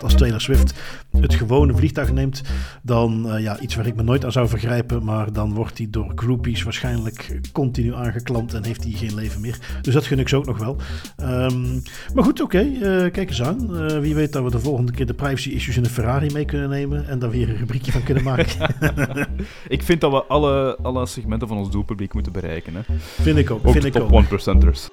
Als 0.00 0.14
Taylor 0.14 0.40
Swift 0.40 0.74
het 1.20 1.34
gewone 1.34 1.76
vliegtuig 1.76 2.12
neemt, 2.12 2.42
dan 2.82 3.26
uh, 3.26 3.42
ja, 3.42 3.60
iets 3.60 3.74
waar 3.74 3.86
ik 3.86 3.96
me 3.96 4.02
nooit 4.02 4.24
aan 4.24 4.32
zou 4.32 4.48
vergrijpen. 4.48 5.04
Maar 5.04 5.32
dan 5.32 5.54
wordt 5.54 5.78
hij 5.78 5.86
door 5.90 6.12
groupies 6.14 6.62
waarschijnlijk 6.62 7.40
continu 7.52 7.94
aangeklampt 7.94 8.54
en 8.54 8.64
heeft 8.64 8.84
hij 8.84 8.92
geen 8.92 9.14
leven 9.14 9.40
meer. 9.40 9.58
Dus 9.82 9.94
dat 9.94 10.06
gun 10.06 10.18
ik 10.18 10.28
ze 10.28 10.36
ook 10.36 10.46
nog 10.46 10.58
wel. 10.58 10.76
Um, 11.20 11.82
maar 12.14 12.24
goed, 12.24 12.40
oké, 12.40 12.56
okay, 12.56 13.04
uh, 13.04 13.12
kijk 13.12 13.28
eens 13.28 13.42
aan. 13.42 13.68
Uh, 13.70 13.98
wie 13.98 14.14
weet 14.14 14.32
dat 14.32 14.42
we 14.42 14.50
de 14.50 14.60
volgende 14.60 14.92
keer 14.92 15.06
de 15.06 15.14
privacy 15.14 15.48
issues 15.50 15.76
in 15.76 15.82
de 15.82 15.88
Ferrari 15.90 16.32
mee 16.32 16.44
kunnen 16.44 16.68
nemen 16.68 17.08
en 17.08 17.18
daar 17.18 17.30
weer 17.30 17.48
een 17.48 17.56
rubriekje 17.56 17.92
van 17.92 18.02
kunnen 18.02 18.24
maken. 18.24 18.74
ik 19.68 19.82
vind 19.82 20.00
dat 20.00 20.10
we 20.10 20.24
alle, 20.24 20.76
alle 20.82 21.06
segmenten 21.06 21.48
van 21.48 21.56
ons 21.56 21.70
doelpubliek 21.70 22.14
moeten 22.14 22.32
bereiken. 22.32 22.74
Hè? 22.74 22.80
Vind 22.96 23.38
ik 23.38 23.50
ook. 23.50 23.66
ook 23.66 23.72
vind 23.72 23.82
de 23.82 23.88
ik 23.88 23.94
top 23.94 24.12
ook. 24.12 24.62
1%ers. 24.62 24.88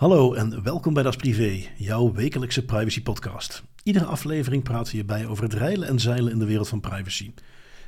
Hallo 0.00 0.34
en 0.34 0.62
welkom 0.62 0.94
bij 0.94 1.02
Das 1.02 1.16
Privé, 1.16 1.66
jouw 1.76 2.12
wekelijkse 2.12 2.64
privacy 2.64 3.02
podcast. 3.02 3.62
Iedere 3.82 4.04
aflevering 4.04 4.62
praten 4.62 4.90
we 4.90 4.96
hierbij 4.96 5.26
over 5.26 5.44
het 5.44 5.52
reilen 5.52 5.88
en 5.88 6.00
zeilen 6.00 6.32
in 6.32 6.38
de 6.38 6.44
wereld 6.44 6.68
van 6.68 6.80
privacy. 6.80 7.32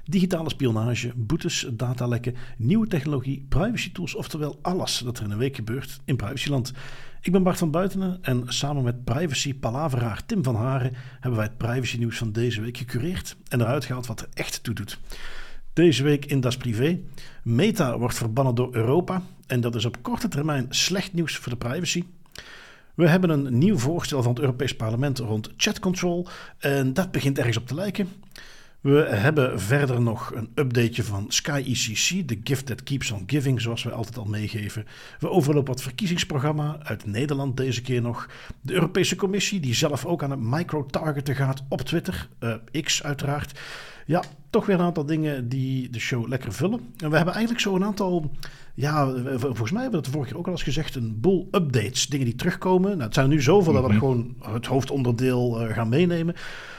Digitale 0.04 0.50
spionage, 0.50 1.12
boetes, 1.16 1.68
datalekken, 1.72 2.34
nieuwe 2.56 2.86
technologie, 2.86 3.46
privacy 3.48 3.92
tools, 3.92 4.14
oftewel 4.14 4.58
alles 4.62 4.98
dat 4.98 5.18
er 5.18 5.24
in 5.24 5.30
een 5.30 5.38
week 5.38 5.56
gebeurt 5.56 6.00
in 6.04 6.16
privacyland. 6.16 6.72
Ik 7.20 7.32
ben 7.32 7.42
Bart 7.42 7.58
van 7.58 7.70
Buitenen 7.70 8.18
en 8.22 8.44
samen 8.46 8.82
met 8.82 9.04
privacy 9.04 9.54
palaveraar 9.54 10.26
Tim 10.26 10.44
van 10.44 10.56
Haren 10.56 10.92
hebben 11.12 11.40
wij 11.40 11.48
het 11.48 11.58
privacy 11.58 11.98
nieuws 11.98 12.16
van 12.16 12.32
deze 12.32 12.60
week 12.60 12.76
gecureerd 12.76 13.36
en 13.48 13.60
eruit 13.60 13.84
gehaald 13.84 14.06
wat 14.06 14.20
er 14.20 14.28
echt 14.34 14.62
toe 14.62 14.74
doet. 14.74 14.98
Deze 15.72 16.02
week 16.02 16.24
in 16.24 16.40
Das 16.40 16.56
Privé. 16.56 16.98
Meta 17.42 17.98
wordt 17.98 18.14
verbannen 18.14 18.54
door 18.54 18.74
Europa 18.74 19.22
en 19.46 19.60
dat 19.60 19.74
is 19.74 19.84
op 19.84 20.02
korte 20.02 20.28
termijn 20.28 20.66
slecht 20.68 21.12
nieuws 21.12 21.36
voor 21.36 21.52
de 21.52 21.58
privacy. 21.58 22.04
We 22.94 23.08
hebben 23.08 23.30
een 23.30 23.58
nieuw 23.58 23.78
voorstel 23.78 24.22
van 24.22 24.32
het 24.32 24.40
Europees 24.40 24.76
Parlement 24.76 25.18
rond 25.18 25.50
chat 25.56 25.78
control 25.78 26.26
en 26.58 26.92
dat 26.92 27.10
begint 27.10 27.38
ergens 27.38 27.56
op 27.56 27.66
te 27.66 27.74
lijken. 27.74 28.08
We 28.80 29.06
hebben 29.08 29.60
verder 29.60 30.00
nog 30.00 30.34
een 30.34 30.50
updateje 30.54 31.04
van 31.04 31.24
Sky 31.28 31.62
ECC, 31.66 32.28
de 32.28 32.40
gift 32.44 32.66
that 32.66 32.82
keeps 32.82 33.10
on 33.10 33.22
giving, 33.26 33.60
zoals 33.60 33.82
wij 33.82 33.92
altijd 33.92 34.16
al 34.18 34.24
meegeven. 34.24 34.86
We 35.18 35.30
overlopen 35.30 35.72
wat 35.72 35.82
verkiezingsprogramma 35.82 36.78
uit 36.82 37.06
Nederland 37.06 37.56
deze 37.56 37.82
keer 37.82 38.02
nog. 38.02 38.28
De 38.60 38.72
Europese 38.72 39.16
Commissie, 39.16 39.60
die 39.60 39.74
zelf 39.74 40.04
ook 40.04 40.22
aan 40.22 40.30
het 40.30 40.40
micro-targeten 40.40 41.34
gaat 41.34 41.62
op 41.68 41.80
Twitter, 41.80 42.28
uh, 42.40 42.54
X 42.82 43.02
uiteraard. 43.02 43.60
Ja, 44.06 44.22
toch 44.50 44.66
weer 44.66 44.78
een 44.78 44.84
aantal 44.84 45.06
dingen 45.06 45.48
die 45.48 45.90
de 45.90 45.98
show 45.98 46.28
lekker 46.28 46.52
vullen. 46.52 46.80
En 46.96 47.10
we 47.10 47.16
hebben 47.16 47.34
eigenlijk 47.34 47.62
zo 47.62 47.74
een 47.74 47.84
aantal, 47.84 48.30
ja, 48.74 49.12
volgens 49.38 49.70
mij 49.70 49.82
hebben 49.82 49.90
we 49.90 49.96
het 49.96 50.04
de 50.04 50.10
vorige 50.10 50.30
keer 50.30 50.38
ook 50.38 50.46
al 50.46 50.52
eens 50.52 50.62
gezegd, 50.62 50.94
een 50.94 51.20
boel 51.20 51.48
updates, 51.50 52.06
dingen 52.06 52.26
die 52.26 52.34
terugkomen. 52.34 52.90
Nou, 52.90 53.02
het 53.02 53.14
zijn 53.14 53.26
er 53.26 53.32
nu 53.32 53.42
zoveel 53.42 53.72
dat 53.72 53.86
we 53.86 53.92
gewoon 53.92 54.34
het 54.40 54.66
hoofdonderdeel 54.66 55.62
uh, 55.62 55.74
gaan 55.74 55.88
meenemen. 55.88 56.34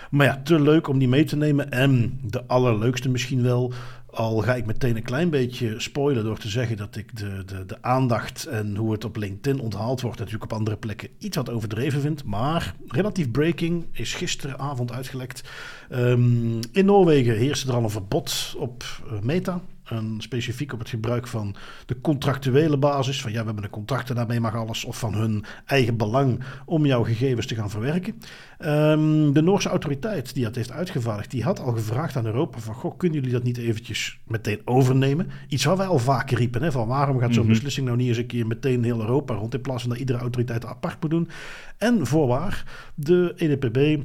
Maar 0.10 0.26
ja, 0.26 0.42
te 0.44 0.62
leuk 0.62 0.88
om 0.88 1.00
die 1.00 1.08
mee 1.08 1.24
te 1.24 1.36
nemen. 1.36 1.72
En 1.72 2.20
de 2.24 2.46
allerleukste 2.48 3.10
misschien 3.10 3.42
wel. 3.42 3.74
Al 4.14 4.38
ga 4.38 4.56
ik 4.56 4.66
meteen 4.66 4.96
een 4.96 5.04
klein 5.04 5.30
beetje 5.30 5.80
spoilen 5.80 6.24
door 6.24 6.38
te 6.38 6.50
zeggen 6.50 6.78
dat 6.78 6.96
ik 6.96 7.18
de, 7.18 7.44
de, 7.46 7.66
de 7.66 7.82
aandacht 7.82 8.46
en 8.46 8.76
hoe 8.76 8.92
het 8.92 9.06
op 9.06 9.16
LinkedIn 9.16 9.60
onthaald 9.60 10.02
wordt, 10.02 10.18
natuurlijk 10.18 10.52
op 10.52 10.58
andere 10.58 10.78
plekken 10.78 11.10
iets 11.18 11.38
wat 11.38 11.50
overdreven 11.50 12.02
vind. 12.02 12.24
Maar 12.24 12.76
relatief 12.88 13.32
breaking 13.32 13.86
is 13.92 14.14
gisteravond 14.14 14.92
uitgelekt. 14.92 15.44
Um, 15.92 16.60
in 16.72 16.86
Noorwegen 16.86 17.36
heerste 17.36 17.68
er 17.68 17.74
al 17.74 17.84
een 17.84 17.90
verbod 17.90 18.56
op 18.58 18.84
uh, 19.06 19.20
Meta. 19.20 19.62
En 19.84 20.16
specifiek 20.18 20.74
op 20.74 20.80
het 20.80 20.90
gebruik 20.90 21.28
van 21.28 21.56
de 21.86 22.02
contractuele 22.02 22.78
basis. 22.78 23.22
Van 23.22 23.32
ja, 23.32 23.40
we 23.40 23.46
hebben 23.46 23.64
een 23.64 23.70
contract 23.70 24.10
en 24.10 24.16
daarmee 24.16 24.40
mag 24.40 24.56
alles. 24.56 24.86
Of 24.86 25.00
van 25.00 25.14
hun 25.14 25.46
eigen 25.66 25.98
belang 25.98 26.44
om 26.66 26.86
jouw 26.86 27.04
gegevens 27.04 27.46
te 27.46 27.56
gaan 27.56 27.70
verwerken. 27.70 28.14
Um, 28.60 29.34
de 29.34 29.42
Noorse 29.42 29.70
autoriteit 29.70 30.34
die 30.34 30.44
dat 30.44 30.56
heeft 30.56 30.72
uitgevaardigd, 30.72 31.32
die 31.32 31.44
had 31.44 31.60
al 31.60 31.72
gevraagd 31.72 32.16
aan 32.16 32.26
Europa 32.26 32.60
van 32.60 32.74
goh, 32.74 32.98
kunnen 32.98 33.18
jullie 33.18 33.34
dat 33.34 33.44
niet 33.44 33.58
eventjes 33.58 34.20
meteen 34.28 34.62
overnemen? 34.66 35.30
Iets 35.48 35.64
wat 35.64 35.78
wij 35.78 35.86
al 35.86 36.00
vaker 36.00 36.38
riepen, 36.38 36.64
hè, 36.64 36.72
van 36.72 36.88
waarom 36.88 37.20
gaat 37.20 37.28
zo'n 37.28 37.38
mm-hmm. 37.38 37.54
beslissing 37.54 37.86
nou 37.86 37.98
niet 37.98 38.08
eens 38.08 38.18
een 38.18 38.26
keer 38.26 38.48
meteen 38.48 38.84
heel 38.84 39.00
Europa 39.00 39.34
rond 39.34 39.54
in 39.54 39.62
plaats 39.62 39.82
van 39.82 39.92
dat 39.92 40.00
iedere 40.00 40.20
autoriteit 40.20 40.66
apart 40.66 41.02
moet 41.02 41.10
doen. 41.10 41.30
En 41.78 42.08
voorwaar, 42.08 42.66
de 42.96 43.34
EDPB 43.36 44.04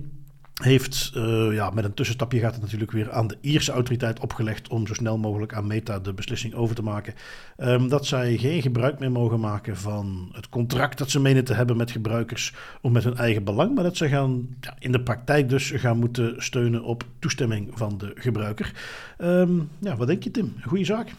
heeft 0.58 1.12
uh, 1.16 1.54
ja, 1.54 1.70
met 1.70 1.84
een 1.84 1.94
tussenstapje 1.94 2.38
gaat 2.38 2.52
het 2.52 2.62
natuurlijk 2.62 2.90
weer 2.90 3.12
aan 3.12 3.26
de 3.26 3.36
Ierse 3.40 3.72
autoriteit 3.72 4.20
opgelegd 4.20 4.68
om 4.68 4.86
zo 4.86 4.94
snel 4.94 5.18
mogelijk 5.18 5.54
aan 5.54 5.66
Meta 5.66 5.98
de 5.98 6.12
beslissing 6.12 6.54
over 6.54 6.74
te 6.74 6.82
maken. 6.82 7.14
Um, 7.58 7.88
dat 7.88 8.06
zij 8.06 8.36
geen 8.36 8.62
gebruik 8.62 8.98
meer 8.98 9.12
mogen 9.12 9.40
maken 9.40 9.76
van 9.76 10.28
het 10.32 10.48
contract 10.48 10.98
dat 10.98 11.10
ze 11.10 11.20
menen 11.20 11.44
te 11.44 11.54
hebben 11.54 11.76
met 11.76 11.90
gebruikers 11.90 12.54
om 12.80 12.92
met 12.92 13.04
hun 13.04 13.16
eigen 13.16 13.44
belang, 13.44 13.74
maar 13.74 13.84
dat 13.84 13.96
ze 13.96 14.08
gaan 14.08 14.56
ja, 14.60 14.76
in 14.78 14.92
de 14.92 15.00
praktijk 15.00 15.48
dus 15.48 15.70
gaan 15.70 15.98
moeten 15.98 16.34
steunen 16.42 16.82
op 16.82 17.04
toestemming 17.18 17.70
van 17.74 17.98
de 17.98 18.12
gebruiker. 18.14 18.72
Um, 19.18 19.68
ja, 19.78 19.96
wat 19.96 20.06
denk 20.06 20.22
je 20.22 20.30
Tim? 20.30 20.54
Goeie 20.66 20.84
zaak? 20.84 21.10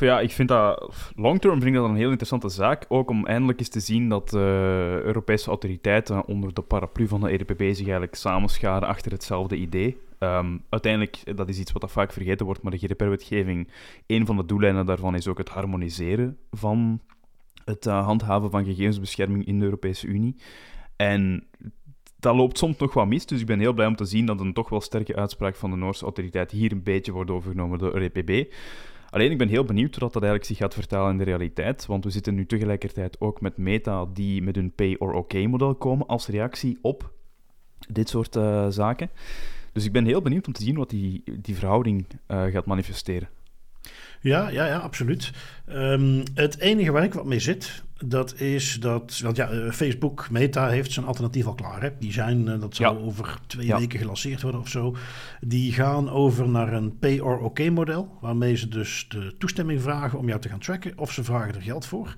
Ja, 0.00 0.20
ik 0.20 0.30
vind 0.30 0.48
dat 0.48 0.92
long-term 1.16 1.60
vind 1.60 1.74
ik 1.74 1.80
dat 1.80 1.88
een 1.88 1.96
heel 1.96 2.10
interessante 2.10 2.48
zaak. 2.48 2.84
Ook 2.88 3.10
om 3.10 3.26
eindelijk 3.26 3.58
eens 3.58 3.68
te 3.68 3.80
zien 3.80 4.08
dat 4.08 4.34
uh, 4.34 4.40
Europese 5.00 5.48
autoriteiten 5.48 6.26
onder 6.26 6.54
de 6.54 6.62
paraplu 6.62 7.08
van 7.08 7.20
de 7.20 7.30
EDPB 7.30 7.60
zich 7.60 7.78
eigenlijk 7.78 8.14
samenscharen 8.14 8.88
achter 8.88 9.12
hetzelfde 9.12 9.56
idee. 9.56 9.96
Um, 10.18 10.62
uiteindelijk, 10.68 11.36
dat 11.36 11.48
is 11.48 11.58
iets 11.58 11.72
wat 11.72 11.90
vaak 11.90 12.12
vergeten 12.12 12.46
wordt, 12.46 12.62
maar 12.62 12.72
de 12.72 12.78
GDPR-wetgeving, 12.78 13.68
een 14.06 14.26
van 14.26 14.36
de 14.36 14.44
doeleinden 14.44 14.86
daarvan 14.86 15.14
is 15.14 15.28
ook 15.28 15.38
het 15.38 15.48
harmoniseren 15.48 16.38
van 16.50 17.00
het 17.64 17.86
uh, 17.86 18.04
handhaven 18.04 18.50
van 18.50 18.64
gegevensbescherming 18.64 19.46
in 19.46 19.58
de 19.58 19.64
Europese 19.64 20.06
Unie. 20.06 20.36
En 20.96 21.46
dat 22.16 22.34
loopt 22.34 22.58
soms 22.58 22.76
nog 22.76 22.94
wat 22.94 23.06
mis, 23.06 23.26
dus 23.26 23.40
ik 23.40 23.46
ben 23.46 23.60
heel 23.60 23.72
blij 23.72 23.86
om 23.86 23.96
te 23.96 24.04
zien 24.04 24.26
dat 24.26 24.40
een 24.40 24.52
toch 24.52 24.68
wel 24.68 24.80
sterke 24.80 25.16
uitspraak 25.16 25.56
van 25.56 25.70
de 25.70 25.76
Noorse 25.76 26.04
autoriteit 26.04 26.50
hier 26.50 26.72
een 26.72 26.82
beetje 26.82 27.12
wordt 27.12 27.30
overgenomen 27.30 27.78
door 27.78 27.92
de 27.92 28.10
EDPB. 28.14 28.52
Alleen 29.10 29.30
ik 29.30 29.38
ben 29.38 29.48
heel 29.48 29.64
benieuwd 29.64 29.90
hoe 29.90 30.00
dat, 30.00 30.12
dat 30.12 30.22
eigenlijk 30.22 30.50
zich 30.50 30.56
gaat 30.56 30.74
vertalen 30.74 31.10
in 31.10 31.18
de 31.18 31.24
realiteit, 31.24 31.86
want 31.86 32.04
we 32.04 32.10
zitten 32.10 32.34
nu 32.34 32.46
tegelijkertijd 32.46 33.20
ook 33.20 33.40
met 33.40 33.56
Meta 33.56 34.06
die 34.12 34.42
met 34.42 34.54
hun 34.54 34.72
pay-or-OK-model 34.74 35.74
komen 35.74 36.06
als 36.06 36.26
reactie 36.26 36.78
op 36.82 37.12
dit 37.88 38.08
soort 38.08 38.36
uh, 38.36 38.66
zaken. 38.68 39.10
Dus 39.72 39.84
ik 39.84 39.92
ben 39.92 40.04
heel 40.04 40.22
benieuwd 40.22 40.46
om 40.46 40.52
te 40.52 40.62
zien 40.62 40.76
wat 40.76 40.90
die, 40.90 41.22
die 41.40 41.56
verhouding 41.56 42.06
uh, 42.28 42.44
gaat 42.44 42.66
manifesteren. 42.66 43.28
Ja, 44.20 44.48
ja, 44.48 44.66
ja, 44.66 44.78
absoluut. 44.78 45.32
Um, 45.68 46.22
het 46.34 46.58
enige 46.58 46.92
waar 46.92 47.04
ik 47.04 47.14
wat 47.14 47.24
mee 47.24 47.40
zit, 47.40 47.82
dat 48.06 48.40
is 48.40 48.78
dat... 48.80 49.20
Want 49.22 49.36
ja, 49.36 49.72
Facebook, 49.72 50.30
Meta 50.30 50.68
heeft 50.68 50.92
zijn 50.92 51.06
alternatief 51.06 51.46
al 51.46 51.54
klaar. 51.54 51.82
Hè? 51.82 51.90
Die 51.98 52.12
zijn, 52.12 52.46
uh, 52.46 52.60
dat 52.60 52.76
ja. 52.76 52.88
over 52.88 53.38
twee 53.46 53.66
ja. 53.66 53.78
weken 53.78 53.98
gelanceerd 53.98 54.42
worden 54.42 54.60
of 54.60 54.68
zo. 54.68 54.96
Die 55.40 55.72
gaan 55.72 56.10
over 56.10 56.48
naar 56.48 56.72
een 56.72 56.98
pay-or-OK 56.98 57.70
model. 57.70 58.18
Waarmee 58.20 58.56
ze 58.56 58.68
dus 58.68 59.06
de 59.08 59.34
toestemming 59.38 59.82
vragen 59.82 60.18
om 60.18 60.28
jou 60.28 60.40
te 60.40 60.48
gaan 60.48 60.58
tracken. 60.58 60.92
Of 60.98 61.12
ze 61.12 61.24
vragen 61.24 61.54
er 61.54 61.62
geld 61.62 61.86
voor. 61.86 62.14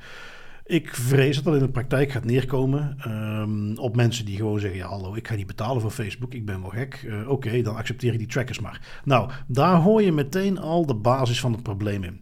Ik 0.70 0.94
vrees 0.94 1.34
dat 1.34 1.44
dat 1.44 1.54
in 1.54 1.60
de 1.60 1.68
praktijk 1.68 2.12
gaat 2.12 2.24
neerkomen 2.24 2.97
um, 3.06 3.78
op 3.78 3.97
mensen 3.97 4.24
die 4.24 4.36
gewoon 4.36 4.60
zeggen: 4.60 4.78
ja, 4.78 4.86
hallo, 4.86 5.14
ik 5.14 5.28
ga 5.28 5.34
niet 5.34 5.47
betalen 5.47 5.82
voor 5.82 5.91
Facebook, 5.91 6.34
ik 6.34 6.47
ben 6.47 6.60
wel 6.60 6.70
gek. 6.70 7.02
Uh, 7.06 7.20
Oké, 7.20 7.30
okay, 7.30 7.62
dan 7.62 7.76
accepteer 7.76 8.12
ik 8.12 8.18
die 8.18 8.28
trackers 8.28 8.60
maar. 8.60 9.00
Nou, 9.04 9.30
daar 9.47 9.76
hoor 9.76 10.02
je 10.02 10.12
meteen 10.12 10.58
al 10.58 10.86
de 10.86 10.94
basis 10.94 11.41
van 11.41 11.52
het 11.52 11.62
probleem 11.62 12.04
in. 12.04 12.20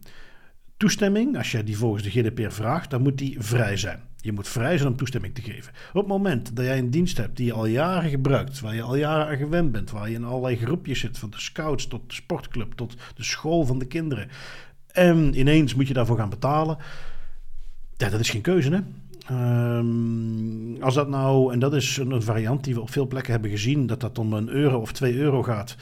Toestemming, 0.79 1.37
als 1.37 1.51
je 1.51 1.63
die 1.63 1.77
volgens 1.77 2.03
de 2.03 2.09
GDPR 2.09 2.49
vraagt, 2.49 2.89
dan 2.89 3.01
moet 3.01 3.17
die 3.17 3.35
vrij 3.39 3.77
zijn. 3.77 3.99
Je 4.21 4.31
moet 4.31 4.47
vrij 4.47 4.77
zijn 4.77 4.89
om 4.89 4.95
toestemming 4.95 5.35
te 5.35 5.41
geven. 5.41 5.73
Op 5.89 5.99
het 5.99 6.07
moment 6.07 6.55
dat 6.55 6.65
jij 6.65 6.77
een 6.77 6.89
dienst 6.89 7.17
hebt 7.17 7.37
die 7.37 7.45
je 7.45 7.53
al 7.53 7.65
jaren 7.65 8.09
gebruikt, 8.09 8.59
waar 8.59 8.75
je 8.75 8.81
al 8.81 8.95
jaren 8.95 9.27
aan 9.27 9.37
gewend 9.37 9.71
bent, 9.71 9.91
waar 9.91 10.09
je 10.09 10.15
in 10.15 10.23
allerlei 10.23 10.55
groepjes 10.55 10.99
zit, 10.99 11.17
van 11.17 11.29
de 11.29 11.39
scouts 11.39 11.87
tot 11.87 12.01
de 12.07 12.13
sportclub 12.13 12.73
tot 12.73 12.95
de 13.15 13.23
school 13.23 13.65
van 13.65 13.79
de 13.79 13.85
kinderen, 13.85 14.27
en 14.91 15.39
ineens 15.39 15.75
moet 15.75 15.87
je 15.87 15.93
daarvoor 15.93 16.17
gaan 16.17 16.29
betalen. 16.29 16.77
Ja, 17.97 18.09
dat 18.09 18.19
is 18.19 18.29
geen 18.29 18.41
keuze, 18.41 18.69
hè? 18.69 18.81
Um, 19.77 20.81
als 20.81 20.93
dat 20.93 21.09
nou, 21.09 21.53
en 21.53 21.59
dat 21.59 21.73
is 21.73 21.97
een 21.97 22.21
variant 22.21 22.63
die 22.63 22.73
we 22.73 22.81
op 22.81 22.91
veel 22.91 23.07
plekken 23.07 23.31
hebben 23.31 23.51
gezien, 23.51 23.87
dat 23.87 23.99
dat 23.99 24.19
om 24.19 24.33
een 24.33 24.49
euro 24.49 24.79
of 24.79 24.91
twee 24.91 25.15
euro 25.15 25.43
gaat. 25.43 25.75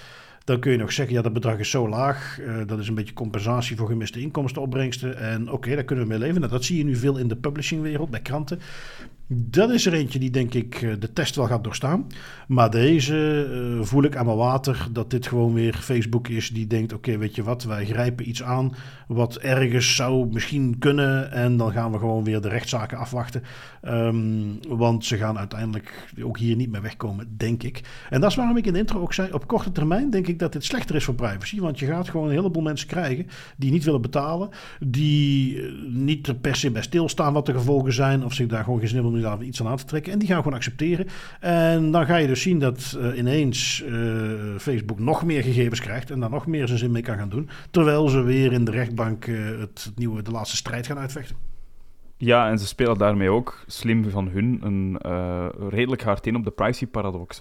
Dan 0.47 0.59
kun 0.59 0.71
je 0.71 0.77
nog 0.77 0.91
zeggen, 0.91 1.15
ja, 1.15 1.21
dat 1.21 1.33
bedrag 1.33 1.59
is 1.59 1.69
zo 1.69 1.89
laag. 1.89 2.39
Uh, 2.39 2.61
dat 2.65 2.79
is 2.79 2.87
een 2.87 2.95
beetje 2.95 3.13
compensatie 3.13 3.75
voor 3.75 3.87
gemiste 3.87 4.19
inkomstenopbrengsten. 4.19 5.17
En 5.17 5.41
oké, 5.41 5.53
okay, 5.53 5.75
daar 5.75 5.83
kunnen 5.83 6.05
we 6.05 6.11
mee 6.11 6.19
leven. 6.19 6.39
Nou, 6.39 6.51
dat 6.51 6.63
zie 6.63 6.77
je 6.77 6.83
nu 6.83 6.95
veel 6.95 7.17
in 7.17 7.27
de 7.27 7.35
publishingwereld, 7.35 8.09
bij 8.09 8.21
kranten. 8.21 8.59
Dat 9.29 9.71
is 9.71 9.85
er 9.85 9.93
eentje 9.93 10.19
die 10.19 10.29
denk 10.29 10.53
ik 10.53 10.79
de 10.99 11.13
test 11.13 11.35
wel 11.35 11.45
gaat 11.45 11.63
doorstaan. 11.63 12.07
Maar 12.47 12.69
deze 12.69 13.47
uh, 13.51 13.83
voel 13.85 14.03
ik 14.03 14.15
aan 14.15 14.25
mijn 14.25 14.37
water 14.37 14.87
dat 14.91 15.09
dit 15.09 15.27
gewoon 15.27 15.53
weer 15.53 15.73
Facebook 15.73 16.27
is 16.27 16.49
die 16.49 16.67
denkt: 16.67 16.93
oké, 16.93 17.17
weet 17.17 17.35
je 17.35 17.43
wat, 17.43 17.63
wij 17.63 17.85
grijpen 17.85 18.29
iets 18.29 18.43
aan 18.43 18.75
wat 19.07 19.35
ergens 19.35 19.95
zou 19.95 20.27
misschien 20.31 20.75
kunnen. 20.79 21.31
En 21.31 21.57
dan 21.57 21.71
gaan 21.71 21.91
we 21.91 21.97
gewoon 21.97 22.23
weer 22.23 22.41
de 22.41 22.49
rechtszaken 22.49 22.97
afwachten. 22.97 23.43
Um, 23.83 24.59
want 24.67 25.05
ze 25.05 25.17
gaan 25.17 25.37
uiteindelijk 25.37 26.13
ook 26.21 26.37
hier 26.37 26.55
niet 26.55 26.71
meer 26.71 26.81
wegkomen, 26.81 27.33
denk 27.37 27.63
ik. 27.63 27.81
En 28.09 28.21
dat 28.21 28.29
is 28.29 28.35
waarom 28.35 28.57
ik 28.57 28.65
in 28.65 28.73
de 28.73 28.79
intro 28.79 29.01
ook 29.01 29.13
zei: 29.13 29.31
op 29.31 29.47
korte 29.47 29.71
termijn 29.71 30.09
denk 30.09 30.27
ik 30.27 30.39
dat 30.39 30.53
dit 30.53 30.65
slechter 30.65 30.95
is 30.95 31.03
voor 31.03 31.15
privacy. 31.15 31.59
Want 31.59 31.79
je 31.79 31.85
gaat 31.85 32.09
gewoon 32.09 32.27
een 32.27 32.35
heleboel 32.35 32.63
mensen 32.63 32.87
krijgen 32.87 33.27
die 33.57 33.71
niet 33.71 33.83
willen 33.83 34.01
betalen, 34.01 34.49
die 34.79 35.61
niet 35.87 36.27
er 36.27 36.35
per 36.35 36.55
se 36.55 36.71
bij 36.71 36.81
stilstaan 36.81 37.33
wat 37.33 37.45
de 37.45 37.53
gevolgen 37.53 37.93
zijn, 37.93 38.25
of 38.25 38.33
zich 38.33 38.47
daar 38.47 38.63
gewoon 38.63 38.79
geen 38.79 38.87
zin 38.87 39.15
daar 39.21 39.43
iets 39.43 39.61
aan 39.61 39.67
aan 39.67 39.77
te 39.77 39.85
trekken. 39.85 40.13
En 40.13 40.19
die 40.19 40.27
gaan 40.27 40.37
gewoon 40.37 40.57
accepteren. 40.57 41.07
En 41.39 41.91
dan 41.91 42.05
ga 42.05 42.15
je 42.15 42.27
dus 42.27 42.41
zien 42.41 42.59
dat 42.59 42.97
uh, 42.99 43.17
ineens 43.17 43.83
uh, 43.87 44.57
Facebook 44.57 44.99
nog 44.99 45.25
meer 45.25 45.43
gegevens 45.43 45.79
krijgt 45.79 46.11
en 46.11 46.19
daar 46.19 46.29
nog 46.29 46.47
meer 46.47 46.67
zijn 46.67 46.79
zin 46.79 46.91
mee 46.91 47.01
kan 47.01 47.17
gaan 47.17 47.29
doen. 47.29 47.49
Terwijl 47.71 48.07
ze 48.07 48.21
weer 48.21 48.53
in 48.53 48.65
de 48.65 48.71
rechtbank 48.71 49.25
het, 49.25 49.83
het, 49.83 49.91
nieuwe, 49.95 50.21
de 50.21 50.31
laatste 50.31 50.55
strijd 50.55 50.87
gaan 50.87 50.97
uitvechten. 50.97 51.35
Ja, 52.19 52.49
en 52.49 52.59
ze 52.59 52.67
spelen 52.67 52.97
daarmee 52.97 53.29
ook 53.29 53.63
slim 53.67 54.09
van 54.09 54.27
hun 54.27 54.59
een 54.63 54.97
redelijk 55.69 56.01
hard 56.01 56.27
in 56.27 56.35
op 56.35 56.43
de 56.43 56.51
privacy-paradox. 56.51 57.37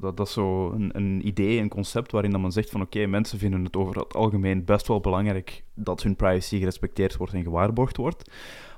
Dat, 0.00 0.16
dat 0.16 0.26
is 0.26 0.32
zo 0.32 0.70
een, 0.70 0.90
een, 0.92 1.26
idee, 1.26 1.58
een 1.58 1.68
concept 1.68 2.12
waarin 2.12 2.30
dat 2.30 2.40
men 2.40 2.52
zegt 2.52 2.70
van 2.70 2.80
oké, 2.80 3.06
mensen 3.06 3.38
vinden 3.38 3.64
het 3.64 3.76
over 3.76 3.98
het 3.98 4.14
algemeen 4.14 4.64
best 4.64 4.88
wel 4.88 5.00
belangrijk 5.00 5.64
dat 5.74 6.02
hun 6.02 6.16
privacy 6.16 6.58
gerespecteerd 6.58 7.16
wordt 7.16 7.32
en 7.32 7.42
gewaarborgd 7.42 7.96
wordt. 7.96 8.30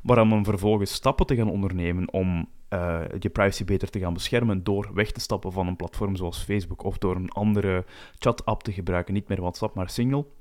Maar 0.07 0.21
om 0.21 0.45
vervolgens 0.45 0.93
stappen 0.93 1.27
te 1.27 1.35
gaan 1.35 1.51
ondernemen 1.51 2.13
om 2.13 2.49
uh, 2.71 3.01
je 3.19 3.29
privacy 3.29 3.65
beter 3.65 3.91
te 3.91 3.99
gaan 3.99 4.13
beschermen 4.13 4.65
door 4.65 4.91
weg 4.95 5.13
te 5.13 5.21
stappen 5.21 5.53
van 5.53 5.67
een 5.67 5.77
platform 5.77 6.17
zoals 6.17 6.43
Facebook 6.43 6.85
of 6.85 6.99
door 6.99 7.17
een 7.17 7.31
andere 7.31 7.85
chat-app 8.19 8.63
te 8.63 8.73
gebruiken, 8.73 9.15
niet 9.15 9.29
meer 9.29 9.41
WhatsApp, 9.41 9.75
maar 9.75 9.91
Signal 9.91 10.35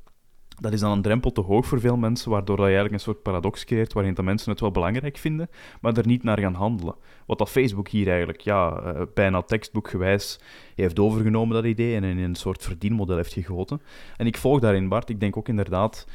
dat 0.60 0.74
is 0.74 0.80
dan 0.80 0.92
een 0.92 1.02
drempel 1.02 1.32
te 1.32 1.42
hoog 1.42 1.66
voor 1.66 1.80
veel 1.80 1.98
mensen, 1.98 2.32
waardoor 2.32 2.56
dat 2.56 2.66
je 2.66 2.72
eigenlijk 2.72 2.94
een 2.94 3.12
soort 3.12 3.24
paradox 3.24 3.66
creëert 3.66 3.94
waarin 3.94 4.14
de 4.14 4.24
mensen 4.24 4.52
het 4.52 4.60
wel 4.60 4.72
belangrijk 4.72 5.18
vinden, 5.18 5.50
maar 5.82 5.98
er 5.98 6.08
niet 6.08 6.24
naar 6.24 6.40
gaan 6.40 6.54
handelen. 6.54 6.96
Wat 7.26 7.38
dat 7.38 7.50
Facebook 7.50 7.88
hier 7.88 8.08
eigenlijk 8.08 8.42
ja, 8.42 8.82
uh, 8.86 9.02
bijna 9.14 9.42
tekstboekgewijs 9.42 10.40
heeft 10.76 11.00
overgenomen, 11.00 11.56
dat 11.56 11.66
idee, 11.66 11.96
en 11.96 12.04
in 12.04 12.18
een 12.18 12.36
soort 12.36 12.64
verdienmodel 12.64 13.16
heeft 13.16 13.34
gegoten. 13.34 13.82
En 14.18 14.26
ik 14.26 14.38
volg 14.38 14.60
daarin, 14.60 14.88
Bart. 14.88 15.10
Ik 15.10 15.20
denk 15.20 15.38
ook 15.38 15.48
inderdaad... 15.48 16.08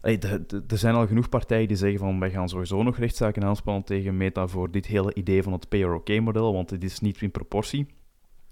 Er 0.00 0.78
zijn 0.78 0.94
al 0.94 1.06
genoeg 1.06 1.28
partijen 1.28 1.68
die 1.68 1.76
zeggen 1.76 1.98
van 1.98 2.20
wij 2.20 2.30
gaan 2.30 2.48
sowieso 2.48 2.82
nog 2.82 2.98
rechtszaken 2.98 3.44
aanspannen 3.44 3.84
tegen 3.84 4.16
Meta 4.16 4.46
voor 4.46 4.70
dit 4.70 4.86
hele 4.86 5.14
idee 5.14 5.42
van 5.42 5.52
het 5.52 5.68
pay-or-okay-model, 5.68 6.52
want 6.52 6.70
het 6.70 6.84
is 6.84 7.00
niet 7.00 7.22
in 7.22 7.30
proportie. 7.30 7.86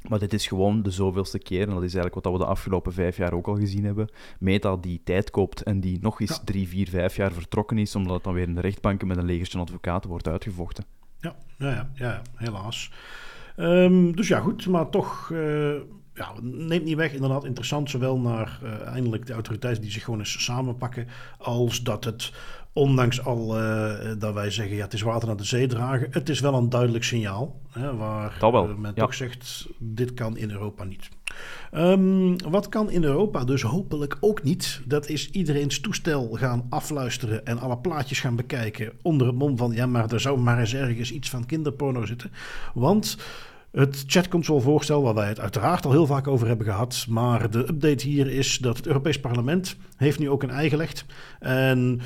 Maar 0.09 0.19
dit 0.19 0.33
is 0.33 0.47
gewoon 0.47 0.83
de 0.83 0.91
zoveelste 0.91 1.39
keer, 1.39 1.69
en 1.69 1.75
dat 1.75 1.83
is 1.83 1.95
eigenlijk 1.95 2.25
wat 2.25 2.33
we 2.33 2.39
de 2.39 2.45
afgelopen 2.45 2.93
vijf 2.93 3.17
jaar 3.17 3.33
ook 3.33 3.47
al 3.47 3.57
gezien 3.57 3.85
hebben. 3.85 4.09
Meta 4.39 4.77
die 4.77 5.01
tijd 5.05 5.31
koopt 5.31 5.63
en 5.63 5.81
die 5.81 5.99
nog 6.01 6.21
eens 6.21 6.41
drie, 6.45 6.69
vier, 6.69 6.89
vijf 6.89 7.17
jaar 7.17 7.33
vertrokken 7.33 7.79
is, 7.79 7.95
omdat 7.95 8.15
het 8.15 8.25
dan 8.25 8.35
weer 8.35 8.49
in 8.49 8.55
de 8.55 8.61
rechtbanken 8.61 9.07
met 9.07 9.17
een 9.17 9.25
legertje 9.25 9.59
advocaten 9.59 10.11
wordt 10.11 10.29
uitgevochten. 10.29 10.85
Ja, 11.21 11.37
ja, 11.59 11.71
ja, 11.71 11.91
ja 11.95 12.23
helaas. 12.35 12.93
Um, 13.57 14.17
dus 14.17 14.29
ja, 14.29 14.41
goed, 14.41 14.67
maar 14.67 14.91
toch 14.91 15.31
uh, 15.33 15.75
ja, 16.17 16.33
neemt 16.41 16.85
niet 16.85 16.97
weg. 16.97 17.13
Inderdaad, 17.13 17.45
interessant, 17.45 17.91
zowel 17.91 18.19
naar 18.19 18.61
uh, 18.63 18.87
eindelijk 18.87 19.27
de 19.27 19.33
autoriteiten 19.33 19.83
die 19.83 19.93
zich 19.93 20.05
gewoon 20.05 20.19
eens 20.19 20.45
samenpakken, 20.45 21.07
als 21.39 21.83
dat 21.83 22.05
het 22.05 22.33
ondanks 22.73 23.25
al 23.25 23.61
uh, 23.61 23.95
dat 24.19 24.35
wij 24.35 24.51
zeggen, 24.51 24.77
ja, 24.77 24.83
het 24.85 24.93
is 24.93 25.03
water 25.03 25.29
naar 25.29 25.37
de 25.37 25.45
zee 25.45 25.67
dragen, 25.67 26.09
het 26.11 26.29
is 26.29 26.41
wel 26.41 26.55
een 26.55 26.69
duidelijk 26.69 27.05
signaal. 27.05 27.61
Hè, 27.71 27.97
waar 27.97 28.39
uh, 28.43 28.75
men 28.75 28.93
ja. 28.95 29.03
toch 29.03 29.15
zegt, 29.15 29.69
dit 29.79 30.15
kan 30.15 30.37
in 30.37 30.51
Europa 30.51 30.85
niet. 30.85 31.09
Um, 31.73 32.41
wat 32.51 32.69
kan 32.69 32.91
in 32.91 33.05
Europa 33.05 33.45
dus 33.45 33.62
hopelijk 33.62 34.17
ook 34.21 34.43
niet, 34.43 34.81
dat 34.85 35.09
is 35.09 35.31
iedereen's 35.31 35.81
toestel 35.81 36.29
gaan 36.33 36.67
afluisteren 36.69 37.47
en 37.47 37.59
alle 37.59 37.79
plaatjes 37.79 38.21
gaan 38.21 38.37
bekijken 38.37 38.93
onder 39.03 39.27
het 39.27 39.37
mom 39.37 39.57
van, 39.57 39.73
ja, 39.73 39.87
maar 39.87 40.12
er 40.12 40.21
zou 40.21 40.39
maar 40.39 40.59
eens 40.59 40.75
ergens 40.75 41.12
iets 41.12 41.31
van 41.31 41.47
kinderporno 41.47 42.07
zitten. 42.07 42.33
Want... 42.75 43.17
Het 43.76 44.05
chatcontrol 44.06 44.61
voorstel, 44.61 45.02
waar 45.02 45.14
wij 45.14 45.28
het 45.28 45.40
uiteraard 45.40 45.84
al 45.84 45.90
heel 45.90 46.06
vaak 46.06 46.28
over 46.28 46.46
hebben 46.46 46.67
gehad. 46.67 47.06
Maar 47.08 47.50
de 47.50 47.58
update 47.58 48.06
hier 48.06 48.26
is 48.26 48.58
dat 48.58 48.76
het 48.76 48.87
Europees 48.87 49.20
Parlement 49.20 49.76
heeft 49.96 50.19
nu 50.19 50.31
ook 50.31 50.43
een 50.43 50.50
eigen 50.50 50.70
gelegd. 50.70 51.05
En 51.40 52.00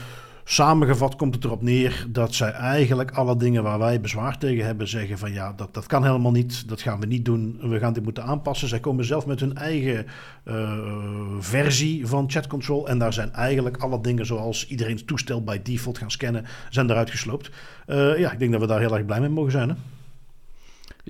Samengevat 0.45 1.17
komt 1.17 1.35
het 1.35 1.45
erop 1.45 1.63
neer 1.63 2.07
dat 2.09 2.35
zij 2.35 2.51
eigenlijk 2.51 3.11
alle 3.11 3.37
dingen 3.37 3.63
waar 3.63 3.79
wij 3.79 4.01
bezwaar 4.01 4.39
tegen 4.39 4.65
hebben 4.65 4.89
zeggen 4.89 5.19
van 5.19 5.33
ja, 5.33 5.53
dat, 5.53 5.75
dat 5.75 5.87
kan 5.87 6.05
helemaal 6.05 6.33
niet, 6.33 6.69
dat 6.69 6.81
gaan 6.81 7.01
we 7.01 7.07
niet 7.07 7.25
doen, 7.25 7.59
we 7.61 7.79
gaan 7.79 7.93
dit 7.93 8.05
moeten 8.05 8.25
aanpassen. 8.25 8.69
Zij 8.69 8.81
komen 8.81 9.05
zelf 9.05 9.27
met 9.27 9.41
hun 9.41 9.57
eigen 9.57 10.07
uh, 10.45 10.73
versie 11.39 12.07
van 12.07 12.31
chat 12.31 12.47
control 12.47 12.89
en 12.89 12.99
daar 12.99 13.13
zijn 13.13 13.33
eigenlijk 13.33 13.77
alle 13.77 14.01
dingen 14.01 14.27
zoals 14.27 14.67
iedereen 14.67 15.05
toestel 15.05 15.45
bij 15.45 15.63
default 15.63 15.99
gaan 15.99 16.11
scannen, 16.11 16.45
zijn 16.71 16.91
eruit 16.91 17.11
gesloopt. 17.11 17.51
Uh, 17.87 18.19
ja, 18.19 18.33
ik 18.33 18.39
denk 18.39 18.53
dat 18.53 18.61
we 18.61 18.67
daar 18.67 18.81
heel 18.81 18.97
erg 18.97 19.07
blij 19.07 19.21
mee 19.21 19.29
mogen 19.29 19.53
zijn. 19.53 19.77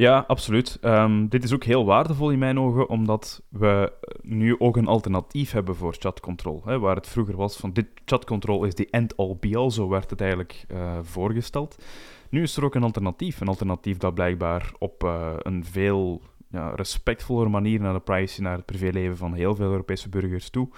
Ja, 0.00 0.25
absoluut. 0.26 0.79
Um, 0.82 1.29
dit 1.29 1.44
is 1.44 1.52
ook 1.52 1.64
heel 1.64 1.85
waardevol 1.85 2.31
in 2.31 2.38
mijn 2.38 2.58
ogen, 2.58 2.88
omdat 2.88 3.43
we 3.49 3.93
nu 4.23 4.58
ook 4.58 4.76
een 4.76 4.87
alternatief 4.87 5.52
hebben 5.52 5.76
voor 5.76 5.94
chatcontrol. 5.99 6.62
Waar 6.64 6.97
het 6.97 7.08
vroeger 7.08 7.37
was 7.37 7.56
van 7.56 7.73
dit 7.73 7.87
chatcontrol 8.05 8.64
is 8.64 8.75
die 8.75 8.91
end-all 8.91 9.37
be-all, 9.41 9.70
zo 9.70 9.88
werd 9.88 10.11
het 10.11 10.20
eigenlijk 10.20 10.64
uh, 10.73 10.99
voorgesteld. 11.02 11.85
Nu 12.29 12.43
is 12.43 12.56
er 12.56 12.64
ook 12.64 12.75
een 12.75 12.82
alternatief. 12.82 13.41
Een 13.41 13.49
alternatief 13.49 13.97
dat 13.97 14.14
blijkbaar 14.14 14.73
op 14.79 15.05
uh, 15.05 15.32
een 15.38 15.64
veel 15.64 16.20
ja, 16.50 16.73
respectvollere 16.75 17.50
manier 17.50 17.81
naar 17.81 17.94
de 17.94 18.00
privacy, 18.00 18.41
naar 18.41 18.56
het 18.56 18.67
privéleven 18.67 19.17
van 19.17 19.35
heel 19.35 19.55
veel 19.55 19.70
Europese 19.70 20.08
burgers 20.08 20.50
toe, 20.50 20.69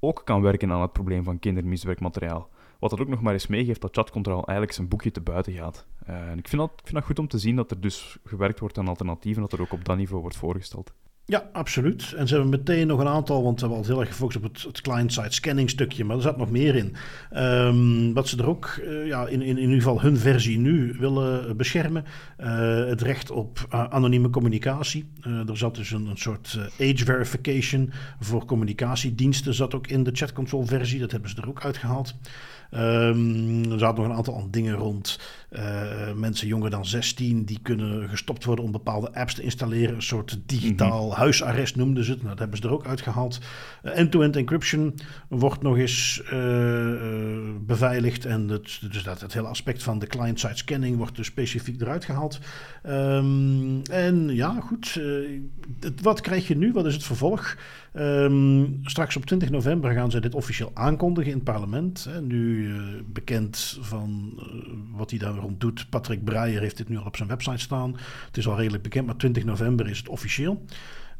ook 0.00 0.22
kan 0.24 0.42
werken 0.42 0.72
aan 0.72 0.82
het 0.82 0.92
probleem 0.92 1.24
van 1.24 1.38
kindermisbruikmateriaal. 1.38 2.48
Wat 2.84 2.92
dat 2.92 3.02
ook 3.02 3.08
nog 3.08 3.22
maar 3.22 3.32
eens 3.32 3.46
meegeeft 3.46 3.80
dat 3.80 3.94
chatcontrol 3.94 4.46
eigenlijk 4.46 4.72
zijn 4.72 4.88
boekje 4.88 5.10
te 5.10 5.20
buiten 5.20 5.52
gaat. 5.52 5.86
Uh, 6.08 6.30
en 6.30 6.38
ik 6.38 6.48
vind, 6.48 6.62
dat, 6.62 6.70
ik 6.70 6.82
vind 6.82 6.94
dat 6.94 7.04
goed 7.04 7.18
om 7.18 7.28
te 7.28 7.38
zien 7.38 7.56
dat 7.56 7.70
er 7.70 7.80
dus 7.80 8.18
gewerkt 8.24 8.60
wordt 8.60 8.78
aan 8.78 8.88
alternatieven, 8.88 9.42
dat 9.42 9.52
er 9.52 9.60
ook 9.60 9.72
op 9.72 9.84
dat 9.84 9.96
niveau 9.96 10.20
wordt 10.20 10.36
voorgesteld. 10.36 10.92
Ja, 11.26 11.48
absoluut. 11.52 12.12
En 12.12 12.28
ze 12.28 12.34
hebben 12.34 12.50
meteen 12.50 12.86
nog 12.86 13.00
een 13.00 13.08
aantal, 13.08 13.42
want 13.42 13.58
ze 13.58 13.64
hebben 13.64 13.82
al 13.82 13.90
heel 13.90 14.00
erg 14.00 14.08
gefocust 14.08 14.36
op 14.36 14.42
het, 14.42 14.62
het 14.62 14.80
client-side 14.80 15.32
scanning 15.32 15.70
stukje, 15.70 16.04
maar 16.04 16.16
er 16.16 16.22
zat 16.22 16.36
nog 16.36 16.50
meer 16.50 16.74
in. 16.74 16.94
Um, 17.36 18.14
wat 18.14 18.28
ze 18.28 18.36
er 18.36 18.48
ook 18.48 18.78
uh, 18.82 19.06
ja, 19.06 19.26
in, 19.26 19.42
in, 19.42 19.48
in 19.48 19.58
ieder 19.58 19.76
geval 19.76 20.00
hun 20.00 20.16
versie 20.16 20.58
nu 20.58 20.96
willen 20.98 21.56
beschermen, 21.56 22.04
uh, 22.40 22.46
het 22.86 23.02
recht 23.02 23.30
op 23.30 23.66
uh, 23.72 23.84
anonieme 23.84 24.30
communicatie. 24.30 25.08
er 25.22 25.56
zat 25.56 25.74
dus 25.74 25.90
een, 25.90 26.06
een 26.06 26.18
soort 26.18 26.58
age 26.80 27.04
verification 27.04 27.92
voor 28.20 28.44
communicatiediensten, 28.44 29.54
zat 29.54 29.74
ook 29.74 29.86
in 29.86 30.02
de 30.02 30.10
chat 30.12 30.32
control 30.32 30.66
versie, 30.66 31.00
dat 31.00 31.10
hebben 31.10 31.30
ze 31.30 31.36
er 31.36 31.48
ook 31.48 31.64
uitgehaald. 31.64 32.14
Um, 32.70 33.72
er 33.72 33.78
zaten 33.78 34.02
nog 34.02 34.10
een 34.10 34.16
aantal 34.16 34.48
dingen 34.50 34.74
rond. 34.74 35.20
Mensen 36.14 36.46
jonger 36.46 36.70
dan 36.70 36.86
16 36.86 37.44
die 37.44 37.58
kunnen 37.62 38.08
gestopt 38.08 38.44
worden 38.44 38.64
om 38.64 38.72
bepaalde 38.72 39.14
apps 39.14 39.34
te 39.34 39.42
installeren. 39.42 39.94
Een 39.94 40.02
soort 40.02 40.38
digitaal 40.46 41.13
huisarrest 41.14 41.76
noemden 41.76 42.04
ze 42.04 42.10
het. 42.10 42.22
Dat 42.22 42.38
hebben 42.38 42.58
ze 42.58 42.64
er 42.64 42.72
ook 42.72 42.86
uitgehaald. 42.86 43.40
Uh, 43.82 43.98
end-to-end 43.98 44.36
encryption 44.36 44.94
wordt 45.28 45.62
nog 45.62 45.76
eens 45.76 46.22
uh, 46.24 46.30
beveiligd. 47.60 48.24
En 48.24 48.48
het, 48.48 48.80
dus 48.90 49.02
dat, 49.02 49.20
het 49.20 49.32
hele 49.34 49.48
aspect 49.48 49.82
van 49.82 49.98
de 49.98 50.06
client-side 50.06 50.56
scanning 50.56 50.96
wordt 50.96 51.16
dus 51.16 51.26
specifiek 51.26 51.80
eruit 51.80 52.04
gehaald. 52.04 52.38
Um, 52.86 53.82
en 53.82 54.28
ja, 54.28 54.60
goed. 54.60 55.00
wat 56.02 56.20
krijg 56.20 56.48
je 56.48 56.56
nu? 56.56 56.72
Wat 56.72 56.86
is 56.86 56.94
het 56.94 57.04
vervolg? 57.04 57.56
Um, 57.96 58.80
straks 58.82 59.16
op 59.16 59.24
20 59.26 59.50
november 59.50 59.92
gaan 59.92 60.10
ze 60.10 60.20
dit 60.20 60.34
officieel 60.34 60.70
aankondigen 60.74 61.30
in 61.30 61.36
het 61.36 61.44
parlement. 61.44 62.04
Hè. 62.04 62.20
Nu 62.20 62.72
bekend 63.06 63.78
van 63.80 64.32
wat 64.92 65.10
hij 65.10 65.18
daar 65.18 65.34
rond 65.34 65.60
doet. 65.60 65.86
Patrick 65.90 66.24
Breyer 66.24 66.60
heeft 66.60 66.76
dit 66.76 66.88
nu 66.88 66.96
al 66.96 67.04
op 67.04 67.16
zijn 67.16 67.28
website 67.28 67.58
staan. 67.58 67.96
Het 68.26 68.36
is 68.36 68.48
al 68.48 68.56
redelijk 68.56 68.82
bekend, 68.82 69.06
maar 69.06 69.16
20 69.16 69.44
november 69.44 69.88
is 69.88 69.98
het 69.98 70.08
officieel. 70.08 70.64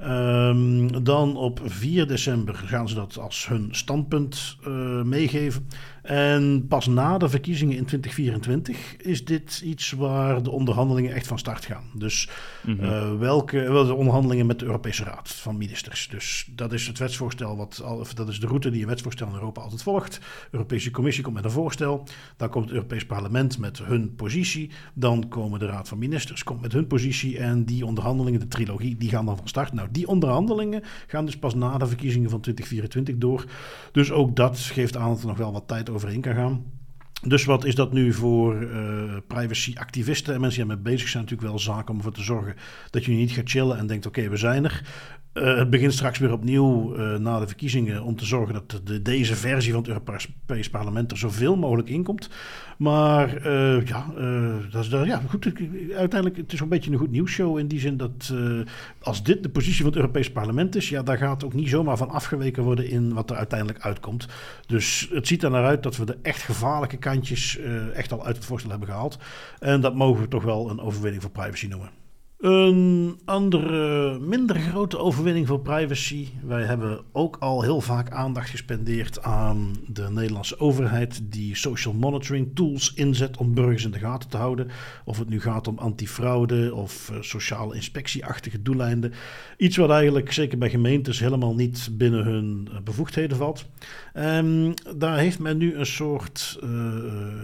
Um, 0.01 1.05
dan 1.05 1.37
op 1.37 1.61
4 1.65 2.07
december 2.07 2.55
gaan 2.55 2.89
ze 2.89 2.95
dat 2.95 3.19
als 3.19 3.49
hun 3.49 3.69
standpunt 3.71 4.57
uh, 4.69 5.03
meegeven. 5.03 5.69
En 6.04 6.66
pas 6.68 6.87
na 6.87 7.18
de 7.18 7.28
verkiezingen 7.28 7.76
in 7.76 7.84
2024 7.84 8.96
is 8.96 9.25
dit 9.25 9.61
iets 9.64 9.92
waar 9.92 10.42
de 10.42 10.50
onderhandelingen 10.50 11.14
echt 11.14 11.26
van 11.26 11.38
start 11.38 11.64
gaan. 11.64 11.84
Dus 11.94 12.28
mm 12.62 12.78
-hmm. 12.78 12.84
uh, 12.84 13.18
welke 13.18 13.58
wel 13.73 13.87
de 13.87 13.94
onderhandelingen 13.94 14.46
met 14.46 14.58
de 14.58 14.64
Europese 14.64 15.04
Raad 15.04 15.28
van 15.28 15.56
Ministers. 15.56 16.08
Dus 16.08 16.49
dat 16.50 16.73
is 16.73 16.87
het 16.87 16.99
wetsvoorstel, 16.99 17.56
wat, 17.56 17.82
of 17.82 18.14
dat 18.14 18.28
is 18.28 18.40
de 18.40 18.46
route 18.46 18.70
die 18.70 18.82
een 18.82 18.88
wetsvoorstel 18.88 19.28
in 19.28 19.34
Europa 19.34 19.61
altijd 19.61 19.82
volgt. 19.82 20.14
De 20.14 20.20
Europese 20.50 20.90
Commissie 20.90 21.23
komt 21.23 21.34
met 21.34 21.44
een 21.44 21.50
voorstel. 21.50 22.06
Dan 22.37 22.49
komt 22.49 22.64
het 22.64 22.75
Europees 22.75 23.06
Parlement 23.06 23.58
met 23.58 23.78
hun 23.78 24.14
positie. 24.14 24.70
Dan 24.94 25.28
komen 25.28 25.58
de 25.58 25.66
Raad 25.66 25.88
van 25.88 25.99
Ministers 25.99 26.42
komt 26.42 26.61
met 26.61 26.73
hun 26.73 26.87
positie. 26.87 27.38
En 27.38 27.64
die 27.64 27.87
onderhandelingen, 27.87 28.40
de 28.40 28.49
trilogie, 28.49 28.96
die 28.96 29.08
gaan 29.08 29.26
dan 29.26 29.37
van 29.37 29.49
start. 29.49 29.73
Nou, 29.73 29.88
die 29.90 30.08
onderhandelingen 30.08 30.82
gaan 31.06 31.25
dus 31.25 31.38
pas 31.38 31.54
na 31.54 31.78
de 31.78 31.87
verkiezingen 31.87 32.30
van 32.30 32.40
2024 32.40 33.16
door. 33.16 33.44
Dus 33.92 34.11
ook 34.11 34.37
dat 34.37 34.58
geeft 34.58 34.96
aan 34.96 35.08
dat 35.08 35.20
er 35.20 35.26
nog 35.26 35.37
wel 35.37 35.52
wat 35.52 35.68
tijd 35.68 35.92
overheen 35.95 36.21
kan 36.21 36.35
gaan. 36.35 36.65
Dus 37.27 37.45
wat 37.45 37.65
is 37.65 37.75
dat 37.75 37.93
nu 37.93 38.13
voor 38.13 38.63
uh, 38.63 39.17
privacy-activisten 39.27 40.35
en 40.35 40.41
mensen 40.41 40.61
die 40.63 40.71
ermee 40.71 40.93
bezig 40.93 41.09
zijn? 41.09 41.23
Natuurlijk 41.23 41.51
wel 41.51 41.59
zaak 41.59 41.91
om 41.91 41.97
ervoor 41.97 42.13
te 42.13 42.23
zorgen 42.23 42.57
dat 42.91 43.05
je 43.05 43.13
niet 43.13 43.31
gaat 43.31 43.51
chillen 43.51 43.79
en 43.79 43.87
denkt: 43.87 44.07
oké, 44.07 44.29
we 44.29 44.37
zijn 44.37 44.65
er. 44.65 44.83
Uh, 45.35 45.57
het 45.57 45.71
begint 45.71 45.93
straks 45.93 46.19
weer 46.19 46.33
opnieuw 46.33 46.97
uh, 46.97 47.17
na 47.17 47.38
de 47.38 47.47
verkiezingen 47.47 48.03
om 48.03 48.17
te 48.17 48.25
zorgen 48.25 48.55
dat 48.55 48.81
de, 48.85 49.03
deze 49.03 49.37
versie 49.37 49.73
van 49.73 49.81
het 49.81 49.88
Europees 49.88 50.71
Parlement 50.71 51.11
er 51.11 51.19
zoveel 51.19 51.57
mogelijk 51.57 51.88
inkomt. 51.88 52.31
Maar 52.79 53.47
uh, 53.47 53.87
ja, 53.87 54.07
dat 54.71 54.85
is, 54.85 54.88
ja, 54.88 55.23
goed. 55.29 55.53
Uiteindelijk 55.97 56.37
het 56.37 56.53
is 56.53 56.61
een 56.61 56.69
beetje 56.69 56.91
een 56.91 56.99
goed 56.99 57.11
nieuwsshow 57.11 57.59
in 57.59 57.69
die 57.69 57.81
zin 57.81 57.97
dat 57.97 58.35
als 59.00 59.23
dit 59.23 59.43
de 59.43 59.49
positie 59.49 59.79
van 59.79 59.87
het 59.87 59.97
Europees 59.97 60.33
Parlement 60.33 60.76
is, 60.76 60.88
ja, 60.88 61.03
daar 61.03 61.19
gaat 61.19 61.45
ook 61.45 61.55
niet 61.55 61.69
zomaar 61.69 61.97
van 61.97 62.11
afgeweken 62.11 62.62
worden 62.62 62.88
in 62.88 63.12
wat 63.12 63.31
er 63.31 63.37
uiteindelijk 63.37 63.85
uitkomt. 63.85 64.29
Dus 64.67 65.09
het 65.12 65.26
ziet 65.26 65.43
er 65.43 65.50
naar 65.50 65.64
uit 65.64 65.83
dat 65.83 65.97
we 65.97 66.05
de 66.05 66.19
echt 66.23 66.43
gevaarlijke 66.43 66.97
kantjes 66.97 67.59
echt 67.93 68.12
al 68.12 68.25
uit 68.25 68.37
het 68.37 68.45
voorstel 68.45 68.71
hebben 68.71 68.88
gehaald. 68.88 69.19
En 69.59 69.81
dat 69.81 69.95
mogen 69.95 70.23
we 70.23 70.29
toch 70.29 70.45
wel 70.45 70.71
een 70.71 70.81
overwinning 70.81 71.23
voor 71.23 71.31
privacy 71.31 71.67
noemen. 71.67 72.03
Een 72.45 73.19
andere, 73.25 74.19
minder 74.19 74.57
grote 74.57 74.99
overwinning 74.99 75.47
voor 75.47 75.61
privacy. 75.61 76.29
Wij 76.43 76.63
hebben 76.63 77.01
ook 77.13 77.37
al 77.41 77.63
heel 77.63 77.81
vaak 77.81 78.11
aandacht 78.11 78.51
gespendeerd 78.51 79.23
aan 79.23 79.75
de 79.87 80.11
Nederlandse 80.11 80.61
overheid 80.61 81.21
die 81.33 81.57
social 81.57 81.95
monitoring 81.95 82.51
tools 82.55 82.95
inzet 82.95 83.37
om 83.37 83.55
burgers 83.55 83.85
in 83.85 83.91
de 83.91 83.99
gaten 83.99 84.31
te 84.31 84.37
houden. 84.37 84.71
Of 85.05 85.19
het 85.19 85.29
nu 85.29 85.41
gaat 85.41 85.69
om 85.69 85.79
antifraude 85.79 86.75
of 86.75 87.11
uh, 87.13 87.17
sociale 87.21 87.75
inspectieachtige 87.75 88.63
doeleinden. 88.63 89.13
Iets 89.57 89.77
wat 89.77 89.91
eigenlijk 89.91 90.33
zeker 90.33 90.59
bij 90.59 90.71
gemeentes 90.71 91.21
helemaal 91.21 91.55
niet 91.55 91.89
binnen 91.93 92.25
hun 92.25 92.69
uh, 92.73 92.81
bevoegdheden 92.81 93.37
valt. 93.37 93.67
Um, 94.15 94.75
daar 94.97 95.19
heeft 95.19 95.39
men 95.39 95.57
nu 95.57 95.75
een 95.75 95.87
soort 95.87 96.59
uh, 96.65 96.69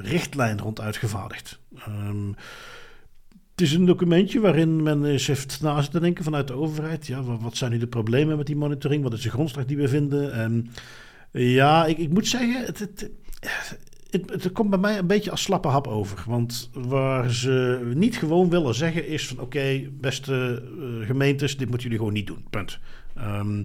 richtlijn 0.03 0.61
rond 0.61 0.81
uitgevaardigd. 0.81 1.59
Um, 1.89 2.35
het 3.61 3.69
is 3.69 3.75
een 3.75 3.87
documentje 3.87 4.41
waarin 4.41 4.83
men 4.83 5.05
eens 5.05 5.27
heeft 5.27 5.59
na 5.63 5.83
te 5.83 6.01
denken 6.01 6.25
vanuit 6.25 6.47
de 6.47 6.55
overheid. 6.55 7.07
Ja, 7.07 7.23
wat 7.23 7.57
zijn 7.57 7.71
nu 7.71 7.79
de 7.79 7.87
problemen 7.87 8.37
met 8.37 8.47
die 8.47 8.57
monitoring? 8.57 9.03
Wat 9.03 9.13
is 9.13 9.21
de 9.21 9.31
grondslag 9.31 9.65
die 9.65 9.77
we 9.77 9.89
vinden? 9.89 10.33
En 10.33 10.71
ja, 11.33 11.87
ik, 11.87 11.99
ik 11.99 12.13
moet 12.13 12.27
zeggen, 12.27 12.65
het, 12.65 12.79
het, 12.79 13.11
het, 14.11 14.31
het, 14.31 14.53
komt 14.53 14.71
bij 14.71 14.79
mij 14.79 14.99
een 14.99 15.07
beetje 15.07 15.31
als 15.31 15.43
slappe 15.43 15.69
hap 15.69 15.87
over. 15.87 16.25
Want 16.27 16.71
waar 16.73 17.31
ze 17.31 17.91
niet 17.95 18.17
gewoon 18.17 18.51
willen 18.51 18.75
zeggen 18.75 19.07
is 19.07 19.27
van... 19.27 19.41
oké, 19.41 19.83
beste 20.01 20.63
uh, 20.79 21.07
gemeentes, 21.07 21.57
dit 21.57 21.69
moeten 21.69 21.83
jullie 21.83 21.99
gewoon 21.99 22.13
niet 22.13 22.27
doen. 22.27 22.45
Punt. 22.51 22.79
Um, 23.19 23.65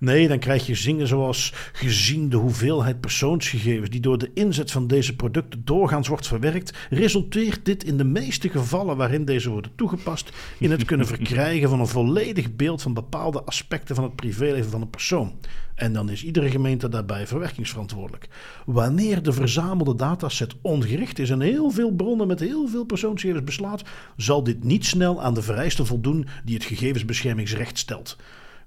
Nee, 0.00 0.28
dan 0.28 0.38
krijg 0.38 0.66
je 0.66 0.74
zingen 0.74 1.06
zoals 1.06 1.52
gezien 1.72 2.28
de 2.28 2.36
hoeveelheid 2.36 3.00
persoonsgegevens 3.00 3.90
die 3.90 4.00
door 4.00 4.18
de 4.18 4.30
inzet 4.34 4.70
van 4.70 4.86
deze 4.86 5.16
producten 5.16 5.64
doorgaans 5.64 6.08
wordt 6.08 6.26
verwerkt, 6.26 6.78
resulteert 6.90 7.64
dit 7.64 7.84
in 7.84 7.96
de 7.96 8.04
meeste 8.04 8.48
gevallen 8.48 8.96
waarin 8.96 9.24
deze 9.24 9.50
worden 9.50 9.70
toegepast 9.74 10.32
in 10.58 10.70
het 10.70 10.84
kunnen 10.84 11.06
verkrijgen 11.16 11.68
van 11.68 11.80
een 11.80 11.86
volledig 11.86 12.56
beeld 12.56 12.82
van 12.82 12.94
bepaalde 12.94 13.42
aspecten 13.42 13.94
van 13.94 14.04
het 14.04 14.16
privéleven 14.16 14.70
van 14.70 14.80
een 14.80 14.90
persoon. 14.90 15.32
En 15.80 15.92
dan 15.92 16.10
is 16.10 16.24
iedere 16.24 16.50
gemeente 16.50 16.88
daarbij 16.88 17.26
verwerkingsverantwoordelijk. 17.26 18.28
Wanneer 18.66 19.22
de 19.22 19.32
verzamelde 19.32 19.94
dataset 19.94 20.54
ongericht 20.60 21.18
is 21.18 21.30
en 21.30 21.40
heel 21.40 21.70
veel 21.70 21.90
bronnen 21.90 22.26
met 22.26 22.40
heel 22.40 22.68
veel 22.68 22.84
persoonsgegevens 22.84 23.44
beslaat, 23.44 23.82
zal 24.16 24.42
dit 24.42 24.64
niet 24.64 24.86
snel 24.86 25.22
aan 25.22 25.34
de 25.34 25.42
vereisten 25.42 25.86
voldoen 25.86 26.26
die 26.44 26.54
het 26.54 26.64
gegevensbeschermingsrecht 26.64 27.78
stelt. 27.78 28.16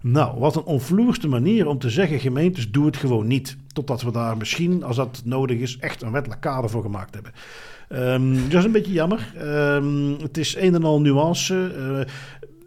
Nou, 0.01 0.39
wat 0.39 0.55
een 0.55 0.63
onvloerste 0.63 1.27
manier 1.27 1.67
om 1.67 1.79
te 1.79 1.89
zeggen: 1.89 2.19
gemeentes, 2.19 2.71
doe 2.71 2.85
het 2.85 2.97
gewoon 2.97 3.27
niet. 3.27 3.57
Totdat 3.73 4.01
we 4.01 4.11
daar 4.11 4.37
misschien, 4.37 4.83
als 4.83 4.95
dat 4.95 5.21
nodig 5.25 5.59
is, 5.59 5.77
echt 5.77 6.01
een 6.01 6.11
wettelijk 6.11 6.41
kader 6.41 6.69
voor 6.69 6.81
gemaakt 6.81 7.13
hebben. 7.13 7.33
Um, 7.89 8.49
dat 8.49 8.59
is 8.59 8.65
een 8.65 8.71
beetje 8.71 8.91
jammer. 8.91 9.33
Um, 9.41 10.17
het 10.21 10.37
is 10.37 10.55
een 10.55 10.75
en 10.75 10.83
al 10.83 11.01
nuance. 11.01 11.73
Uh, 11.77 11.99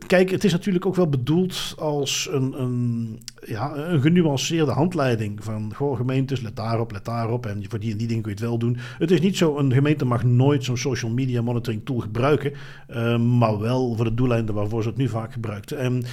kijk, 0.06 0.30
het 0.30 0.44
is 0.44 0.52
natuurlijk 0.52 0.86
ook 0.86 0.94
wel 0.94 1.08
bedoeld 1.08 1.75
als 1.78 2.28
een, 2.30 2.60
een, 2.60 3.18
ja, 3.46 3.76
een 3.76 4.00
genuanceerde 4.00 4.72
handleiding. 4.72 5.44
Van, 5.44 5.72
goh, 5.75 5.96
gemeentes, 5.96 6.40
let 6.40 6.56
daarop, 6.56 6.92
let 6.92 7.04
daarop. 7.04 7.46
En 7.46 7.64
voor 7.68 7.78
die 7.78 7.92
en 7.92 7.98
die 7.98 8.06
dingen 8.06 8.22
kun 8.22 8.32
je 8.32 8.38
het 8.38 8.48
wel 8.48 8.58
doen. 8.58 8.76
Het 8.98 9.10
is 9.10 9.20
niet 9.20 9.36
zo, 9.36 9.56
een 9.56 9.72
gemeente 9.72 10.04
mag 10.04 10.25
nooit 10.25 10.64
zo'n 10.64 10.76
social 10.76 11.10
media 11.10 11.42
monitoring 11.42 11.84
tool 11.84 11.98
gebruiken. 11.98 12.52
Uh, 12.90 13.18
maar 13.18 13.58
wel 13.58 13.94
voor 13.96 14.04
de 14.04 14.14
doeleinden 14.14 14.54
waarvoor 14.54 14.82
ze 14.82 14.88
het 14.88 14.98
nu 14.98 15.08
vaak 15.08 15.32
gebruikt. 15.32 15.72
En 15.72 16.04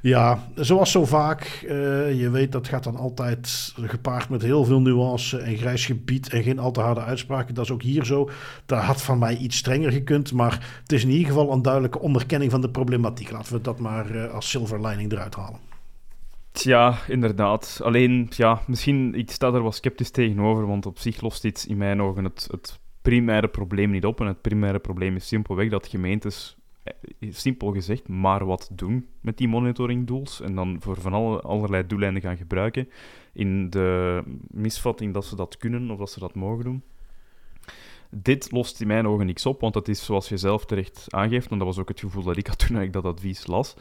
ja, 0.00 0.48
zoals 0.54 0.90
zo 0.90 1.04
vaak, 1.04 1.62
uh, 1.64 2.20
je 2.20 2.30
weet 2.30 2.52
dat 2.52 2.68
gaat 2.68 2.84
dan 2.84 2.96
altijd 2.96 3.72
gepaard 3.76 4.28
met 4.28 4.42
heel 4.42 4.64
veel 4.64 4.80
nuance 4.80 5.38
en 5.38 5.56
grijs 5.56 5.86
gebied 5.86 6.28
en 6.28 6.42
geen 6.42 6.58
al 6.58 6.70
te 6.70 6.80
harde 6.80 7.00
uitspraken. 7.00 7.54
Dat 7.54 7.64
is 7.64 7.70
ook 7.70 7.82
hier 7.82 8.04
zo. 8.04 8.30
Daar 8.66 8.82
had 8.82 9.02
van 9.02 9.18
mij 9.18 9.36
iets 9.36 9.56
strenger 9.56 9.92
gekund, 9.92 10.32
maar 10.32 10.80
het 10.82 10.92
is 10.92 11.04
in 11.04 11.10
ieder 11.10 11.26
geval 11.26 11.52
een 11.52 11.62
duidelijke 11.62 11.98
onderkenning 11.98 12.50
van 12.50 12.60
de 12.60 12.70
problematiek. 12.70 13.30
Laten 13.30 13.52
we 13.52 13.60
dat 13.60 13.78
maar 13.78 14.10
uh, 14.10 14.34
als 14.34 14.50
silver 14.50 14.86
lining 14.86 15.12
eruit 15.12 15.34
halen. 15.34 15.60
Ja, 16.52 16.98
inderdaad. 17.08 17.80
Alleen, 17.84 18.26
ja, 18.30 18.60
misschien, 18.66 19.14
ik 19.14 19.30
sta 19.30 19.46
er 19.46 19.62
wel 19.62 19.72
sceptisch 19.72 20.10
tegenover, 20.10 20.66
want 20.66 20.86
op 20.86 20.98
zich 20.98 21.20
lost 21.20 21.42
dit 21.42 21.64
in 21.68 21.76
mijn 21.76 22.02
ogen 22.02 22.24
het, 22.24 22.48
het 22.50 22.78
primaire 23.02 23.48
probleem 23.48 23.90
niet 23.90 24.04
op. 24.04 24.20
En 24.20 24.26
het 24.26 24.40
primaire 24.40 24.78
probleem 24.78 25.16
is 25.16 25.26
simpelweg 25.26 25.68
dat 25.68 25.86
gemeentes 25.86 26.56
eh, 26.56 26.59
simpel 27.20 27.72
gezegd, 27.72 28.08
maar 28.08 28.44
wat 28.46 28.70
doen 28.72 29.06
met 29.20 29.36
die 29.36 29.48
monitoringdoels 29.48 30.40
en 30.40 30.54
dan 30.54 30.76
voor 30.80 31.00
van 31.00 31.12
alle, 31.12 31.40
allerlei 31.40 31.86
doeleinden 31.86 32.22
gaan 32.22 32.36
gebruiken 32.36 32.88
in 33.32 33.70
de 33.70 34.22
misvatting 34.50 35.14
dat 35.14 35.24
ze 35.24 35.36
dat 35.36 35.56
kunnen 35.56 35.90
of 35.90 35.98
dat 35.98 36.10
ze 36.10 36.18
dat 36.18 36.34
mogen 36.34 36.64
doen. 36.64 36.82
Dit 38.10 38.50
lost 38.50 38.80
in 38.80 38.86
mijn 38.86 39.06
ogen 39.06 39.26
niks 39.26 39.46
op, 39.46 39.60
want 39.60 39.74
dat 39.74 39.88
is 39.88 40.04
zoals 40.04 40.28
je 40.28 40.36
zelf 40.36 40.66
terecht 40.66 41.06
aangeeft, 41.08 41.50
en 41.50 41.58
dat 41.58 41.66
was 41.66 41.78
ook 41.78 41.88
het 41.88 42.00
gevoel 42.00 42.22
dat 42.22 42.36
ik 42.36 42.46
had 42.46 42.58
toen 42.66 42.80
ik 42.80 42.92
dat 42.92 43.04
advies 43.04 43.46
las. 43.46 43.76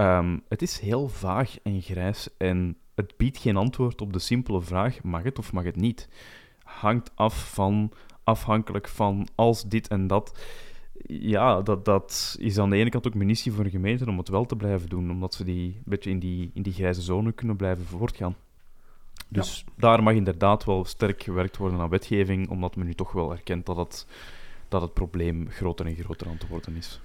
Um, 0.00 0.42
het 0.48 0.62
is 0.62 0.78
heel 0.78 1.08
vaag 1.08 1.58
en 1.62 1.82
grijs 1.82 2.28
en 2.36 2.76
het 2.94 3.16
biedt 3.16 3.38
geen 3.38 3.56
antwoord 3.56 4.00
op 4.00 4.12
de 4.12 4.18
simpele 4.18 4.62
vraag: 4.62 5.02
mag 5.02 5.22
het 5.22 5.38
of 5.38 5.52
mag 5.52 5.64
het 5.64 5.76
niet? 5.76 6.08
Hangt 6.62 7.10
af 7.14 7.52
van, 7.52 7.92
afhankelijk 8.24 8.88
van 8.88 9.28
als 9.34 9.64
dit 9.64 9.88
en 9.88 10.06
dat 10.06 10.38
ja, 11.06 11.62
dat, 11.62 11.84
dat 11.84 12.36
is 12.38 12.58
aan 12.58 12.70
de 12.70 12.76
ene 12.76 12.90
kant 12.90 13.06
ook 13.06 13.14
munitie 13.14 13.52
voor 13.52 13.64
de 13.64 13.70
gemeente 13.70 14.06
om 14.08 14.18
het 14.18 14.28
wel 14.28 14.46
te 14.46 14.56
blijven 14.56 14.88
doen, 14.88 15.10
omdat 15.10 15.34
ze 15.34 15.44
die 15.44 15.64
een 15.64 15.82
beetje 15.84 16.10
in 16.10 16.18
die, 16.18 16.50
in 16.54 16.62
die 16.62 16.72
grijze 16.72 17.02
zone 17.02 17.32
kunnen 17.32 17.56
blijven 17.56 17.84
voortgaan. 17.84 18.36
Dus 19.28 19.64
daar 19.76 20.02
mag 20.02 20.14
inderdaad 20.14 20.64
wel 20.64 20.84
sterk 20.84 21.22
gewerkt 21.22 21.56
worden 21.56 21.80
aan 21.80 21.88
wetgeving, 21.88 22.48
omdat 22.48 22.76
men 22.76 22.86
nu 22.86 22.94
toch 22.94 23.12
wel 23.12 23.32
erkent 23.32 23.66
dat 23.66 23.76
het, 23.76 24.06
dat 24.68 24.82
het 24.82 24.94
probleem 24.94 25.48
groter 25.50 25.86
en 25.86 25.96
groter 25.96 26.28
aan 26.28 26.38
te 26.38 26.46
worden 26.48 26.76
is. 26.76 27.00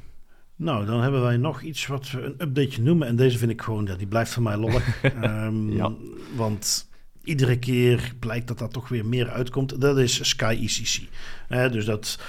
Nou, 0.55 0.85
dan 0.85 1.01
hebben 1.01 1.21
wij 1.21 1.37
nog 1.37 1.61
iets 1.61 1.87
wat 1.87 2.11
we 2.11 2.21
een 2.21 2.35
updateje 2.37 2.81
noemen. 2.81 3.07
En 3.07 3.15
deze 3.15 3.37
vind 3.37 3.51
ik 3.51 3.61
gewoon, 3.61 3.85
ja, 3.85 3.95
die 3.95 4.07
blijft 4.07 4.33
voor 4.33 4.43
mij 4.43 4.57
lollig. 4.57 5.03
um, 5.23 5.71
ja. 5.79 5.91
Want 6.35 6.89
iedere 7.23 7.59
keer 7.59 8.13
blijkt 8.19 8.47
dat 8.47 8.59
daar 8.59 8.69
toch 8.69 8.89
weer 8.89 9.05
meer 9.05 9.29
uitkomt. 9.29 9.81
Dat 9.81 9.97
is 9.97 10.29
Sky 10.29 10.57
ECC. 10.61 11.09
dus 11.71 11.85
dat 11.85 12.19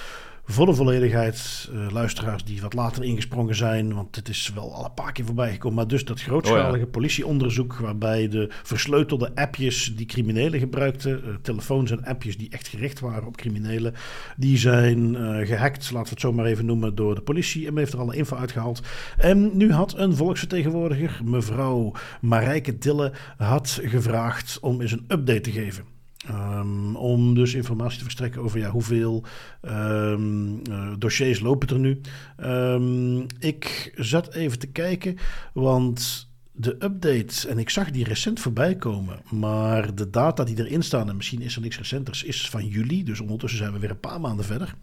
voor 0.47 0.67
de 0.67 0.75
volledigheid, 0.75 1.69
uh, 1.73 1.91
luisteraars 1.91 2.45
die 2.45 2.61
wat 2.61 2.75
later 2.75 3.05
ingesprongen 3.05 3.55
zijn, 3.55 3.95
want 3.95 4.17
het 4.17 4.29
is 4.29 4.53
wel 4.55 4.75
al 4.75 4.85
een 4.85 4.95
paar 4.95 5.13
keer 5.13 5.25
voorbij 5.25 5.53
gekomen. 5.53 5.77
Maar 5.77 5.89
dus 5.89 6.05
dat 6.05 6.21
grootschalige 6.21 6.85
oh 6.85 6.91
politieonderzoek, 6.91 7.77
waarbij 7.77 8.29
de 8.29 8.49
versleutelde 8.63 9.31
appjes 9.35 9.97
die 9.97 10.07
criminelen 10.07 10.59
gebruikten, 10.61 11.23
uh, 11.25 11.35
telefoons 11.43 11.91
en 11.91 12.05
appjes 12.05 12.37
die 12.37 12.51
echt 12.51 12.69
gericht 12.69 13.01
waren 13.01 13.27
op 13.27 13.37
criminelen, 13.37 13.95
die 14.37 14.59
zijn 14.59 15.15
uh, 15.15 15.47
gehackt, 15.47 15.91
laten 15.91 16.05
we 16.05 16.11
het 16.11 16.21
zo 16.21 16.33
maar 16.33 16.47
even 16.47 16.67
noemen, 16.67 16.95
door 16.95 17.15
de 17.15 17.21
politie. 17.21 17.67
En 17.67 17.73
men 17.73 17.83
heeft 17.83 17.93
er 17.93 18.01
alle 18.01 18.17
info 18.17 18.37
uitgehaald. 18.37 18.83
En 19.17 19.57
nu 19.57 19.73
had 19.73 19.99
een 19.99 20.17
volksvertegenwoordiger, 20.17 21.21
mevrouw 21.25 21.93
Marijke 22.21 22.79
Dille, 22.79 23.13
had 23.37 23.81
gevraagd 23.83 24.59
om 24.61 24.81
eens 24.81 24.93
een 24.93 25.05
update 25.09 25.41
te 25.41 25.51
geven. 25.51 25.94
Um, 26.31 26.97
om 26.97 27.35
dus 27.35 27.55
informatie 27.55 27.99
te 27.99 28.05
verstrekken 28.05 28.43
over 28.43 28.59
ja, 28.59 28.71
hoeveel 28.71 29.25
um, 29.63 30.61
uh, 30.71 30.93
dossiers 30.99 31.41
lopen 31.41 31.69
er 31.69 31.79
nu. 31.79 32.01
Um, 32.45 33.27
ik 33.39 33.93
zat 33.97 34.35
even 34.35 34.59
te 34.59 34.67
kijken, 34.67 35.17
want 35.53 36.29
de 36.57 36.77
updates, 36.79 37.47
en 37.47 37.59
ik 37.59 37.71
zag 37.71 37.91
die 37.91 38.05
recent 38.05 38.41
voorbij 38.41 38.75
komen, 38.75 39.21
maar 39.31 39.95
de 39.95 40.11
data 40.11 40.45
die 40.45 40.59
erin 40.59 40.83
staan, 40.83 41.09
en 41.09 41.17
misschien 41.17 41.43
is 41.43 41.57
er 41.57 41.63
niks 41.63 41.79
recenters, 41.79 42.23
is 42.23 42.51
van 42.51 42.67
juli. 42.67 43.05
Dus 43.05 43.21
ondertussen 43.21 43.59
zijn 43.59 43.73
we 43.73 43.79
weer 43.79 43.91
een 43.91 44.01
paar 44.01 44.21
maanden 44.21 44.45
verder. 44.45 44.75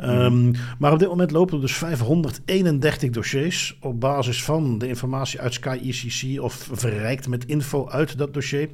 Um, 0.00 0.52
maar 0.78 0.92
op 0.92 0.98
dit 0.98 1.08
moment 1.08 1.30
lopen 1.30 1.54
er 1.54 1.60
dus 1.60 1.76
531 1.76 3.10
dossiers 3.10 3.76
op 3.80 4.00
basis 4.00 4.44
van 4.44 4.78
de 4.78 4.88
informatie 4.88 5.40
uit 5.40 5.54
Sky 5.54 5.78
ECC 5.82 6.42
of 6.42 6.68
verrijkt 6.72 7.28
met 7.28 7.44
info 7.44 7.88
uit 7.88 8.18
dat 8.18 8.34
dossier. 8.34 8.68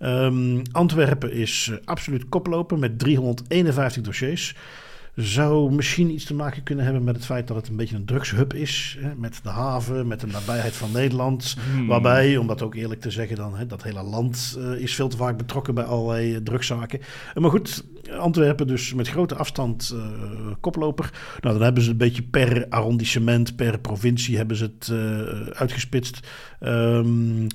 Um, 0.00 0.62
Antwerpen 0.72 1.32
is 1.32 1.68
uh, 1.70 1.76
absoluut 1.84 2.28
koploper 2.28 2.78
met 2.78 2.98
351 2.98 4.02
dossiers. 4.02 4.54
Zou 5.16 5.72
misschien 5.72 6.10
iets 6.10 6.24
te 6.24 6.34
maken 6.34 6.62
kunnen 6.62 6.84
hebben 6.84 7.04
met 7.04 7.16
het 7.16 7.24
feit 7.24 7.46
dat 7.46 7.56
het 7.56 7.68
een 7.68 7.76
beetje 7.76 7.96
een 7.96 8.04
drugshub 8.04 8.54
is. 8.54 8.96
Hè, 9.00 9.14
met 9.14 9.40
de 9.42 9.48
haven, 9.48 10.06
met 10.06 10.20
de 10.20 10.26
nabijheid 10.26 10.76
van 10.76 10.92
Nederland. 10.92 11.56
Hmm. 11.72 11.86
Waarbij, 11.86 12.36
om 12.36 12.46
dat 12.46 12.62
ook 12.62 12.74
eerlijk 12.74 13.00
te 13.00 13.10
zeggen, 13.10 13.36
dan, 13.36 13.56
hè, 13.56 13.66
dat 13.66 13.82
hele 13.82 14.02
land 14.02 14.56
eh, 14.58 14.72
is 14.72 14.94
veel 14.94 15.08
te 15.08 15.16
vaak 15.16 15.36
betrokken 15.36 15.74
bij 15.74 15.84
allerlei 15.84 16.32
uh, 16.32 16.36
drugszaken. 16.36 16.98
Uh, 16.98 17.34
maar 17.34 17.50
goed, 17.50 17.84
Antwerpen 18.18 18.66
dus 18.66 18.94
met 18.94 19.08
grote 19.08 19.34
afstand 19.34 19.94
uh, 19.94 20.02
koploper. 20.60 21.10
Nou, 21.40 21.54
dan 21.54 21.64
hebben 21.64 21.82
ze 21.82 21.90
een 21.90 21.96
beetje 21.96 22.22
per 22.22 22.66
arrondissement, 22.68 23.56
per 23.56 23.78
provincie 23.78 24.36
hebben 24.36 24.56
ze 24.56 24.64
het 24.78 24.92
uitgespitst. 25.56 26.28
Um, 26.60 27.46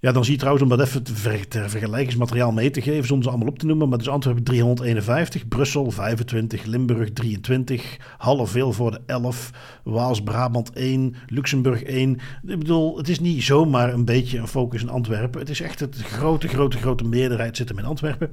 ja, 0.00 0.12
dan 0.12 0.24
zie 0.24 0.32
je 0.32 0.38
trouwens, 0.38 0.64
om 0.64 0.76
dat 0.76 0.86
even 0.86 1.02
te, 1.02 1.14
ver, 1.14 1.48
te 1.48 1.68
vergelijkingsmateriaal 1.68 2.52
mee 2.52 2.70
te 2.70 2.82
geven, 2.82 3.06
zonder 3.06 3.24
ze 3.24 3.30
allemaal 3.30 3.48
op 3.48 3.58
te 3.58 3.66
noemen. 3.66 3.88
Maar 3.88 3.98
dus 3.98 4.08
Antwerpen 4.08 4.44
351, 4.44 5.48
Brussel 5.48 5.90
25, 5.90 6.64
Limburg 6.64 7.12
23, 7.12 7.96
Halle 8.18 8.46
Vilvoorde 8.46 9.00
11, 9.06 9.50
Waals-Brabant 9.84 10.72
1, 10.72 11.14
Luxemburg 11.26 11.82
1. 11.82 12.12
Ik 12.46 12.58
bedoel, 12.58 12.96
het 12.96 13.08
is 13.08 13.20
niet 13.20 13.42
zomaar 13.42 13.92
een 13.92 14.04
beetje 14.04 14.38
een 14.38 14.48
focus 14.48 14.82
in 14.82 14.88
Antwerpen. 14.88 15.40
Het 15.40 15.50
is 15.50 15.60
echt 15.60 15.80
het 15.80 15.96
grote, 15.96 16.48
grote, 16.48 16.78
grote 16.78 17.04
meerderheid 17.04 17.56
zit 17.56 17.68
hem 17.68 17.78
in 17.78 17.84
Antwerpen. 17.84 18.30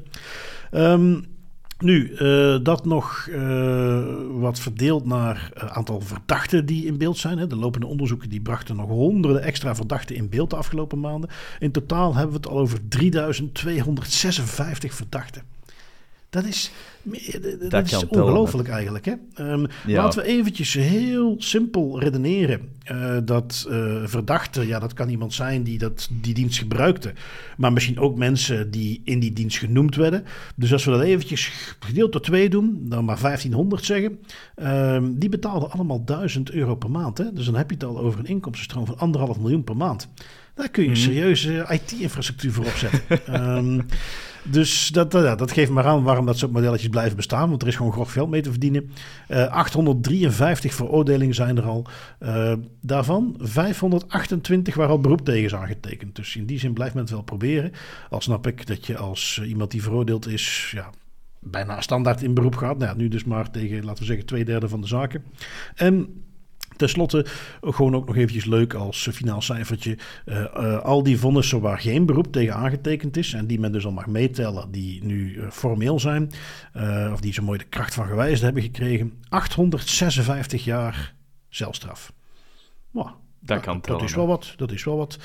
Um, 0.72 1.37
nu, 1.80 2.12
uh, 2.12 2.58
dat 2.64 2.86
nog 2.86 3.28
uh, 3.30 4.04
wat 4.30 4.60
verdeeld 4.60 5.06
naar 5.06 5.52
uh, 5.58 5.64
aantal 5.64 6.02
verdachten 6.02 6.66
die 6.66 6.86
in 6.86 6.98
beeld 6.98 7.18
zijn. 7.18 7.38
Hè. 7.38 7.48
De 7.48 7.56
lopende 7.56 7.88
onderzoeken 7.88 8.30
die 8.30 8.42
brachten 8.42 8.76
nog 8.76 8.90
honderden 8.90 9.42
extra 9.42 9.76
verdachten 9.76 10.16
in 10.16 10.30
beeld 10.30 10.50
de 10.50 10.56
afgelopen 10.56 11.00
maanden. 11.00 11.30
In 11.60 11.72
totaal 11.72 12.16
hebben 12.16 12.32
we 12.32 12.38
het 12.38 12.48
al 12.48 12.60
over 12.60 12.80
3256 12.88 14.94
verdachten. 14.94 15.57
Dat 16.30 16.46
is, 16.46 16.72
dat, 17.42 17.72
dat 17.72 17.86
is 17.86 18.08
ongelooflijk 18.08 18.70
eigenlijk. 18.70 19.06
Hè? 19.06 19.14
Um, 19.52 19.68
ja. 19.86 20.04
Laten 20.04 20.22
we 20.22 20.28
eventjes 20.28 20.74
heel 20.74 21.36
simpel 21.38 22.00
redeneren. 22.00 22.70
Uh, 22.92 23.18
dat 23.24 23.68
uh, 23.70 24.02
verdachte, 24.06 24.68
ja, 24.68 24.80
dat 24.80 24.94
kan 24.94 25.10
iemand 25.10 25.34
zijn 25.34 25.64
die 25.64 25.78
dat, 25.78 26.10
die 26.12 26.34
dienst 26.34 26.58
gebruikte. 26.58 27.14
Maar 27.58 27.74
misschien 27.74 28.00
ook 28.00 28.18
mensen 28.18 28.72
die 28.72 29.02
in 29.04 29.20
die 29.20 29.34
dienst 29.34 29.58
genoemd 29.58 29.96
werden. 29.96 30.24
Dus 30.56 30.74
als 30.74 30.86
we 30.86 30.92
dat 30.92 31.02
eventjes 31.02 31.52
gedeeld 31.80 32.12
door 32.12 32.22
twee 32.22 32.50
doen, 32.50 32.80
dan 32.84 33.06
maar 33.06 33.20
1500 33.22 33.86
zeggen. 33.86 34.20
Um, 34.56 35.20
die 35.20 35.30
betaalden 35.30 35.72
allemaal 35.72 36.04
1000 36.04 36.52
euro 36.52 36.76
per 36.76 36.92
maand. 36.92 37.18
Hè? 37.18 37.34
Dus 37.34 37.46
dan 37.46 37.56
heb 37.56 37.70
je 37.70 37.76
het 37.76 37.86
al 37.86 38.00
over 38.00 38.20
een 38.20 38.26
inkomstenstroom 38.26 38.86
van 38.86 38.98
anderhalf 38.98 39.40
miljoen 39.40 39.64
per 39.64 39.78
maand. 39.78 40.08
Daar 40.54 40.70
kun 40.70 40.84
je 40.84 40.90
een 40.90 40.98
serieuze 40.98 41.66
IT-infrastructuur 41.70 42.52
voor 42.52 42.66
opzetten. 42.66 43.46
um, 43.58 43.86
dus 44.52 44.88
dat, 44.88 45.12
dat, 45.12 45.40
dat, 45.40 45.52
geeft 45.52 45.72
maar 45.72 45.86
aan 45.86 46.04
waarom 46.04 46.26
dat 46.26 46.38
soort 46.38 46.52
modelletjes 46.52 46.90
blijven 46.90 47.16
bestaan. 47.16 47.50
Want 47.50 47.62
er 47.62 47.68
is 47.68 47.76
gewoon 47.76 47.92
grof 47.92 48.12
geld 48.12 48.30
mee 48.30 48.42
te 48.42 48.50
verdienen. 48.50 48.92
Uh, 49.30 49.48
853 49.48 50.74
veroordelingen 50.74 51.36
zijn 51.36 51.58
er 51.58 51.64
al. 51.64 51.86
Uh, 52.20 52.54
daarvan 52.82 53.36
528 53.38 54.76
waar 54.76 54.88
al 54.88 55.02
beroep 55.02 55.26
tegen 55.26 55.44
is 55.44 55.56
aangetekend. 55.56 56.16
Dus 56.16 56.36
in 56.36 56.46
die 56.46 56.60
zin 56.60 56.74
blijft 56.74 56.94
men 56.94 57.04
het 57.04 57.12
wel 57.12 57.22
proberen. 57.22 57.72
Al 58.10 58.22
snap 58.22 58.48
ik 58.48 58.68
dat 58.68 58.86
je 58.86 58.98
als 58.98 59.42
iemand 59.46 59.72
die 59.72 59.84
veroordeeld 59.84 60.28
is... 60.28 60.72
Ja, 60.76 60.90
bijna 61.40 61.82
standaard 61.82 62.22
in 62.22 62.34
beroep 62.34 62.56
gaat. 62.56 62.78
Nou 62.78 62.98
nu 62.98 63.08
dus 63.08 63.24
maar 63.24 63.52
tegen, 63.52 63.86
laten 63.86 64.00
we 64.00 64.06
zeggen, 64.06 64.26
twee 64.26 64.46
derde 64.46 64.70
van 64.70 64.82
de 64.82 64.88
zaken. 64.88 65.24
En 65.76 66.24
Ten 66.78 66.90
slotte, 66.90 67.26
gewoon 67.62 67.96
ook 67.96 68.06
nog 68.06 68.16
eventjes 68.16 68.46
leuk 68.46 68.74
als 68.74 69.10
finaal 69.12 69.42
cijfertje. 69.42 69.98
Uh, 70.26 70.46
uh, 70.58 70.80
al 70.80 71.04
die 71.04 71.20
vonnissen 71.20 71.62
waar 71.62 71.80
geen 71.80 72.06
beroep 72.06 72.32
tegen 72.32 72.56
aangetekend 72.56 73.18
is... 73.18 73.34
en 73.34 73.48
die 73.48 73.60
men 73.60 73.72
dus 73.72 73.86
al 73.86 73.92
mag 73.92 74.08
meetellen, 74.08 74.72
die 74.72 75.04
nu 75.04 75.34
uh, 75.34 75.50
formeel 75.52 76.00
zijn... 76.00 76.32
of 77.14 77.20
die 77.20 77.34
zo 77.34 77.44
mooi 77.44 77.58
de 77.58 77.64
kracht 77.64 77.94
van 77.94 78.08
gewijsd 78.08 78.42
hebben 78.42 78.62
gekregen... 78.62 79.14
856 79.30 80.64
jaar 80.64 81.14
celstraf. 81.50 82.14
Wow, 82.92 83.10
dat, 83.40 83.60
kan 83.60 83.80
dat 83.82 84.02
is 84.02 84.16
wel 84.16 84.28
wat. 84.28 84.54
Dat 84.56 84.72
is 84.72 84.84
wel 84.84 84.98
wat. 84.98 85.18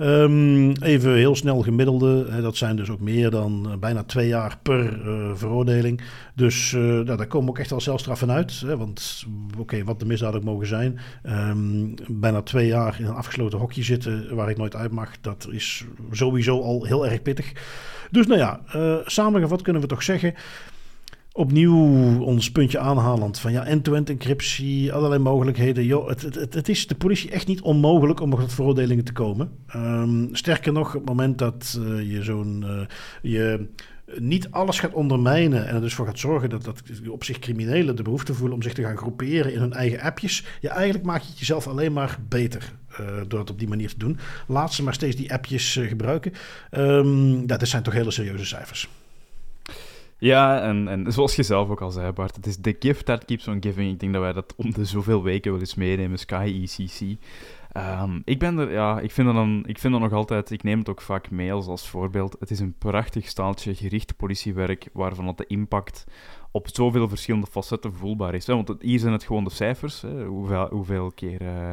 Um, 0.00 0.72
even 0.72 1.14
heel 1.14 1.36
snel 1.36 1.62
gemiddelde. 1.62 2.26
Hè, 2.30 2.42
dat 2.42 2.56
zijn 2.56 2.76
dus 2.76 2.90
ook 2.90 3.00
meer 3.00 3.30
dan 3.30 3.66
uh, 3.68 3.76
bijna 3.76 4.02
twee 4.02 4.28
jaar 4.28 4.58
per 4.62 5.06
uh, 5.06 5.30
veroordeling. 5.34 6.00
Dus 6.34 6.72
uh, 6.72 6.82
nou, 6.82 7.16
daar 7.16 7.26
komen 7.26 7.48
ook 7.48 7.58
echt 7.58 7.72
al 7.72 7.80
celstraffen 7.80 8.30
uit. 8.30 8.60
Hè, 8.60 8.76
want 8.76 9.26
oké, 9.50 9.60
okay, 9.60 9.84
wat 9.84 10.00
de 10.00 10.06
misdaad 10.06 10.34
ook 10.34 10.44
mogen 10.44 10.66
zijn. 10.66 10.98
Um, 11.26 11.94
bijna 12.08 12.42
twee 12.42 12.66
jaar 12.66 12.96
in 12.98 13.06
een 13.06 13.14
afgesloten 13.14 13.58
hokje 13.58 13.82
zitten 13.82 14.34
waar 14.34 14.50
ik 14.50 14.56
nooit 14.56 14.76
uit 14.76 14.90
mag. 14.90 15.20
Dat 15.20 15.48
is 15.50 15.84
sowieso 16.10 16.60
al 16.60 16.84
heel 16.84 17.06
erg 17.06 17.22
pittig. 17.22 17.52
Dus 18.10 18.26
nou 18.26 18.38
ja, 18.40 18.60
samengevat 19.04 19.62
kunnen 19.62 19.82
we 19.82 19.88
toch 19.88 20.02
zeggen 20.02 20.34
opnieuw 21.36 22.20
ons 22.20 22.50
puntje 22.50 22.78
aanhalend 22.78 23.38
van 23.38 23.52
ja, 23.52 23.64
end-to-end 23.64 24.10
encryptie, 24.10 24.92
allerlei 24.92 25.22
mogelijkheden. 25.22 25.84
Joh, 25.84 26.08
het, 26.08 26.22
het, 26.22 26.54
het 26.54 26.68
is 26.68 26.86
de 26.86 26.94
politie 26.94 27.30
echt 27.30 27.46
niet 27.46 27.60
onmogelijk 27.60 28.20
om 28.20 28.30
tot 28.30 28.52
veroordelingen 28.52 29.04
te 29.04 29.12
komen. 29.12 29.50
Um, 29.76 30.28
sterker 30.32 30.72
nog, 30.72 30.86
op 30.86 31.00
het 31.00 31.08
moment 31.08 31.38
dat 31.38 31.78
uh, 31.80 32.12
je 32.12 32.22
zo'n 32.22 32.64
uh, 32.66 32.80
je 33.22 33.68
niet 34.18 34.50
alles 34.50 34.80
gaat 34.80 34.92
ondermijnen 34.92 35.66
en 35.66 35.74
er 35.74 35.80
dus 35.80 35.94
voor 35.94 36.06
gaat 36.06 36.18
zorgen 36.18 36.50
dat, 36.50 36.64
dat 36.64 36.82
op 37.08 37.24
zich 37.24 37.38
criminelen 37.38 37.96
de 37.96 38.02
behoefte 38.02 38.34
voelen 38.34 38.56
om 38.56 38.62
zich 38.62 38.72
te 38.72 38.82
gaan 38.82 38.96
groeperen 38.96 39.52
in 39.52 39.60
hun 39.60 39.72
eigen 39.72 40.00
appjes. 40.00 40.44
Ja, 40.60 40.70
eigenlijk 40.70 41.04
maak 41.04 41.22
je 41.22 41.28
het 41.28 41.38
jezelf 41.38 41.66
alleen 41.66 41.92
maar 41.92 42.18
beter 42.28 42.72
uh, 43.00 43.06
door 43.28 43.40
het 43.40 43.50
op 43.50 43.58
die 43.58 43.68
manier 43.68 43.88
te 43.88 43.98
doen. 43.98 44.18
Laat 44.46 44.72
ze 44.72 44.82
maar 44.82 44.94
steeds 44.94 45.16
die 45.16 45.32
appjes 45.32 45.78
gebruiken. 45.82 46.32
Um, 46.70 47.46
dat 47.46 47.68
zijn 47.68 47.82
toch 47.82 47.94
hele 47.94 48.10
serieuze 48.10 48.46
cijfers. 48.46 48.88
Ja, 50.24 50.60
en, 50.60 50.88
en 50.88 51.12
zoals 51.12 51.36
je 51.36 51.42
zelf 51.42 51.68
ook 51.68 51.80
al 51.80 51.90
zei, 51.90 52.12
Bart, 52.12 52.36
het 52.36 52.46
is 52.46 52.56
the 52.60 52.76
gift 52.78 53.04
that 53.04 53.24
keeps 53.24 53.48
on 53.48 53.62
giving. 53.62 53.92
Ik 53.92 54.00
denk 54.00 54.12
dat 54.12 54.22
wij 54.22 54.32
dat 54.32 54.54
om 54.56 54.72
de 54.72 54.84
zoveel 54.84 55.22
weken 55.22 55.50
wel 55.50 55.60
eens 55.60 55.74
meenemen, 55.74 56.18
Sky 56.18 56.60
ECC. 56.62 57.00
Um, 57.76 58.22
ik 58.24 58.38
ben 58.38 58.58
er, 58.58 58.72
ja, 58.72 59.00
ik 59.00 59.10
vind, 59.10 59.26
dat 59.26 59.36
dan, 59.36 59.64
ik 59.66 59.78
vind 59.78 59.92
dat 59.92 60.02
nog 60.02 60.12
altijd, 60.12 60.50
ik 60.50 60.62
neem 60.62 60.78
het 60.78 60.88
ook 60.88 61.00
vaak 61.00 61.30
mee 61.30 61.52
als, 61.52 61.66
als 61.66 61.88
voorbeeld. 61.88 62.36
Het 62.38 62.50
is 62.50 62.60
een 62.60 62.74
prachtig 62.78 63.28
staaltje 63.28 63.74
gericht 63.74 64.16
politiewerk, 64.16 64.88
waarvan 64.92 65.24
dat 65.24 65.38
de 65.38 65.46
impact 65.46 66.04
op 66.50 66.68
zoveel 66.72 67.08
verschillende 67.08 67.46
facetten 67.50 67.94
voelbaar 67.94 68.34
is. 68.34 68.46
Hè? 68.46 68.54
Want 68.54 68.74
hier 68.80 68.98
zijn 68.98 69.12
het 69.12 69.24
gewoon 69.24 69.44
de 69.44 69.50
cijfers. 69.50 70.00
Hè? 70.00 70.24
Hoeveel, 70.24 70.68
hoeveel 70.70 71.10
keer 71.10 71.42
uh, 71.42 71.72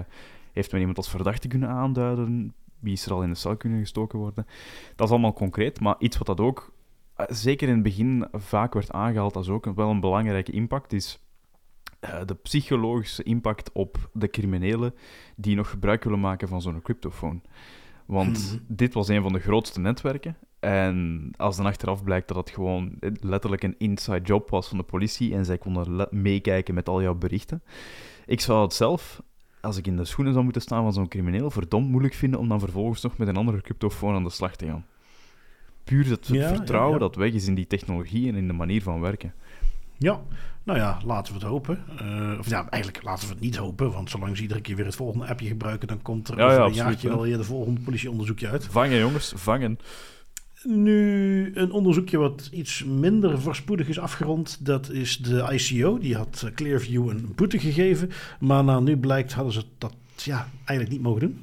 heeft 0.53 0.71
men 0.71 0.79
iemand 0.79 0.97
als 0.97 1.09
verdachte 1.09 1.47
kunnen 1.47 1.69
aanduiden? 1.69 2.53
Wie 2.79 2.93
is 2.93 3.05
er 3.05 3.13
al 3.13 3.23
in 3.23 3.29
de 3.29 3.35
cel 3.35 3.57
kunnen 3.57 3.79
gestoken 3.79 4.19
worden? 4.19 4.45
Dat 4.95 5.07
is 5.07 5.13
allemaal 5.13 5.33
concreet, 5.33 5.79
maar 5.79 5.95
iets 5.99 6.17
wat 6.17 6.27
dat 6.27 6.39
ook 6.39 6.71
zeker 7.29 7.67
in 7.67 7.73
het 7.73 7.83
begin 7.83 8.27
vaak 8.31 8.73
werd 8.73 8.91
aangehaald 8.91 9.35
als 9.35 9.49
ook 9.49 9.65
wel 9.75 9.89
een 9.89 9.99
belangrijke 9.99 10.51
impact, 10.51 10.93
is 10.93 11.19
uh, 12.05 12.19
de 12.25 12.35
psychologische 12.35 13.23
impact 13.23 13.71
op 13.71 14.09
de 14.13 14.27
criminelen 14.27 14.93
die 15.35 15.55
nog 15.55 15.69
gebruik 15.69 16.03
willen 16.03 16.19
maken 16.19 16.47
van 16.47 16.61
zo'n 16.61 16.81
cryptofoon. 16.81 17.41
Want 18.05 18.49
-hmm. 18.49 18.65
dit 18.67 18.93
was 18.93 19.07
een 19.07 19.21
van 19.21 19.33
de 19.33 19.39
grootste 19.39 19.79
netwerken. 19.79 20.37
En 20.59 21.29
als 21.37 21.57
dan 21.57 21.65
achteraf 21.65 22.03
blijkt 22.03 22.27
dat 22.27 22.37
het 22.37 22.49
gewoon 22.49 22.97
letterlijk 23.19 23.63
een 23.63 23.75
inside 23.77 24.21
job 24.21 24.49
was 24.49 24.67
van 24.67 24.77
de 24.77 24.83
politie 24.83 25.33
en 25.33 25.45
zij 25.45 25.57
konden 25.57 26.07
meekijken 26.11 26.73
met 26.73 26.89
al 26.89 27.01
jouw 27.01 27.15
berichten. 27.15 27.63
Ik 28.25 28.41
zou 28.41 28.61
het 28.61 28.73
zelf, 28.73 29.21
als 29.61 29.77
ik 29.77 29.87
in 29.87 29.95
de 29.95 30.05
schoenen 30.05 30.33
zou 30.33 30.43
moeten 30.43 30.61
staan 30.61 30.83
van 30.83 30.93
zo'n 30.93 31.07
crimineel, 31.07 31.51
verdomd 31.51 31.89
moeilijk 31.89 32.13
vinden 32.13 32.39
om 32.39 32.47
dan 32.47 32.59
vervolgens 32.59 33.01
nog 33.01 33.17
met 33.17 33.27
een 33.27 33.37
andere 33.37 33.61
cryptofoon 33.61 34.15
aan 34.15 34.23
de 34.23 34.29
slag 34.29 34.55
te 34.55 34.65
gaan 34.65 34.85
puur 35.83 36.05
ja, 36.21 36.55
vertrouwen 36.55 36.93
ja, 36.93 37.03
ja. 37.03 37.07
dat 37.07 37.15
weg 37.15 37.33
is 37.33 37.47
in 37.47 37.55
die 37.55 37.67
technologie 37.67 38.27
en 38.27 38.35
in 38.35 38.47
de 38.47 38.53
manier 38.53 38.81
van 38.81 39.01
werken. 39.01 39.33
Ja, 39.97 40.21
nou 40.63 40.79
ja, 40.79 40.99
laten 41.05 41.33
we 41.33 41.39
het 41.39 41.47
hopen. 41.47 41.83
Uh, 42.01 42.39
of 42.39 42.49
ja, 42.49 42.69
eigenlijk 42.69 43.03
laten 43.03 43.27
we 43.27 43.33
het 43.33 43.43
niet 43.43 43.55
hopen, 43.55 43.91
want 43.91 44.09
zolang 44.09 44.35
ze 44.35 44.41
iedere 44.41 44.61
keer 44.61 44.75
weer 44.75 44.85
het 44.85 44.95
volgende 44.95 45.27
appje 45.27 45.47
gebruiken, 45.47 45.87
dan 45.87 46.01
komt 46.01 46.27
er 46.27 46.39
over 46.39 46.61
een 46.61 46.73
jaartje 46.73 47.07
wel 47.07 47.21
weer 47.21 47.37
de 47.37 47.43
volgende 47.43 47.81
politieonderzoekje 47.81 48.49
uit. 48.49 48.65
Vangen 48.65 48.97
jongens, 48.97 49.33
vangen. 49.35 49.79
Nu, 50.63 51.51
een 51.53 51.71
onderzoekje 51.71 52.17
wat 52.17 52.49
iets 52.51 52.83
minder 52.83 53.41
voorspoedig 53.41 53.87
is 53.87 53.99
afgerond, 53.99 54.65
dat 54.65 54.89
is 54.89 55.17
de 55.17 55.47
ICO. 55.51 55.97
Die 55.97 56.15
had 56.15 56.43
eh, 56.45 56.53
Clearview 56.53 57.09
een 57.09 57.31
boete 57.35 57.59
gegeven, 57.59 58.09
maar 58.39 58.63
nou 58.63 58.83
nu 58.83 58.97
blijkt 58.97 59.33
hadden 59.33 59.53
ze 59.53 59.63
dat 59.77 59.95
ja, 60.15 60.47
eigenlijk 60.65 60.89
niet 60.89 61.01
mogen 61.01 61.21
doen. 61.21 61.41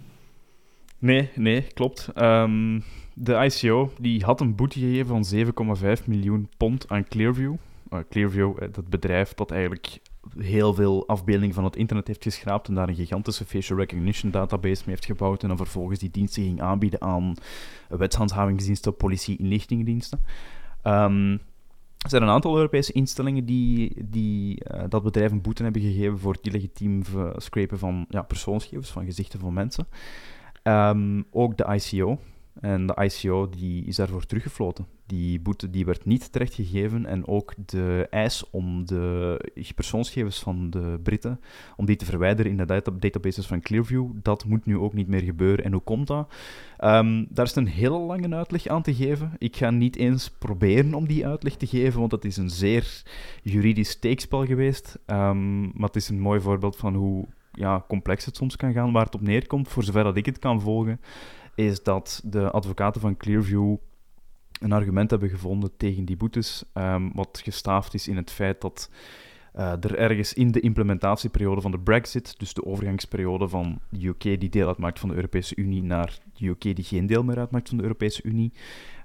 Nee, 0.99 1.31
nee, 1.35 1.63
klopt. 1.75 2.09
Um, 2.17 2.85
de 3.21 3.45
ICO 3.45 3.93
die 4.01 4.25
had 4.25 4.41
een 4.41 4.55
boete 4.55 4.79
gegeven 4.79 5.25
van 5.25 5.77
7,5 5.99 6.05
miljoen 6.05 6.49
pond 6.57 6.89
aan 6.89 7.09
Clearview. 7.09 7.55
Uh, 7.93 7.99
Clearview, 8.11 8.63
uh, 8.63 8.69
dat 8.73 8.89
bedrijf 8.89 9.35
dat 9.35 9.51
eigenlijk 9.51 10.01
heel 10.39 10.75
veel 10.75 11.07
afbeeldingen 11.07 11.55
van 11.55 11.65
het 11.65 11.77
internet 11.77 12.07
heeft 12.07 12.23
geschraapt 12.23 12.69
en 12.69 12.75
daar 12.75 12.89
een 12.89 12.95
gigantische 12.95 13.45
facial 13.45 13.79
recognition 13.79 14.31
database 14.31 14.83
mee 14.85 14.95
heeft 14.95 15.05
gebouwd 15.05 15.43
en 15.43 15.49
dan 15.49 15.57
vervolgens 15.57 15.99
die 15.99 16.11
diensten 16.11 16.43
ging 16.43 16.61
aanbieden 16.61 17.01
aan 17.01 17.35
wetshandhavingsdiensten, 17.89 18.97
politie, 18.97 19.39
inlichtingendiensten. 19.39 20.21
Um, 20.85 21.33
er 21.99 22.11
zijn 22.11 22.23
een 22.23 22.29
aantal 22.29 22.57
Europese 22.57 22.93
instellingen 22.93 23.45
die, 23.45 24.05
die 24.05 24.63
uh, 24.73 24.83
dat 24.89 25.03
bedrijf 25.03 25.31
een 25.31 25.41
boete 25.41 25.63
hebben 25.63 25.83
gegeven 25.83 26.19
voor 26.19 26.33
het 26.33 26.47
illegitiem 26.47 27.03
scrapen 27.37 27.79
van 27.79 28.07
ja, 28.09 28.23
persoonsgegevens, 28.23 28.91
van 28.91 29.05
gezichten 29.05 29.41
van 29.41 29.53
mensen. 29.53 29.87
Um, 30.63 31.25
ook 31.31 31.57
de 31.57 31.65
ICO, 31.75 32.19
En 32.61 32.87
de 32.87 32.97
ICO 33.05 33.49
die 33.49 33.85
is 33.85 33.97
daarvoor 33.97 34.27
teruggefloten. 34.27 34.87
Die 35.07 35.41
boete 35.41 35.71
die 35.71 35.85
werd 35.85 36.05
niet 36.05 36.33
terechtgegeven 36.33 37.07
en 37.07 37.27
ook 37.27 37.55
de 37.67 38.07
eis 38.11 38.51
om 38.51 38.87
de 38.87 39.41
persoonsgegevens 39.75 40.39
van 40.39 40.71
de 40.71 41.01
Britten, 41.03 41.41
om 41.77 41.87
die 41.87 41.97
te 41.97 42.05
verwijderen 42.05 42.51
in 42.51 42.57
de 42.57 42.65
data 42.65 42.91
databases 42.99 43.47
van 43.47 43.61
Clearview, 43.61 44.11
dat 44.23 44.45
moet 44.45 44.67
nu 44.67 44.79
ook 44.79 44.93
niet 44.93 45.09
meer 45.09 45.23
gebeuren. 45.23 45.65
En 45.65 45.73
hoe 45.73 45.81
komt 45.81 46.07
dat? 46.07 46.33
Um, 46.85 47.27
daar 47.31 47.45
is 47.45 47.55
een 47.55 47.67
hele 47.67 47.99
lange 47.99 48.35
uitleg 48.35 48.67
aan 48.67 48.83
te 48.83 48.95
geven. 48.95 49.33
Ik 49.39 49.57
ga 49.57 49.71
niet 49.71 49.97
eens 49.97 50.31
proberen 50.31 50.95
om 50.95 51.07
die 51.07 51.27
uitleg 51.27 51.57
te 51.57 51.67
geven, 51.67 52.01
want 52.01 52.13
het 52.13 52.25
is 52.25 52.37
een 52.37 52.51
zeer 52.51 53.03
juridisch 53.43 53.91
steekspel 53.91 54.47
geweest. 54.47 54.99
Um, 55.07 55.61
maar 55.61 55.87
het 55.87 55.97
is 55.97 56.09
een 56.09 56.21
mooi 56.21 56.41
voorbeeld 56.41 56.77
van 56.77 56.95
hoe 56.95 57.27
ja, 57.53 57.85
complex 57.89 58.25
het 58.25 58.37
soms 58.37 58.57
kan 58.57 58.73
gaan. 58.73 58.93
Waar 58.93 59.05
het 59.05 59.15
op 59.15 59.21
neerkomt, 59.21 59.69
voor 59.69 59.85
zover 59.85 60.05
dat 60.05 60.17
ik 60.17 60.27
het 60.27 60.39
kan 60.39 60.61
volgen, 60.61 61.01
is 61.59 61.83
dat 61.83 62.21
de 62.25 62.51
advocaten 62.51 63.01
van 63.01 63.17
Clearview 63.17 63.77
een 64.61 64.73
argument 64.73 65.11
hebben 65.11 65.29
gevonden 65.29 65.77
tegen 65.77 66.05
die 66.05 66.17
boetes, 66.17 66.65
um, 66.75 67.11
wat 67.15 67.41
gestaafd 67.45 67.95
is 67.95 68.09
in 68.09 68.17
het 68.17 68.31
feit 68.31 68.61
dat 68.61 68.91
uh, 69.57 69.73
er 69.73 69.97
ergens 69.97 70.35
in 70.35 70.51
de 70.51 70.61
implementatieperiode 70.61 71.61
van 71.61 71.71
de 71.71 71.79
Brexit, 71.79 72.39
dus 72.39 72.55
de 72.55 72.65
overgangsperiode 72.65 73.49
van 73.49 73.81
de 73.89 74.07
UK 74.07 74.23
die 74.23 74.49
deel 74.49 74.67
uitmaakt 74.67 74.99
van 74.99 75.09
de 75.09 75.15
Europese 75.15 75.57
Unie 75.57 75.83
naar 75.83 76.19
de 76.35 76.47
UK 76.47 76.63
die 76.63 76.85
geen 76.85 77.07
deel 77.07 77.25
meer 77.25 77.39
uitmaakt 77.39 77.69
van 77.69 77.77
de 77.77 77.83
Europese 77.83 78.23
Unie, 78.23 78.53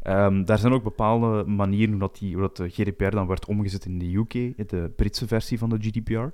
um, 0.08 0.46
daar 0.46 0.58
zijn 0.58 0.74
ook 0.74 0.84
bepaalde 0.84 1.44
manieren 1.44 2.00
hoe, 2.00 2.10
die, 2.20 2.36
hoe 2.36 2.50
de 2.54 2.70
GDPR 2.70 3.10
dan 3.10 3.28
werd 3.28 3.46
omgezet 3.46 3.86
in 3.86 4.00
de 4.00 4.16
UK, 4.16 4.70
de 4.70 4.92
Britse 4.96 5.28
versie 5.28 5.58
van 5.58 5.70
de 5.70 5.78
GDPR. 5.80 6.28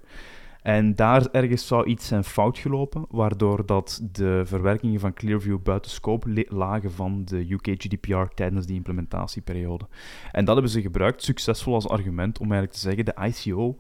En 0.62 0.96
daar 0.96 1.28
ergens 1.32 1.68
zou 1.68 1.86
iets 1.86 2.08
zijn 2.08 2.24
fout 2.24 2.58
gelopen, 2.58 3.06
waardoor 3.10 3.66
dat 3.66 4.02
de 4.12 4.42
verwerkingen 4.46 5.00
van 5.00 5.14
Clearview 5.14 5.62
buiten 5.64 5.92
scope 5.92 6.46
lagen 6.50 6.92
van 6.92 7.26
de 7.26 7.52
UK 7.52 7.68
GDPR 7.68 8.34
tijdens 8.36 8.66
die 8.66 8.76
implementatieperiode. 8.76 9.88
En 10.32 10.46
dat 10.46 10.54
hebben 10.54 10.72
ze 10.72 10.82
gebruikt, 10.82 11.24
succesvol 11.24 11.74
als 11.74 11.88
argument, 11.88 12.40
om 12.40 12.52
eigenlijk 12.52 12.74
te 12.74 12.80
zeggen, 12.80 13.06
de 13.06 13.28
ICO 13.28 13.78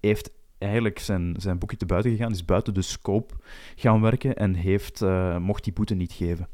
heeft 0.00 0.30
eigenlijk 0.58 0.98
zijn, 0.98 1.34
zijn 1.38 1.58
boekje 1.58 1.76
te 1.76 1.86
buiten 1.86 2.10
gegaan, 2.10 2.32
is 2.32 2.44
buiten 2.44 2.74
de 2.74 2.82
scope 2.82 3.34
gaan 3.76 4.00
werken 4.00 4.36
en 4.36 4.54
heeft, 4.54 5.02
uh, 5.02 5.36
mocht 5.38 5.64
die 5.64 5.72
boete 5.72 5.94
niet 5.94 6.12
geven. 6.12 6.48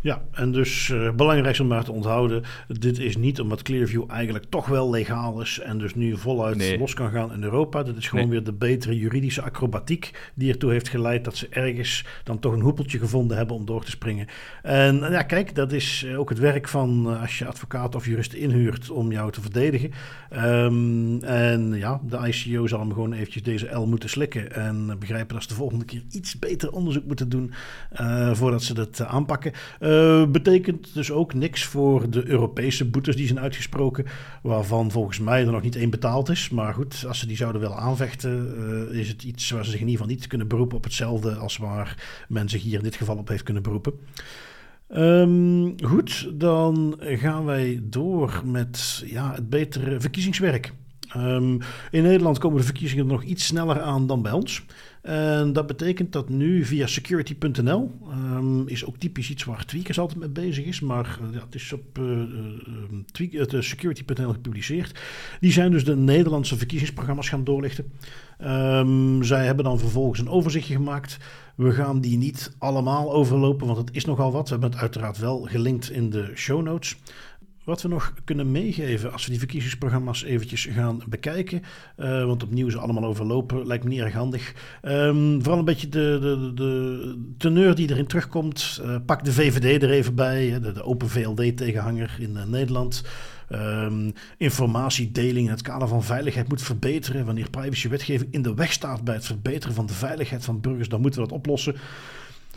Ja, 0.00 0.22
en 0.32 0.52
dus 0.52 0.88
uh, 0.88 1.10
belangrijk 1.12 1.58
om 1.58 1.66
maar 1.66 1.84
te 1.84 1.92
onthouden. 1.92 2.42
Dit 2.68 2.98
is 2.98 3.16
niet 3.16 3.40
omdat 3.40 3.62
Clearview 3.62 4.04
eigenlijk 4.08 4.44
toch 4.48 4.66
wel 4.66 4.90
legaal 4.90 5.40
is 5.40 5.58
en 5.58 5.78
dus 5.78 5.94
nu 5.94 6.16
voluit 6.16 6.78
los 6.78 6.94
kan 6.94 7.10
gaan 7.10 7.32
in 7.32 7.42
Europa. 7.42 7.82
Dit 7.82 7.96
is 7.96 8.08
gewoon 8.08 8.28
weer 8.28 8.44
de 8.44 8.52
betere 8.52 8.98
juridische 8.98 9.42
acrobatiek 9.42 10.30
die 10.34 10.52
ertoe 10.52 10.70
heeft 10.70 10.88
geleid 10.88 11.24
dat 11.24 11.36
ze 11.36 11.46
ergens 11.50 12.04
dan 12.24 12.38
toch 12.38 12.52
een 12.52 12.60
hoepeltje 12.60 12.98
gevonden 12.98 13.36
hebben 13.36 13.56
om 13.56 13.64
door 13.64 13.84
te 13.84 13.90
springen. 13.90 14.26
En 14.62 14.96
ja, 14.96 15.22
kijk, 15.22 15.54
dat 15.54 15.72
is 15.72 16.04
eh, 16.06 16.18
ook 16.18 16.28
het 16.28 16.38
werk 16.38 16.68
van 16.68 17.04
uh, 17.06 17.20
als 17.20 17.38
je 17.38 17.46
advocaat 17.46 17.94
of 17.94 18.06
jurist 18.06 18.32
inhuurt 18.32 18.90
om 18.90 19.12
jou 19.12 19.32
te 19.32 19.40
verdedigen. 19.40 19.90
Um, 20.32 21.22
en 21.22 21.72
ja, 21.72 22.00
de 22.06 22.18
ICO 22.28 22.66
zal 22.66 22.80
hem 22.80 22.92
gewoon 22.92 23.12
eventjes 23.12 23.42
deze 23.42 23.74
L 23.74 23.86
moeten 23.86 24.08
slikken 24.08 24.52
en 24.52 24.96
begrijpen 24.98 25.34
dat 25.34 25.42
ze 25.42 25.48
de 25.48 25.54
volgende 25.54 25.84
keer 25.84 26.02
iets 26.10 26.38
beter 26.38 26.72
onderzoek 26.72 27.04
moeten 27.04 27.28
doen 27.28 27.52
uh, 28.00 28.34
voordat 28.34 28.62
ze 28.62 28.74
dat 28.74 29.00
aanpakken. 29.00 29.52
Uh, 29.88 30.26
betekent 30.26 30.94
dus 30.94 31.10
ook 31.10 31.34
niks 31.34 31.64
voor 31.64 32.10
de 32.10 32.26
Europese 32.26 32.84
boetes 32.84 33.16
die 33.16 33.26
zijn 33.26 33.40
uitgesproken, 33.40 34.04
waarvan 34.42 34.90
volgens 34.90 35.18
mij 35.18 35.44
er 35.44 35.52
nog 35.52 35.62
niet 35.62 35.76
één 35.76 35.90
betaald 35.90 36.28
is. 36.28 36.50
Maar 36.50 36.74
goed, 36.74 37.04
als 37.06 37.18
ze 37.18 37.26
die 37.26 37.36
zouden 37.36 37.60
willen 37.60 37.76
aanvechten, 37.76 38.54
uh, 38.90 38.98
is 38.98 39.08
het 39.08 39.22
iets 39.22 39.50
waar 39.50 39.64
ze 39.64 39.70
zich 39.70 39.80
in 39.80 39.86
ieder 39.86 40.00
geval 40.00 40.16
niet 40.16 40.26
kunnen 40.26 40.48
beroepen 40.48 40.76
op 40.76 40.84
hetzelfde 40.84 41.34
als 41.34 41.56
waar 41.56 42.24
men 42.28 42.48
zich 42.48 42.62
hier 42.62 42.78
in 42.78 42.84
dit 42.84 42.96
geval 42.96 43.16
op 43.16 43.28
heeft 43.28 43.42
kunnen 43.42 43.62
beroepen. 43.62 43.92
Um, 44.96 45.74
goed, 45.84 46.30
dan 46.34 46.96
gaan 47.00 47.44
wij 47.44 47.80
door 47.82 48.42
met 48.44 49.02
ja, 49.06 49.34
het 49.34 49.50
betere 49.50 50.00
verkiezingswerk. 50.00 50.72
Um, 51.16 51.58
in 51.90 52.02
Nederland 52.02 52.38
komen 52.38 52.58
de 52.58 52.64
verkiezingen 52.64 53.04
er 53.04 53.12
nog 53.12 53.22
iets 53.22 53.46
sneller 53.46 53.80
aan 53.80 54.06
dan 54.06 54.22
bij 54.22 54.32
ons. 54.32 54.64
En 55.02 55.52
dat 55.52 55.66
betekent 55.66 56.12
dat 56.12 56.28
nu 56.28 56.64
via 56.64 56.86
security.nl, 56.86 57.90
um, 58.10 58.68
is 58.68 58.84
ook 58.84 58.96
typisch 58.96 59.30
iets 59.30 59.44
waar 59.44 59.64
Tweakers 59.64 59.98
altijd 59.98 60.18
mee 60.18 60.28
bezig 60.28 60.64
is, 60.64 60.80
maar 60.80 61.18
uh, 61.32 61.40
het 61.40 61.54
is 61.54 61.72
op 61.72 61.98
uh, 61.98 62.06
uh, 63.18 63.60
security.nl 63.60 64.32
gepubliceerd. 64.32 65.00
Die 65.40 65.52
zijn 65.52 65.70
dus 65.70 65.84
de 65.84 65.96
Nederlandse 65.96 66.56
verkiezingsprogramma's 66.56 67.28
gaan 67.28 67.44
doorlichten. 67.44 67.92
Zij 69.20 69.44
hebben 69.44 69.64
dan 69.64 69.78
vervolgens 69.78 70.20
een 70.20 70.28
overzichtje 70.28 70.74
gemaakt. 70.74 71.18
We 71.54 71.72
gaan 71.72 72.00
die 72.00 72.16
niet 72.16 72.52
allemaal 72.58 73.12
overlopen, 73.12 73.66
want 73.66 73.78
het 73.78 73.96
is 73.96 74.04
nogal 74.04 74.32
wat. 74.32 74.44
We 74.44 74.50
hebben 74.50 74.70
het 74.70 74.80
uiteraard 74.80 75.18
wel 75.18 75.40
gelinkt 75.50 75.90
in 75.90 76.10
de 76.10 76.30
show 76.34 76.62
notes. 76.62 76.96
Wat 77.68 77.82
we 77.82 77.88
nog 77.88 78.12
kunnen 78.24 78.50
meegeven 78.50 79.12
als 79.12 79.24
we 79.24 79.30
die 79.30 79.38
verkiezingsprogramma's 79.38 80.22
eventjes 80.22 80.64
gaan 80.64 81.02
bekijken. 81.08 81.62
Uh, 81.96 82.24
want 82.24 82.42
opnieuw 82.42 82.70
ze 82.70 82.78
allemaal 82.78 83.04
overlopen 83.04 83.66
lijkt 83.66 83.84
me 83.84 83.90
niet 83.90 84.00
erg 84.00 84.12
handig. 84.12 84.54
Um, 84.82 85.42
vooral 85.42 85.58
een 85.58 85.64
beetje 85.64 85.88
de, 85.88 86.18
de, 86.20 86.54
de 86.54 87.32
teneur 87.38 87.74
die 87.74 87.90
erin 87.90 88.06
terugkomt. 88.06 88.80
Uh, 88.84 88.96
pak 89.06 89.24
de 89.24 89.32
VVD 89.32 89.82
er 89.82 89.90
even 89.90 90.14
bij, 90.14 90.60
de, 90.60 90.82
Open 90.82 91.08
VLD-tegenhanger 91.08 92.16
in 92.18 92.30
uh, 92.36 92.44
Nederland. 92.44 93.04
Um, 93.52 94.12
informatiedeling 94.36 95.46
in 95.46 95.52
het 95.52 95.62
kader 95.62 95.88
van 95.88 96.02
veiligheid 96.02 96.48
moet 96.48 96.62
verbeteren. 96.62 97.24
Wanneer 97.24 97.50
privacywetgeving 97.50 98.32
in 98.32 98.42
de 98.42 98.54
weg 98.54 98.72
staat 98.72 99.04
bij 99.04 99.14
het 99.14 99.26
verbeteren 99.26 99.74
van 99.74 99.86
de 99.86 99.92
veiligheid 99.94 100.44
van 100.44 100.60
burgers, 100.60 100.88
dan 100.88 101.00
moeten 101.00 101.22
we 101.22 101.28
dat 101.28 101.36
oplossen. 101.36 101.74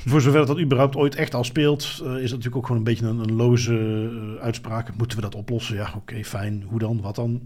Voor 0.06 0.22
zover 0.22 0.46
dat 0.46 0.60
überhaupt 0.60 0.96
ooit 0.96 1.16
echt 1.16 1.34
al 1.34 1.44
speelt, 1.44 2.02
uh, 2.04 2.08
is 2.08 2.22
het 2.22 2.30
natuurlijk 2.30 2.56
ook 2.56 2.66
gewoon 2.66 2.78
een 2.78 2.84
beetje 2.84 3.06
een, 3.06 3.36
loze 3.36 3.74
uh, 3.74 4.42
uitspraak. 4.42 4.96
Moeten 4.98 5.18
we 5.18 5.24
dat 5.24 5.36
oplossen? 5.36 5.76
Ja, 5.76 5.94
oké, 5.96 6.24
fijn. 6.24 6.64
Hoe 6.68 6.80
dan? 6.80 7.02
Wat 7.02 7.16
dan? 7.16 7.42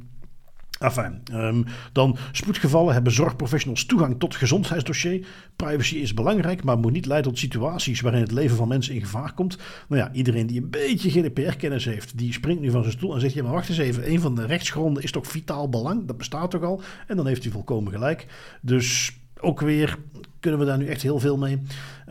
Enfin, 0.79 1.21
um, 1.33 1.65
dan 1.91 2.17
spoedgevallen 2.31 2.93
hebben 2.93 3.13
zorgprofessionals 3.13 3.85
toegang 3.85 4.19
tot 4.19 4.35
gezondheidsdossier. 4.35 5.27
Privacy 5.55 5.95
is 5.95 6.13
belangrijk, 6.13 6.63
maar 6.63 6.77
moet 6.77 6.91
niet 6.91 7.05
leiden 7.05 7.31
tot 7.31 7.39
situaties 7.39 8.01
waarin 8.01 8.21
het 8.21 8.31
leven 8.31 8.57
van 8.57 8.67
mensen 8.67 8.93
in 8.93 9.01
gevaar 9.01 9.33
komt. 9.33 9.57
Nou 9.87 10.01
ja, 10.01 10.11
iedereen 10.13 10.47
die 10.47 10.61
een 10.61 10.69
beetje 10.69 11.09
GDPR-kennis 11.09 11.85
heeft, 11.85 12.17
die 12.17 12.33
springt 12.33 12.61
nu 12.61 12.71
van 12.71 12.81
zijn 12.81 12.93
stoel 12.93 13.13
en 13.13 13.19
zegt: 13.19 13.33
Ja, 13.33 13.43
maar 13.43 13.51
wacht 13.51 13.69
eens 13.69 13.77
even, 13.77 14.11
een 14.11 14.19
van 14.19 14.35
de 14.35 14.45
rechtsgronden 14.45 15.03
is 15.03 15.11
toch 15.11 15.27
vitaal 15.27 15.69
belang? 15.69 16.07
Dat 16.07 16.17
bestaat 16.17 16.51
toch 16.51 16.63
al? 16.63 16.81
En 17.07 17.15
dan 17.15 17.27
heeft 17.27 17.45
u 17.45 17.51
volkomen 17.51 17.91
gelijk. 17.91 18.25
Dus 18.61 19.13
ook 19.45 19.61
weer 19.61 19.97
kunnen 20.39 20.59
we 20.59 20.65
daar 20.71 20.77
nu 20.77 20.87
echt 20.87 21.01
heel 21.01 21.19
veel 21.19 21.37
mee. 21.37 21.61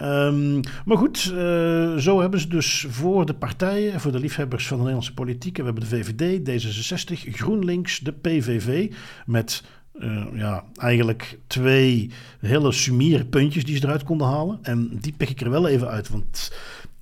Um, 0.03 0.61
maar 0.85 0.97
goed, 0.97 1.33
uh, 1.35 1.97
zo 1.97 2.21
hebben 2.21 2.41
ze 2.41 2.49
dus 2.49 2.87
voor 2.89 3.27
de 3.27 3.35
partijen, 3.35 4.01
voor 4.01 4.13
de 4.13 4.19
liefhebbers 4.19 4.67
van 4.67 4.77
de 4.77 4.83
Nederlandse 4.83 5.15
politiek, 5.15 5.57
we 5.57 5.65
hebben 5.65 5.83
de 5.83 5.97
VVD, 5.97 6.41
D66, 6.49 7.31
GroenLinks, 7.31 7.99
de 7.99 8.13
PVV, 8.13 8.93
met 9.27 9.63
uh, 10.01 10.25
ja, 10.33 10.65
eigenlijk 10.77 11.39
twee 11.47 12.11
hele 12.41 12.73
sumiere 12.73 13.25
puntjes 13.25 13.65
die 13.65 13.77
ze 13.77 13.85
eruit 13.85 14.03
konden 14.03 14.27
halen. 14.27 14.59
En 14.63 14.99
die 15.01 15.15
pik 15.17 15.31
ik 15.31 15.41
er 15.41 15.51
wel 15.51 15.69
even 15.69 15.89
uit, 15.89 16.09
want 16.09 16.53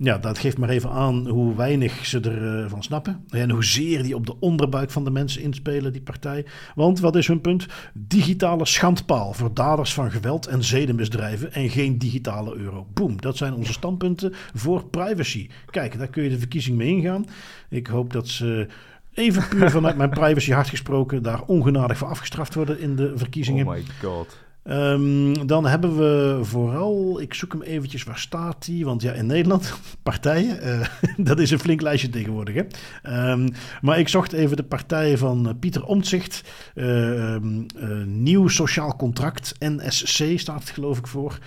ja, 0.03 0.19
dat 0.19 0.39
geeft 0.39 0.59
maar 0.59 0.69
even 0.69 0.91
aan 0.91 1.29
hoe 1.29 1.55
weinig 1.55 2.07
ze 2.07 2.21
ervan 2.21 2.63
uh, 2.63 2.71
van 2.71 2.83
snappen. 2.83 3.25
En 3.29 3.51
hoezeer 3.51 4.03
die 4.03 4.17
op 4.17 4.27
de 4.27 4.41
onderbuik 4.41 4.91
van 4.91 5.05
de 5.05 5.11
mensen 5.11 5.43
inspelen, 5.43 5.93
die 5.93 6.03
partij. 6.03 6.47
Want 6.75 7.01
wat 7.01 7.17
is 7.17 7.27
hun 7.27 7.41
punt? 7.41 7.67
Digitale 7.95 8.67
schandpaal 8.67 9.33
voor 9.33 9.55
daders 9.55 9.95
van 9.95 10.11
geweld 10.11 10.47
en 10.47 10.65
zedenmisdrijven 10.65 11.53
en 11.53 11.71
geen 11.71 11.99
digitale 11.99 12.57
euro. 12.57 12.87
Boom, 12.95 13.21
dat 13.21 13.37
zijn 13.37 13.55
onze 13.55 13.73
standpunten 13.73 14.33
voor 14.55 14.85
privacy. 14.85 15.49
Kijk, 15.71 15.99
daar 15.99 16.09
kun 16.09 16.23
je 16.23 16.31
de 16.31 16.39
verkiezing 16.39 16.77
mee 16.77 16.89
ingaan. 16.89 17.25
Ik 17.69 17.87
hoop 17.87 18.13
dat 18.13 18.29
ze 18.29 18.67
even 19.15 19.49
puur 19.49 19.71
vanuit 19.71 19.97
mijn 19.97 20.11
privacy 20.21 20.53
hart 20.53 20.69
gesproken 20.69 21.23
daar 21.23 21.43
ongenadig 21.43 21.99
voor 21.99 22.09
afgestraft 22.09 22.55
worden 22.55 22.81
in 22.81 22.97
de 22.97 23.13
verkiezingen. 23.15 23.67
Oh 23.67 23.73
my 23.73 23.83
god. 24.01 24.39
Um, 24.65 25.47
dan 25.47 25.67
hebben 25.67 25.97
we 25.97 26.39
vooral, 26.43 27.21
ik 27.21 27.35
zoek 27.35 27.53
hem 27.53 27.63
eventjes, 27.63 28.05
waar 28.05 28.19
staat 28.19 28.67
hij? 28.67 28.85
Want 28.85 29.03
ja, 29.03 29.13
in 29.13 29.27
Nederland, 29.27 29.75
partijen, 30.03 30.67
uh, 30.67 30.87
dat 31.27 31.39
is 31.39 31.51
een 31.51 31.59
flink 31.59 31.81
lijstje 31.81 32.09
tegenwoordig. 32.09 32.55
Hè? 32.55 33.31
Um, 33.31 33.49
maar 33.81 33.99
ik 33.99 34.09
zocht 34.09 34.33
even 34.33 34.57
de 34.57 34.63
partij 34.63 35.19
van 35.19 35.57
Pieter 35.61 35.85
Omtzigt. 35.85 36.43
Uh, 36.75 37.33
um, 37.35 37.67
nieuw 38.07 38.49
Sociaal 38.49 38.97
Contract, 38.97 39.55
NSC 39.59 40.39
staat 40.39 40.61
het 40.61 40.71
geloof 40.71 40.99
ik 40.99 41.07
voor. 41.07 41.39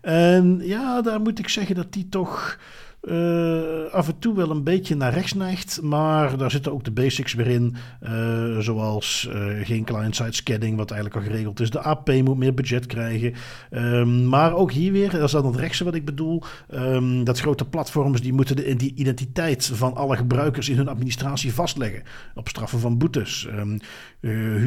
en 0.00 0.60
ja, 0.62 1.02
daar 1.02 1.20
moet 1.20 1.38
ik 1.38 1.48
zeggen 1.48 1.74
dat 1.74 1.92
die 1.92 2.08
toch... 2.08 2.58
Uh, 3.02 3.92
af 3.92 4.08
en 4.08 4.18
toe 4.18 4.34
wel 4.34 4.50
een 4.50 4.64
beetje 4.64 4.96
naar 4.96 5.12
rechts 5.12 5.34
neigt. 5.34 5.82
Maar 5.82 6.36
daar 6.36 6.50
zitten 6.50 6.72
ook 6.72 6.84
de 6.84 6.90
basics 6.90 7.34
weer 7.34 7.46
in. 7.46 7.76
Uh, 8.02 8.58
zoals 8.58 9.28
uh, 9.34 9.66
geen 9.66 9.84
client-side 9.84 10.34
scanning, 10.34 10.76
wat 10.76 10.90
eigenlijk 10.90 11.20
al 11.20 11.30
geregeld 11.30 11.60
is. 11.60 11.70
De 11.70 11.80
AP 11.80 12.12
moet 12.12 12.36
meer 12.36 12.54
budget 12.54 12.86
krijgen. 12.86 13.34
Um, 13.70 14.28
maar 14.28 14.54
ook 14.54 14.72
hier 14.72 14.92
weer, 14.92 15.10
dat 15.10 15.22
is 15.22 15.30
dan 15.30 15.46
het 15.46 15.56
rechtse 15.56 15.84
wat 15.84 15.94
ik 15.94 16.04
bedoel. 16.04 16.42
Um, 16.74 17.24
dat 17.24 17.40
grote 17.40 17.64
platforms 17.64 18.20
die 18.20 18.32
moeten 18.32 18.56
de 18.56 18.76
die 18.76 18.94
identiteit 18.94 19.70
van 19.74 19.94
alle 19.94 20.16
gebruikers 20.16 20.68
in 20.68 20.76
hun 20.76 20.88
administratie 20.88 21.54
vastleggen. 21.54 22.02
Op 22.34 22.48
straffen 22.48 22.80
van 22.80 22.98
boetes. 22.98 23.48
Um, 23.58 23.78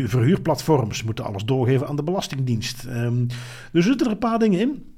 verhuurplatforms 0.07 1.03
moeten 1.03 1.25
alles 1.25 1.43
doorgeven 1.43 1.87
aan 1.87 1.95
de 1.95 2.03
Belastingdienst. 2.03 2.83
dus 2.83 3.29
er 3.71 3.83
zitten 3.83 4.05
er 4.05 4.11
een 4.11 4.17
paar 4.17 4.39
dingen 4.39 4.59
in. 4.59 4.90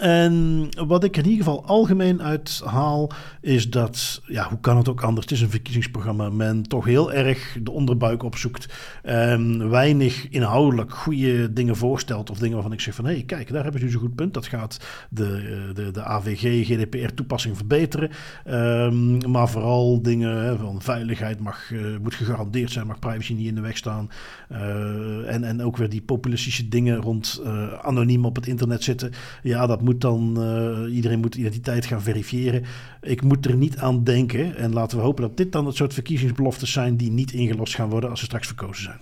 En 0.00 0.68
wat 0.86 1.04
ik 1.04 1.16
in 1.16 1.24
ieder 1.24 1.44
geval 1.44 1.64
algemeen 1.64 2.22
uithaal, 2.22 3.10
is 3.40 3.70
dat, 3.70 4.22
ja, 4.26 4.48
hoe 4.48 4.60
kan 4.60 4.76
het 4.76 4.88
ook 4.88 5.02
anders? 5.02 5.26
Het 5.26 5.34
is 5.34 5.40
een 5.40 5.50
verkiezingsprogramma. 5.50 6.30
Men 6.30 6.62
toch 6.62 6.84
heel 6.84 7.12
erg 7.12 7.56
de 7.62 7.70
onderbuik 7.70 8.22
opzoekt. 8.22 8.74
Um, 9.04 9.68
weinig 9.68 10.28
inhoudelijk 10.28 10.94
goede 10.94 11.52
dingen 11.52 11.76
voorstelt. 11.76 12.30
Of 12.30 12.38
dingen 12.38 12.54
waarvan 12.54 12.72
ik 12.72 12.80
zeg 12.80 12.94
van, 12.94 13.04
hé, 13.04 13.12
hey, 13.12 13.22
kijk, 13.22 13.52
daar 13.52 13.62
hebben 13.62 13.80
ze 13.80 13.86
een 13.86 13.92
goed 13.92 14.14
punt. 14.14 14.34
Dat 14.34 14.46
gaat 14.46 14.80
de, 15.10 15.70
de, 15.74 15.90
de 15.90 16.04
AVG, 16.04 16.66
GDPR-toepassing 16.66 17.56
verbeteren. 17.56 18.10
Um, 18.46 19.30
maar 19.30 19.48
vooral 19.48 20.02
dingen 20.02 20.58
van 20.58 20.82
veiligheid 20.82 21.40
mag, 21.40 21.70
uh, 21.70 21.96
moet 22.02 22.14
gegarandeerd 22.14 22.70
zijn, 22.70 22.86
mag 22.86 22.98
privacy 22.98 23.32
niet 23.32 23.46
in 23.46 23.54
de 23.54 23.60
weg 23.60 23.76
staan. 23.76 24.10
Uh, 24.52 25.34
en, 25.34 25.44
en 25.44 25.62
ook 25.62 25.76
weer 25.76 25.88
die 25.88 26.02
populistische 26.02 26.68
dingen 26.68 26.96
rond 26.96 27.42
anoniem 27.82 28.24
op 28.24 28.36
het 28.36 28.46
internet 28.46 28.82
zitten. 28.82 29.12
Ja, 29.42 29.66
dat 29.66 29.82
moet 29.82 29.87
dan, 29.96 30.34
uh, 30.38 30.94
iedereen 30.94 31.20
moet 31.20 31.34
identiteit 31.34 31.86
gaan 31.86 32.02
verifiëren. 32.02 32.64
Ik 33.00 33.22
moet 33.22 33.46
er 33.46 33.56
niet 33.56 33.76
aan 33.76 34.04
denken. 34.04 34.56
En 34.56 34.72
laten 34.72 34.98
we 34.98 35.04
hopen 35.04 35.22
dat 35.22 35.36
dit 35.36 35.52
dan 35.52 35.66
het 35.66 35.76
soort 35.76 35.94
verkiezingsbeloftes 35.94 36.72
zijn 36.72 36.96
die 36.96 37.10
niet 37.10 37.32
ingelost 37.32 37.74
gaan 37.74 37.90
worden 37.90 38.10
als 38.10 38.18
ze 38.18 38.24
straks 38.24 38.46
verkozen 38.46 38.84
zijn. 38.84 39.00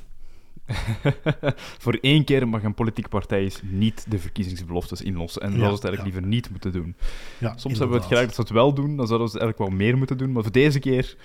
Voor 1.84 1.98
één 2.00 2.24
keer 2.24 2.48
mag 2.48 2.62
een 2.62 2.74
politieke 2.74 3.08
partij 3.08 3.52
niet 3.62 4.04
de 4.08 4.18
verkiezingsbeloftes 4.18 5.02
inlossen. 5.02 5.42
En 5.42 5.50
dat 5.50 5.68
ze 5.68 5.74
het 5.74 5.84
eigenlijk 5.84 6.02
liever 6.02 6.30
niet 6.30 6.50
moeten 6.50 6.72
doen. 6.72 6.94
Ja, 7.38 7.48
Soms 7.48 7.64
inderdaad. 7.64 7.78
hebben 7.78 7.96
we 7.96 8.04
het 8.04 8.12
graag 8.12 8.24
dat 8.26 8.34
ze 8.34 8.40
het 8.40 8.50
wel 8.50 8.74
doen, 8.74 8.96
dan 8.96 9.06
zouden 9.06 9.28
ze 9.28 9.38
eigenlijk 9.38 9.70
wel 9.70 9.78
meer 9.78 9.98
moeten 9.98 10.18
doen. 10.18 10.32
Maar 10.32 10.42
voor 10.42 10.52
deze 10.52 10.78
keer 10.78 11.16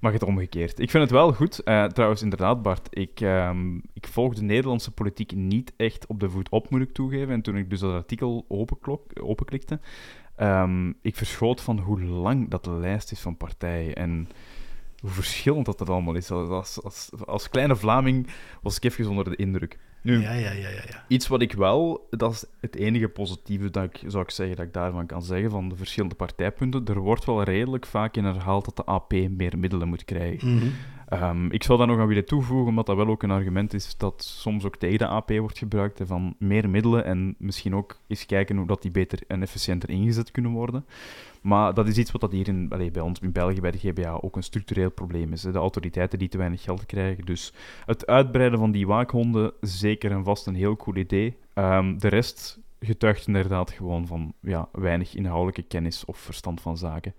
mag 0.00 0.12
het 0.12 0.22
omgekeerd. 0.22 0.80
Ik 0.80 0.90
vind 0.90 1.02
het 1.02 1.12
wel 1.12 1.32
goed. 1.32 1.60
Uh, 1.64 1.84
trouwens, 1.84 2.22
inderdaad, 2.22 2.62
Bart, 2.62 2.88
ik, 2.90 3.20
um, 3.20 3.82
ik 3.92 4.06
volg 4.06 4.34
de 4.34 4.42
Nederlandse 4.42 4.90
politiek 4.90 5.34
niet 5.34 5.72
echt 5.76 6.06
op 6.06 6.20
de 6.20 6.30
voet 6.30 6.48
op, 6.48 6.70
moet 6.70 6.80
ik 6.80 6.92
toegeven. 6.92 7.34
En 7.34 7.42
toen 7.42 7.56
ik 7.56 7.70
dus 7.70 7.80
dat 7.80 7.92
artikel 7.92 8.44
openklikte, 9.18 9.80
um, 10.40 10.94
ik 11.02 11.16
verschoot 11.16 11.60
van 11.60 11.78
hoe 11.78 12.00
lang 12.00 12.50
dat 12.50 12.64
de 12.64 12.70
lijst 12.70 13.12
is 13.12 13.20
van 13.20 13.36
partijen. 13.36 13.94
En 13.94 14.28
hoe 15.00 15.10
verschillend 15.10 15.66
dat, 15.66 15.78
dat 15.78 15.88
allemaal 15.88 16.14
is. 16.14 16.30
Als, 16.30 16.82
als, 16.82 17.10
als 17.26 17.48
kleine 17.48 17.76
Vlaming 17.76 18.26
was 18.62 18.76
ik 18.76 18.84
even 18.84 19.08
onder 19.08 19.24
de 19.24 19.36
indruk. 19.36 19.78
Nu, 20.06 20.20
ja, 20.20 20.32
ja, 20.32 20.50
ja, 20.50 20.68
ja, 20.68 21.04
Iets 21.08 21.28
wat 21.28 21.40
ik 21.40 21.52
wel, 21.52 22.06
dat 22.10 22.32
is 22.32 22.44
het 22.60 22.76
enige 22.76 23.08
positieve 23.08 23.70
dat 23.70 23.84
ik 23.84 24.02
zou 24.06 24.22
ik 24.22 24.30
zeggen 24.30 24.56
dat 24.56 24.66
ik 24.66 24.72
daarvan 24.72 25.06
kan 25.06 25.22
zeggen, 25.22 25.50
van 25.50 25.68
de 25.68 25.76
verschillende 25.76 26.14
partijpunten. 26.14 26.84
Er 26.84 26.98
wordt 26.98 27.24
wel 27.24 27.42
redelijk 27.42 27.86
vaak 27.86 28.16
in 28.16 28.24
herhaald 28.24 28.64
dat 28.64 28.76
de 28.76 28.84
AP 28.84 29.12
meer 29.12 29.58
middelen 29.58 29.88
moet 29.88 30.04
krijgen. 30.04 30.48
Mm 30.48 30.58
-hmm. 30.58 30.72
Um, 31.12 31.50
ik 31.50 31.62
zou 31.62 31.78
daar 31.78 31.86
nog 31.86 31.98
aan 31.98 32.06
willen 32.06 32.24
toevoegen, 32.24 32.66
omdat 32.66 32.86
dat 32.86 32.96
wel 32.96 33.08
ook 33.08 33.22
een 33.22 33.30
argument 33.30 33.74
is 33.74 33.96
dat 33.96 34.24
soms 34.24 34.64
ook 34.64 34.76
tegen 34.76 34.98
de 34.98 35.06
AP 35.06 35.30
wordt 35.30 35.58
gebruikt, 35.58 36.00
van 36.04 36.34
meer 36.38 36.70
middelen 36.70 37.04
en 37.04 37.34
misschien 37.38 37.74
ook 37.74 38.00
eens 38.06 38.26
kijken 38.26 38.56
hoe 38.56 38.66
dat 38.66 38.82
die 38.82 38.90
beter 38.90 39.18
en 39.26 39.42
efficiënter 39.42 39.90
ingezet 39.90 40.30
kunnen 40.30 40.52
worden. 40.52 40.84
Maar 41.40 41.74
dat 41.74 41.88
is 41.88 41.98
iets 41.98 42.10
wat 42.10 42.20
dat 42.20 42.32
hier 42.32 42.48
in, 42.48 42.68
bij 42.68 43.00
ons 43.00 43.20
in 43.20 43.32
België, 43.32 43.60
bij 43.60 43.70
de 43.70 43.78
GBA, 43.78 44.18
ook 44.20 44.36
een 44.36 44.42
structureel 44.42 44.90
probleem 44.90 45.32
is. 45.32 45.42
De 45.42 45.52
autoriteiten 45.52 46.18
die 46.18 46.28
te 46.28 46.38
weinig 46.38 46.62
geld 46.62 46.86
krijgen. 46.86 47.24
Dus 47.24 47.52
het 47.84 48.06
uitbreiden 48.06 48.58
van 48.58 48.70
die 48.70 48.86
waakhonden, 48.86 49.52
zeker 49.60 50.10
en 50.10 50.24
vast 50.24 50.46
een 50.46 50.54
heel 50.54 50.76
cool 50.76 50.96
idee. 50.96 51.36
Um, 51.54 51.98
de 51.98 52.08
rest 52.08 52.60
getuigt 52.80 53.26
inderdaad 53.26 53.70
gewoon 53.70 54.06
van 54.06 54.32
ja, 54.40 54.68
weinig 54.72 55.14
inhoudelijke 55.14 55.62
kennis 55.62 56.04
of 56.04 56.18
verstand 56.18 56.60
van 56.60 56.76
zaken. 56.76 57.14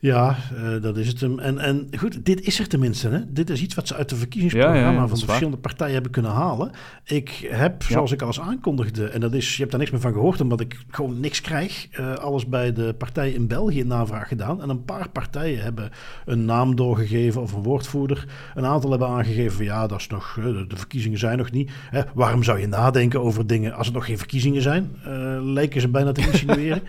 Ja, 0.00 0.36
uh, 0.54 0.82
dat 0.82 0.96
is 0.96 1.06
het 1.08 1.20
hem. 1.20 1.38
En, 1.38 1.58
en 1.58 1.88
goed, 1.98 2.24
dit 2.24 2.40
is 2.40 2.58
er 2.58 2.68
tenminste. 2.68 3.08
Hè? 3.08 3.32
Dit 3.32 3.50
is 3.50 3.62
iets 3.62 3.74
wat 3.74 3.86
ze 3.86 3.94
uit 3.94 4.08
de 4.08 4.16
verkiezingsprogramma 4.16 4.80
ja, 4.80 4.92
ja, 4.92 5.08
van 5.08 5.18
de 5.18 5.24
verschillende 5.24 5.58
partijen 5.58 5.92
hebben 5.92 6.10
kunnen 6.10 6.30
halen. 6.30 6.70
Ik 7.04 7.48
heb, 7.50 7.82
zoals 7.82 8.12
ik 8.12 8.20
al 8.20 8.26
eens 8.26 8.40
aankondigde, 8.40 9.08
en 9.08 9.20
dat 9.20 9.32
is, 9.34 9.52
je 9.52 9.58
hebt 9.58 9.70
daar 9.70 9.80
niks 9.80 9.92
meer 9.92 10.00
van 10.00 10.12
gehoord, 10.12 10.40
omdat 10.40 10.60
ik 10.60 10.78
gewoon 10.90 11.20
niks 11.20 11.40
krijg, 11.40 11.88
uh, 12.00 12.14
alles 12.14 12.46
bij 12.46 12.72
de 12.72 12.94
partijen 12.98 13.34
in 13.34 13.46
België 13.46 13.78
in 13.78 13.86
navraag 13.86 14.28
gedaan. 14.28 14.62
En 14.62 14.68
een 14.68 14.84
paar 14.84 15.08
partijen 15.08 15.62
hebben 15.62 15.90
een 16.24 16.44
naam 16.44 16.76
doorgegeven 16.76 17.42
of 17.42 17.52
een 17.52 17.62
woordvoerder. 17.62 18.26
Een 18.54 18.66
aantal 18.66 18.90
hebben 18.90 19.08
aangegeven 19.08 19.56
van 19.56 19.64
ja, 19.64 19.86
dat 19.86 19.98
is 19.98 20.06
nog, 20.06 20.36
uh, 20.38 20.44
de 20.44 20.76
verkiezingen 20.76 21.18
zijn 21.18 21.38
nog 21.38 21.50
niet. 21.50 21.70
Hè? 21.90 22.02
Waarom 22.14 22.42
zou 22.42 22.60
je 22.60 22.68
nadenken 22.68 23.20
over 23.20 23.46
dingen 23.46 23.74
als 23.74 23.86
er 23.86 23.92
nog 23.92 24.04
geen 24.04 24.18
verkiezingen 24.18 24.62
zijn? 24.62 24.88
lijken 25.42 25.80
ze 25.80 25.88
bijna 25.88 26.12
te 26.12 26.20
insinueren. 26.20 26.82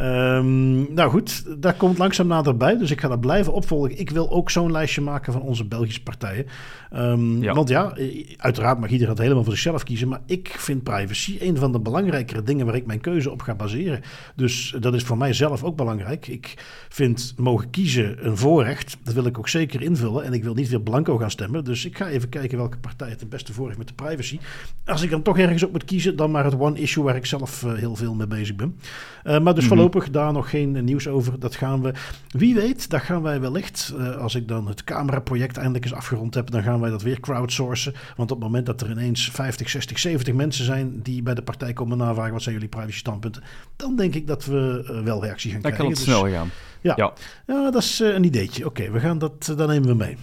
um, 0.00 0.94
nou 0.94 1.10
goed, 1.10 1.60
daar 1.62 1.74
komt 1.74 1.98
langzaam 1.98 2.26
nader 2.26 2.55
bij. 2.56 2.76
Dus 2.76 2.90
ik 2.90 3.00
ga 3.00 3.08
dat 3.08 3.20
blijven 3.20 3.52
opvolgen. 3.52 3.98
Ik 3.98 4.10
wil 4.10 4.30
ook 4.30 4.50
zo'n 4.50 4.72
lijstje 4.72 5.00
maken 5.00 5.32
van 5.32 5.42
onze 5.42 5.64
Belgische 5.64 6.02
partijen. 6.02 6.46
Um, 6.94 7.42
ja. 7.42 7.54
Want 7.54 7.68
ja, 7.68 7.96
uiteraard 8.36 8.78
mag 8.78 8.90
iedereen 8.90 9.14
dat 9.14 9.22
helemaal 9.22 9.44
voor 9.44 9.52
zichzelf 9.52 9.82
kiezen. 9.82 10.08
Maar 10.08 10.20
ik 10.26 10.54
vind 10.58 10.82
privacy 10.82 11.36
een 11.40 11.56
van 11.56 11.72
de 11.72 11.80
belangrijkere 11.80 12.42
dingen 12.42 12.66
waar 12.66 12.74
ik 12.74 12.86
mijn 12.86 13.00
keuze 13.00 13.30
op 13.30 13.42
ga 13.42 13.54
baseren. 13.54 14.00
Dus 14.36 14.76
dat 14.80 14.94
is 14.94 15.02
voor 15.02 15.18
mij 15.18 15.32
zelf 15.32 15.64
ook 15.64 15.76
belangrijk. 15.76 16.26
Ik 16.26 16.54
vind 16.88 17.34
mogen 17.36 17.70
kiezen 17.70 18.26
een 18.26 18.36
voorrecht. 18.36 18.96
Dat 19.02 19.14
wil 19.14 19.26
ik 19.26 19.38
ook 19.38 19.48
zeker 19.48 19.82
invullen. 19.82 20.24
En 20.24 20.32
ik 20.32 20.44
wil 20.44 20.54
niet 20.54 20.68
weer 20.68 20.80
blanco 20.80 21.16
gaan 21.16 21.30
stemmen. 21.30 21.64
Dus 21.64 21.84
ik 21.84 21.96
ga 21.96 22.08
even 22.08 22.28
kijken 22.28 22.58
welke 22.58 22.78
partij 22.78 23.08
het 23.08 23.20
het 23.20 23.28
beste 23.28 23.52
voor 23.52 23.66
heeft 23.66 23.78
met 23.78 23.88
de 23.88 23.94
privacy. 23.94 24.38
Als 24.84 25.02
ik 25.02 25.10
dan 25.10 25.22
toch 25.22 25.38
ergens 25.38 25.62
op 25.62 25.72
moet 25.72 25.84
kiezen, 25.84 26.16
dan 26.16 26.30
maar 26.30 26.44
het 26.44 26.58
one 26.58 26.80
issue 26.80 27.04
waar 27.04 27.16
ik 27.16 27.26
zelf 27.26 27.62
uh, 27.62 27.74
heel 27.74 27.96
veel 27.96 28.14
mee 28.14 28.26
bezig 28.26 28.56
ben. 28.56 28.76
Uh, 29.24 29.38
maar 29.38 29.40
dus 29.40 29.44
mm 29.44 29.54
-hmm. 29.54 29.62
voorlopig 29.68 30.10
daar 30.10 30.32
nog 30.32 30.50
geen 30.50 30.84
nieuws 30.84 31.08
over. 31.08 31.38
Dat 31.38 31.54
gaan 31.54 31.82
we. 31.82 31.92
Wie 32.28 32.45
weet, 32.54 32.90
dat 32.90 33.00
gaan 33.00 33.22
wij 33.22 33.40
wellicht, 33.40 33.94
uh, 33.98 34.16
als 34.16 34.34
ik 34.34 34.48
dan 34.48 34.68
het 34.68 34.84
cameraproject 34.84 35.56
eindelijk 35.56 35.84
eens 35.84 35.94
afgerond 35.94 36.34
heb, 36.34 36.50
dan 36.50 36.62
gaan 36.62 36.80
wij 36.80 36.90
dat 36.90 37.02
weer 37.02 37.20
crowdsourcen. 37.20 37.94
Want 38.16 38.30
op 38.30 38.36
het 38.36 38.46
moment 38.46 38.66
dat 38.66 38.80
er 38.80 38.90
ineens 38.90 39.30
50, 39.30 39.68
60, 39.68 39.98
70 39.98 40.34
mensen 40.34 40.64
zijn 40.64 41.02
die 41.02 41.22
bij 41.22 41.34
de 41.34 41.42
partij 41.42 41.72
komen 41.72 41.98
navragen, 41.98 42.32
wat 42.32 42.42
zijn 42.42 42.54
jullie 42.54 42.70
privacy 42.70 42.98
standpunten, 42.98 43.42
dan 43.76 43.96
denk 43.96 44.14
ik 44.14 44.26
dat 44.26 44.44
we 44.44 44.88
uh, 44.90 45.00
wel 45.00 45.22
reactie 45.24 45.50
gaan 45.50 45.60
dan 45.60 45.72
krijgen. 45.72 45.72
Dan 45.72 45.74
kan 45.76 45.86
het 45.86 45.96
dus, 45.96 46.04
snel 46.04 46.28
gaan. 46.30 46.50
Ja, 46.80 46.92
ja. 46.96 47.12
ja 47.46 47.70
dat 47.70 47.82
is 47.82 48.00
uh, 48.00 48.14
een 48.14 48.24
ideetje. 48.24 48.66
Oké, 48.66 48.80
okay, 48.80 48.92
we 48.92 49.00
gaan 49.00 49.18
dat, 49.18 49.52
dan 49.56 49.68
nemen 49.68 49.88
we 49.88 49.94
mee. 49.94 50.16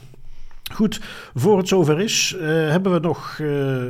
Goed, 0.73 1.01
voor 1.33 1.57
het 1.57 1.67
zover 1.67 1.99
is, 1.99 2.36
uh, 2.38 2.41
hebben 2.49 2.93
we 2.93 2.99
nog 2.99 3.38
uh, 3.41 3.83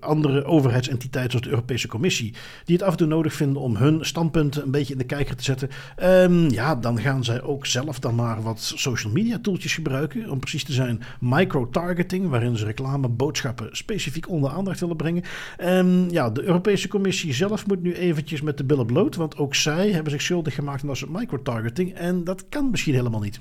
andere 0.00 0.44
overheidsentiteiten 0.44 1.30
zoals 1.30 1.46
de 1.46 1.52
Europese 1.52 1.88
Commissie, 1.88 2.34
die 2.64 2.76
het 2.76 2.84
af 2.84 2.90
en 2.90 2.96
toe 2.96 3.06
nodig 3.06 3.32
vinden 3.32 3.62
om 3.62 3.76
hun 3.76 4.04
standpunten 4.04 4.62
een 4.62 4.70
beetje 4.70 4.92
in 4.92 4.98
de 4.98 5.04
kijker 5.04 5.36
te 5.36 5.42
zetten. 5.42 5.68
Um, 6.02 6.50
ja, 6.50 6.74
dan 6.74 7.00
gaan 7.00 7.24
zij 7.24 7.42
ook 7.42 7.66
zelf 7.66 7.98
dan 7.98 8.14
maar 8.14 8.42
wat 8.42 8.72
social 8.76 9.12
media 9.12 9.38
tooltjes 9.42 9.74
gebruiken. 9.74 10.30
Om 10.30 10.38
precies 10.38 10.64
te 10.64 10.72
zijn, 10.72 11.02
micro-targeting, 11.20 12.28
waarin 12.28 12.56
ze 12.56 12.64
reclameboodschappen 12.64 13.68
specifiek 13.72 14.28
onder 14.28 14.50
aandacht 14.50 14.80
willen 14.80 14.96
brengen. 14.96 15.22
Um, 15.62 16.10
ja, 16.10 16.30
de 16.30 16.42
Europese 16.42 16.88
Commissie 16.88 17.34
zelf 17.34 17.66
moet 17.66 17.82
nu 17.82 17.94
eventjes 17.94 18.40
met 18.40 18.56
de 18.56 18.64
billen 18.64 18.86
bloot, 18.86 19.16
want 19.16 19.36
ook 19.36 19.54
zij 19.54 19.90
hebben 19.90 20.12
zich 20.12 20.22
schuldig 20.22 20.54
gemaakt 20.54 20.82
aan 20.82 20.88
dat 20.88 20.96
soort 20.96 21.12
micro-targeting. 21.12 21.94
En 21.94 22.24
dat 22.24 22.48
kan 22.48 22.70
misschien 22.70 22.94
helemaal 22.94 23.20
niet. 23.20 23.40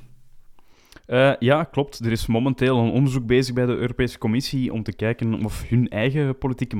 Uh, 1.07 1.33
ja, 1.39 1.63
klopt. 1.63 1.99
Er 1.99 2.11
is 2.11 2.25
momenteel 2.25 2.77
een 2.77 2.91
onderzoek 2.91 3.25
bezig 3.25 3.53
bij 3.53 3.65
de 3.65 3.75
Europese 3.75 4.17
Commissie 4.17 4.73
om 4.73 4.83
te 4.83 4.93
kijken 4.93 5.45
of 5.45 5.69
hun 5.69 5.89
eigen 5.89 6.37
politieke 6.37 6.75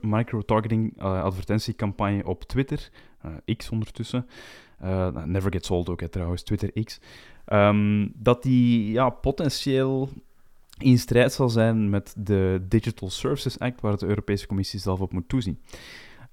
micro-targeting 0.00 0.82
micro 0.82 1.14
uh, 1.14 1.22
advertentiecampagne 1.22 2.24
op 2.26 2.44
Twitter, 2.44 2.90
uh, 3.46 3.56
X 3.56 3.70
ondertussen, 3.70 4.26
Never 5.24 5.52
Gets 5.52 5.70
Old 5.70 5.88
ook 5.88 6.02
trouwens, 6.02 6.42
Twitter 6.42 6.84
X, 6.84 7.00
um, 7.52 8.12
dat 8.14 8.42
die 8.42 8.92
ja, 8.92 9.10
potentieel 9.10 10.08
in 10.78 10.98
strijd 10.98 11.32
zal 11.32 11.48
zijn 11.48 11.90
met 11.90 12.14
de 12.16 12.60
Digital 12.68 13.10
Services 13.10 13.58
Act, 13.58 13.80
waar 13.80 13.96
de 13.96 14.06
Europese 14.06 14.46
Commissie 14.46 14.80
zelf 14.80 15.00
op 15.00 15.12
moet 15.12 15.28
toezien. 15.28 15.58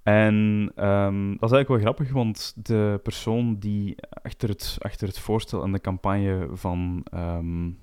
En 0.05 0.35
um, 0.77 1.37
dat 1.39 1.49
is 1.49 1.55
eigenlijk 1.55 1.67
wel 1.67 1.79
grappig, 1.79 2.11
want 2.11 2.53
de 2.67 2.99
persoon 3.03 3.55
die 3.59 3.95
achter 4.23 4.49
het, 4.49 4.75
achter 4.79 5.07
het 5.07 5.19
voorstel 5.19 5.63
en 5.63 5.71
de 5.71 5.81
campagne 5.81 6.47
van 6.51 7.05
um, 7.13 7.79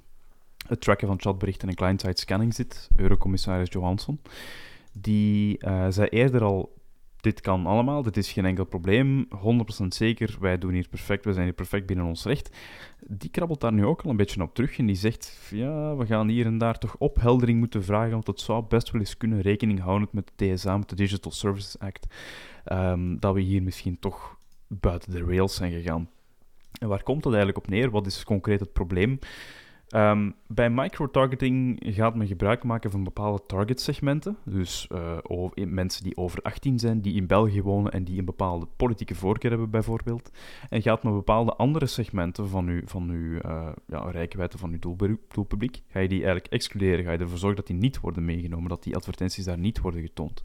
het 0.66 0.80
tracken 0.80 1.06
van 1.06 1.20
chatberichten 1.20 1.68
en 1.68 1.74
client-side 1.74 2.18
scanning 2.18 2.54
zit, 2.54 2.88
Eurocommissaris 2.96 3.72
Johansson, 3.72 4.20
die 4.92 5.58
uh, 5.66 5.86
zei 5.88 6.08
eerder 6.08 6.42
al 6.42 6.74
dit 7.22 7.40
kan 7.40 7.66
allemaal, 7.66 8.02
dit 8.02 8.16
is 8.16 8.32
geen 8.32 8.44
enkel 8.44 8.64
probleem, 8.64 9.28
100% 9.84 9.86
zeker, 9.88 10.36
wij 10.40 10.58
doen 10.58 10.72
hier 10.72 10.88
perfect, 10.88 11.24
we 11.24 11.32
zijn 11.32 11.44
hier 11.44 11.54
perfect 11.54 11.86
binnen 11.86 12.06
ons 12.06 12.24
recht. 12.24 12.56
Die 13.06 13.30
krabbelt 13.30 13.60
daar 13.60 13.72
nu 13.72 13.84
ook 13.84 14.02
al 14.02 14.10
een 14.10 14.16
beetje 14.16 14.42
op 14.42 14.54
terug 14.54 14.78
en 14.78 14.86
die 14.86 14.96
zegt, 14.96 15.48
ja, 15.50 15.96
we 15.96 16.06
gaan 16.06 16.28
hier 16.28 16.46
en 16.46 16.58
daar 16.58 16.78
toch 16.78 16.96
opheldering 16.98 17.58
moeten 17.58 17.84
vragen, 17.84 18.10
want 18.10 18.26
het 18.26 18.40
zou 18.40 18.64
best 18.68 18.90
wel 18.90 19.00
eens 19.00 19.16
kunnen 19.16 19.40
rekening 19.40 19.80
houden 19.80 20.08
met 20.12 20.32
de 20.34 20.54
DSA, 20.54 20.76
met 20.76 20.88
de 20.88 20.96
Digital 20.96 21.32
Services 21.32 21.78
Act, 21.78 22.06
um, 22.72 23.20
dat 23.20 23.34
we 23.34 23.40
hier 23.40 23.62
misschien 23.62 23.98
toch 23.98 24.38
buiten 24.66 25.10
de 25.10 25.24
rails 25.24 25.54
zijn 25.54 25.72
gegaan. 25.72 26.08
En 26.78 26.88
waar 26.88 27.02
komt 27.02 27.22
dat 27.22 27.32
eigenlijk 27.32 27.64
op 27.64 27.70
neer? 27.70 27.90
Wat 27.90 28.06
is 28.06 28.24
concreet 28.24 28.60
het 28.60 28.72
probleem? 28.72 29.18
Um, 29.94 30.34
bij 30.46 30.70
microtargeting 30.70 31.78
gaat 31.84 32.14
men 32.14 32.26
gebruik 32.26 32.64
maken 32.64 32.90
van 32.90 33.04
bepaalde 33.04 33.42
targetsegmenten. 33.46 34.36
Dus 34.44 34.88
uh, 34.92 35.18
over, 35.22 35.68
mensen 35.68 36.04
die 36.04 36.16
over 36.16 36.42
18 36.42 36.78
zijn, 36.78 37.00
die 37.00 37.14
in 37.14 37.26
België 37.26 37.62
wonen 37.62 37.92
en 37.92 38.04
die 38.04 38.18
een 38.18 38.24
bepaalde 38.24 38.66
politieke 38.76 39.14
voorkeur 39.14 39.50
hebben, 39.50 39.70
bijvoorbeeld. 39.70 40.30
En 40.68 40.82
gaat 40.82 41.02
men 41.02 41.12
bepaalde 41.12 41.54
andere 41.54 41.86
segmenten 41.86 42.48
van 42.48 42.68
uw, 42.68 42.80
van 42.84 43.10
uh, 43.10 43.68
ja, 43.86 44.10
rijkwijde, 44.10 44.58
van 44.58 44.70
uw 44.70 44.96
doelpubliek, 45.28 45.82
ga 45.88 45.98
je 46.00 46.08
die 46.08 46.22
eigenlijk 46.22 46.52
excluderen. 46.52 47.04
Ga 47.04 47.12
je 47.12 47.18
ervoor 47.18 47.38
zorgen 47.38 47.58
dat 47.58 47.66
die 47.66 47.76
niet 47.76 48.00
worden 48.00 48.24
meegenomen, 48.24 48.68
dat 48.68 48.82
die 48.82 48.96
advertenties 48.96 49.44
daar 49.44 49.58
niet 49.58 49.80
worden 49.80 50.00
getoond. 50.02 50.42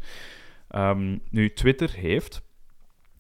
Um, 0.75 1.21
nu, 1.29 1.53
Twitter 1.53 1.93
heeft 1.93 2.41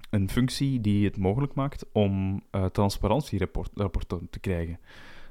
een 0.09 0.29
functie 0.29 0.81
die 0.81 1.05
het 1.05 1.17
mogelijk 1.17 1.53
maakt 1.53 1.85
om 1.91 2.43
uh, 2.51 2.65
transparantierapporten 2.65 4.27
te 4.29 4.39
krijgen. 4.39 4.79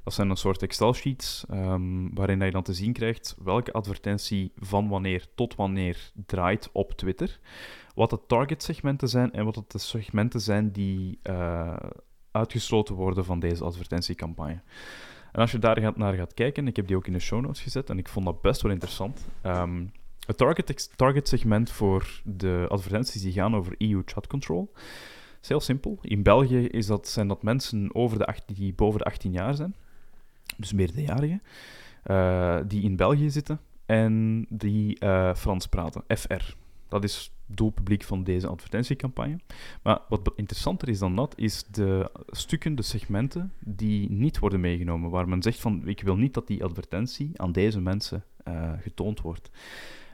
Dat 0.07 0.15
zijn 0.15 0.31
een 0.31 0.37
soort 0.37 0.63
Excel-sheets 0.63 1.45
um, 1.51 2.15
waarin 2.15 2.41
je 2.41 2.51
dan 2.51 2.63
te 2.63 2.73
zien 2.73 2.93
krijgt 2.93 3.37
welke 3.43 3.73
advertentie 3.73 4.53
van 4.57 4.89
wanneer 4.89 5.27
tot 5.35 5.55
wanneer 5.55 6.11
draait 6.27 6.69
op 6.73 6.93
Twitter, 6.93 7.39
wat 7.95 8.11
de 8.11 8.21
target-segmenten 8.27 9.09
zijn 9.09 9.33
en 9.33 9.45
wat 9.45 9.55
het 9.55 9.71
de 9.71 9.79
segmenten 9.79 10.41
zijn 10.41 10.73
die 10.73 11.19
uh, 11.23 11.77
uitgesloten 12.31 12.95
worden 12.95 13.25
van 13.25 13.41
deze 13.41 13.65
advertentiecampagne. 13.65 14.61
En 15.33 15.41
als 15.41 15.51
je 15.51 15.59
daar 15.59 15.93
naar 15.97 16.15
gaat 16.15 16.35
kijken, 16.35 16.67
ik 16.67 16.77
heb 16.77 16.87
die 16.87 16.97
ook 16.97 17.07
in 17.07 17.13
de 17.13 17.19
show 17.19 17.41
notes 17.41 17.63
gezet 17.63 17.91
en 17.91 17.99
ik 17.99 18.09
vond 18.09 18.25
dat 18.25 18.43
best 18.43 18.63
wel 18.63 18.73
interessant. 18.73 19.27
Um, 19.43 19.93
het 20.27 20.37
target, 20.37 20.91
target 20.97 21.29
segment 21.29 21.71
voor 21.71 22.21
de 22.25 22.67
advertenties 22.69 23.23
die 23.23 23.33
gaan 23.33 23.57
over 23.57 23.75
EU 23.79 24.03
chat 24.05 24.27
control 24.27 24.73
is 25.43 25.49
heel 25.49 25.61
simpel. 25.61 25.99
In 26.01 26.23
België 26.23 26.67
is 26.67 26.87
dat, 26.87 27.09
zijn 27.09 27.29
dat 27.29 27.43
mensen 27.43 27.95
over 27.95 28.19
de 28.19 28.35
die 28.55 28.75
boven 28.75 28.99
de 28.99 29.05
18 29.05 29.33
jaar 29.33 29.55
zijn, 29.55 29.75
dus 30.57 30.73
meerderjarigen, 30.73 31.43
uh, 32.07 32.59
die 32.67 32.83
in 32.83 32.97
België 32.97 33.31
zitten 33.31 33.61
en 33.87 34.47
die 34.49 34.97
uh, 35.01 35.35
Frans 35.35 35.67
praten, 35.67 36.05
FR. 36.09 36.55
Dat 36.89 37.05
is 37.05 37.31
doelpubliek 37.47 38.03
van 38.03 38.25
deze 38.25 38.47
advertentiecampagne. 38.47 39.39
Maar 39.83 40.01
wat 40.09 40.33
interessanter 40.37 40.89
is 40.89 40.99
dan 40.99 41.17
dat, 41.17 41.35
is 41.37 41.65
de 41.71 42.11
stukken, 42.27 42.75
de 42.75 42.83
segmenten 42.83 43.53
die 43.59 44.11
niet 44.11 44.39
worden 44.39 44.61
meegenomen, 44.61 45.11
waar 45.11 45.29
men 45.29 45.43
zegt 45.43 45.61
van 45.61 45.89
ik 45.89 46.01
wil 46.01 46.17
niet 46.17 46.35
dat 46.35 46.47
die 46.47 46.65
advertentie 46.65 47.31
aan 47.37 47.53
deze 47.53 47.81
mensen 47.81 48.25
uh, 48.49 48.73
getoond 48.81 49.21
wordt. 49.21 49.51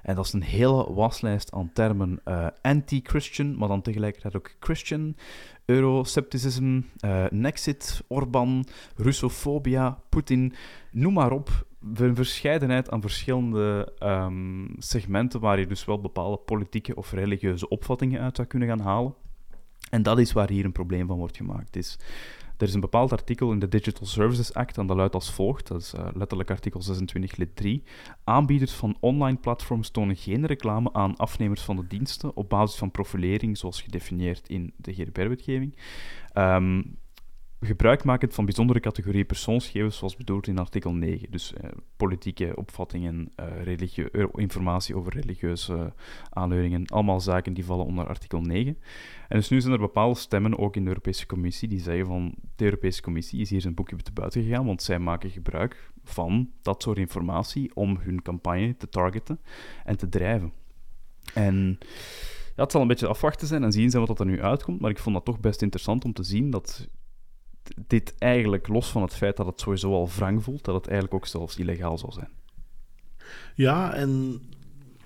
En 0.03 0.15
dat 0.15 0.25
is 0.25 0.33
een 0.33 0.43
hele 0.43 0.93
waslijst 0.93 1.53
aan 1.53 1.71
termen. 1.73 2.21
Uh, 2.25 2.47
Anti-Christian, 2.63 3.57
maar 3.57 3.69
dan 3.69 3.83
tegelijkertijd 3.83 4.37
ook 4.37 4.51
Christian, 4.61 5.17
Euroscepticism, 5.65 6.81
uh, 7.05 7.25
Nexit, 7.31 8.03
Orban, 8.07 8.67
Russofobia, 8.97 9.99
Poetin, 10.09 10.55
noem 10.91 11.13
maar 11.13 11.33
op. 11.33 11.67
Een 11.95 12.15
verscheidenheid 12.15 12.91
aan 12.91 13.01
verschillende 13.01 13.93
um, 14.03 14.75
segmenten 14.79 15.41
waar 15.41 15.59
je 15.59 15.67
dus 15.67 15.85
wel 15.85 16.01
bepaalde 16.01 16.37
politieke 16.37 16.95
of 16.95 17.13
religieuze 17.13 17.69
opvattingen 17.69 18.21
uit 18.21 18.37
zou 18.37 18.49
kunnen 18.49 18.69
gaan 18.69 18.81
halen. 18.81 19.15
En 19.91 20.03
dat 20.03 20.19
is 20.19 20.33
waar 20.33 20.49
hier 20.49 20.65
een 20.65 20.73
probleem 20.73 21.07
van 21.07 21.19
wordt 21.19 21.37
gemaakt. 21.37 21.77
Is 21.77 21.99
er 22.63 22.69
is 22.69 22.75
een 22.75 22.81
bepaald 22.81 23.13
artikel 23.13 23.53
in 23.53 23.59
de 23.59 23.69
Digital 23.69 24.07
Services 24.07 24.55
Act 24.55 24.79
en 24.79 24.87
dat 24.87 24.97
luidt 24.97 25.15
als 25.15 25.31
volgt, 25.31 25.69
dat 25.69 25.81
is 25.81 25.95
uh, 25.95 26.09
letterlijk 26.15 26.51
artikel 26.51 26.83
26 26.83 27.37
lid 27.37 27.57
3. 27.57 27.83
Aanbieders 28.25 28.73
van 28.73 28.97
online 29.01 29.37
platforms 29.37 29.91
tonen 29.91 30.17
geen 30.17 30.47
reclame 30.47 30.93
aan 30.93 31.17
afnemers 31.17 31.63
van 31.63 31.77
de 31.77 31.87
diensten 31.87 32.37
op 32.37 32.49
basis 32.49 32.79
van 32.79 32.91
profilering, 32.91 33.59
zoals 33.59 33.83
gedefinieerd 33.83 34.49
in 34.49 34.73
de 34.77 34.93
GDPR-wetgeving. 34.93 35.77
Gebruikmakend 37.65 38.35
van 38.35 38.45
bijzondere 38.45 38.81
categorieën 38.81 39.27
persoonsgegevens, 39.27 39.97
zoals 39.97 40.17
bedoeld 40.17 40.47
in 40.47 40.59
artikel 40.59 40.93
9. 40.93 41.31
Dus 41.31 41.53
eh, 41.53 41.71
politieke 41.97 42.53
opvattingen, 42.57 43.33
uh, 43.67 44.25
informatie 44.35 44.97
over 44.97 45.13
religieuze 45.13 45.93
aanleuningen, 46.31 46.87
allemaal 46.87 47.21
zaken 47.21 47.55
die 47.55 47.65
vallen 47.65 47.87
onder 47.87 48.07
artikel 48.07 48.41
9. 48.41 48.79
En 49.29 49.39
dus 49.39 49.49
nu 49.49 49.61
zijn 49.61 49.73
er 49.73 49.79
bepaalde 49.79 50.19
stemmen, 50.19 50.59
ook 50.59 50.77
in 50.77 50.83
de 50.83 50.89
Europese 50.89 51.27
Commissie, 51.27 51.69
die 51.69 51.81
zeggen 51.81 52.07
van 52.07 52.35
de 52.57 52.65
Europese 52.65 53.03
Commissie 53.03 53.41
is 53.41 53.51
hier 53.51 53.61
zijn 53.61 53.75
boekje 53.75 53.97
te 53.97 54.13
buiten 54.13 54.43
gegaan, 54.43 54.67
want 54.67 54.83
zij 54.83 54.99
maken 54.99 55.31
gebruik 55.31 55.91
van 56.05 56.51
dat 56.63 56.83
soort 56.83 56.99
informatie 56.99 57.75
om 57.75 57.99
hun 58.01 58.23
campagne 58.23 58.77
te 58.77 58.89
targeten 58.89 59.41
en 59.85 59.97
te 59.97 60.09
drijven. 60.09 60.53
En 61.35 61.79
ja, 62.57 62.63
het 62.63 62.73
zal 62.73 62.81
een 62.81 62.89
beetje 62.89 63.07
afwachten 63.07 63.47
zijn 63.47 63.63
en 63.63 63.73
zien 63.73 63.91
zijn 63.91 64.07
wat 64.07 64.21
er 64.21 64.27
nu 64.27 64.43
uitkomt, 64.43 64.81
maar 64.81 64.91
ik 64.91 64.99
vond 64.99 65.15
dat 65.15 65.25
toch 65.25 65.41
best 65.41 65.63
interessant 65.63 66.05
om 66.05 66.13
te 66.13 66.23
zien 66.23 66.51
dat 66.51 66.89
dit 67.87 68.15
eigenlijk, 68.19 68.69
los 68.69 68.91
van 68.91 69.03
het 69.03 69.15
feit 69.15 69.37
dat 69.37 69.47
het 69.47 69.61
sowieso 69.61 69.93
al 69.93 70.09
wrang 70.17 70.45
voelt, 70.45 70.65
dat 70.65 70.75
het 70.75 70.87
eigenlijk 70.87 71.15
ook 71.15 71.27
zelfs 71.27 71.57
illegaal 71.57 71.99
zal 71.99 72.13
zijn. 72.13 72.29
Ja, 73.55 73.95
en 73.95 74.41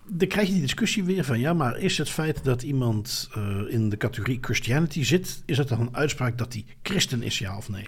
dan 0.08 0.28
krijg 0.28 0.46
je 0.46 0.52
die 0.52 0.62
discussie 0.62 1.04
weer 1.04 1.24
van 1.24 1.38
ja, 1.38 1.52
maar 1.52 1.78
is 1.78 1.98
het 1.98 2.10
feit 2.10 2.44
dat 2.44 2.62
iemand 2.62 3.30
uh, 3.36 3.60
in 3.68 3.88
de 3.88 3.96
categorie 3.96 4.38
Christianity 4.40 5.02
zit, 5.02 5.42
is 5.46 5.58
het 5.58 5.68
dan 5.68 5.80
een 5.80 5.96
uitspraak 5.96 6.38
dat 6.38 6.52
hij 6.52 6.64
christen 6.82 7.22
is, 7.22 7.38
ja 7.38 7.56
of 7.56 7.68
nee? 7.68 7.84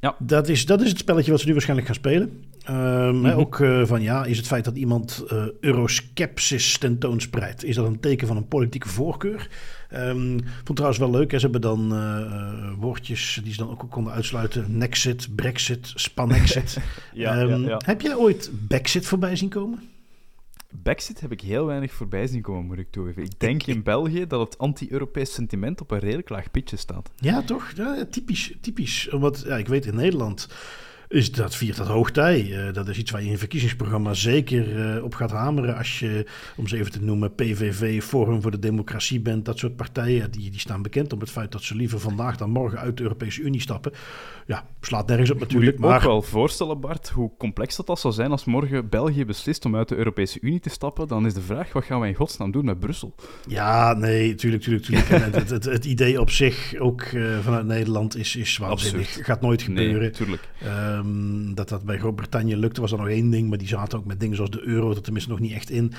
Ja. 0.00 0.16
Dat, 0.18 0.48
is, 0.48 0.66
dat 0.66 0.80
is 0.80 0.88
het 0.88 0.98
spelletje 0.98 1.30
wat 1.30 1.40
ze 1.40 1.46
nu 1.46 1.52
waarschijnlijk 1.52 1.88
gaan 1.88 1.96
spelen. 1.96 2.44
Um, 2.70 3.16
mm 3.16 3.24
-hmm. 3.24 3.38
Ook 3.38 3.58
uh, 3.58 3.86
van 3.86 4.02
ja, 4.02 4.24
is 4.24 4.36
het 4.36 4.46
feit 4.46 4.64
dat 4.64 4.76
iemand 4.76 5.24
uh, 5.32 5.44
euroskepsis 5.60 6.78
tentoonspreidt, 6.78 7.64
is 7.64 7.74
dat 7.74 7.86
een 7.86 8.00
teken 8.00 8.26
van 8.26 8.36
een 8.36 8.48
politieke 8.48 8.88
voorkeur? 8.88 9.48
Um, 9.94 10.40
vond 10.64 10.74
trouwens 10.74 10.98
wel 10.98 11.10
leuk, 11.10 11.30
hè? 11.30 11.38
ze 11.38 11.44
hebben 11.44 11.60
dan 11.60 11.92
uh, 11.92 12.72
woordjes 12.78 13.40
die 13.42 13.52
ze 13.52 13.58
dan 13.58 13.70
ook 13.70 13.86
konden 13.90 14.12
uitsluiten. 14.12 14.78
Nexit, 14.78 15.34
Brexit, 15.34 15.92
Spanexit. 15.94 16.78
ja, 17.12 17.40
um, 17.40 17.62
ja, 17.62 17.68
ja. 17.68 17.80
Heb 17.84 18.00
jij 18.00 18.16
ooit 18.16 18.50
Brexit 18.68 19.06
voorbij 19.06 19.36
zien 19.36 19.48
komen? 19.48 19.80
Brexit 20.82 21.20
heb 21.20 21.32
ik 21.32 21.40
heel 21.40 21.66
weinig 21.66 21.92
voorbij 21.92 22.26
zien 22.26 22.42
komen, 22.42 22.66
moet 22.66 22.78
ik 22.78 22.90
toegeven. 22.90 23.22
Ik 23.22 23.40
denk 23.40 23.62
in 23.62 23.82
België 23.82 24.26
dat 24.26 24.40
het 24.40 24.58
anti-Europees 24.58 25.34
sentiment 25.34 25.80
op 25.80 25.90
een 25.90 25.98
redelijk 25.98 26.28
laag 26.28 26.50
pitje 26.50 26.76
staat. 26.76 27.10
Ja, 27.16 27.42
toch? 27.42 27.72
Ja, 27.76 28.06
typisch, 28.10 28.52
typisch. 28.60 29.08
Want 29.10 29.44
ja, 29.46 29.56
ik 29.56 29.68
weet 29.68 29.86
in 29.86 29.94
Nederland 29.94 30.48
is 31.08 31.32
dat 31.32 31.56
viert 31.56 31.76
dat 31.76 31.86
hoogtij. 31.86 32.46
Uh, 32.46 32.72
dat 32.72 32.88
is 32.88 32.98
iets 32.98 33.10
waar 33.10 33.20
je 33.20 33.26
in 33.26 33.32
een 33.32 33.38
verkiezingsprogramma 33.38 34.14
zeker 34.14 34.96
uh, 34.96 35.04
op 35.04 35.14
gaat 35.14 35.30
hameren. 35.30 35.76
Als 35.76 35.98
je, 35.98 36.26
om 36.56 36.68
ze 36.68 36.76
even 36.76 36.92
te 36.92 37.02
noemen, 37.02 37.34
PVV, 37.34 38.02
Forum 38.02 38.42
voor 38.42 38.50
de 38.50 38.58
Democratie 38.58 39.20
bent. 39.20 39.44
Dat 39.44 39.58
soort 39.58 39.76
partijen, 39.76 40.30
die, 40.30 40.50
die 40.50 40.60
staan 40.60 40.82
bekend 40.82 41.12
om 41.12 41.20
het 41.20 41.30
feit 41.30 41.52
dat 41.52 41.62
ze 41.62 41.74
liever 41.74 42.00
vandaag 42.00 42.36
dan 42.36 42.50
morgen 42.50 42.78
uit 42.78 42.96
de 42.96 43.02
Europese 43.02 43.40
Unie 43.40 43.60
stappen. 43.60 43.92
Ja, 44.46 44.64
slaat 44.80 45.06
nergens 45.06 45.30
op 45.30 45.38
natuurlijk. 45.38 45.78
Moet 45.78 45.84
je 45.84 45.90
maar... 45.90 46.04
ook 46.04 46.10
wel 46.10 46.22
voorstellen, 46.22 46.80
Bart, 46.80 47.08
hoe 47.08 47.30
complex 47.38 47.76
dat, 47.76 47.86
dat 47.86 48.00
zou 48.00 48.14
zijn 48.14 48.30
als 48.30 48.44
morgen 48.44 48.88
België 48.88 49.24
beslist 49.24 49.64
om 49.64 49.76
uit 49.76 49.88
de 49.88 49.96
Europese 49.96 50.38
Unie 50.40 50.60
te 50.60 50.68
stappen. 50.68 51.08
Dan 51.08 51.26
is 51.26 51.34
de 51.34 51.40
vraag, 51.40 51.72
wat 51.72 51.84
gaan 51.84 52.00
wij 52.00 52.08
in 52.08 52.14
godsnaam 52.14 52.50
doen 52.50 52.64
met 52.64 52.80
Brussel? 52.80 53.14
Ja, 53.48 53.92
nee, 53.92 54.34
tuurlijk, 54.34 54.62
tuurlijk, 54.62 54.84
tuurlijk. 54.84 55.08
het, 55.08 55.34
het, 55.34 55.50
het, 55.50 55.64
het, 55.64 55.84
idee 55.84 56.20
op 56.20 56.30
zich, 56.30 56.74
ook 56.78 57.02
uh, 57.02 57.38
vanuit 57.38 57.66
Nederland, 57.66 58.16
is, 58.16 58.36
is 58.36 58.56
waanzinnig. 58.56 59.06
Absurd. 59.06 59.26
Gaat 59.26 59.40
nooit 59.40 59.62
gebeuren. 59.62 60.00
Nee, 60.00 60.10
tuurlijk. 60.10 60.48
Um, 60.64 61.54
dat 61.54 61.68
dat 61.68 61.84
bij 61.84 61.98
Groot-Brittannië 61.98 62.56
lukte, 62.56 62.80
was 62.80 62.92
er 62.92 62.98
nog 62.98 63.08
één 63.08 63.30
ding. 63.30 63.48
Maar 63.48 63.58
die 63.58 63.68
zaten 63.68 63.98
ook 63.98 64.04
met 64.04 64.20
dingen 64.20 64.36
zoals 64.36 64.50
de 64.50 64.62
euro 64.62 64.90
er 64.90 65.02
tenminste 65.02 65.30
nog 65.30 65.40
niet 65.40 65.52
echt 65.52 65.70
in. 65.70 65.92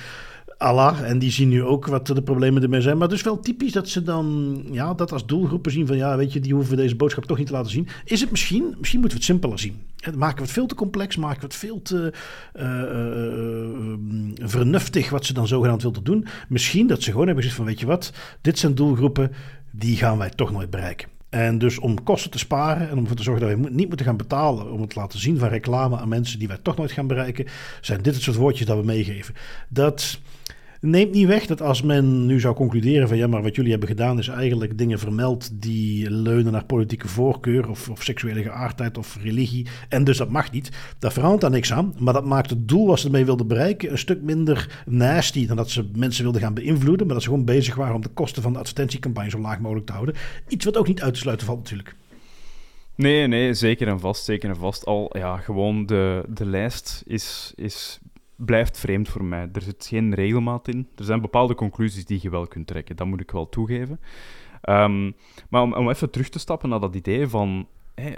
Allah. 0.57 1.01
En 1.01 1.19
die 1.19 1.31
zien 1.31 1.49
nu 1.49 1.63
ook 1.63 1.85
wat 1.87 2.07
de 2.07 2.21
problemen 2.21 2.63
ermee 2.63 2.81
zijn. 2.81 2.97
Maar 2.97 3.07
het 3.07 3.17
is 3.17 3.23
wel 3.23 3.39
typisch 3.39 3.71
dat 3.71 3.89
ze 3.89 4.03
dan 4.03 4.57
ja, 4.71 4.93
dat 4.93 5.11
als 5.11 5.25
doelgroepen 5.25 5.71
zien 5.71 5.87
van 5.87 5.97
ja, 5.97 6.17
weet 6.17 6.33
je, 6.33 6.39
die 6.39 6.53
hoeven 6.53 6.77
deze 6.77 6.95
boodschap 6.95 7.25
toch 7.25 7.37
niet 7.37 7.47
te 7.47 7.53
laten 7.53 7.71
zien. 7.71 7.87
Is 8.05 8.21
het 8.21 8.31
misschien, 8.31 8.75
misschien 8.77 8.99
moeten 8.99 9.17
we 9.17 9.25
het 9.25 9.33
simpeler 9.33 9.59
zien. 9.59 9.81
Maken 10.15 10.35
we 10.35 10.41
het 10.41 10.51
veel 10.51 10.65
te 10.65 10.75
complex, 10.75 11.15
maken 11.15 11.39
we 11.39 11.45
het 11.45 11.55
veel 11.55 11.81
te 11.81 12.13
uh, 12.55 12.63
uh, 14.41 14.49
vernuftig 14.49 15.09
wat 15.09 15.25
ze 15.25 15.33
dan 15.33 15.47
zogenaamd 15.47 15.81
wilden 15.81 16.03
doen. 16.03 16.27
Misschien 16.47 16.87
dat 16.87 17.03
ze 17.03 17.11
gewoon 17.11 17.25
hebben 17.25 17.43
gezegd 17.43 17.61
van 17.61 17.69
weet 17.69 17.79
je 17.79 17.85
wat, 17.85 18.13
dit 18.41 18.59
zijn 18.59 18.75
doelgroepen, 18.75 19.31
die 19.71 19.97
gaan 19.97 20.17
wij 20.17 20.29
toch 20.29 20.51
nooit 20.51 20.69
bereiken. 20.69 21.16
En 21.29 21.57
dus 21.57 21.79
om 21.79 22.03
kosten 22.03 22.31
te 22.31 22.37
sparen 22.37 22.89
en 22.89 22.93
om 22.93 23.01
ervoor 23.01 23.15
te 23.15 23.23
zorgen 23.23 23.47
dat 23.47 23.57
we 23.57 23.69
niet 23.69 23.87
moeten 23.87 24.05
gaan 24.05 24.17
betalen 24.17 24.71
om 24.71 24.81
het 24.81 24.89
te 24.89 24.99
laten 24.99 25.19
zien 25.19 25.37
van 25.37 25.47
reclame 25.47 25.97
aan 25.97 26.09
mensen 26.09 26.39
die 26.39 26.47
wij 26.47 26.57
toch 26.61 26.77
nooit 26.77 26.91
gaan 26.91 27.07
bereiken, 27.07 27.45
zijn 27.81 28.01
dit 28.01 28.13
het 28.13 28.23
soort 28.23 28.37
woordjes 28.37 28.67
dat 28.67 28.77
we 28.77 28.85
meegeven. 28.85 29.35
Dat 29.69 30.19
neemt 30.81 31.13
niet 31.13 31.27
weg 31.27 31.45
dat 31.45 31.61
als 31.61 31.81
men 31.81 32.25
nu 32.25 32.39
zou 32.39 32.55
concluderen 32.55 33.07
van 33.07 33.17
ja, 33.17 33.27
maar 33.27 33.41
wat 33.41 33.55
jullie 33.55 33.71
hebben 33.71 33.89
gedaan 33.89 34.19
is 34.19 34.27
eigenlijk 34.27 34.77
dingen 34.77 34.99
vermeld 34.99 35.61
die 35.61 36.11
leunen 36.11 36.51
naar 36.51 36.65
politieke 36.65 37.07
voorkeur 37.07 37.69
of, 37.69 37.89
of 37.89 38.03
seksuele 38.03 38.41
geaardheid 38.41 38.97
of 38.97 39.17
religie. 39.21 39.67
En 39.89 40.03
dus 40.03 40.17
dat 40.17 40.29
mag 40.29 40.51
niet. 40.51 40.69
Daar 40.99 41.11
verandert 41.11 41.41
daar 41.41 41.51
niks 41.51 41.73
aan. 41.73 41.95
Maar 41.99 42.13
dat 42.13 42.25
maakt 42.25 42.49
het 42.49 42.67
doel 42.67 42.87
wat 42.87 42.99
ze 42.99 43.05
ermee 43.05 43.25
wilden 43.25 43.47
bereiken 43.47 43.91
een 43.91 43.97
stuk 43.97 44.21
minder 44.21 44.83
nasty 44.85 45.47
dan 45.47 45.55
dat 45.55 45.69
ze 45.69 45.89
mensen 45.95 46.23
wilden 46.23 46.41
gaan 46.41 46.53
beïnvloeden. 46.53 47.05
Maar 47.05 47.15
dat 47.15 47.23
ze 47.23 47.29
gewoon 47.29 47.45
bezig 47.45 47.75
waren 47.75 47.95
om 47.95 48.01
de 48.01 48.09
kosten 48.09 48.41
van 48.41 48.53
de 48.53 48.59
advertentiecampagne 48.59 49.29
zo 49.29 49.39
laag 49.39 49.59
mogelijk 49.59 49.85
te 49.85 49.93
houden. 49.93 50.15
Iets 50.47 50.65
wat 50.65 50.77
ook 50.77 50.87
niet 50.87 51.01
uit 51.01 51.13
te 51.13 51.19
sluiten 51.19 51.45
valt 51.45 51.59
natuurlijk. 51.59 51.95
Nee, 52.95 53.27
nee, 53.27 53.53
zeker 53.53 53.87
en 53.87 53.99
vast, 53.99 54.23
zeker 54.23 54.49
en 54.49 54.55
vast. 54.55 54.85
Al, 54.85 55.17
ja, 55.17 55.37
gewoon 55.37 55.85
de, 55.85 56.23
de 56.27 56.45
lijst 56.45 57.03
is, 57.05 57.53
is 57.55 57.99
blijft 58.37 58.79
vreemd 58.79 59.09
voor 59.09 59.23
mij. 59.23 59.49
Er 59.53 59.61
zit 59.61 59.85
geen 59.85 60.13
regelmaat 60.13 60.67
in. 60.67 60.87
Er 60.95 61.03
zijn 61.03 61.21
bepaalde 61.21 61.55
conclusies 61.55 62.05
die 62.05 62.19
je 62.21 62.29
wel 62.29 62.47
kunt 62.47 62.67
trekken, 62.67 62.95
dat 62.95 63.07
moet 63.07 63.21
ik 63.21 63.31
wel 63.31 63.49
toegeven. 63.49 63.99
Um, 64.69 65.15
maar 65.49 65.61
om, 65.61 65.73
om, 65.73 65.89
even 65.89 66.09
terug 66.09 66.29
te 66.29 66.39
stappen 66.39 66.69
naar 66.69 66.79
dat 66.79 66.95
idee 66.95 67.27
van... 67.27 67.67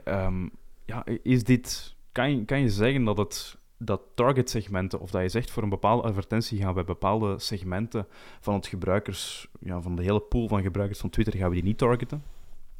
Um, 0.06 0.52
ja, 0.86 1.06
is 1.24 1.44
dit... 1.44 1.96
Kan 2.12 2.32
je, 2.32 2.46
kan 2.46 2.60
je 2.60 2.70
zeggen 2.70 3.04
dat 3.04 3.18
het 3.18 3.58
dat 3.82 4.02
target-segmenten, 4.14 5.00
of 5.00 5.12
dat 5.12 5.22
je 5.22 5.30
zegt 5.30 5.52
voor 5.52 5.64
een 5.64 5.70
bepaalde 5.70 6.08
advertentie 6.08 6.60
gaan 6.60 6.74
we 6.74 6.84
bepaalde 6.84 7.40
segmenten 7.40 8.08
van 8.40 8.54
het 8.54 8.68
gebruikers, 8.68 9.48
ja, 9.60 9.82
van 9.82 9.96
de 9.96 10.04
hele 10.04 10.20
pool 10.20 10.48
van 10.48 10.62
gebruikers 10.62 11.00
van 11.00 11.10
Twitter, 11.10 11.38
gaan 11.38 11.50
we 11.50 11.56
die 11.56 11.64
niet 11.64 11.78
targeten? 11.78 12.24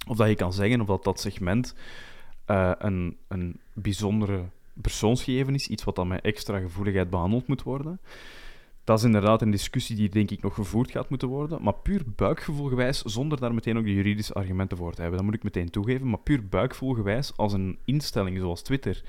Of 0.08 0.18
dat 0.18 0.28
je 0.28 0.36
kan 0.36 0.54
zeggen 0.54 0.82
of 0.82 0.88
dat 0.88 1.04
dat 1.04 1.20
segment 1.20 1.76
uh, 2.48 2.72
een, 2.78 3.18
een 3.28 3.60
bijzondere 3.74 4.44
persoonsgegeven 4.82 5.56
is, 5.56 5.68
iets 5.68 5.84
wat 5.84 5.96
dan 5.96 6.08
met 6.08 6.22
extra 6.22 6.60
gevoeligheid 6.60 7.10
behandeld 7.10 7.48
moet 7.48 7.64
worden, 7.64 8.00
dat 8.84 8.98
is 8.98 9.04
inderdaad 9.04 9.42
een 9.42 9.52
discussie 9.52 9.96
die 9.96 10.10
denk 10.10 10.32
ik 10.32 10.42
nog 10.42 10.54
gevoerd 10.54 10.92
gaat 10.92 11.10
moeten 11.10 11.28
worden. 11.28 11.64
Maar 11.64 11.74
puur 11.74 12.04
buikgevoelgewijs, 12.16 13.02
zonder 13.02 13.40
daar 13.40 13.54
meteen 13.54 13.78
ook 13.78 13.84
de 13.84 13.94
juridische 13.94 14.34
argumenten 14.34 14.78
voor 14.78 14.94
te 14.94 15.02
hebben. 15.02 15.18
Dat 15.20 15.28
moet 15.28 15.38
ik 15.38 15.44
meteen 15.44 15.70
toegeven. 15.70 16.10
Maar 16.10 16.20
puur 16.20 16.48
buikgevoelgewijs, 16.48 17.38
als 17.38 17.54
een 17.54 17.80
instelling 17.86 18.38
zoals 18.38 18.62
Twitter 18.62 19.04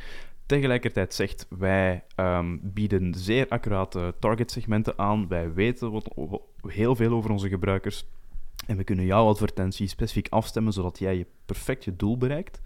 tegelijkertijd 0.46 1.14
zegt: 1.14 1.46
wij 1.48 2.04
um, 2.16 2.60
bieden 2.62 3.14
zeer 3.14 3.48
accurate 3.48 4.14
targetsegmenten 4.18 4.98
aan, 4.98 5.28
wij 5.28 5.52
weten 5.52 5.90
wat, 5.90 6.14
heel 6.66 6.96
veel 6.96 7.12
over 7.12 7.30
onze 7.30 7.48
gebruikers 7.48 8.04
en 8.66 8.76
we 8.76 8.84
kunnen 8.84 9.04
jouw 9.04 9.26
advertentie 9.26 9.86
specifiek 9.86 10.28
afstemmen 10.28 10.72
zodat 10.72 10.98
jij 10.98 11.16
je 11.16 11.26
perfect 11.46 11.84
je 11.84 11.96
doel 11.96 12.16
bereikt. 12.16 12.60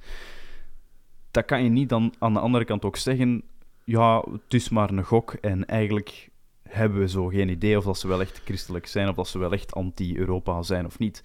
Dat 1.35 1.45
kan 1.45 1.63
je 1.63 1.71
niet 1.71 1.89
dan 1.89 2.15
aan 2.19 2.33
de 2.33 2.39
andere 2.39 2.65
kant 2.65 2.85
ook 2.85 2.97
zeggen: 2.97 3.43
ja, 3.85 4.25
het 4.33 4.55
is 4.55 4.69
maar 4.69 4.91
een 4.91 5.05
gok 5.05 5.33
en 5.33 5.67
eigenlijk 5.67 6.29
hebben 6.63 6.99
we 6.99 7.09
zo 7.09 7.27
geen 7.27 7.49
idee 7.49 7.77
of 7.77 7.85
dat 7.85 7.99
ze 7.99 8.09
wel 8.09 8.21
echt 8.21 8.41
christelijk 8.45 8.87
zijn 8.87 9.09
of 9.09 9.15
dat 9.15 9.29
ze 9.29 9.39
wel 9.39 9.53
echt 9.53 9.75
anti-Europa 9.75 10.63
zijn 10.63 10.87
of 10.87 10.99
niet 10.99 11.23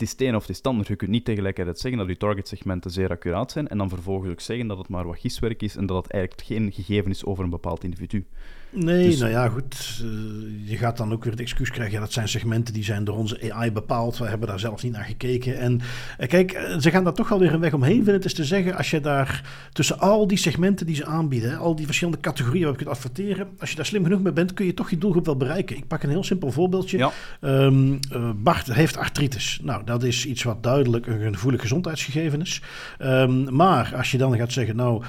het 0.00 0.08
is 0.08 0.10
het 0.10 0.28
een 0.28 0.36
of 0.36 0.40
het 0.40 0.50
is 0.50 0.56
het 0.56 0.66
ander. 0.66 0.86
Je 0.88 0.96
kunt 0.96 1.10
niet 1.10 1.24
tegelijkertijd 1.24 1.78
zeggen 1.78 2.00
dat 2.00 2.08
je 2.08 2.16
targetsegmenten 2.16 2.90
zeer 2.90 3.10
accuraat 3.10 3.52
zijn 3.52 3.68
en 3.68 3.78
dan 3.78 3.88
vervolgens 3.88 4.30
ook 4.30 4.40
zeggen 4.40 4.66
dat 4.66 4.78
het 4.78 4.88
maar 4.88 5.06
wat 5.06 5.18
giswerk 5.18 5.62
is 5.62 5.76
en 5.76 5.86
dat 5.86 6.02
het 6.02 6.12
eigenlijk 6.12 6.46
geen 6.46 6.72
gegeven 6.72 7.10
is 7.10 7.24
over 7.24 7.44
een 7.44 7.50
bepaald 7.50 7.84
individu. 7.84 8.26
Nee, 8.72 9.06
dus- 9.06 9.18
nou 9.18 9.30
ja, 9.30 9.48
goed. 9.48 10.00
Uh, 10.04 10.70
je 10.70 10.76
gaat 10.76 10.96
dan 10.96 11.12
ook 11.12 11.22
weer 11.22 11.32
het 11.32 11.40
excuus 11.40 11.70
krijgen. 11.70 11.94
Ja, 11.94 12.00
dat 12.00 12.12
zijn 12.12 12.28
segmenten 12.28 12.74
die 12.74 12.84
zijn 12.84 13.04
door 13.04 13.16
onze 13.16 13.52
AI 13.52 13.72
bepaald. 13.72 14.18
We 14.18 14.24
hebben 14.24 14.48
daar 14.48 14.60
zelf 14.60 14.82
niet 14.82 14.92
naar 14.92 15.04
gekeken. 15.04 15.58
En 15.58 15.80
uh, 16.20 16.28
kijk, 16.28 16.52
uh, 16.52 16.78
ze 16.78 16.90
gaan 16.90 17.04
daar 17.04 17.12
toch 17.12 17.28
wel 17.28 17.38
weer 17.38 17.54
een 17.54 17.60
weg 17.60 17.72
omheen 17.72 17.94
vinden. 17.94 18.14
Het 18.14 18.24
is 18.24 18.34
te 18.34 18.44
zeggen, 18.44 18.76
als 18.76 18.90
je 18.90 19.00
daar 19.00 19.44
tussen 19.72 19.98
al 19.98 20.26
die 20.26 20.38
segmenten 20.38 20.86
die 20.86 20.94
ze 20.94 21.04
aanbieden, 21.04 21.58
al 21.58 21.76
die 21.76 21.86
verschillende 21.86 22.20
categorieën 22.20 22.62
waar 22.62 22.72
je 22.72 22.78
kunt 22.78 22.90
adverteren, 22.90 23.48
als 23.58 23.70
je 23.70 23.76
daar 23.76 23.86
slim 23.86 24.02
genoeg 24.02 24.20
mee 24.20 24.32
bent, 24.32 24.54
kun 24.54 24.66
je 24.66 24.74
toch 24.74 24.90
je 24.90 24.98
doelgroep 24.98 25.26
wel 25.26 25.36
bereiken. 25.36 25.76
Ik 25.76 25.86
pak 25.86 26.02
een 26.02 26.10
heel 26.10 26.24
simpel 26.24 26.50
voorbeeldje. 26.50 26.98
Ja. 26.98 27.10
Um, 27.40 28.00
Bart 28.36 28.74
heeft 28.74 28.96
artritis. 28.96 29.60
Nou, 29.62 29.84
dat 29.84 30.02
is 30.02 30.26
iets 30.26 30.42
wat 30.42 30.62
duidelijk 30.62 31.06
een 31.06 31.34
gevoelig 31.34 31.60
gezondheidsgegeven 31.60 32.40
is. 32.40 32.62
Um, 32.98 33.54
maar 33.54 33.92
als 33.96 34.10
je 34.10 34.18
dan 34.18 34.36
gaat 34.36 34.52
zeggen, 34.52 34.76
nou, 34.76 35.02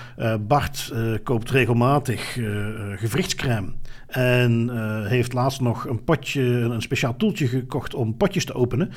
Bart 0.48 0.94
koopt 1.24 1.52
regelmatig 1.52 2.38
en 4.08 4.70
uh, 4.72 5.06
heeft 5.08 5.34
laatst 5.34 5.62
nog 5.62 5.88
een 5.88 6.04
potje, 6.04 6.42
een 6.42 6.82
speciaal 6.82 7.16
toeltje 7.16 7.48
gekocht 7.48 7.94
om 7.94 8.18
potjes 8.18 8.46
te 8.46 8.54
openen. 8.54 8.92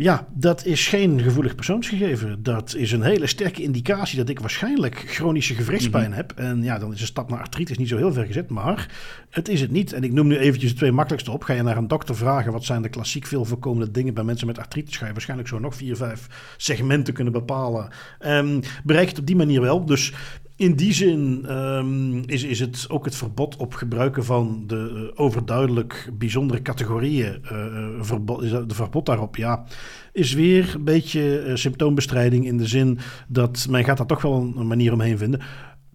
Ja, 0.00 0.26
dat 0.34 0.64
is 0.64 0.88
geen 0.88 1.20
gevoelig 1.20 1.54
persoonsgegeven. 1.54 2.42
Dat 2.42 2.74
is 2.74 2.92
een 2.92 3.02
hele 3.02 3.26
sterke 3.26 3.62
indicatie 3.62 4.18
dat 4.18 4.28
ik 4.28 4.40
waarschijnlijk 4.40 5.04
chronische 5.06 5.54
gewrichtspijn 5.54 6.10
mm 6.10 6.12
-hmm. 6.12 6.16
heb. 6.16 6.32
En 6.32 6.62
ja, 6.62 6.78
dan 6.78 6.92
is 6.92 7.00
een 7.00 7.06
stap 7.06 7.30
naar 7.30 7.38
artritis 7.38 7.78
niet 7.78 7.88
zo 7.88 7.96
heel 7.96 8.12
ver 8.12 8.26
gezet. 8.26 8.50
Maar 8.50 8.90
het 9.30 9.48
is 9.48 9.60
het 9.60 9.70
niet. 9.70 9.92
En 9.92 10.02
ik 10.02 10.12
noem 10.12 10.26
nu 10.26 10.38
eventjes 10.38 10.70
de 10.70 10.76
twee 10.76 10.92
makkelijkste 10.92 11.32
op. 11.32 11.42
Ga 11.42 11.52
je 11.52 11.62
naar 11.62 11.76
een 11.76 11.88
dokter 11.88 12.16
vragen 12.16 12.52
wat 12.52 12.64
zijn 12.64 12.82
de 12.82 12.88
klassiek 12.88 13.26
veel 13.26 13.44
voorkomende 13.44 13.90
dingen 13.90 14.14
bij 14.14 14.24
mensen 14.24 14.46
met 14.46 14.58
artritis, 14.58 14.96
ga 14.96 15.06
je 15.06 15.12
waarschijnlijk 15.12 15.48
zo 15.48 15.58
nog 15.58 15.74
vier, 15.74 15.96
vijf 15.96 16.54
segmenten 16.56 17.14
kunnen 17.14 17.32
bepalen. 17.32 17.88
Um, 18.26 18.60
bereik 18.84 19.08
het 19.08 19.18
op 19.18 19.26
die 19.26 19.36
manier 19.36 19.60
wel. 19.60 19.84
Dus 19.84 20.12
in 20.58 20.76
die 20.76 20.92
zin 20.92 21.46
um, 21.50 22.22
is, 22.26 22.42
is 22.42 22.60
het 22.60 22.86
ook 22.88 23.04
het 23.04 23.14
verbod 23.14 23.56
op 23.56 23.74
gebruiken 23.74 24.24
van 24.24 24.64
de 24.66 25.10
uh, 25.16 25.20
overduidelijk 25.24 26.10
bijzondere 26.12 26.62
categorieën, 26.62 27.40
uh, 27.52 27.76
verbod, 28.00 28.42
is 28.42 28.50
de 28.50 28.74
verbod 28.74 29.06
daarop, 29.06 29.36
ja, 29.36 29.64
is 30.12 30.32
weer 30.32 30.72
een 30.74 30.84
beetje 30.84 31.50
symptoombestrijding 31.54 32.46
in 32.46 32.56
de 32.56 32.66
zin 32.66 32.98
dat 33.28 33.66
men 33.70 33.84
gaat 33.84 33.96
daar 33.96 34.06
toch 34.06 34.22
wel 34.22 34.34
een, 34.34 34.54
een 34.56 34.66
manier 34.66 34.92
omheen 34.92 35.18
vinden. 35.18 35.40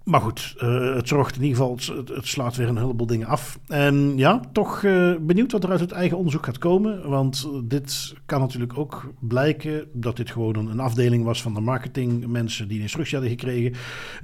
Maar 0.04 0.22
goed, 0.22 0.56
uh, 0.64 0.96
het 0.96 1.08
zorgt 1.08 1.36
in 1.36 1.42
ieder 1.44 1.58
geval, 1.58 1.78
het, 2.16 2.28
slaat 2.28 2.56
weer 2.56 2.68
een 2.68 2.78
heleboel 2.78 3.08
dingen 3.08 3.28
af. 3.28 3.60
En 3.68 4.18
ja, 4.18 4.42
toch 4.52 4.84
uh, 4.84 5.16
benieuwd 5.22 5.52
wat 5.52 5.64
er 5.64 5.70
uit 5.70 5.80
het 5.80 5.92
eigen 5.92 6.18
onderzoek 6.18 6.46
gaat 6.46 6.58
komen. 6.58 7.10
Want 7.10 7.50
dit 7.64 8.14
kan 8.26 8.40
natuurlijk 8.40 8.78
ook 8.78 9.14
blijken 9.20 9.88
dat 9.94 10.18
dit 10.18 10.32
gewoon 10.32 10.56
een, 10.56 10.80
afdeling 10.80 11.24
was 11.24 11.42
van 11.42 11.54
de 11.54 11.60
marketingmensen 11.60 12.68
die 12.68 12.78
een 12.78 12.84
instructie 12.84 13.18
hadden 13.18 13.38
gekregen. 13.38 13.74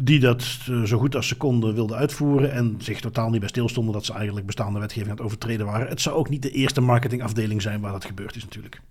Die 0.02 0.20
dat 0.20 0.44
zo 0.86 0.98
goed 0.98 1.16
als 1.16 1.28
ze 1.28 1.38
konden 1.38 1.74
wilden 1.74 1.98
uitvoeren. 1.98 2.52
En 2.52 2.76
zich 2.80 3.00
totaal 3.00 3.30
niet 3.30 3.40
bij 3.40 3.50
stilstonden 3.50 3.94
dat 3.94 4.06
ze 4.06 4.14
eigenlijk 4.14 4.46
bestaande 4.46 4.80
wetgeving 4.80 5.10
aan 5.10 5.18
het 5.18 5.26
overtreden 5.26 5.66
waren. 5.66 5.88
Het 5.88 6.02
zou 6.02 6.16
ook 6.16 6.30
niet 6.30 6.42
de 6.42 6.52
eerste 6.52 6.82
marketingafdeling 6.82 7.62
zijn 7.62 7.82
waar 7.82 7.92
dat 7.92 8.06
gebeurd 8.06 8.36
is 8.36 8.44
natuurlijk. 8.44 8.82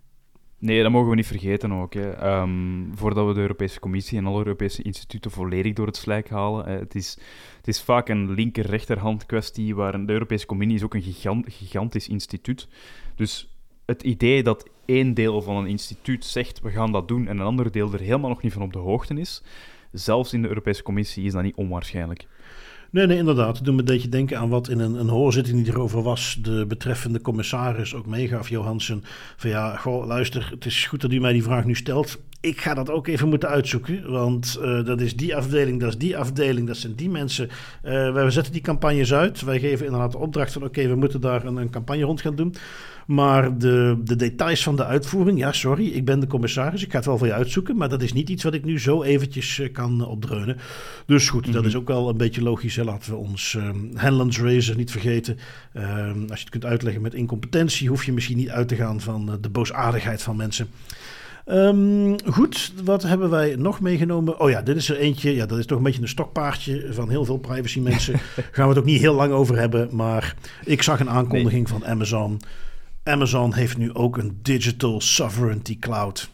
Nee, 0.60 0.82
dat 0.82 0.92
mogen 0.92 1.10
we 1.10 1.16
niet 1.16 1.26
vergeten 1.26 1.72
ook. 1.72 1.94
Hè. 1.94 2.40
Um, 2.40 2.90
voordat 2.94 3.26
we 3.26 3.34
de 3.34 3.40
Europese 3.40 3.80
Commissie 3.80 4.18
en 4.18 4.26
alle 4.26 4.38
Europese 4.38 4.82
instituten 4.82 5.30
volledig 5.30 5.72
door 5.72 5.86
het 5.86 5.96
slijk 5.96 6.28
halen. 6.30 6.64
Hè. 6.64 6.78
Het, 6.78 6.94
is, 6.94 7.18
het 7.56 7.68
is 7.68 7.82
vaak 7.82 8.08
een 8.08 8.30
linker-rechterhand 8.30 9.26
kwestie, 9.26 9.74
waar 9.74 10.06
de 10.06 10.12
Europese 10.12 10.46
Commissie 10.46 10.76
is 10.76 10.84
ook 10.84 10.94
een 10.94 11.02
gigant, 11.02 11.52
gigantisch 11.52 12.08
instituut. 12.08 12.68
Dus 13.14 13.48
het 13.86 14.02
idee 14.02 14.42
dat 14.42 14.68
één 14.84 15.14
deel 15.14 15.42
van 15.42 15.56
een 15.56 15.66
instituut 15.66 16.24
zegt, 16.24 16.60
we 16.60 16.70
gaan 16.70 16.92
dat 16.92 17.08
doen, 17.08 17.28
en 17.28 17.38
een 17.38 17.46
ander 17.46 17.70
deel 17.70 17.92
er 17.92 18.00
helemaal 18.00 18.30
nog 18.30 18.42
niet 18.42 18.52
van 18.52 18.62
op 18.62 18.72
de 18.72 18.78
hoogte 18.78 19.14
is, 19.14 19.42
zelfs 19.92 20.32
in 20.32 20.42
de 20.42 20.48
Europese 20.48 20.82
Commissie 20.82 21.24
is 21.24 21.32
dat 21.32 21.42
niet 21.42 21.56
onwaarschijnlijk. 21.56 22.26
Nee, 22.90 23.06
nee, 23.06 23.16
inderdaad. 23.16 23.56
Het 23.56 23.64
doet 23.64 23.74
me 23.74 23.80
een 23.80 23.86
beetje 23.86 24.08
denken 24.08 24.38
aan 24.38 24.48
wat 24.48 24.68
in 24.68 24.78
een, 24.78 24.94
een 24.94 25.08
hoorzitting 25.08 25.64
die 25.64 25.72
erover 25.72 26.02
was, 26.02 26.38
de 26.42 26.64
betreffende 26.68 27.20
commissaris 27.20 27.94
ook 27.94 28.06
meegaf, 28.06 28.48
Johansen. 28.48 29.04
Van 29.36 29.50
ja, 29.50 29.76
goh, 29.76 30.06
luister, 30.06 30.48
het 30.50 30.64
is 30.64 30.86
goed 30.86 31.00
dat 31.00 31.12
u 31.12 31.20
mij 31.20 31.32
die 31.32 31.42
vraag 31.42 31.64
nu 31.64 31.74
stelt. 31.74 32.18
Ik 32.40 32.60
ga 32.60 32.74
dat 32.74 32.90
ook 32.90 33.06
even 33.06 33.28
moeten 33.28 33.48
uitzoeken, 33.48 34.10
want 34.10 34.58
uh, 34.62 34.84
dat 34.84 35.00
is 35.00 35.16
die 35.16 35.36
afdeling, 35.36 35.80
dat 35.80 35.88
is 35.88 35.98
die 35.98 36.16
afdeling, 36.18 36.66
dat 36.66 36.76
zijn 36.76 36.94
die 36.94 37.10
mensen. 37.10 37.48
Uh, 37.48 38.12
wij 38.12 38.30
zetten 38.30 38.52
die 38.52 38.62
campagnes 38.62 39.14
uit. 39.14 39.42
Wij 39.42 39.60
geven 39.60 39.84
inderdaad 39.86 40.12
de 40.12 40.18
opdracht 40.18 40.52
van 40.52 40.62
oké, 40.62 40.78
okay, 40.78 40.90
we 40.90 40.96
moeten 40.96 41.20
daar 41.20 41.44
een, 41.44 41.56
een 41.56 41.70
campagne 41.70 42.02
rond 42.02 42.20
gaan 42.20 42.34
doen. 42.34 42.54
Maar 43.06 43.58
de, 43.58 44.00
de 44.04 44.16
details 44.16 44.62
van 44.62 44.76
de 44.76 44.84
uitvoering, 44.84 45.38
ja, 45.38 45.52
sorry, 45.52 45.86
ik 45.86 46.04
ben 46.04 46.20
de 46.20 46.26
commissaris. 46.26 46.82
Ik 46.82 46.90
ga 46.90 46.96
het 46.96 47.06
wel 47.06 47.18
voor 47.18 47.26
je 47.26 47.32
uitzoeken. 47.32 47.76
Maar 47.76 47.88
dat 47.88 48.02
is 48.02 48.12
niet 48.12 48.28
iets 48.28 48.44
wat 48.44 48.54
ik 48.54 48.64
nu 48.64 48.80
zo 48.80 49.02
eventjes 49.02 49.58
uh, 49.58 49.72
kan 49.72 50.06
opdreunen. 50.06 50.56
Dus 51.06 51.28
goed, 51.28 51.40
mm 51.40 51.52
-hmm. 51.52 51.62
dat 51.62 51.64
is 51.64 51.76
ook 51.76 51.88
wel 51.88 52.08
een 52.08 52.16
beetje 52.16 52.42
logisch. 52.42 52.76
Hè. 52.76 52.84
Laten 52.84 53.10
we 53.10 53.16
ons 53.16 53.54
um, 53.54 53.90
Hanlands 53.94 54.40
Razor 54.40 54.76
niet 54.76 54.90
vergeten. 54.90 55.38
Um, 55.74 56.20
als 56.20 56.38
je 56.38 56.44
het 56.44 56.48
kunt 56.48 56.64
uitleggen 56.64 57.02
met 57.02 57.14
incompetentie, 57.14 57.88
hoef 57.88 58.04
je 58.04 58.12
misschien 58.12 58.36
niet 58.36 58.50
uit 58.50 58.68
te 58.68 58.76
gaan 58.76 59.00
van 59.00 59.38
de 59.40 59.50
boosaardigheid 59.50 60.22
van 60.22 60.36
mensen. 60.36 60.68
Um, 61.50 62.14
goed, 62.26 62.72
wat 62.84 63.02
hebben 63.02 63.30
wij 63.30 63.56
nog 63.58 63.80
meegenomen? 63.80 64.40
Oh 64.40 64.50
ja, 64.50 64.62
dit 64.62 64.76
is 64.76 64.88
er 64.88 64.96
eentje. 64.96 65.34
Ja, 65.34 65.46
dat 65.46 65.58
is 65.58 65.66
toch 65.66 65.78
een 65.78 65.84
beetje 65.84 66.02
een 66.02 66.08
stokpaardje 66.08 66.86
van 66.90 67.10
heel 67.10 67.24
veel 67.24 67.38
privacy 67.38 67.80
mensen. 67.80 68.18
Gaan 68.52 68.64
we 68.64 68.68
het 68.68 68.78
ook 68.78 68.84
niet 68.84 69.00
heel 69.00 69.14
lang 69.14 69.32
over 69.32 69.58
hebben. 69.58 69.88
Maar 69.92 70.34
ik 70.64 70.82
zag 70.82 71.00
een 71.00 71.10
aankondiging 71.10 71.68
nee. 71.68 71.78
van 71.78 71.88
Amazon. 71.88 72.40
Amazon 73.02 73.54
heeft 73.54 73.76
nu 73.76 73.94
ook 73.94 74.16
een 74.16 74.38
Digital 74.42 75.00
Sovereignty 75.00 75.78
Cloud. 75.78 76.30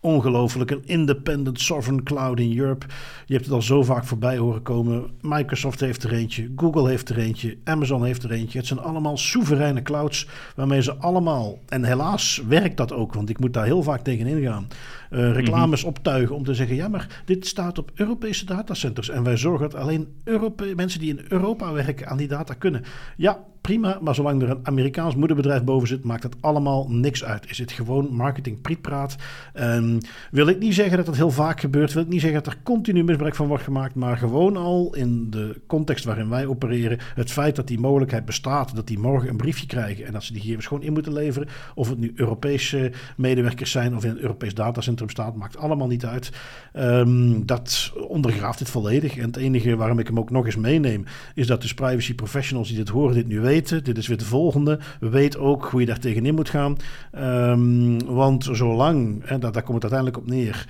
Ongelooflijk, 0.00 0.70
een 0.70 0.86
independent 0.86 1.60
sovereign 1.60 2.04
cloud 2.04 2.40
in 2.40 2.58
Europe. 2.58 2.86
Je 3.26 3.32
hebt 3.32 3.44
het 3.44 3.54
al 3.54 3.62
zo 3.62 3.82
vaak 3.82 4.04
voorbij 4.04 4.36
horen 4.36 4.62
komen. 4.62 5.10
Microsoft 5.20 5.80
heeft 5.80 6.02
er 6.02 6.12
eentje, 6.12 6.50
Google 6.56 6.88
heeft 6.88 7.08
er 7.08 7.18
eentje, 7.18 7.58
Amazon 7.64 8.04
heeft 8.04 8.22
er 8.22 8.30
eentje. 8.30 8.58
Het 8.58 8.66
zijn 8.66 8.80
allemaal 8.80 9.16
soevereine 9.16 9.82
clouds 9.82 10.28
waarmee 10.56 10.82
ze 10.82 10.94
allemaal, 10.94 11.58
en 11.68 11.84
helaas 11.84 12.42
werkt 12.48 12.76
dat 12.76 12.92
ook, 12.92 13.14
want 13.14 13.28
ik 13.28 13.40
moet 13.40 13.52
daar 13.54 13.64
heel 13.64 13.82
vaak 13.82 14.00
tegen 14.00 14.26
ingaan, 14.26 14.66
uh, 15.10 15.32
reclames 15.32 15.84
optuigen 15.84 16.36
om 16.36 16.44
te 16.44 16.54
zeggen: 16.54 16.76
ja, 16.76 16.88
maar 16.88 17.22
dit 17.24 17.46
staat 17.46 17.78
op 17.78 17.90
Europese 17.94 18.44
datacenters 18.44 19.08
en 19.08 19.22
wij 19.22 19.36
zorgen 19.36 19.70
dat 19.70 19.80
alleen 19.80 20.08
Europe 20.24 20.72
mensen 20.76 21.00
die 21.00 21.16
in 21.16 21.24
Europa 21.28 21.72
werken 21.72 22.08
aan 22.08 22.16
die 22.16 22.28
data 22.28 22.54
kunnen. 22.54 22.84
Ja, 23.16 23.44
prima, 23.68 23.98
maar 24.00 24.14
zolang 24.14 24.42
er 24.42 24.50
een 24.50 24.58
Amerikaans 24.62 25.14
moederbedrijf 25.14 25.64
boven 25.64 25.88
zit, 25.88 26.04
maakt 26.04 26.22
het 26.22 26.36
allemaal 26.40 26.86
niks 26.90 27.24
uit. 27.24 27.50
Is 27.50 27.58
het 27.58 27.72
gewoon 27.72 28.14
marketing 28.14 28.60
prietpraat? 28.60 29.16
Um, 29.60 29.98
wil 30.30 30.46
ik 30.46 30.58
niet 30.58 30.74
zeggen 30.74 30.96
dat 30.96 31.06
dat 31.06 31.16
heel 31.16 31.30
vaak 31.30 31.60
gebeurt, 31.60 31.92
wil 31.92 32.02
ik 32.02 32.08
niet 32.08 32.20
zeggen 32.20 32.42
dat 32.42 32.52
er 32.52 32.58
continu 32.62 33.04
misbruik 33.04 33.34
van 33.34 33.46
wordt 33.46 33.64
gemaakt, 33.64 33.94
maar 33.94 34.16
gewoon 34.16 34.56
al 34.56 34.94
in 34.94 35.30
de 35.30 35.60
context 35.66 36.04
waarin 36.04 36.28
wij 36.28 36.46
opereren, 36.46 36.98
het 37.14 37.30
feit 37.30 37.56
dat 37.56 37.66
die 37.66 37.80
mogelijkheid 37.80 38.24
bestaat, 38.24 38.74
dat 38.74 38.86
die 38.86 38.98
morgen 38.98 39.28
een 39.28 39.36
briefje 39.36 39.66
krijgen 39.66 40.06
en 40.06 40.12
dat 40.12 40.24
ze 40.24 40.32
die 40.32 40.40
gegevens 40.42 40.66
gewoon 40.66 40.82
in 40.82 40.92
moeten 40.92 41.12
leveren, 41.12 41.48
of 41.74 41.88
het 41.88 41.98
nu 41.98 42.12
Europese 42.14 42.92
medewerkers 43.16 43.70
zijn 43.70 43.96
of 43.96 44.04
in 44.04 44.10
een 44.10 44.20
Europees 44.20 44.54
datacentrum 44.54 45.10
staat, 45.10 45.36
maakt 45.36 45.56
allemaal 45.56 45.88
niet 45.88 46.04
uit. 46.04 46.30
Um, 46.76 47.46
dat 47.46 47.92
ondergraaft 48.08 48.58
dit 48.58 48.70
volledig. 48.70 49.16
En 49.16 49.26
het 49.26 49.36
enige 49.36 49.76
waarom 49.76 49.98
ik 49.98 50.06
hem 50.06 50.18
ook 50.18 50.30
nog 50.30 50.46
eens 50.46 50.56
meeneem, 50.56 51.04
is 51.34 51.46
dat 51.46 51.60
dus 51.60 51.74
privacy 51.74 52.14
professionals 52.14 52.68
die 52.68 52.76
dit 52.76 52.88
horen, 52.88 53.14
dit 53.14 53.26
nu 53.26 53.40
weten. 53.40 53.56
Dit 53.66 53.98
is 53.98 54.06
weer 54.06 54.16
de 54.16 54.24
volgende. 54.24 54.78
We 55.00 55.08
weten 55.08 55.40
ook 55.40 55.64
hoe 55.64 55.80
je 55.80 55.86
daar 55.86 55.98
tegenin 55.98 56.34
moet 56.34 56.50
gaan. 56.50 56.76
Um, 57.18 58.04
want 58.04 58.48
zolang, 58.52 59.24
daar, 59.24 59.52
daar 59.52 59.62
komt 59.62 59.82
het 59.82 59.92
uiteindelijk 59.92 60.16
op 60.16 60.26
neer 60.26 60.66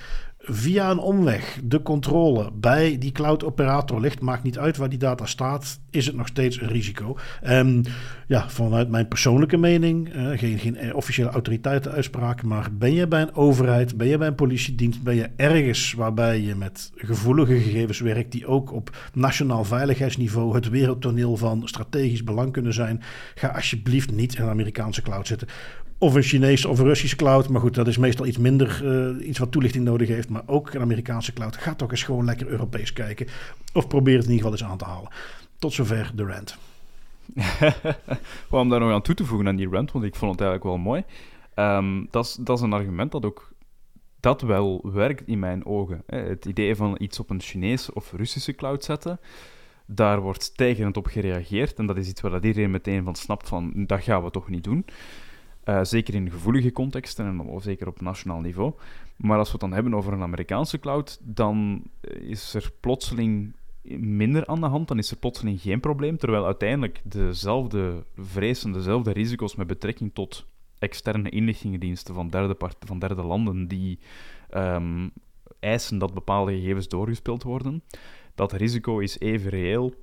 via 0.51 0.90
een 0.90 0.99
omweg 0.99 1.61
de 1.64 1.82
controle 1.82 2.51
bij 2.55 2.99
die 2.99 3.12
cloud 3.12 3.44
operator 3.44 4.01
ligt, 4.01 4.20
maakt 4.20 4.42
niet 4.42 4.59
uit 4.59 4.76
waar 4.76 4.88
die 4.88 4.99
data 4.99 5.26
staat, 5.26 5.80
is 5.90 6.07
het 6.07 6.16
nog 6.16 6.26
steeds 6.26 6.61
een 6.61 6.68
risico. 6.68 7.16
Um, 7.46 7.82
ja, 8.26 8.49
vanuit 8.49 8.88
mijn 8.88 9.09
persoonlijke 9.09 9.57
mening, 9.57 10.14
uh, 10.14 10.38
geen, 10.38 10.59
geen 10.59 10.94
officiële 10.94 11.30
autoriteitenuitspraak, 11.30 12.42
maar 12.42 12.68
ben 12.72 12.92
je 12.92 13.07
bij 13.07 13.22
een 13.22 13.34
overheid, 13.34 13.96
ben 13.96 14.07
je 14.07 14.18
bij 14.18 14.26
een 14.26 14.34
politiedienst, 14.34 15.03
ben 15.03 15.14
je 15.14 15.30
ergens 15.36 15.92
waarbij 15.92 16.40
je 16.40 16.55
met 16.55 16.92
gevoelige 16.94 17.59
gegevens 17.59 18.01
werkt 18.01 18.32
die 18.32 18.46
ook 18.46 18.72
op 18.72 18.96
nationaal 19.12 19.64
veiligheidsniveau 19.64 20.55
het 20.55 20.68
wereldtoneel 20.68 21.36
van 21.36 21.68
strategisch 21.68 22.24
belang 22.24 22.53
kunnen 22.53 22.74
zijn, 22.74 23.03
ga 23.34 23.49
alsjeblieft 23.49 24.12
niet 24.12 24.34
in 24.34 24.42
een 24.42 24.49
Amerikaanse 24.49 25.03
cloud 25.03 25.26
zitten. 25.26 25.49
Of 25.99 26.14
een 26.14 26.22
Chinese 26.22 26.68
of 26.68 26.78
een 26.78 26.84
Russische 26.84 27.16
cloud. 27.16 27.49
Maar 27.49 27.61
goed, 27.61 27.74
dat 27.74 27.86
is 27.86 27.99
meestal 27.99 28.26
iets 28.26 28.38
minder, 28.38 28.80
uh, 28.84 29.28
iets 29.28 29.38
wat 29.38 29.53
toelichting 29.53 29.84
nodig 29.84 30.09
heeft. 30.09 30.28
Maar 30.28 30.42
ook 30.46 30.74
een 30.74 30.80
Amerikaanse 30.80 31.32
cloud. 31.32 31.57
Ga 31.57 31.74
toch 31.74 31.90
eens 31.90 32.03
gewoon 32.03 32.24
lekker 32.24 32.46
Europees 32.46 32.92
kijken. 32.92 33.26
Of 33.72 33.88
probeer 33.88 34.16
het 34.16 34.24
in 34.24 34.32
ieder 34.32 34.44
geval 34.51 34.61
eens 34.61 34.70
aan 34.72 34.78
te 34.78 34.84
halen. 34.84 35.11
Tot 35.59 35.72
zover 35.72 36.12
de 36.14 36.24
rant. 36.24 36.59
om 38.51 38.68
daar 38.68 38.80
nog 38.80 38.92
aan 38.92 39.03
toe 39.03 39.14
te 39.14 39.24
voegen 39.24 39.49
aan 39.49 39.57
die 39.57 39.68
rant, 39.68 39.92
want 39.92 40.05
ik 40.05 40.14
vond 40.14 40.30
het 40.30 40.40
eigenlijk 40.40 40.70
wel 40.70 40.84
mooi. 40.84 41.05
Um, 41.55 42.09
dat, 42.11 42.38
is, 42.44 42.61
een 42.61 42.72
argument 42.72 43.12
dat 43.12 43.24
ook 43.24 43.53
dat 44.20 44.42
wel 44.42 44.80
werkt 44.92 45.26
in 45.26 45.38
mijn 45.38 45.66
ogen. 45.66 46.03
Het 46.07 46.44
idee 46.44 46.76
van 46.76 46.96
iets 46.99 47.18
op 47.18 47.30
een 47.30 47.40
Chinese 47.40 47.94
of 47.94 48.12
Russische 48.12 48.55
cloud 48.55 48.84
zetten, 48.84 49.20
daar 49.86 50.20
wordt 50.20 50.42
stijgend 50.42 50.96
op 50.96 51.07
gereageerd. 51.07 51.78
En 51.78 51.86
dat 51.86 51.96
is 51.96 52.09
iets 52.09 52.20
waar 52.20 52.44
iedereen 52.44 52.70
meteen 52.70 53.05
van 53.05 53.14
snapt 53.14 53.49
van, 53.49 53.72
dat 53.86 54.03
gaan 54.03 54.24
we 54.24 54.30
toch 54.30 54.49
niet 54.49 54.64
doen. 54.64 54.84
Uh, 55.68 55.84
zeker 55.84 56.14
in 56.14 56.30
gevoelige 56.30 56.72
contexten 56.72 57.26
en 57.26 57.60
zeker 57.60 57.86
op 57.86 58.00
nationaal 58.00 58.40
niveau. 58.40 58.72
Maar 59.16 59.38
als 59.38 59.46
we 59.46 59.52
het 59.52 59.60
dan 59.60 59.72
hebben 59.72 59.94
over 59.94 60.12
een 60.12 60.22
Amerikaanse 60.22 60.78
cloud, 60.78 61.18
dan 61.22 61.82
is 62.20 62.54
er 62.54 62.72
plotseling 62.80 63.54
minder 63.96 64.46
aan 64.46 64.60
de 64.60 64.66
hand, 64.66 64.88
dan 64.88 64.98
is 64.98 65.10
er 65.10 65.16
plotseling 65.16 65.60
geen 65.60 65.80
probleem, 65.80 66.16
terwijl 66.16 66.44
uiteindelijk 66.44 67.00
dezelfde 67.04 68.04
vrezen, 68.16 68.72
dezelfde 68.72 69.12
risico's 69.12 69.54
met 69.54 69.66
betrekking 69.66 70.10
tot 70.14 70.46
externe 70.78 71.30
inlichtingendiensten 71.30 72.14
van 72.14 72.28
derde, 72.28 72.54
part, 72.54 72.76
van 72.86 72.98
derde 72.98 73.22
landen 73.22 73.68
die 73.68 73.98
um, 74.54 75.10
eisen 75.60 75.98
dat 75.98 76.14
bepaalde 76.14 76.52
gegevens 76.52 76.88
doorgespeeld 76.88 77.42
worden, 77.42 77.82
dat 78.34 78.52
risico 78.52 78.98
is 78.98 79.18
even 79.18 79.50
reëel 79.50 79.94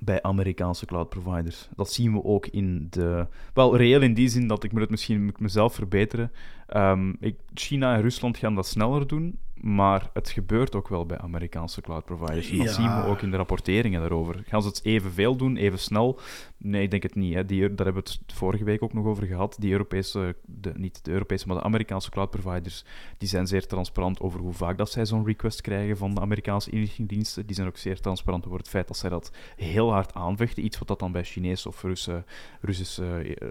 bij 0.00 0.22
Amerikaanse 0.22 0.86
cloud 0.86 1.08
providers. 1.08 1.68
Dat 1.76 1.92
zien 1.92 2.12
we 2.12 2.24
ook 2.24 2.46
in 2.46 2.86
de. 2.90 3.26
Wel, 3.54 3.76
reëel 3.76 4.02
in 4.02 4.14
die 4.14 4.28
zin 4.28 4.46
dat 4.46 4.64
ik 4.64 4.72
moet 4.72 4.80
het 4.80 4.90
misschien 4.90 5.24
moet 5.24 5.40
mezelf 5.40 5.74
verbeteren. 5.74 6.32
Um, 6.76 7.16
ik, 7.20 7.36
China 7.54 7.94
en 7.94 8.02
Rusland 8.02 8.36
gaan 8.36 8.54
dat 8.54 8.66
sneller 8.66 9.06
doen. 9.06 9.38
Maar 9.60 10.10
het 10.12 10.30
gebeurt 10.30 10.74
ook 10.74 10.88
wel 10.88 11.06
bij 11.06 11.18
Amerikaanse 11.18 11.80
cloud 11.80 12.04
providers. 12.04 12.50
En 12.50 12.58
dat 12.58 12.74
zien 12.74 12.96
we 12.96 13.06
ook 13.06 13.22
in 13.22 13.30
de 13.30 13.36
rapporteringen 13.36 14.00
daarover. 14.00 14.42
Gaan 14.46 14.62
ze 14.62 14.68
het 14.68 14.84
evenveel 14.84 15.36
doen, 15.36 15.56
even 15.56 15.78
snel? 15.78 16.20
Nee, 16.56 16.82
ik 16.82 16.90
denk 16.90 17.02
het 17.02 17.14
niet. 17.14 17.34
Hè. 17.34 17.44
Die, 17.44 17.60
daar 17.60 17.86
hebben 17.86 18.04
we 18.04 18.10
het 18.20 18.32
vorige 18.32 18.64
week 18.64 18.82
ook 18.82 18.92
nog 18.92 19.06
over 19.06 19.26
gehad. 19.26 19.56
Die 19.58 19.72
Europese, 19.72 20.36
de, 20.44 20.72
niet 20.76 21.04
de 21.04 21.10
Europese, 21.10 21.46
maar 21.46 21.56
de 21.56 21.62
Amerikaanse 21.62 22.10
cloud 22.10 22.30
providers, 22.30 22.84
die 23.18 23.28
zijn 23.28 23.46
zeer 23.46 23.66
transparant 23.66 24.20
over 24.20 24.40
hoe 24.40 24.52
vaak 24.52 24.78
dat 24.78 24.90
zij 24.90 25.06
zo'n 25.06 25.26
request 25.26 25.60
krijgen 25.60 25.96
van 25.96 26.14
de 26.14 26.20
Amerikaanse 26.20 26.70
inlichtingendiensten. 26.70 27.46
Die 27.46 27.54
zijn 27.54 27.68
ook 27.68 27.76
zeer 27.76 28.00
transparant 28.00 28.46
over 28.46 28.58
het 28.58 28.68
feit 28.68 28.88
dat 28.88 28.96
zij 28.96 29.10
dat 29.10 29.32
heel 29.56 29.92
hard 29.92 30.14
aanvechten. 30.14 30.64
Iets 30.64 30.78
wat 30.78 30.88
dat 30.88 30.98
dan 30.98 31.12
bij 31.12 31.24
Chinese 31.24 31.68
of 31.68 31.82
Russische, 31.82 32.24
Russische 32.60 33.36
uh, 33.42 33.48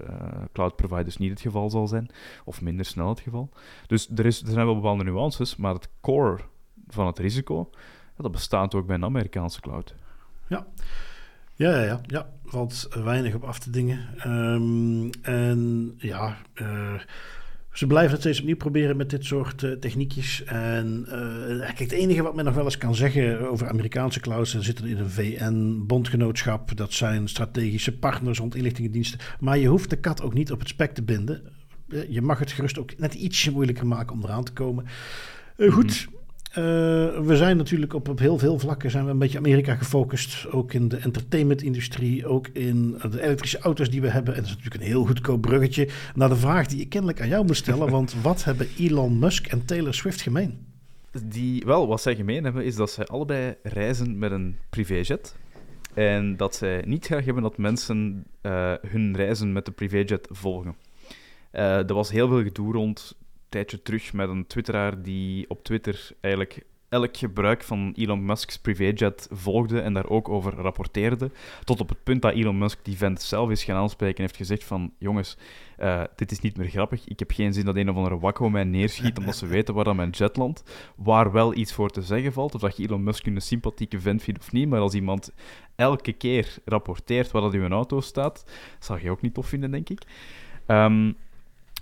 cloud 0.54 0.76
providers 0.76 1.18
niet 1.18 1.30
het 1.30 1.42
geval 1.42 1.70
zal 1.70 1.88
zijn. 1.88 2.10
Of 2.46 2.62
minder 2.62 2.86
snel 2.86 3.10
het 3.10 3.20
geval. 3.20 3.50
Dus 3.88 4.10
er, 4.16 4.26
is, 4.26 4.42
er 4.42 4.52
zijn 4.52 4.66
wel 4.66 4.76
bepaalde 4.76 5.04
nuances, 5.04 5.56
maar 5.56 5.74
het 5.74 5.90
core 6.02 6.40
van 6.88 7.06
het 7.08 7.20
risico, 7.20 7.70
dat 8.18 8.32
bestaat 8.32 8.76
ook 8.76 8.86
bij 8.86 8.96
een 8.96 9.04
Amerikaanse 9.04 9.62
cloud. 9.62 9.96
Ja. 10.48 10.68
Ja, 11.54 11.70
ja, 11.70 11.84
ja, 11.84 12.02
ja. 12.06 12.30
valt 12.46 12.88
weinig 13.04 13.34
op 13.34 13.44
af 13.44 13.60
te 13.60 13.70
dingen. 13.70 14.08
Um, 14.26 15.10
en 15.22 15.94
ja, 15.98 16.38
uh, 16.56 16.94
ze 17.72 17.88
blijven 17.88 18.12
het 18.12 18.20
steeds 18.20 18.40
opnieuw 18.40 18.56
proberen 18.56 18.98
met 18.98 19.10
dit 19.10 19.26
soort 19.26 19.62
uh, 19.62 19.72
techniekjes. 19.72 20.44
En 20.44 21.06
uh, 21.10 21.70
het 21.76 21.92
enige 21.92 22.22
wat 22.24 22.36
men 22.36 22.46
nog 22.46 22.54
wel 22.54 22.64
eens 22.64 22.78
kan 22.78 22.96
zeggen 22.96 23.50
over 23.50 23.70
Amerikaanse 23.70 24.20
clouds, 24.20 24.52
ze 24.52 24.62
zitten 24.62 24.86
in 24.86 24.98
een 24.98 25.10
VN-bondgenootschap. 25.10 26.78
Dat 26.78 26.94
zijn 26.94 27.28
strategische 27.28 27.98
partners 27.98 28.40
rond 28.40 28.56
inlichtingendiensten. 28.56 29.20
Maar 29.40 29.58
je 29.58 29.68
hoeft 29.68 29.90
de 29.90 30.00
kat 30.00 30.22
ook 30.22 30.34
niet 30.34 30.52
op 30.52 30.60
het 30.60 30.68
spek 30.68 30.94
te 30.94 31.04
binden. 31.04 31.42
je 32.10 32.22
mag 32.22 32.40
het 32.40 32.52
gerust 32.52 32.80
ook 32.80 32.98
net 32.98 33.14
ietsje 33.14 33.52
moeilijker 33.52 33.88
maken 33.88 34.16
om 34.16 34.24
eraan 34.24 34.44
te 34.44 34.54
komen. 34.54 34.86
Uh, 35.58 35.74
goed. 35.74 36.08
Uh, 36.50 36.56
we 37.20 37.36
zijn 37.36 37.58
natuurlijk 37.58 37.94
op, 37.94 38.10
op 38.10 38.20
heel 38.20 38.38
veel 38.38 38.60
vlakken 38.60 38.92
zijn 38.92 39.06
we 39.06 39.12
een 39.12 39.18
beetje 39.18 39.38
Amerika 39.38 39.76
gefocust. 39.76 40.52
Ook 40.52 40.74
in 40.74 40.88
de 40.88 40.98
entertainmentindustrie, 40.98 42.28
ook 42.28 42.48
in 42.48 42.98
de 43.12 43.22
elektrische 43.24 43.60
auto's 43.60 43.90
die 43.90 44.02
we 44.02 44.10
hebben. 44.10 44.34
En 44.34 44.40
dat 44.40 44.50
is 44.50 44.56
natuurlijk 44.56 44.84
een 44.84 44.90
heel 44.90 45.06
goedkoop 45.06 45.42
bruggetje 45.42 45.90
naar 46.16 46.30
de 46.30 46.36
vraag 46.36 46.68
die 46.68 46.82
ik 46.82 46.90
kennelijk 46.90 47.22
aan 47.22 47.28
jou 47.28 47.46
moet 47.46 47.56
stellen. 47.56 47.90
want 47.98 48.22
wat 48.22 48.44
hebben 48.44 48.68
Elon 48.78 49.20
Musk 49.20 49.48
en 49.48 49.66
Taylor 49.66 49.94
Swift 49.94 50.22
gemeen? 50.22 50.66
Die, 51.24 51.64
wel, 51.66 51.88
wat 51.88 52.02
zij 52.02 52.16
gemeen 52.16 52.44
hebben, 52.44 52.66
is 52.66 52.76
dat 52.76 52.92
zij 52.92 53.06
allebei 53.06 53.56
reizen 53.64 54.18
met 54.18 54.32
een 54.32 54.58
privéjet. 54.70 55.36
En 55.94 56.38
dat 56.38 56.56
zij 56.56 56.84
niet 56.86 57.06
graag 57.06 57.26
hebben 57.26 57.44
dat 57.44 57.58
mensen 57.58 58.26
uh, 58.42 58.74
hun 58.88 59.16
reizen 59.16 59.52
met 59.54 59.66
de 59.66 59.72
privéjet 59.72 60.28
volgen. 60.32 60.76
Uh, 61.54 61.90
er 61.90 61.94
was 61.94 62.12
heel 62.12 62.28
veel 62.28 62.44
gedoe 62.44 62.74
rond 62.74 63.16
tijdje 63.50 63.82
terug 63.82 64.14
met 64.14 64.30
een 64.30 64.48
twitteraar 64.48 65.02
die 65.02 65.50
op 65.50 65.64
Twitter 65.64 66.10
eigenlijk 66.22 66.66
elk 66.90 67.18
gebruik 67.18 67.64
van 67.64 67.94
Elon 67.96 68.26
Musk's 68.26 68.58
privéjet 68.58 69.28
volgde 69.32 69.80
en 69.80 69.94
daar 69.94 70.10
ook 70.10 70.30
over 70.30 70.54
rapporteerde. 70.54 71.32
Tot 71.64 71.80
op 71.80 71.90
het 71.90 72.04
punt 72.04 72.22
dat 72.22 72.34
Elon 72.34 72.58
Musk 72.58 72.80
die 72.84 72.98
vent 72.98 73.22
zelf 73.22 73.50
is 73.50 73.64
gaan 73.64 73.76
aanspreken 73.76 74.16
en 74.16 74.22
heeft 74.22 74.36
gezegd 74.36 74.64
van 74.64 74.94
jongens, 74.98 75.38
uh, 75.80 76.04
dit 76.16 76.32
is 76.32 76.40
niet 76.40 76.58
meer 76.58 76.68
grappig. 76.68 77.08
Ik 77.08 77.20
heb 77.20 77.32
geen 77.32 77.54
zin 77.54 77.66
dat 77.66 77.76
een 77.76 77.90
of 77.90 77.96
andere 77.96 78.20
wakko 78.20 78.50
mij 78.50 78.64
neerschiet 78.64 79.18
omdat 79.18 79.36
ze 79.36 79.48
weten 79.48 79.74
waar 79.74 79.84
dan 79.84 79.96
mijn 79.96 80.10
jet 80.10 80.38
landt. 80.38 80.64
Waar 80.96 81.32
wel 81.32 81.56
iets 81.56 81.74
voor 81.74 81.90
te 81.90 82.02
zeggen 82.02 82.34
valt, 82.34 82.56
of 82.56 82.62
dat 82.62 82.78
je 82.78 82.84
Elon 82.84 83.04
Musk 83.04 83.26
een 83.26 83.42
sympathieke 83.42 84.00
vent 84.00 84.24
vindt 84.24 84.40
of 84.40 84.52
niet, 84.52 84.70
maar 84.70 84.80
als 84.80 84.94
iemand 84.94 85.32
elke 85.76 86.14
keer 86.14 86.56
rapporteert 86.66 87.32
waar 87.32 87.42
dat 87.42 87.54
in 87.54 87.62
een 87.62 87.72
auto 87.72 88.02
staat, 88.02 88.46
zou 88.80 89.02
je 89.02 89.12
ook 89.12 89.22
niet 89.22 89.34
tof 89.34 89.48
vinden, 89.48 89.72
denk 89.72 89.90
ik. 89.90 90.02
Um, 90.68 91.16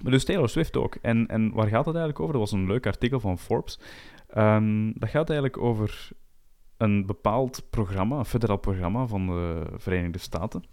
dus 0.04 0.26
Taylor 0.26 0.50
Swift 0.50 0.78
ook. 0.78 0.96
En, 1.02 1.28
en 1.28 1.52
waar 1.54 1.68
gaat 1.68 1.86
het 1.86 1.96
eigenlijk 1.96 2.20
over? 2.20 2.34
Dat 2.34 2.41
was 2.41 2.52
een 2.52 2.68
leuk 2.68 2.86
artikel 2.86 3.20
van 3.20 3.39
Forbes. 3.39 3.80
Um, 4.38 4.93
dat 5.00 5.10
gaat 5.10 5.30
eigenlijk 5.30 5.62
over 5.62 6.10
een 6.78 7.06
bepaald 7.06 7.64
programma, 7.70 8.18
een 8.18 8.26
federaal 8.26 8.58
programma 8.58 9.08
van 9.08 9.28
de 9.28 9.64
Verenigde 9.78 10.20
Staten. 10.20 10.64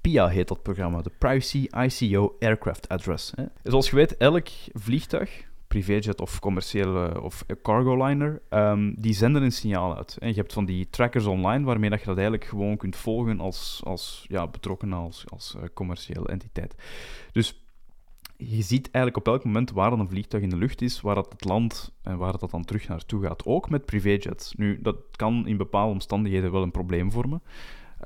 PIA 0.00 0.28
heet 0.28 0.48
dat 0.48 0.62
programma, 0.62 1.02
de 1.02 1.12
Privacy 1.18 1.68
ICO 1.70 2.36
Aircraft 2.38 2.88
Address. 2.88 3.32
Hè. 3.34 3.44
Zoals 3.62 3.90
je 3.90 3.96
weet, 3.96 4.16
elk 4.16 4.48
vliegtuig, 4.72 5.44
privéjet 5.66 6.20
of 6.20 6.38
commerciële 6.38 7.22
of 7.22 7.44
cargo 7.62 8.06
liner, 8.06 8.42
um, 8.50 8.94
die 8.98 9.14
zenden 9.14 9.42
een 9.42 9.52
signaal 9.52 9.96
uit. 9.96 10.16
En 10.18 10.28
je 10.28 10.34
hebt 10.34 10.52
van 10.52 10.64
die 10.64 10.90
trackers 10.90 11.26
online 11.26 11.64
waarmee 11.64 11.90
dat 11.90 12.00
je 12.00 12.06
dat 12.06 12.14
eigenlijk 12.16 12.48
gewoon 12.48 12.76
kunt 12.76 12.96
volgen 12.96 13.40
als, 13.40 13.80
als 13.84 14.24
ja, 14.28 14.46
betrokken 14.46 14.92
als, 14.92 15.24
als 15.28 15.54
uh, 15.56 15.62
commerciële 15.74 16.28
entiteit. 16.28 16.74
Dus 17.32 17.61
je 18.48 18.62
ziet 18.62 18.90
eigenlijk 18.90 19.26
op 19.26 19.32
elk 19.32 19.44
moment 19.44 19.70
waar 19.70 19.90
dan 19.90 20.00
een 20.00 20.08
vliegtuig 20.08 20.42
in 20.42 20.50
de 20.50 20.56
lucht 20.56 20.82
is, 20.82 21.00
waar 21.00 21.14
dat 21.14 21.32
het 21.32 21.44
land 21.44 21.92
en 22.02 22.16
waar 22.16 22.38
dat 22.38 22.50
dan 22.50 22.64
terug 22.64 22.88
naartoe 22.88 23.22
gaat. 23.22 23.46
Ook 23.46 23.70
met 23.70 23.84
privéjets. 23.84 24.54
Nu, 24.54 24.78
dat 24.82 24.96
kan 25.16 25.46
in 25.46 25.56
bepaalde 25.56 25.92
omstandigheden 25.92 26.52
wel 26.52 26.62
een 26.62 26.70
probleem 26.70 27.10
vormen. 27.10 27.42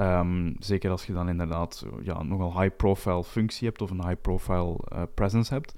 Um, 0.00 0.56
zeker 0.58 0.90
als 0.90 1.06
je 1.06 1.12
dan 1.12 1.28
inderdaad 1.28 1.86
ja, 2.02 2.22
nogal 2.22 2.60
high-profile 2.60 3.24
functie 3.24 3.66
hebt 3.66 3.82
of 3.82 3.90
een 3.90 4.06
high-profile 4.06 4.78
uh, 4.92 5.02
presence 5.14 5.54
hebt. 5.54 5.74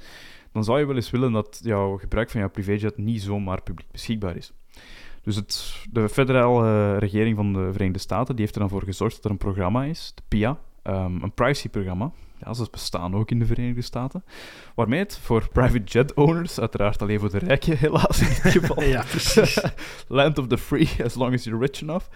Dan 0.53 0.65
zou 0.65 0.79
je 0.79 0.87
wel 0.87 0.97
eens 0.97 1.11
willen 1.11 1.33
dat 1.33 1.61
jouw 1.63 1.97
gebruik 1.97 2.31
van 2.31 2.41
jouw 2.41 2.51
privéjet 2.51 2.97
niet 2.97 3.23
zomaar 3.23 3.63
publiek 3.63 3.91
beschikbaar 3.91 4.37
is. 4.37 4.53
Dus 5.23 5.37
het, 5.37 5.77
de 5.91 6.09
federale 6.09 6.65
uh, 6.65 6.99
regering 6.99 7.37
van 7.37 7.53
de 7.53 7.69
Verenigde 7.73 7.99
Staten 7.99 8.35
die 8.35 8.45
heeft 8.45 8.55
er 8.55 8.61
dan 8.61 8.71
voor 8.71 8.83
gezorgd 8.83 9.15
dat 9.15 9.25
er 9.25 9.31
een 9.31 9.37
programma 9.37 9.85
is, 9.85 10.13
de 10.15 10.23
PIA, 10.29 10.59
um, 10.83 11.23
een 11.23 11.33
privacy-programma, 11.33 12.13
ja, 12.41 12.55
ze 12.55 12.67
bestaan 12.71 13.15
ook 13.15 13.31
in 13.31 13.39
de 13.39 13.47
Verenigde 13.47 13.83
Staten. 13.83 14.25
Waarmee 14.75 14.99
het 14.99 15.19
voor 15.19 15.49
private 15.53 15.85
jet 15.85 16.15
owners, 16.15 16.61
uiteraard 16.61 17.03
alleen 17.03 17.21
voor 17.21 17.31
de 17.31 17.39
rijken 17.39 17.79
helaas 17.87 18.21
in 18.21 18.29
dit 18.29 18.53
geval, 18.53 18.83
ja, 18.83 19.05
land 20.19 20.39
of 20.39 20.47
the 20.47 20.59
free, 20.59 20.89
as 21.05 21.15
long 21.15 21.35
as 21.35 21.45
you're 21.45 21.61
rich 21.61 21.83
enough, 21.83 22.07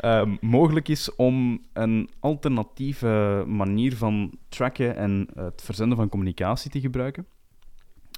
um, 0.00 0.38
mogelijk 0.40 0.88
is 0.88 1.14
om 1.14 1.60
een 1.72 2.10
alternatieve 2.20 3.44
manier 3.46 3.96
van 3.96 4.38
tracken 4.48 4.96
en 4.96 5.28
het 5.34 5.62
verzenden 5.64 5.96
van 5.96 6.08
communicatie 6.08 6.70
te 6.70 6.80
gebruiken. 6.80 7.26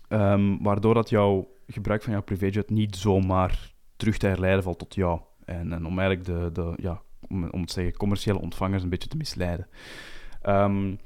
Um, 0.09 0.63
waardoor 0.63 0.95
dat 0.95 1.11
jouw 1.11 1.49
gebruik 1.67 2.03
van 2.03 2.13
jouw 2.13 2.23
privéjet 2.23 2.71
niet 2.71 2.97
zomaar 2.97 3.75
terug 3.97 4.17
te 4.17 4.27
herleiden 4.27 4.63
valt 4.63 4.79
tot 4.79 4.95
jou. 4.95 5.21
En, 5.45 5.73
en 5.73 5.87
om 5.87 5.99
eigenlijk 5.99 6.25
de, 6.25 6.53
de 6.53 6.73
ja, 6.83 7.03
om, 7.29 7.51
om 7.51 7.67
te 7.67 7.73
zeggen, 7.73 7.97
commerciële 7.97 8.41
ontvangers 8.41 8.83
een 8.83 8.89
beetje 8.89 9.09
te 9.09 9.17
misleiden. 9.17 9.67
Um, 10.49 10.99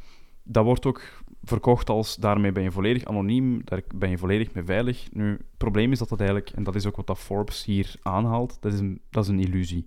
dat 0.43 0.65
wordt 0.65 0.87
ook 0.87 1.23
verkocht 1.43 1.91
als 1.91 2.17
daarmee 2.17 2.53
ben 2.53 2.63
je 2.63 2.71
volledig 2.71 3.05
anoniem, 3.05 3.65
daar 3.65 3.83
ben 3.95 4.11
je 4.11 4.19
volledig 4.19 4.53
mee 4.53 4.65
veilig. 4.65 5.09
Nu, 5.13 5.31
het 5.31 5.57
probleem 5.57 5.93
is 5.93 5.99
dat 5.99 6.09
dat 6.09 6.19
eigenlijk, 6.19 6.51
en 6.51 6.63
dat 6.63 6.75
is 6.75 6.87
ook 6.87 6.97
wat 6.97 7.07
dat 7.07 7.19
Forbes 7.19 7.65
hier 7.65 7.95
aanhaalt, 8.03 8.57
dat 8.61 8.73
is 8.73 8.79
een, 8.79 9.01
dat 9.11 9.23
is 9.23 9.29
een 9.29 9.41
illusie. 9.41 9.87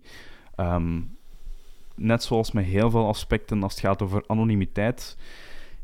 Ehm, 0.55 1.01
net 1.95 2.23
zoals 2.23 2.51
met 2.51 2.65
heel 2.65 2.89
veel 2.89 3.07
aspecten 3.07 3.63
als 3.63 3.71
het 3.71 3.81
gaat 3.81 4.01
over 4.01 4.23
anonimiteit, 4.27 5.17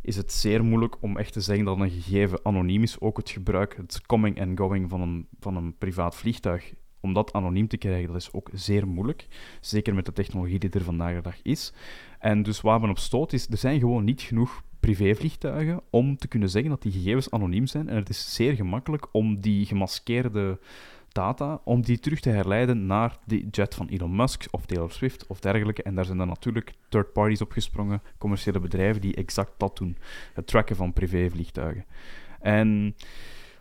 is 0.01 0.15
het 0.15 0.31
zeer 0.31 0.63
moeilijk 0.63 0.95
om 0.99 1.17
echt 1.17 1.33
te 1.33 1.41
zeggen 1.41 1.65
dat 1.65 1.79
een 1.79 1.89
gegeven 1.89 2.39
anoniem 2.43 2.83
is. 2.83 2.99
Ook 2.99 3.17
het 3.17 3.29
gebruik, 3.29 3.75
het 3.77 4.01
coming 4.05 4.41
and 4.41 4.57
going 4.59 4.89
van 4.89 5.01
een, 5.01 5.27
van 5.39 5.55
een 5.55 5.75
privaat 5.77 6.15
vliegtuig, 6.15 6.73
om 7.01 7.13
dat 7.13 7.33
anoniem 7.33 7.67
te 7.67 7.77
krijgen, 7.77 8.07
dat 8.07 8.21
is 8.21 8.33
ook 8.33 8.49
zeer 8.53 8.87
moeilijk. 8.87 9.27
Zeker 9.61 9.95
met 9.95 10.05
de 10.05 10.13
technologie 10.13 10.59
die 10.59 10.69
er 10.69 10.83
vandaag 10.83 11.15
de 11.15 11.21
dag 11.21 11.41
is. 11.41 11.73
En 12.19 12.43
dus 12.43 12.61
waar 12.61 12.79
men 12.79 12.89
op 12.89 12.97
stoot 12.97 13.33
is, 13.33 13.47
er 13.47 13.57
zijn 13.57 13.79
gewoon 13.79 14.03
niet 14.03 14.21
genoeg 14.21 14.63
privévliegtuigen 14.79 15.81
om 15.89 16.17
te 16.17 16.27
kunnen 16.27 16.49
zeggen 16.49 16.69
dat 16.69 16.81
die 16.81 16.91
gegevens 16.91 17.31
anoniem 17.31 17.67
zijn. 17.67 17.89
En 17.89 17.95
het 17.95 18.09
is 18.09 18.33
zeer 18.35 18.53
gemakkelijk 18.53 19.07
om 19.11 19.39
die 19.39 19.65
gemaskeerde 19.65 20.59
data, 21.11 21.61
om 21.63 21.81
die 21.81 21.99
terug 21.99 22.19
te 22.19 22.29
herleiden 22.29 22.85
naar 22.85 23.17
de 23.25 23.47
jet 23.51 23.75
van 23.75 23.87
Elon 23.87 24.15
Musk 24.15 24.45
of 24.51 24.65
Taylor 24.65 24.91
Swift 24.91 25.27
of 25.27 25.39
dergelijke. 25.39 25.83
En 25.83 25.95
daar 25.95 26.05
zijn 26.05 26.17
dan 26.17 26.27
natuurlijk 26.27 26.73
third 26.89 27.13
parties 27.13 27.41
opgesprongen, 27.41 28.01
commerciële 28.17 28.59
bedrijven 28.59 29.01
die 29.01 29.15
exact 29.15 29.53
dat 29.57 29.77
doen. 29.77 29.97
Het 30.33 30.47
tracken 30.47 30.75
van 30.75 30.93
privévliegtuigen. 30.93 31.85
En 32.39 32.95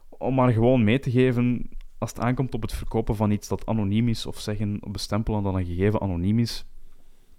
om 0.09 0.34
maar 0.34 0.53
gewoon 0.53 0.84
mee 0.84 0.99
te 0.99 1.11
geven, 1.11 1.68
als 1.99 2.11
het 2.11 2.20
aankomt 2.20 2.55
op 2.55 2.62
het 2.62 2.72
verkopen 2.72 3.16
van 3.16 3.30
iets 3.30 3.49
dat 3.49 3.66
anoniem 3.66 4.09
is, 4.09 4.26
of 4.26 4.40
zeggen, 4.40 4.80
bestempelen 4.90 5.42
dat 5.42 5.55
een 5.55 5.64
gegeven 5.64 6.01
anoniem 6.01 6.38
is, 6.38 6.64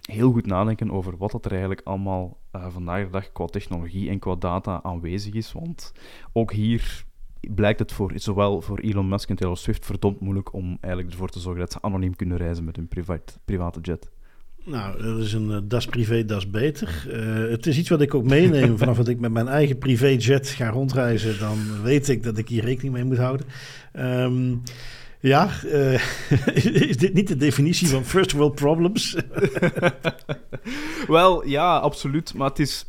heel 0.01 0.31
goed 0.31 0.45
nadenken 0.45 0.91
over 0.91 1.17
wat 1.17 1.31
dat 1.31 1.45
er 1.45 1.51
eigenlijk 1.51 1.81
allemaal 1.83 2.37
uh, 2.55 2.67
vandaag 2.69 3.03
de 3.03 3.09
dag 3.09 3.31
qua 3.31 3.45
technologie 3.45 4.09
en 4.09 4.19
qua 4.19 4.35
data 4.35 4.83
aanwezig 4.83 5.33
is. 5.33 5.51
Want 5.51 5.91
ook 6.33 6.51
hier 6.51 7.05
blijkt 7.39 7.79
het 7.79 7.91
voor 7.91 8.11
zowel 8.15 8.61
voor 8.61 8.79
Elon 8.79 9.09
Musk 9.09 9.29
en 9.29 9.35
Taylor 9.35 9.57
Swift 9.57 9.85
verdomd 9.85 10.19
moeilijk 10.19 10.53
om 10.53 10.77
eigenlijk 10.81 11.13
ervoor 11.13 11.29
te 11.29 11.39
zorgen 11.39 11.61
dat 11.61 11.71
ze 11.71 11.81
anoniem 11.81 12.15
kunnen 12.15 12.37
reizen 12.37 12.65
met 12.65 12.75
hun 12.75 12.87
privat, 12.87 13.39
private 13.45 13.79
jet. 13.79 14.11
Nou, 14.69 15.03
dat 15.03 15.19
is 15.19 15.33
een 15.33 15.49
uh, 15.49 15.57
das 15.63 15.85
privé, 15.85 16.25
das 16.25 16.49
beter. 16.49 17.05
Uh, 17.07 17.51
het 17.51 17.67
is 17.67 17.77
iets 17.77 17.89
wat 17.89 18.01
ik 18.01 18.13
ook 18.13 18.23
meeneem 18.23 18.77
vanaf 18.77 18.97
dat 18.97 19.07
ik 19.07 19.19
met 19.19 19.31
mijn 19.31 19.47
eigen 19.47 19.77
privéjet 19.77 20.47
ga 20.47 20.69
rondreizen. 20.69 21.39
Dan 21.39 21.57
weet 21.83 22.09
ik 22.09 22.23
dat 22.23 22.37
ik 22.37 22.47
hier 22.47 22.63
rekening 22.63 22.93
mee 22.93 23.03
moet 23.03 23.17
houden. 23.17 23.45
Um, 23.99 24.61
ja, 25.19 25.49
uh, 25.65 25.93
is 26.89 26.97
dit 26.97 27.13
niet 27.13 27.27
de 27.27 27.37
definitie 27.37 27.87
van 27.87 28.05
first 28.05 28.31
world 28.31 28.55
problems? 28.55 29.15
Wel, 31.07 31.47
ja, 31.47 31.77
absoluut. 31.77 32.33
Maar 32.33 32.49
het 32.49 32.59
is, 32.59 32.85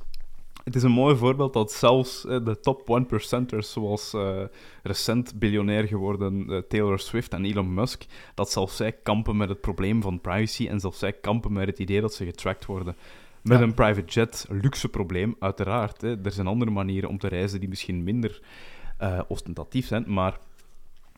het 0.64 0.74
is 0.74 0.82
een 0.82 0.90
mooi 0.90 1.16
voorbeeld 1.16 1.52
dat 1.52 1.72
zelfs 1.72 2.24
uh, 2.24 2.44
de 2.44 2.60
top 2.60 3.04
1%ers, 3.50 3.72
zoals 3.72 4.14
uh, 4.14 4.42
recent 4.82 5.38
biljonair 5.38 5.86
geworden 5.86 6.64
Taylor 6.68 6.98
Swift 6.98 7.32
en 7.32 7.44
Elon 7.44 7.74
Musk, 7.74 8.04
dat 8.34 8.50
zelfs 8.50 8.76
zij 8.76 8.92
kampen 8.92 9.36
met 9.36 9.48
het 9.48 9.60
probleem 9.60 10.02
van 10.02 10.20
privacy 10.20 10.68
en 10.68 10.80
zelfs 10.80 10.98
zij 10.98 11.12
kampen 11.12 11.52
met 11.52 11.66
het 11.66 11.78
idee 11.78 12.00
dat 12.00 12.14
ze 12.14 12.24
getracked 12.24 12.66
worden. 12.66 12.96
Met 13.42 13.58
ja. 13.58 13.64
een 13.64 13.74
private 13.74 14.12
jet, 14.12 14.46
luxe 14.48 14.88
probleem, 14.88 15.36
uiteraard. 15.38 16.00
Hè. 16.00 16.24
Er 16.24 16.32
zijn 16.32 16.46
andere 16.46 16.70
manieren 16.70 17.08
om 17.08 17.18
te 17.18 17.28
reizen 17.28 17.60
die 17.60 17.68
misschien 17.68 18.04
minder 18.04 18.40
ostentatief 19.28 19.86
zijn, 19.86 20.04
maar 20.06 20.38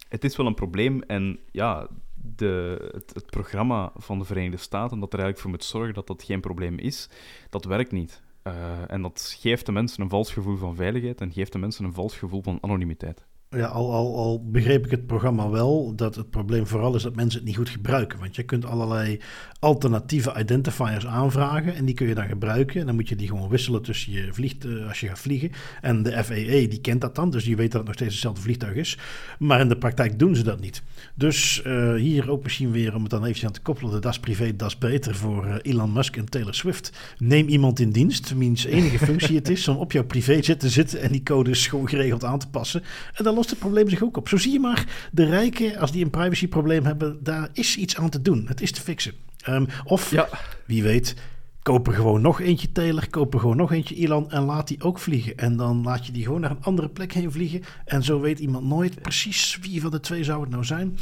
het 0.09 0.24
is 0.24 0.36
wel 0.36 0.47
een 0.47 0.55
probleem. 0.55 1.03
En 1.03 1.38
ja, 1.51 1.88
de, 2.14 2.88
het, 2.93 3.14
het, 3.14 3.26
programma 3.26 3.93
van 3.97 4.18
de 4.18 4.24
Verenigde 4.24 4.57
Staten, 4.57 5.01
dat 5.01 5.12
er 5.12 5.18
eigenlijk 5.18 5.38
voor 5.38 5.51
moet 5.51 5.64
zorgen 5.64 5.95
dat 5.95 6.07
dat 6.07 6.22
geen 6.22 6.40
probleem 6.40 6.78
is, 6.78 7.09
dat 7.51 7.64
werkt 7.64 7.93
niet. 7.93 8.22
Uh, 8.45 8.90
en 8.90 9.03
dat 9.03 9.36
geeft 9.38 9.66
de 9.66 9.72
mensen 9.72 10.03
een 10.03 10.09
vals 10.09 10.32
gevoel 10.32 10.57
van 10.57 10.74
veiligheid 10.74 11.20
en 11.20 11.32
geeft 11.32 11.53
de 11.53 11.59
mensen 11.59 11.84
een 11.84 11.93
vals 11.93 12.16
gevoel 12.16 12.43
van 12.43 12.59
anonimiteit. 12.61 13.26
Ja, 13.57 13.66
al, 13.66 13.92
al, 13.92 14.16
al 14.16 14.50
begreep 14.50 14.84
ik 14.84 14.90
het 14.90 15.07
programma 15.07 15.48
wel, 15.48 15.92
dat 15.96 16.14
het 16.14 16.30
probleem 16.30 16.66
vooral 16.66 16.94
is 16.94 17.03
dat 17.03 17.14
mensen 17.14 17.38
het 17.38 17.48
niet 17.48 17.57
goed 17.57 17.68
gebruiken. 17.68 18.18
Want 18.18 18.36
je 18.36 18.42
kunt 18.42 18.64
allerlei 18.64 19.20
alternatieve 19.59 20.34
identifiers 20.38 21.07
aanvragen 21.07 21.74
en 21.74 21.84
die 21.84 21.94
kun 21.94 22.07
je 22.07 22.14
dan 22.14 22.26
gebruiken. 22.26 22.80
En 22.80 22.86
dan 22.86 22.94
moet 22.94 23.09
je 23.09 23.16
die 23.16 23.28
gewoon 23.28 23.48
wisselen 23.48 23.82
tussen 23.82 24.12
je 24.12 24.28
vliegt, 24.32 24.64
uh, 24.64 24.88
als 24.88 25.00
je 25.00 25.09
gaat 25.09 25.18
vliegen. 25.18 25.50
En 25.80 26.03
de 26.03 26.24
FAA 26.24 26.68
die 26.68 26.80
kent 26.80 27.00
dat 27.00 27.14
dan, 27.14 27.30
dus 27.30 27.44
die 27.44 27.57
weet 27.57 27.70
dat 27.70 27.80
het 27.80 27.86
nog 27.86 27.94
steeds 27.94 28.12
hetzelfde 28.12 28.40
vliegtuig 28.40 28.74
is. 28.74 28.98
Maar 29.38 29.61
in 29.61 29.68
de 29.68 29.78
praktijk 29.78 30.18
doen 30.18 30.36
ze 30.36 30.42
dat 30.42 30.61
niet. 30.61 30.82
Dus 31.14 31.62
uh, 31.66 31.94
hier 31.94 32.30
ook 32.30 32.42
misschien 32.42 32.70
weer, 32.70 32.94
om 32.94 33.03
het 33.03 33.11
dan 33.11 33.24
even 33.24 33.46
aan 33.46 33.53
te 33.53 33.61
koppelen, 33.61 33.92
de 33.92 33.98
das 33.98 34.20
privé, 34.20 34.57
das 34.57 34.78
beter 34.78 35.14
voor 35.14 35.46
uh, 35.46 35.55
Elon 35.62 35.92
Musk 35.92 36.16
en 36.16 36.28
Taylor 36.28 36.55
Swift. 36.55 36.92
Neem 37.18 37.48
iemand 37.48 37.80
in 37.80 37.90
dienst, 37.90 38.38
wiens 38.38 38.64
enige 38.64 38.98
functie 38.98 39.36
het 39.36 39.48
is 39.48 39.68
om 39.68 39.76
op 39.76 39.92
jouw 39.92 40.05
privéjet 40.05 40.61
te 40.61 40.68
zitten 40.68 41.00
en 41.00 41.12
die 41.12 41.22
codes 41.22 41.66
gewoon 41.66 41.88
geregeld 41.88 42.24
aan 42.24 42.38
te 42.38 42.48
passen. 42.48 42.82
En 43.14 43.24
dan 43.24 43.34
lost 43.43 43.55
het 43.55 43.64
probleem 43.64 43.88
zich 43.88 44.03
ook 44.03 44.16
op. 44.16 44.28
Zo 44.28 44.36
zie 44.36 44.53
je 44.53 44.61
maar, 44.61 45.09
de 45.12 45.24
rijken, 45.24 45.76
als 45.76 45.93
die 45.93 46.05
een 46.05 46.11
privacyprobleem 46.11 46.84
hebben, 46.84 47.18
daar 47.22 47.49
is 47.53 47.76
iets 47.76 47.97
aan 47.97 48.11
te 48.11 48.22
doen. 48.22 48.45
Het 48.47 48.61
is 48.61 48.72
te 48.72 48.80
fixen. 48.80 49.12
Um, 49.49 49.66
of, 49.84 50.11
ja. 50.11 50.28
wie 50.66 50.82
weet, 50.82 51.16
kopen 51.62 51.95
gewoon 51.95 52.20
nog 52.20 52.40
eentje 52.40 52.72
Taylor, 52.72 53.11
kopen 53.11 53.40
gewoon 53.40 53.57
nog 53.57 53.72
eentje 53.72 53.95
Elon 53.95 54.30
en 54.30 54.43
laat 54.43 54.68
die 54.68 54.82
ook 54.82 54.99
vliegen. 54.99 55.36
En 55.36 55.57
dan 55.57 55.82
laat 55.82 56.07
je 56.07 56.12
die 56.12 56.24
gewoon 56.24 56.40
naar 56.40 56.51
een 56.51 56.62
andere 56.62 56.88
plek 56.88 57.12
heen 57.12 57.32
vliegen. 57.32 57.62
En 57.84 58.03
zo 58.03 58.20
weet 58.20 58.38
iemand 58.38 58.64
nooit 58.66 59.03
precies 59.03 59.59
wie 59.61 59.80
van 59.80 59.90
de 59.90 60.01
twee 60.01 60.24
zou 60.24 60.40
het 60.40 60.51
nou 60.51 60.64
zijn. 60.64 60.99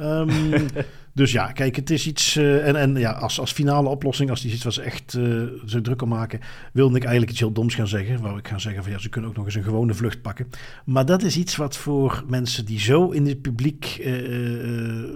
Um, 0.00 0.28
dus 1.14 1.32
ja, 1.32 1.52
kijk, 1.52 1.76
het 1.76 1.90
is 1.90 2.06
iets. 2.06 2.36
Uh, 2.36 2.66
en 2.66 2.76
en 2.76 2.96
ja, 2.96 3.10
als, 3.10 3.40
als 3.40 3.52
finale 3.52 3.88
oplossing, 3.88 4.30
als 4.30 4.40
die 4.40 4.50
situatie 4.50 4.82
echt 4.82 5.14
uh, 5.14 5.42
zo 5.66 5.80
druk 5.80 5.96
kan 5.98 6.08
maken, 6.08 6.40
wilde 6.72 6.96
ik 6.96 7.02
eigenlijk 7.02 7.30
iets 7.30 7.40
heel 7.40 7.52
doms 7.52 7.74
gaan 7.74 7.88
zeggen. 7.88 8.20
Waar 8.20 8.38
ik 8.38 8.48
ga 8.48 8.58
zeggen 8.58 8.82
van 8.82 8.92
ja, 8.92 8.98
ze 8.98 9.08
kunnen 9.08 9.30
ook 9.30 9.36
nog 9.36 9.44
eens 9.44 9.54
een 9.54 9.62
gewone 9.62 9.94
vlucht 9.94 10.22
pakken. 10.22 10.46
Maar 10.84 11.06
dat 11.06 11.22
is 11.22 11.36
iets 11.36 11.56
wat 11.56 11.76
voor 11.76 12.24
mensen 12.28 12.64
die 12.64 12.80
zo 12.80 13.10
in 13.10 13.26
het 13.26 13.42
publiek 13.42 13.98
uh, 14.00 15.10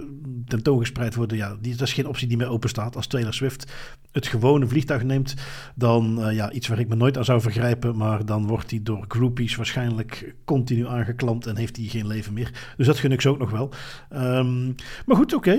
tentoongespreid 0.47 1.15
worden, 1.15 1.37
ja, 1.37 1.57
die, 1.61 1.75
dat 1.75 1.87
is 1.87 1.93
geen 1.93 2.07
optie 2.07 2.27
die 2.27 2.37
meer 2.37 2.49
open 2.49 2.69
staat. 2.69 2.95
Als 2.95 3.07
Taylor 3.07 3.33
Swift 3.33 3.71
het 4.11 4.27
gewone 4.27 4.67
vliegtuig 4.67 5.03
neemt, 5.03 5.33
dan 5.75 6.19
ja, 6.31 6.51
iets 6.51 6.67
waar 6.67 6.79
ik 6.79 6.87
me 6.87 6.95
nooit 6.95 7.17
aan 7.17 7.25
zou 7.25 7.41
vergrijpen. 7.41 7.97
Maar 7.97 8.25
dan 8.25 8.47
wordt 8.47 8.69
hij 8.69 8.79
door 8.83 9.05
groupies 9.07 9.55
waarschijnlijk 9.55 10.35
continu 10.45 10.87
aangeklampt 10.87 11.45
en 11.45 11.55
heeft 11.55 11.77
hij 11.77 11.85
geen 11.85 12.07
leven 12.07 12.33
meer. 12.33 12.73
Dus 12.77 12.85
dat 12.85 12.99
gun 12.99 13.11
ik 13.11 13.21
ze 13.21 13.29
ook 13.29 13.37
nog 13.37 13.49
wel. 13.49 13.69
Um, 14.13 14.75
maar 15.05 15.15
goed, 15.15 15.33
oké. 15.33 15.51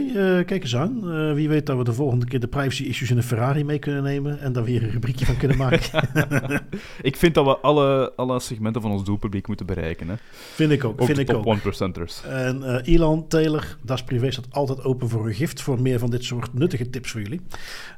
Kijk 0.47 0.63
eens 0.63 0.77
aan. 0.77 1.01
Uh, 1.05 1.33
wie 1.33 1.49
weet 1.49 1.67
dat 1.67 1.77
we 1.77 1.85
de 1.85 1.93
volgende 1.93 2.27
keer 2.27 2.41
de 2.41 2.47
privacy 2.47 2.83
issues 2.83 3.11
in 3.11 3.17
een 3.17 3.23
Ferrari 3.23 3.65
mee 3.65 3.79
kunnen 3.79 4.03
nemen 4.03 4.41
en 4.41 4.53
daar 4.53 4.65
weer 4.65 4.83
een 4.83 4.91
rubriekje 4.91 5.25
van 5.25 5.37
kunnen 5.37 5.57
maken. 5.57 6.09
ik 7.03 7.17
vind 7.17 7.35
dat 7.35 7.45
we 7.45 7.59
alle, 7.59 8.13
alle 8.17 8.41
segmenten 8.41 8.83
van 8.83 8.91
ons 8.91 9.05
doelpubliek 9.05 9.47
moeten 9.47 9.67
bereiken. 9.67 10.09
Hè? 10.09 10.15
Vind 10.55 10.73
ik 10.73 10.85
ook. 10.85 11.01
ook 11.01 11.07
vind 11.07 11.19
ik 11.19 11.27
top 11.27 11.47
ook. 11.47 11.59
1%ers. 11.59 12.23
En 12.25 12.63
uh, 12.63 12.95
Elon, 12.95 13.29
Taylor, 13.29 13.77
Das 13.83 14.05
Privé 14.05 14.31
staat 14.31 14.47
altijd 14.51 14.85
open 14.85 15.09
voor 15.09 15.27
een 15.27 15.35
gift 15.35 15.63
voor 15.63 15.83
meer 15.83 15.99
van 15.99 16.11
dit 16.11 16.25
soort 16.25 16.55
nuttige 16.55 16.91
tips 16.91 17.11
voor 17.11 17.21
jullie. 17.21 17.41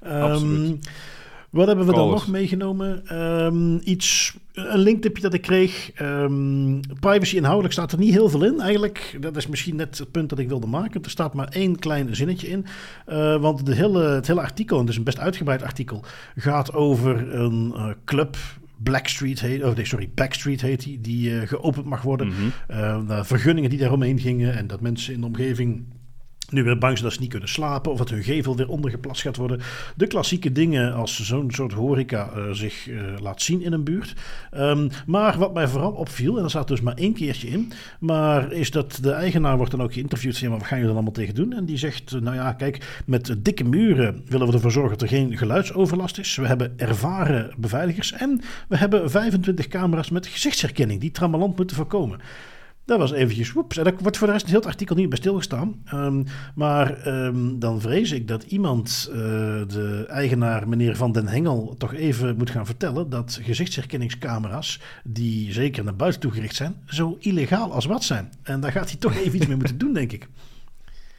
Um, 0.05 0.11
Absoluut. 0.11 0.89
Wat 1.53 1.67
hebben 1.67 1.87
we 1.87 1.93
dan 1.93 2.11
nog 2.11 2.29
meegenomen? 2.29 3.19
Um, 3.45 3.81
iets, 3.85 4.37
een 4.53 4.79
linktipje 4.79 5.23
dat 5.23 5.35
ik 5.35 5.43
kreeg. 5.43 5.91
Um, 6.01 6.81
privacy 7.01 7.37
inhoudelijk 7.37 7.73
staat 7.73 7.93
er 7.93 7.99
niet 7.99 8.13
heel 8.13 8.29
veel 8.29 8.45
in. 8.45 8.61
Eigenlijk, 8.61 9.17
dat 9.21 9.37
is 9.37 9.47
misschien 9.47 9.77
net 9.77 9.99
het 9.99 10.11
punt 10.11 10.29
dat 10.29 10.39
ik 10.39 10.49
wilde 10.49 10.67
maken. 10.67 11.03
Er 11.03 11.11
staat 11.11 11.35
maar 11.35 11.49
één 11.49 11.79
klein 11.79 12.17
zinnetje 12.17 12.49
in. 12.49 12.67
Uh, 13.09 13.41
want 13.41 13.67
de 13.67 13.75
hele, 13.75 14.03
het 14.03 14.27
hele 14.27 14.41
artikel, 14.41 14.77
en 14.77 14.83
het 14.83 14.91
is 14.91 14.97
een 14.97 15.05
best 15.05 15.19
uitgebreid 15.19 15.63
artikel, 15.63 16.05
gaat 16.37 16.73
over 16.73 17.35
een 17.35 17.73
uh, 17.77 17.89
club 18.05 18.37
Blackstreet 18.83 19.41
heet, 19.41 19.63
oh 19.63 19.77
nee, 19.77 19.85
sorry, 19.85 20.11
Backstreet 20.15 20.61
heet 20.61 20.83
die, 20.83 21.01
die 21.01 21.31
uh, 21.31 21.43
geopend 21.47 21.87
mag 21.87 22.03
worden. 22.03 22.27
Mhm. 22.27 22.81
Uh, 23.11 23.25
vergunningen 23.25 23.71
die 23.71 23.79
daaromheen 23.79 24.19
gingen 24.19 24.57
en 24.57 24.67
dat 24.67 24.81
mensen 24.81 25.15
in 25.15 25.21
de 25.21 25.27
omgeving 25.27 25.85
nu 26.53 26.63
weer 26.63 26.79
bang 26.79 26.93
zijn 26.93 27.05
dat 27.05 27.13
ze 27.13 27.21
niet 27.21 27.31
kunnen 27.31 27.49
slapen 27.49 27.93
of 27.93 27.99
dat 27.99 28.11
hun 28.11 28.23
gevel 28.23 28.57
weer 28.57 28.69
ondergeplast 28.69 29.23
gaat 29.23 29.37
worden. 29.37 29.61
De 29.97 30.07
klassieke 30.07 30.53
dingen 30.53 30.95
als 30.95 31.23
zo'n 31.23 31.51
soort 31.51 31.73
horeca 31.73 32.31
uh, 32.37 32.51
zich 32.51 32.89
uh, 32.89 33.01
laat 33.21 33.43
zien 33.43 33.63
in 33.63 33.73
een 33.73 33.85
buurt. 33.85 34.15
Um, 34.57 34.89
maar 35.07 35.39
wat 35.39 35.55
mij 35.55 35.69
vooral 35.69 35.93
opviel, 35.93 36.37
en 36.37 36.43
dat 36.43 36.51
staat 36.51 36.69
dus 36.69 36.81
maar 36.81 36.95
één 36.95 37.15
keertje 37.15 37.49
in, 37.49 37.73
maar 38.01 38.53
is 38.53 38.71
dat 38.71 38.99
de 39.03 39.13
eigenaar 39.13 39.57
wordt 39.57 39.71
dan 39.71 39.83
ook 39.83 39.93
geïnterviewd. 39.93 40.37
Zeg 40.37 40.49
maar, 40.49 40.59
wat 40.59 40.67
gaan 40.67 40.79
jullie 40.79 40.95
dan 40.95 41.03
allemaal 41.03 41.25
tegen 41.25 41.35
doen? 41.35 41.53
En 41.53 41.65
die 41.65 41.79
zegt, 41.79 42.21
nou 42.21 42.37
ja, 42.37 42.53
kijk, 42.53 43.03
met 43.07 43.35
dikke 43.39 43.65
muren 43.65 44.23
willen 44.29 44.47
we 44.47 44.53
ervoor 44.53 44.73
zorgen 44.73 44.99
dat 44.99 45.03
er 45.03 45.17
geen 45.17 45.37
geluidsoverlast 45.37 46.19
is. 46.19 46.37
We 46.37 46.47
hebben 46.47 46.73
ervaren 46.77 47.51
beveiligers 47.57 48.13
en 48.13 48.41
we 48.69 48.77
hebben 48.77 49.11
25 49.11 49.69
camera's 49.69 50.11
met 50.11 50.27
gezichtsherkenning 50.27 51.01
die 51.01 51.11
trammeland 51.11 51.57
moeten 51.57 51.77
voorkomen. 51.77 52.21
Dat 52.85 52.99
was 52.99 53.13
eventjes 53.13 53.53
woeps. 53.53 53.77
En 53.77 53.85
daar 53.85 53.95
wordt 53.99 54.17
voor 54.17 54.27
de 54.27 54.33
rest 54.33 54.47
heel 54.47 54.57
het 54.57 54.67
artikel 54.67 54.97
niet 54.97 55.09
bij 55.09 55.19
stilgestaan. 55.19 55.83
Um, 55.95 56.25
maar 56.55 57.07
um, 57.07 57.59
dan 57.59 57.81
vrees 57.81 58.11
ik 58.11 58.29
dat 58.29 58.43
iemand, 58.43 59.09
uh, 59.11 59.17
de 59.67 60.05
eigenaar 60.09 60.69
meneer 60.69 60.97
Van 60.97 61.13
den 61.13 61.27
Hengel, 61.27 61.75
toch 61.79 61.95
even 61.95 62.37
moet 62.37 62.51
gaan 62.51 62.67
vertellen 62.67 63.11
dat 63.11 63.39
gezichtsherkenningscamera's, 63.43 64.81
die 65.05 65.53
zeker 65.53 65.85
naar 65.85 65.97
buiten 65.97 66.21
toe 66.21 66.31
gericht 66.31 66.57
zijn, 66.57 66.83
zo 66.87 67.17
illegaal 67.21 67.73
als 67.73 67.85
wat 67.85 68.05
zijn. 68.05 68.33
En 68.43 68.61
daar 68.61 68.73
gaat 68.73 68.91
hij 68.91 68.99
toch 68.99 69.15
even 69.15 69.37
iets 69.37 69.47
mee 69.47 69.57
moeten 69.57 69.79
doen, 69.79 69.93
denk 69.93 70.13
ik. 70.13 70.29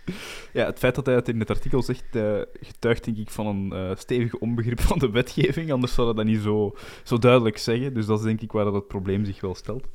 Ja, 0.53 0.66
het 0.66 0.80
feit 0.80 0.95
dat 0.95 1.05
hij 1.05 1.16
het 1.16 1.30
in 1.30 1.39
het 1.39 1.49
artikel 1.49 1.84
zegt, 1.84 2.03
uh, 2.16 2.41
getuigt 2.61 3.03
denk 3.03 3.18
ik 3.18 3.30
van 3.30 3.47
een 3.47 3.72
uh, 3.74 3.95
stevig 3.95 4.36
onbegrip 4.36 4.80
van 4.82 4.99
de 4.99 5.09
wetgeving. 5.09 5.72
Anders 5.72 5.93
zou 5.93 6.07
hij 6.07 6.16
dat 6.16 6.26
niet 6.26 6.41
zo, 6.41 6.76
zo 7.03 7.18
duidelijk 7.18 7.57
zeggen. 7.57 7.93
Dus 7.93 8.05
dat 8.05 8.20
is 8.20 8.26
denk 8.26 8.41
ik 8.41 8.51
waar 8.51 8.66
dat 8.66 8.74
het 8.74 8.88
probleem 8.88 9.26
zich 9.26 9.41
wel 9.41 9.55
stelt. 9.55 9.88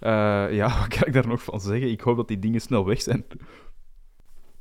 Uh, 0.00 0.52
ja, 0.52 0.68
wat 0.78 0.88
kan 0.88 1.06
ik 1.06 1.12
daar 1.12 1.26
nog 1.26 1.42
van 1.42 1.60
zeggen? 1.60 1.90
Ik 1.90 2.00
hoop 2.00 2.16
dat 2.16 2.28
die 2.28 2.38
dingen 2.38 2.60
snel 2.60 2.86
weg 2.86 3.02
zijn. 3.02 3.24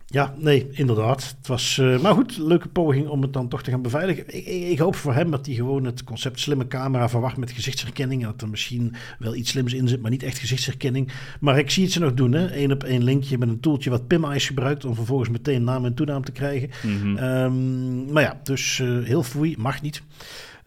Ja, 0.10 0.34
nee, 0.38 0.68
inderdaad. 0.72 1.36
Het 1.38 1.48
was, 1.48 1.78
uh, 1.78 2.00
maar 2.00 2.14
goed, 2.14 2.38
leuke 2.38 2.68
poging 2.68 3.08
om 3.08 3.22
het 3.22 3.34
dan 3.34 3.48
toch 3.48 3.64
te 3.64 3.72
gaan 3.72 3.82
beveiligen. 3.82 4.24
Ik, 4.28 4.46
ik, 4.46 4.64
ik, 4.64 4.80
hoop 4.80 4.96
voor 4.96 5.14
hem 5.14 5.32
dat 5.32 5.46
hij 5.46 5.56
gewoon 5.56 5.86
het 5.86 6.04
concept 6.04 6.40
slimme 6.40 6.68
camera 6.68 7.10
verwacht 7.10 7.38
met 7.38 7.52
gezichtsherkenning. 7.52 8.22
En 8.22 8.28
dat 8.32 8.42
er 8.42 8.50
misschien 8.50 8.96
wel 9.20 9.36
iets 9.36 9.50
slims 9.50 9.74
in 9.74 9.88
zit, 9.88 10.02
maar 10.02 10.12
niet 10.12 10.24
echt 10.24 10.38
gezichtsherkenning. 10.38 11.12
Maar 11.40 11.58
ik 11.58 11.70
zie 11.70 11.84
het 11.84 11.92
ze 11.92 12.00
nog 12.00 12.14
doen, 12.14 12.32
hè. 12.32 12.58
Eén 12.58 12.72
op 12.72 12.84
één 12.84 13.04
linkje 13.04 13.38
met 13.38 13.50
een 13.50 13.60
toeltje 13.60 13.90
wat 13.90 14.08
PimEyes 14.08 14.48
gebruikt 14.48 14.86
om 14.86 14.96
vervolgens 14.96 15.30
meteen 15.30 15.64
naam 15.64 15.86
en 15.86 15.94
toenaam 15.94 16.24
te 16.24 16.32
krijgen. 16.32 16.70
Mm 16.84 17.02
-hmm. 17.02 17.18
um, 17.18 18.12
maar 18.12 18.24
ja, 18.24 18.40
dus 18.44 18.80
uh, 18.80 19.06
heel 19.06 19.24
foei, 19.24 19.56
mag 19.58 19.82
niet. 19.82 20.02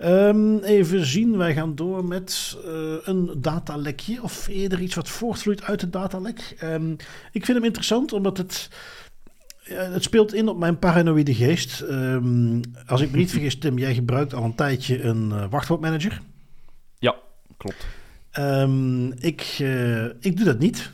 Um, 0.04 0.58
even 0.58 1.06
zien, 1.06 1.36
wij 1.36 1.54
gaan 1.54 1.74
door 1.74 2.04
met 2.04 2.58
uh, 2.66 2.94
een 3.02 3.30
datalekje. 3.36 4.22
Of 4.22 4.48
eerder 4.48 4.80
iets 4.80 4.94
wat 4.94 5.08
voortvloeit 5.08 5.62
uit 5.62 5.80
het 5.80 5.92
datalek. 5.92 6.56
Um, 6.62 6.96
ik 7.32 7.44
vind 7.44 7.56
hem 7.56 7.66
interessant 7.66 8.12
omdat 8.12 8.36
het 8.36 8.68
het 9.62 10.02
speelt 10.02 10.34
in 10.34 10.48
op 10.48 10.58
mijn 10.58 10.78
paranoïde 10.78 11.34
geest. 11.34 11.80
Um, 11.80 12.60
als 12.86 13.00
ik 13.00 13.10
me 13.10 13.16
niet 13.16 13.30
vergis, 13.30 13.58
Tim, 13.58 13.78
jij 13.78 13.94
gebruikt 13.94 14.34
al 14.34 14.44
een 14.44 14.54
tijdje 14.54 15.02
een 15.02 15.30
uh, 15.32 15.44
wachtwoordmanager. 15.50 16.20
Ja, 16.98 17.14
klopt. 17.56 17.86
Ik, 19.24 19.58
uh, 19.60 20.04
ik 20.04 20.36
doe 20.36 20.44
dat 20.44 20.58
niet. 20.58 20.90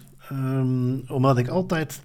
Omdat 1.09 1.39
ik 1.39 1.49
altijd 1.49 2.01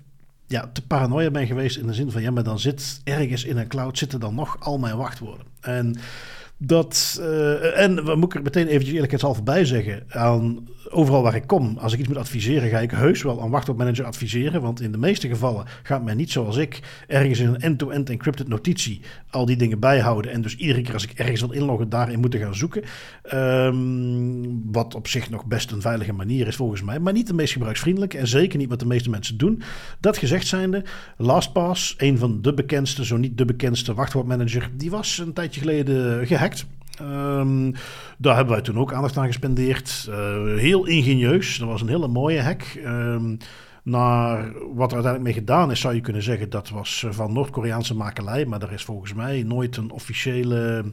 ja, 0.47 0.69
te 0.73 0.85
paranoia 0.85 1.31
ben 1.31 1.47
geweest 1.47 1.77
in 1.77 1.87
de 1.87 1.93
zin 1.93 2.11
van... 2.11 2.21
ja, 2.21 2.31
maar 2.31 2.43
dan 2.43 2.59
zit 2.59 3.01
ergens 3.03 3.43
in 3.43 3.57
een 3.57 3.67
cloud 3.67 3.97
zitten 3.97 4.19
dan 4.19 4.35
nog 4.35 4.59
al 4.59 4.77
mijn 4.77 4.97
wachtwoorden. 4.97 5.45
En... 5.61 5.95
Dat, 6.63 7.17
uh, 7.19 7.79
en 7.79 8.05
we 8.05 8.15
moet 8.15 8.33
er 8.33 8.41
meteen 8.41 8.67
eventjes 8.67 8.93
eerlijkheidshalve 8.93 9.43
bij 9.43 9.65
zeggen. 9.65 10.03
Aan, 10.09 10.67
overal 10.89 11.21
waar 11.21 11.35
ik 11.35 11.47
kom, 11.47 11.77
als 11.77 11.93
ik 11.93 11.99
iets 11.99 12.07
moet 12.07 12.17
adviseren, 12.17 12.69
ga 12.69 12.79
ik 12.79 12.91
heus 12.91 13.21
wel 13.21 13.41
een 13.41 13.49
wachtwoordmanager 13.49 14.05
adviseren. 14.05 14.61
Want 14.61 14.81
in 14.81 14.91
de 14.91 14.97
meeste 14.97 15.27
gevallen 15.27 15.65
gaat 15.83 16.03
men 16.03 16.17
niet 16.17 16.31
zoals 16.31 16.57
ik 16.57 16.79
ergens 17.07 17.39
in 17.39 17.47
een 17.47 17.59
end-to-end 17.59 18.09
encrypted 18.09 18.47
notitie 18.47 19.01
al 19.29 19.45
die 19.45 19.55
dingen 19.55 19.79
bijhouden. 19.79 20.31
En 20.31 20.41
dus 20.41 20.55
iedere 20.55 20.81
keer 20.81 20.93
als 20.93 21.03
ik 21.03 21.11
ergens 21.11 21.41
wil 21.41 21.51
inloggen, 21.51 21.89
daarin 21.89 22.19
moeten 22.19 22.39
gaan 22.39 22.55
zoeken. 22.55 22.83
Um, 23.33 24.71
wat 24.71 24.95
op 24.95 25.07
zich 25.07 25.29
nog 25.29 25.45
best 25.45 25.71
een 25.71 25.81
veilige 25.81 26.13
manier 26.13 26.47
is 26.47 26.55
volgens 26.55 26.81
mij. 26.81 26.99
Maar 26.99 27.13
niet 27.13 27.27
de 27.27 27.33
meest 27.33 27.53
gebruiksvriendelijke 27.53 28.17
en 28.17 28.27
zeker 28.27 28.57
niet 28.57 28.69
wat 28.69 28.79
de 28.79 28.85
meeste 28.85 29.09
mensen 29.09 29.37
doen. 29.37 29.61
Dat 29.99 30.17
gezegd 30.17 30.47
zijnde, 30.47 30.83
LastPass, 31.17 31.95
een 31.97 32.17
van 32.17 32.41
de 32.41 32.53
bekendste, 32.53 33.05
zo 33.05 33.17
niet 33.17 33.37
de 33.37 33.45
bekendste 33.45 33.93
wachtwoordmanager, 33.93 34.69
die 34.77 34.89
was 34.89 35.17
een 35.17 35.33
tijdje 35.33 35.59
geleden 35.59 36.27
gehackt. 36.27 36.50
Um, 37.01 37.73
daar 38.17 38.35
hebben 38.35 38.53
wij 38.53 38.63
toen 38.63 38.77
ook 38.77 38.93
aandacht 38.93 39.17
aan 39.17 39.25
gespendeerd. 39.25 40.07
Uh, 40.09 40.15
heel 40.57 40.85
ingenieus. 40.85 41.57
Dat 41.57 41.67
was 41.67 41.81
een 41.81 41.87
hele 41.87 42.07
mooie 42.07 42.41
hack. 42.41 42.63
Um, 42.85 43.37
naar 43.83 44.51
wat 44.53 44.91
er 44.91 44.97
uiteindelijk 44.97 45.23
mee 45.23 45.33
gedaan 45.33 45.71
is, 45.71 45.79
zou 45.79 45.95
je 45.95 46.01
kunnen 46.01 46.23
zeggen 46.23 46.49
dat 46.49 46.69
was 46.69 47.05
van 47.09 47.33
Noord-Koreaanse 47.33 47.95
makelij. 47.95 48.45
Maar 48.45 48.59
daar 48.59 48.73
is 48.73 48.83
volgens 48.83 49.13
mij 49.13 49.43
nooit 49.43 49.77
een 49.77 49.91
officiële 49.91 50.83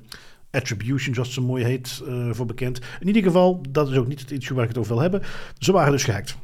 attribution, 0.51 1.15
zoals 1.15 1.29
het 1.29 1.37
zo 1.37 1.47
mooi 1.47 1.65
heet, 1.65 2.03
uh, 2.09 2.29
voor 2.31 2.47
bekend. 2.47 2.81
In 3.01 3.07
ieder 3.07 3.23
geval, 3.23 3.63
dat 3.71 3.91
is 3.91 3.97
ook 3.97 4.07
niet 4.07 4.21
het 4.21 4.31
issue 4.31 4.55
waar 4.55 4.65
ik 4.65 4.71
het 4.71 4.79
over 4.79 4.93
wil 4.93 5.03
hebben. 5.03 5.23
Ze 5.59 5.73
waren 5.73 5.93
dus 5.93 6.05
gehackt. 6.05 6.37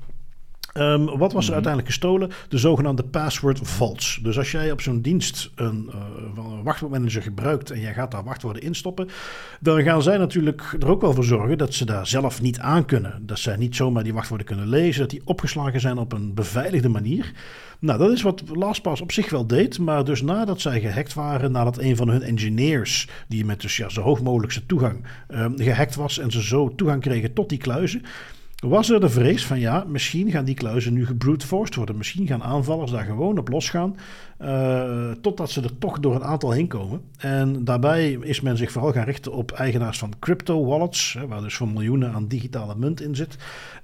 Um, 0.79 1.05
wat 1.05 1.19
was 1.19 1.29
er 1.29 1.39
mm-hmm. 1.39 1.53
uiteindelijk 1.53 1.87
gestolen? 1.87 2.31
De 2.49 2.59
zogenaamde 2.59 3.03
password 3.03 3.61
vaults. 3.63 4.19
Dus 4.23 4.39
als 4.39 4.51
jij 4.51 4.71
op 4.71 4.81
zo'n 4.81 5.01
dienst 5.01 5.51
een, 5.55 5.91
uh, 5.95 6.01
een 6.37 6.63
wachtwoordmanager 6.63 7.23
gebruikt 7.23 7.71
en 7.71 7.81
jij 7.81 7.93
gaat 7.93 8.11
daar 8.11 8.25
wachtwoorden 8.25 8.63
instoppen, 8.63 9.09
dan 9.61 9.83
gaan 9.83 10.03
zij 10.03 10.17
natuurlijk 10.19 10.77
er 10.81 10.89
ook 10.89 11.01
wel 11.01 11.15
voor 11.15 11.25
zorgen 11.25 11.59
dat 11.59 11.75
ze 11.75 11.85
daar 11.85 12.07
zelf 12.07 12.43
niet 12.43 12.59
aan 12.59 12.85
kunnen. 12.85 13.27
Dat 13.27 13.39
zij 13.39 13.57
niet 13.57 13.77
zomaar 13.77 14.03
die 14.03 14.15
wachtwoorden 14.15 14.47
kunnen 14.47 14.69
lezen, 14.69 15.01
dat 15.01 15.11
die 15.11 15.23
opgeslagen 15.25 15.81
zijn 15.81 15.99
op 15.99 16.13
een 16.13 16.35
beveiligde 16.35 16.89
manier. 16.89 17.33
Nou, 17.79 17.99
dat 17.99 18.11
is 18.11 18.23
wat 18.23 18.43
LastPass 18.53 19.01
op 19.01 19.13
zich 19.13 19.31
wel 19.31 19.47
deed, 19.47 19.79
maar 19.79 20.05
dus 20.05 20.23
nadat 20.23 20.61
zij 20.61 20.81
gehackt 20.81 21.15
waren, 21.15 21.53
nadat 21.53 21.79
een 21.79 21.97
van 21.97 22.09
hun 22.09 22.23
engineers, 22.23 23.09
die 23.29 23.45
met 23.45 23.61
dus 23.61 23.77
ja, 23.77 23.89
zo 23.89 24.03
hoog 24.03 24.23
mogelijkse 24.23 24.67
toegang 24.67 25.05
um, 25.29 25.55
gehackt 25.57 25.95
was 25.95 26.19
en 26.19 26.31
ze 26.31 26.43
zo 26.43 26.75
toegang 26.75 27.01
kregen 27.01 27.33
tot 27.33 27.49
die 27.49 27.59
kluizen, 27.59 28.03
was 28.69 28.91
er 28.91 29.01
de 29.01 29.09
vrees 29.09 29.47
van 29.47 29.61
ja, 29.61 29.85
misschien 29.89 30.31
gaan 30.31 30.45
die 30.45 30.55
kluizen 30.55 30.93
nu 30.93 31.07
gebrute 31.07 31.47
forced 31.47 31.75
worden. 31.75 31.97
Misschien 31.97 32.27
gaan 32.27 32.43
aanvallers 32.43 32.91
daar 32.91 33.05
gewoon 33.05 33.39
op 33.39 33.49
losgaan. 33.49 33.97
Uh, 34.43 35.11
totdat 35.21 35.51
ze 35.51 35.63
er 35.63 35.79
toch 35.79 36.01
door 36.01 36.15
een 36.15 36.25
aantal 36.25 36.51
heen 36.51 36.67
komen. 36.67 37.01
En 37.17 37.65
daarbij 37.65 38.13
is 38.13 38.41
men 38.41 38.57
zich 38.57 38.73
vooral 38.73 38.93
gaan 38.93 39.05
richten 39.05 39.33
op 39.33 39.51
eigenaars 39.51 39.99
van 39.99 40.13
crypto 40.19 40.65
wallets, 40.65 41.19
waar 41.29 41.41
dus 41.41 41.55
voor 41.55 41.69
miljoenen 41.69 42.13
aan 42.13 42.29
digitale 42.29 42.75
munt 42.77 43.01
in 43.01 43.15
zit. 43.15 43.37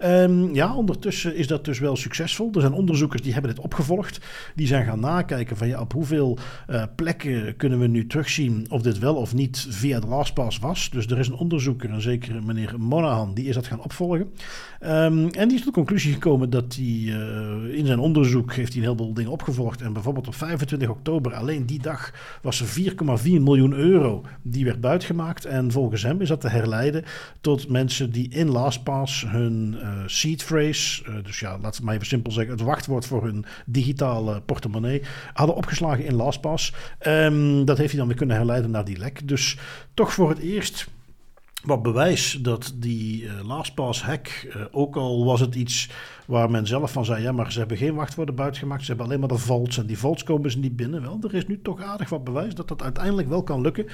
Um, 0.04 0.54
ja, 0.54 0.74
ondertussen 0.74 1.36
is 1.36 1.46
dat 1.46 1.64
dus 1.64 1.78
wel 1.78 1.96
succesvol. 1.96 2.50
Er 2.52 2.60
zijn 2.60 2.72
onderzoekers 2.72 3.22
die 3.22 3.32
hebben 3.32 3.54
dit 3.54 3.64
opgevolgd. 3.64 4.20
Die 4.54 4.66
zijn 4.66 4.84
gaan 4.84 5.00
nakijken 5.00 5.56
van 5.56 5.68
ja, 5.68 5.80
op 5.80 5.92
hoeveel 5.92 6.38
uh, 6.70 6.82
plekken 6.96 7.56
kunnen 7.56 7.78
we 7.78 7.86
nu 7.86 8.06
terugzien 8.06 8.66
of 8.70 8.82
dit 8.82 8.98
wel 8.98 9.14
of 9.14 9.34
niet 9.34 9.66
via 9.68 10.00
de 10.00 10.06
LastPass 10.06 10.58
was. 10.58 10.90
Dus 10.90 11.06
er 11.06 11.18
is 11.18 11.28
een 11.28 11.34
onderzoeker, 11.34 11.90
een 11.90 12.00
zekere 12.00 12.40
meneer 12.40 12.74
Monahan, 12.78 13.34
die 13.34 13.46
is 13.46 13.54
dat 13.54 13.66
gaan 13.66 13.82
opvolgen. 13.82 14.32
Um, 14.80 15.28
en 15.28 15.48
die 15.48 15.56
is 15.58 15.64
tot 15.64 15.64
de 15.64 15.70
conclusie 15.70 16.12
gekomen 16.12 16.50
dat 16.50 16.74
hij 16.74 16.84
uh, 16.84 17.78
in 17.78 17.86
zijn 17.86 17.98
onderzoek 17.98 18.54
heeft 18.54 18.72
hij 18.72 18.82
een 18.82 18.88
heleboel 18.88 19.14
dingen 19.14 19.30
opgevolgd. 19.30 19.82
En 19.82 19.92
bijvoorbeeld 19.92 20.26
op 20.26 20.34
25 20.40 20.88
oktober, 20.88 21.34
alleen 21.34 21.66
die 21.66 21.82
dag, 21.82 22.12
was 22.42 22.60
er 22.60 22.92
4,4 22.92 22.94
miljoen 23.22 23.72
euro 23.72 24.24
die 24.42 24.64
werd 24.64 24.80
buitgemaakt. 24.80 25.44
En 25.44 25.72
volgens 25.72 26.02
hem 26.02 26.20
is 26.20 26.28
dat 26.28 26.40
te 26.40 26.48
herleiden 26.48 27.04
tot 27.40 27.68
mensen 27.68 28.10
die 28.10 28.28
in 28.28 28.48
LastPass 28.48 29.24
hun 29.28 29.76
uh, 29.78 29.88
seed 30.06 30.42
phrase, 30.42 31.02
uh, 31.08 31.14
dus 31.24 31.40
ja, 31.40 31.58
laat 31.58 31.76
het 31.76 31.84
maar 31.84 31.94
even 31.94 32.06
simpel 32.06 32.32
zeggen, 32.32 32.52
het 32.52 32.62
wachtwoord 32.62 33.06
voor 33.06 33.24
hun 33.24 33.44
digitale 33.66 34.40
portemonnee, 34.40 35.02
hadden 35.32 35.56
opgeslagen 35.56 36.04
in 36.04 36.14
LastPass. 36.14 36.72
Um, 37.06 37.64
dat 37.64 37.78
heeft 37.78 37.90
hij 37.90 37.98
dan 37.98 38.08
weer 38.08 38.16
kunnen 38.16 38.36
herleiden 38.36 38.70
naar 38.70 38.84
die 38.84 38.98
lek. 38.98 39.28
Dus 39.28 39.56
toch 39.94 40.12
voor 40.12 40.28
het 40.28 40.38
eerst 40.38 40.88
wat 41.62 41.82
bewijs 41.82 42.38
dat 42.42 42.72
die 42.76 43.22
uh, 43.22 43.32
LastPass 43.46 44.02
hack, 44.02 44.46
uh, 44.56 44.62
ook 44.70 44.96
al 44.96 45.24
was 45.24 45.40
het 45.40 45.54
iets 45.54 45.90
waar 46.26 46.50
men 46.50 46.66
zelf 46.66 46.92
van 46.92 47.04
zei, 47.04 47.22
ja, 47.22 47.32
maar 47.32 47.52
ze 47.52 47.58
hebben 47.58 47.76
geen 47.76 47.94
wachtwoorden 47.94 48.34
buitgemaakt, 48.34 48.80
ze 48.80 48.88
hebben 48.88 49.06
alleen 49.06 49.20
maar 49.20 49.28
de 49.28 49.38
vaults 49.38 49.78
en 49.78 49.86
die 49.86 49.98
vaults 49.98 50.22
komen 50.22 50.50
ze 50.50 50.58
niet 50.58 50.76
binnen. 50.76 51.02
Wel, 51.02 51.18
er 51.22 51.34
is 51.34 51.46
nu 51.46 51.60
toch 51.62 51.82
aardig 51.82 52.08
wat 52.08 52.24
bewijs 52.24 52.54
dat 52.54 52.68
dat 52.68 52.82
uiteindelijk 52.82 53.28
wel 53.28 53.42
kan 53.42 53.60
lukken. 53.60 53.86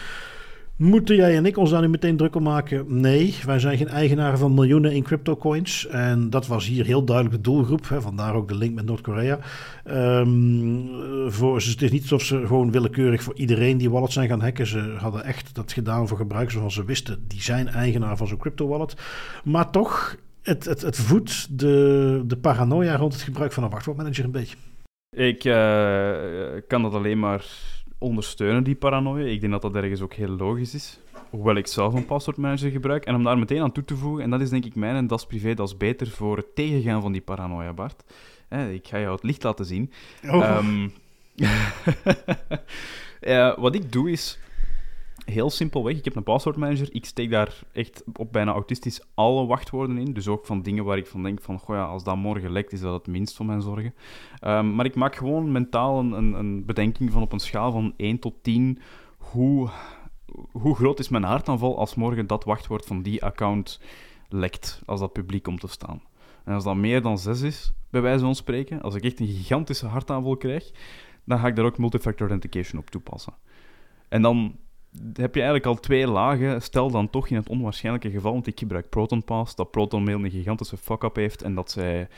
Moeten 0.76 1.16
jij 1.16 1.36
en 1.36 1.46
ik 1.46 1.56
ons 1.56 1.70
daar 1.70 1.80
nu 1.80 1.88
meteen 1.88 2.16
druk 2.16 2.34
om 2.34 2.42
maken? 2.42 3.00
Nee, 3.00 3.36
wij 3.46 3.58
zijn 3.58 3.78
geen 3.78 3.88
eigenaren 3.88 4.38
van 4.38 4.54
miljoenen 4.54 4.92
in 4.92 5.02
crypto 5.02 5.36
coins. 5.36 5.86
En 5.86 6.30
dat 6.30 6.46
was 6.46 6.66
hier 6.66 6.84
heel 6.84 7.04
duidelijk 7.04 7.36
de 7.36 7.50
doelgroep. 7.50 7.88
Hè, 7.88 8.00
vandaar 8.00 8.34
ook 8.34 8.48
de 8.48 8.54
link 8.54 8.74
met 8.74 8.84
Noord-Korea. 8.84 9.38
Um, 9.84 10.88
voor, 11.30 11.56
het 11.56 11.82
is 11.82 11.90
niet 11.90 12.02
alsof 12.02 12.22
ze 12.22 12.46
gewoon 12.46 12.70
willekeurig 12.70 13.22
voor 13.22 13.34
iedereen 13.36 13.78
die 13.78 13.90
wallet 13.90 14.12
zijn 14.12 14.28
gaan 14.28 14.40
hacken. 14.40 14.66
Ze 14.66 14.94
hadden 14.98 15.24
echt 15.24 15.54
dat 15.54 15.72
gedaan 15.72 16.08
voor 16.08 16.16
gebruikers 16.16 16.54
waarvan 16.54 16.72
ze 16.72 16.84
wisten, 16.84 17.24
die 17.28 17.42
zijn 17.42 17.68
eigenaar 17.68 18.16
van 18.16 18.26
zo'n 18.26 18.38
crypto 18.38 18.68
wallet. 18.68 18.96
Maar 19.44 19.70
toch, 19.70 20.16
het, 20.42 20.64
het, 20.64 20.82
het 20.82 20.96
voedt 20.96 21.58
de, 21.58 22.22
de 22.26 22.36
paranoia 22.36 22.96
rond 22.96 23.12
het 23.12 23.22
gebruik 23.22 23.52
van 23.52 23.62
een 23.62 23.70
wachtwoordmanager 23.70 24.24
een 24.24 24.30
beetje. 24.30 24.56
Ik 25.10 25.44
uh, 25.44 26.60
kan 26.66 26.82
dat 26.82 26.94
alleen 26.94 27.18
maar 27.18 27.44
ondersteunen, 27.98 28.64
die 28.64 28.74
paranoia. 28.74 29.24
Ik 29.26 29.40
denk 29.40 29.52
dat 29.52 29.62
dat 29.62 29.74
ergens 29.74 30.00
ook 30.00 30.14
heel 30.14 30.28
logisch 30.28 30.74
is. 30.74 31.00
Hoewel 31.30 31.54
ik 31.54 31.66
zelf 31.66 31.94
een 31.94 32.06
passwordmanager 32.06 32.70
gebruik. 32.70 33.04
En 33.04 33.14
om 33.14 33.24
daar 33.24 33.38
meteen 33.38 33.62
aan 33.62 33.72
toe 33.72 33.84
te 33.84 33.96
voegen, 33.96 34.22
en 34.22 34.30
dat 34.30 34.40
is 34.40 34.50
denk 34.50 34.64
ik 34.64 34.74
mijn 34.74 34.96
en 34.96 35.06
dat 35.06 35.18
is 35.18 35.26
privé, 35.26 35.54
dat 35.54 35.68
is 35.68 35.76
beter 35.76 36.06
voor 36.06 36.36
het 36.36 36.54
tegengaan 36.54 37.02
van 37.02 37.12
die 37.12 37.20
paranoia, 37.20 37.72
Bart. 37.72 38.04
Eh, 38.48 38.72
ik 38.72 38.88
ga 38.88 38.98
jou 38.98 39.12
het 39.14 39.22
licht 39.22 39.42
laten 39.42 39.64
zien. 39.64 39.92
Oh. 40.24 40.58
Um, 40.58 40.92
uh, 43.20 43.58
wat 43.64 43.74
ik 43.74 43.92
doe 43.92 44.10
is 44.10 44.38
heel 45.26 45.50
simpelweg. 45.50 45.96
Ik 45.96 46.04
heb 46.04 46.16
een 46.16 46.22
passwordmanager. 46.22 46.88
Ik 46.90 47.04
steek 47.04 47.30
daar 47.30 47.62
echt 47.72 48.04
op 48.12 48.32
bijna 48.32 48.52
autistisch 48.52 49.00
alle 49.14 49.46
wachtwoorden 49.46 49.98
in. 49.98 50.12
Dus 50.12 50.28
ook 50.28 50.46
van 50.46 50.62
dingen 50.62 50.84
waar 50.84 50.96
ik 50.96 51.06
van 51.06 51.22
denk 51.22 51.40
van, 51.40 51.58
goh 51.58 51.76
ja, 51.76 51.84
als 51.84 52.04
dat 52.04 52.16
morgen 52.16 52.52
lekt, 52.52 52.72
is 52.72 52.80
dat 52.80 52.92
het 52.92 53.06
minst 53.06 53.36
van 53.36 53.46
mijn 53.46 53.62
zorgen. 53.62 53.94
Um, 54.44 54.74
maar 54.74 54.84
ik 54.84 54.94
maak 54.94 55.16
gewoon 55.16 55.52
mentaal 55.52 55.98
een, 55.98 56.12
een, 56.12 56.32
een, 56.32 56.64
bedenking 56.64 57.12
van 57.12 57.22
op 57.22 57.32
een 57.32 57.38
schaal 57.38 57.72
van 57.72 57.94
1 57.96 58.18
tot 58.18 58.34
10. 58.42 58.78
Hoe, 59.16 59.68
hoe 60.52 60.74
groot 60.74 60.98
is 60.98 61.08
mijn 61.08 61.24
hartaanval 61.24 61.78
als 61.78 61.94
morgen 61.94 62.26
dat 62.26 62.44
wachtwoord 62.44 62.86
van 62.86 63.02
die 63.02 63.24
account 63.24 63.80
lekt, 64.28 64.82
als 64.86 65.00
dat 65.00 65.12
publiek 65.12 65.42
komt 65.42 65.60
te 65.60 65.68
staan? 65.68 66.02
En 66.44 66.54
als 66.54 66.64
dat 66.64 66.76
meer 66.76 67.02
dan 67.02 67.18
6 67.18 67.40
is, 67.40 67.72
bij 67.90 68.00
wijze 68.00 68.24
van 68.24 68.34
spreken, 68.34 68.82
als 68.82 68.94
ik 68.94 69.04
echt 69.04 69.20
een 69.20 69.26
gigantische 69.26 69.86
hartaanval 69.86 70.36
krijg, 70.36 70.70
dan 71.24 71.38
ga 71.38 71.46
ik 71.46 71.56
daar 71.56 71.64
ook 71.64 71.78
multifactor 71.78 72.30
authentication 72.30 72.80
op 72.80 72.90
toepassen. 72.90 73.34
En 74.08 74.22
dan 74.22 74.56
heb 75.12 75.34
je 75.34 75.40
eigenlijk 75.40 75.66
al 75.66 75.80
twee 75.80 76.06
lagen. 76.06 76.62
Stel 76.62 76.90
dan 76.90 77.10
toch 77.10 77.28
in 77.28 77.36
het 77.36 77.48
onwaarschijnlijke 77.48 78.10
geval, 78.10 78.32
want 78.32 78.46
ik 78.46 78.58
gebruik 78.58 78.88
ProtonPass, 78.88 79.54
dat 79.54 79.70
ProtonMail 79.70 80.24
een 80.24 80.30
gigantische 80.30 80.76
fuck-up 80.76 81.16
heeft 81.16 81.42
en 81.42 81.54
dat 81.54 81.70
zij 81.70 82.08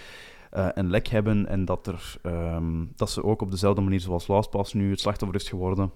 een 0.51 0.91
lek 0.91 1.07
hebben 1.07 1.47
en 1.47 1.65
dat, 1.65 1.87
er, 1.87 2.17
ehm, 2.23 2.85
dat 2.97 3.11
ze 3.11 3.25
ook 3.25 3.43
op 3.43 3.51
dezelfde 3.51 3.81
manier 3.81 4.01
zoals 4.01 4.27
LastPass 4.27 4.73
nu 4.73 4.91
het 4.91 5.01
slachtoffer 5.01 5.41
is 5.41 5.49
geworden, 5.49 5.93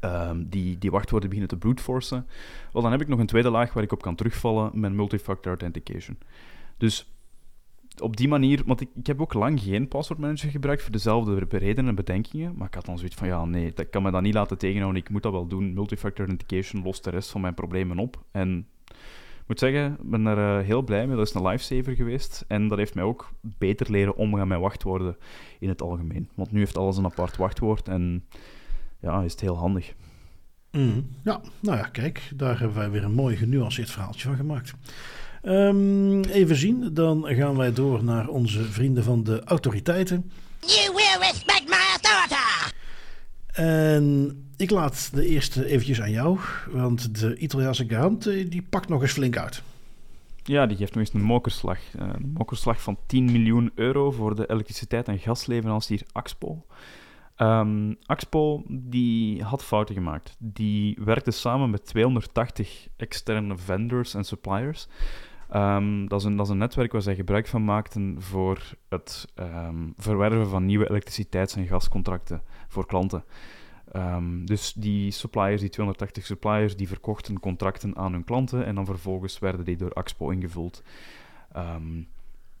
um, 0.00 0.48
die, 0.48 0.78
die 0.78 0.90
wachtwoorden 0.90 1.28
beginnen 1.28 1.58
te 1.58 1.66
brute 1.66 2.24
Wel, 2.72 2.82
dan 2.82 2.90
heb 2.90 3.00
ik 3.00 3.08
nog 3.08 3.18
een 3.18 3.26
tweede 3.26 3.50
laag 3.50 3.72
waar 3.72 3.82
ik 3.82 3.92
op 3.92 4.02
kan 4.02 4.14
terugvallen 4.14 4.70
met 4.74 4.92
multifactor 4.92 5.48
authentication. 5.48 6.18
Dus 6.76 7.12
op 8.00 8.16
die 8.16 8.28
manier, 8.28 8.62
want 8.66 8.80
ik, 8.80 8.88
ik 8.94 9.06
heb 9.06 9.20
ook 9.20 9.34
lang 9.34 9.60
geen 9.60 9.88
passwordmanager 9.88 10.50
gebruikt 10.50 10.82
voor 10.82 10.92
dezelfde 10.92 11.46
redenen 11.48 11.88
en 11.88 11.94
bedenkingen, 11.94 12.54
maar 12.56 12.66
ik 12.66 12.74
had 12.74 12.84
dan 12.84 12.98
zoiets 12.98 13.16
van, 13.16 13.28
ja, 13.28 13.44
nee, 13.44 13.72
dat 13.72 13.90
kan 13.90 14.02
me 14.02 14.10
dat 14.10 14.22
niet 14.22 14.34
laten 14.34 14.58
tegenhouden, 14.58 15.02
ik 15.02 15.10
moet 15.10 15.22
dat 15.22 15.32
wel 15.32 15.46
doen. 15.46 15.74
Multifactor 15.74 16.26
authentication 16.26 16.82
lost 16.82 17.04
de 17.04 17.10
rest 17.10 17.30
van 17.30 17.40
mijn 17.40 17.54
problemen 17.54 17.98
op. 17.98 18.24
En 18.30 18.66
ik 19.48 19.54
moet 19.54 19.58
zeggen, 19.58 19.92
ik 19.92 20.10
ben 20.10 20.26
er 20.26 20.60
uh, 20.60 20.66
heel 20.66 20.82
blij 20.82 21.06
mee. 21.06 21.16
Dat 21.16 21.26
is 21.26 21.34
een 21.34 21.46
lifesaver 21.46 21.94
geweest. 21.94 22.44
En 22.48 22.68
dat 22.68 22.78
heeft 22.78 22.94
mij 22.94 23.04
ook 23.04 23.30
beter 23.40 23.90
leren 23.90 24.16
omgaan 24.16 24.48
met 24.48 24.60
wachtwoorden 24.60 25.16
in 25.58 25.68
het 25.68 25.82
algemeen. 25.82 26.28
Want 26.34 26.52
nu 26.52 26.58
heeft 26.58 26.76
alles 26.76 26.96
een 26.96 27.04
apart 27.04 27.36
wachtwoord 27.36 27.88
en 27.88 28.24
ja, 29.00 29.22
is 29.22 29.32
het 29.32 29.40
heel 29.40 29.56
handig. 29.56 29.94
Mm, 30.72 31.06
ja, 31.24 31.40
nou 31.60 31.76
ja, 31.76 31.82
kijk, 31.82 32.30
daar 32.34 32.58
hebben 32.58 32.76
wij 32.76 32.90
weer 32.90 33.04
een 33.04 33.12
mooi 33.12 33.36
genuanceerd 33.36 33.90
verhaaltje 33.90 34.28
van 34.28 34.36
gemaakt. 34.36 34.74
Um, 35.48 36.24
even 36.24 36.56
zien, 36.56 36.94
dan 36.94 37.24
gaan 37.26 37.56
wij 37.56 37.72
door 37.72 38.04
naar 38.04 38.28
onze 38.28 38.62
vrienden 38.62 39.04
van 39.04 39.22
de 39.22 39.44
autoriteiten. 39.44 40.30
You 40.60 40.94
will 40.94 41.28
respect 41.28 41.64
my 41.68 41.74
authority! 41.74 42.72
En 43.52 44.46
ik 44.56 44.70
laat 44.70 45.10
de 45.14 45.26
eerste 45.26 45.66
eventjes 45.66 46.00
aan 46.00 46.10
jou, 46.10 46.38
want 46.70 47.20
de 47.20 47.36
Italiaanse 47.36 47.88
garant 47.88 48.24
die 48.24 48.66
pakt 48.70 48.88
nog 48.88 49.02
eens 49.02 49.12
flink 49.12 49.36
uit. 49.36 49.62
Ja, 50.42 50.66
die 50.66 50.76
geeft 50.76 50.94
nog 50.94 51.04
eens 51.04 51.14
een 51.14 51.22
mokerslag. 51.22 51.78
Eh, 51.98 52.06
een 52.12 52.32
mokerslag 52.34 52.82
van 52.82 52.98
10 53.06 53.32
miljoen 53.32 53.70
euro 53.74 54.10
voor 54.10 54.34
de 54.34 54.50
elektriciteit- 54.50 55.08
en 55.08 55.18
gasleverancier 55.18 56.02
Axpo. 56.12 56.66
Um, 57.36 57.96
Axpo 58.06 58.62
die 58.68 59.42
had 59.42 59.64
fouten 59.64 59.94
gemaakt. 59.94 60.36
Die 60.38 60.98
werkte 61.04 61.30
samen 61.30 61.70
met 61.70 61.86
280 61.86 62.86
externe 62.96 63.56
vendors 63.56 64.14
en 64.14 64.24
suppliers. 64.24 64.88
Um, 65.54 66.08
dat, 66.08 66.20
is 66.20 66.26
een, 66.26 66.36
dat 66.36 66.46
is 66.46 66.52
een 66.52 66.58
netwerk 66.58 66.92
waar 66.92 67.02
zij 67.02 67.14
gebruik 67.14 67.46
van 67.46 67.64
maakten 67.64 68.22
voor 68.22 68.74
het 68.88 69.28
um, 69.40 69.92
verwerven 69.96 70.48
van 70.48 70.66
nieuwe 70.66 70.90
elektriciteits- 70.90 71.56
en 71.56 71.66
gascontracten 71.66 72.42
voor 72.68 72.86
klanten. 72.86 73.24
dus 74.44 74.72
die 74.72 75.10
suppliers, 75.10 75.60
die 75.60 75.70
280 75.70 76.26
suppliers, 76.26 76.76
die 76.76 76.88
verkochten 76.88 77.40
contracten 77.40 77.96
aan 77.96 78.12
hun 78.12 78.24
klanten 78.24 78.64
en 78.64 78.74
dan 78.74 78.84
vervolgens 78.86 79.38
werden 79.38 79.64
die 79.64 79.76
door 79.76 79.92
Axpo 79.92 80.30
ingevuld. 80.30 80.82
Um, 81.56 82.08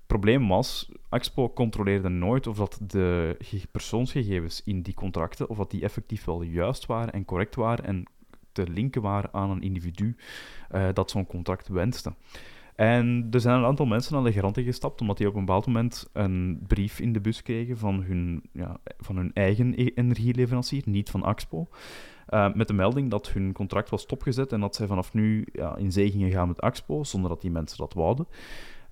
probleem 0.06 0.48
was, 0.48 0.92
Expo 1.08 1.50
controleerde 1.50 2.08
nooit 2.08 2.46
of 2.46 2.56
dat 2.56 2.78
de 2.82 3.36
persoonsgegevens 3.70 4.62
in 4.64 4.82
die 4.82 4.94
contracten, 4.94 5.48
of 5.48 5.56
dat 5.56 5.70
die 5.70 5.82
effectief 5.82 6.24
wel 6.24 6.42
juist 6.42 6.86
waren 6.86 7.12
en 7.12 7.24
correct 7.24 7.54
waren 7.54 7.84
en 7.84 8.04
te 8.52 8.68
linken 8.68 9.02
waren 9.02 9.32
aan 9.32 9.50
een 9.50 9.62
individu 9.62 10.16
uh, 10.74 10.88
dat 10.92 11.10
zo'n 11.10 11.26
contract 11.26 11.68
wenste. 11.68 12.14
En 12.78 13.26
er 13.30 13.40
zijn 13.40 13.58
een 13.58 13.64
aantal 13.64 13.86
mensen 13.86 14.16
aan 14.16 14.24
de 14.24 14.32
garantie 14.32 14.64
gestapt, 14.64 15.00
omdat 15.00 15.16
die 15.16 15.28
op 15.28 15.34
een 15.34 15.44
bepaald 15.44 15.66
moment 15.66 16.08
een 16.12 16.64
brief 16.66 17.00
in 17.00 17.12
de 17.12 17.20
bus 17.20 17.42
kregen 17.42 17.78
van 17.78 18.02
hun, 18.02 18.42
ja, 18.52 18.76
van 18.98 19.16
hun 19.16 19.30
eigen 19.34 19.72
e-, 19.76 19.90
energieleverancier, 19.94 20.82
niet 20.84 21.10
van 21.10 21.22
Axpo. 21.22 21.68
Uh, 22.28 22.54
met 22.54 22.68
de 22.68 22.74
melding 22.74 23.10
dat 23.10 23.28
hun 23.28 23.52
contract 23.52 23.90
was 23.90 24.02
stopgezet 24.02 24.52
en 24.52 24.60
dat 24.60 24.74
zij 24.74 24.86
vanaf 24.86 25.14
nu 25.14 25.46
ja, 25.52 25.76
in 25.76 25.92
zee 25.92 26.10
gingen 26.10 26.30
gaan 26.30 26.48
met 26.48 26.60
Axpo, 26.60 27.04
zonder 27.04 27.30
dat 27.30 27.40
die 27.40 27.50
mensen 27.50 27.78
dat 27.78 27.94
wouden. 27.94 28.26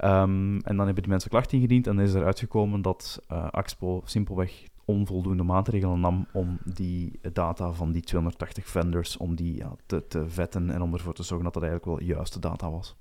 Um, 0.04 0.60
en 0.60 0.76
dan 0.76 0.86
hebben 0.86 1.02
die 1.02 1.12
mensen 1.12 1.30
klacht 1.30 1.52
ingediend 1.52 1.86
en 1.86 1.98
is 1.98 2.14
er 2.14 2.24
uitgekomen 2.24 2.82
dat 2.82 3.22
uh, 3.32 3.48
Axpo 3.50 4.02
simpelweg 4.04 4.64
onvoldoende 4.84 5.42
maatregelen 5.42 6.00
nam 6.00 6.26
om 6.32 6.58
die 6.64 7.18
data 7.32 7.72
van 7.72 7.92
die 7.92 8.02
280 8.02 8.68
vendors 8.68 9.16
om 9.16 9.34
die 9.34 9.56
ja, 9.56 9.72
te, 9.86 10.06
te 10.08 10.28
vetten 10.28 10.70
en 10.70 10.82
om 10.82 10.92
ervoor 10.92 11.14
te 11.14 11.22
zorgen 11.22 11.44
dat 11.44 11.54
dat 11.54 11.62
eigenlijk 11.62 11.98
wel 11.98 12.08
juiste 12.08 12.40
data 12.40 12.70
was. 12.70 12.96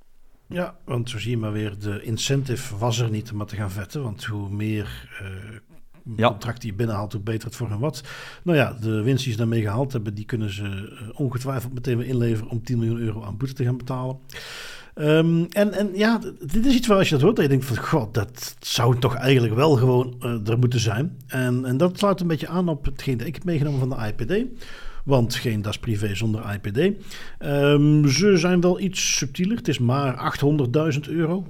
Ja, 0.48 0.76
want 0.86 1.10
zo 1.10 1.20
zie 1.20 1.32
je 1.32 1.38
maar 1.38 1.52
weer, 1.52 1.80
de 1.80 2.02
incentive 2.04 2.78
was 2.78 3.00
er 3.00 3.10
niet 3.10 3.32
om 3.32 3.39
het 3.39 3.48
te 3.50 3.56
gaan 3.56 3.72
vetten. 3.72 4.04
Want 4.04 4.26
hoe 4.26 4.50
meer 4.50 5.10
uh, 5.22 5.28
ja. 6.16 6.28
contract 6.30 6.62
die 6.62 6.72
je 6.72 6.78
binnenhaalt, 6.78 7.14
hoe 7.14 7.22
beter 7.22 7.48
het 7.48 7.56
voor 7.56 7.70
hen 7.70 7.80
wat. 7.80 8.04
Nou 8.43 8.58
ja, 8.58 8.78
de 8.82 9.02
winst 9.02 9.24
die 9.24 9.32
ze 9.32 9.38
daarmee 9.38 9.62
gehaald 9.62 9.91
hebben, 9.91 10.14
die 10.14 10.26
kunnen 10.26 10.50
ze 10.54 10.64
uh, 10.64 11.20
ongetwijfeld 11.20 11.74
meteen 11.74 11.98
weer 11.98 12.08
inleveren 12.08 12.52
om 12.52 12.64
10 12.64 12.78
miljoen 12.78 13.00
euro 13.00 13.24
aan 13.24 13.38
boete 13.38 13.54
te 13.54 13.64
gaan 13.64 13.78
betalen. 13.78 14.20
Um, 14.96 15.46
en, 15.50 15.74
en 15.74 15.89
ja, 15.93 16.20
dit 16.52 16.66
is 16.66 16.76
iets 16.76 16.88
waar 16.88 16.98
als 16.98 17.10
je 17.10 17.14
dat 17.14 17.24
hoort, 17.24 17.36
dat 17.36 17.46
je 17.46 17.52
denkt 17.52 17.66
van, 17.66 17.78
god, 17.78 18.14
dat 18.14 18.56
zou 18.60 19.00
toch 19.00 19.16
eigenlijk 19.16 19.56
wel 19.56 19.76
gewoon 19.76 20.16
uh, 20.20 20.50
er 20.50 20.60
moeten 20.60 20.80
zijn. 20.80 21.18
En, 21.28 21.66
en 21.66 21.78
dat 21.78 21.98
sluit 21.98 22.22
een 22.22 22.28
beetje 22.28 22.48
aan 22.48 22.70
op 22.70 22.86
hetgeen 22.86 23.18
dat 23.18 23.28
ik 23.28 23.34
heb 23.36 23.43
meegenomen 23.43 23.80
van 23.80 23.89
de 23.89 23.96
IPD. 24.08 24.46
Want 25.06 25.36
geen 25.36 25.62
DAS 25.62 25.80
privé 25.80 26.16
zonder 26.16 26.53
IPD. 26.53 26.78
Um, 27.39 28.08
ze 28.08 28.38
zijn 28.38 28.62
wel 28.62 28.80
iets 28.80 29.18
subtieler. 29.18 29.58
Het 29.58 29.68
is 29.68 29.80
maar 29.80 30.38
800.000 30.93 30.99
euro. 31.10 31.47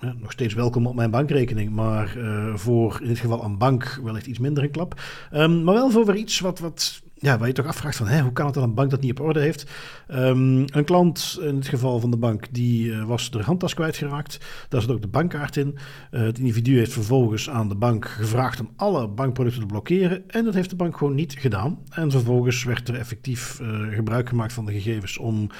Ja, 0.00 0.14
nog 0.18 0.32
steeds 0.32 0.54
welkom 0.54 0.86
op 0.86 0.94
mijn 0.94 1.10
bankrekening, 1.10 1.70
maar 1.70 2.16
uh, 2.16 2.54
voor 2.54 2.98
in 3.02 3.08
dit 3.08 3.18
geval 3.18 3.44
een 3.44 3.58
bank 3.58 4.00
wellicht 4.02 4.26
iets 4.26 4.38
minder 4.38 4.62
een 4.62 4.70
klap. 4.70 5.00
Um, 5.34 5.64
maar 5.64 5.74
wel 5.74 5.90
voor 5.90 6.06
weer 6.06 6.16
iets 6.16 6.40
wat, 6.40 6.58
wat 6.58 7.01
ja, 7.22 7.38
waar 7.38 7.46
je 7.46 7.54
toch 7.54 7.66
afvraagt 7.66 7.96
van 7.96 8.06
hè, 8.06 8.20
hoe 8.20 8.32
kan 8.32 8.46
het 8.46 8.54
dat 8.54 8.64
een 8.64 8.74
bank 8.74 8.90
dat 8.90 9.00
niet 9.00 9.10
op 9.10 9.26
orde 9.26 9.40
heeft? 9.40 9.70
Um, 10.08 10.64
een 10.72 10.84
klant, 10.84 11.38
in 11.42 11.56
het 11.56 11.68
geval 11.68 12.00
van 12.00 12.10
de 12.10 12.16
bank, 12.16 12.46
die 12.50 12.86
uh, 12.86 13.04
was 13.04 13.30
de 13.30 13.42
handtas 13.42 13.74
kwijtgeraakt. 13.74 14.38
Daar 14.68 14.80
zit 14.80 14.90
ook 14.90 15.02
de 15.02 15.08
bankkaart 15.08 15.56
in. 15.56 15.78
Uh, 16.10 16.20
het 16.20 16.38
individu 16.38 16.78
heeft 16.78 16.92
vervolgens 16.92 17.50
aan 17.50 17.68
de 17.68 17.74
bank 17.74 18.08
gevraagd 18.08 18.60
om 18.60 18.70
alle 18.76 19.08
bankproducten 19.08 19.60
te 19.60 19.66
blokkeren. 19.66 20.30
En 20.30 20.44
dat 20.44 20.54
heeft 20.54 20.70
de 20.70 20.76
bank 20.76 20.96
gewoon 20.96 21.14
niet 21.14 21.34
gedaan. 21.38 21.78
En 21.90 22.10
vervolgens 22.10 22.64
werd 22.64 22.88
er 22.88 22.94
effectief 22.94 23.60
uh, 23.60 23.94
gebruik 23.94 24.28
gemaakt 24.28 24.52
van 24.52 24.64
de 24.64 24.72
gegevens 24.72 25.18
om 25.18 25.50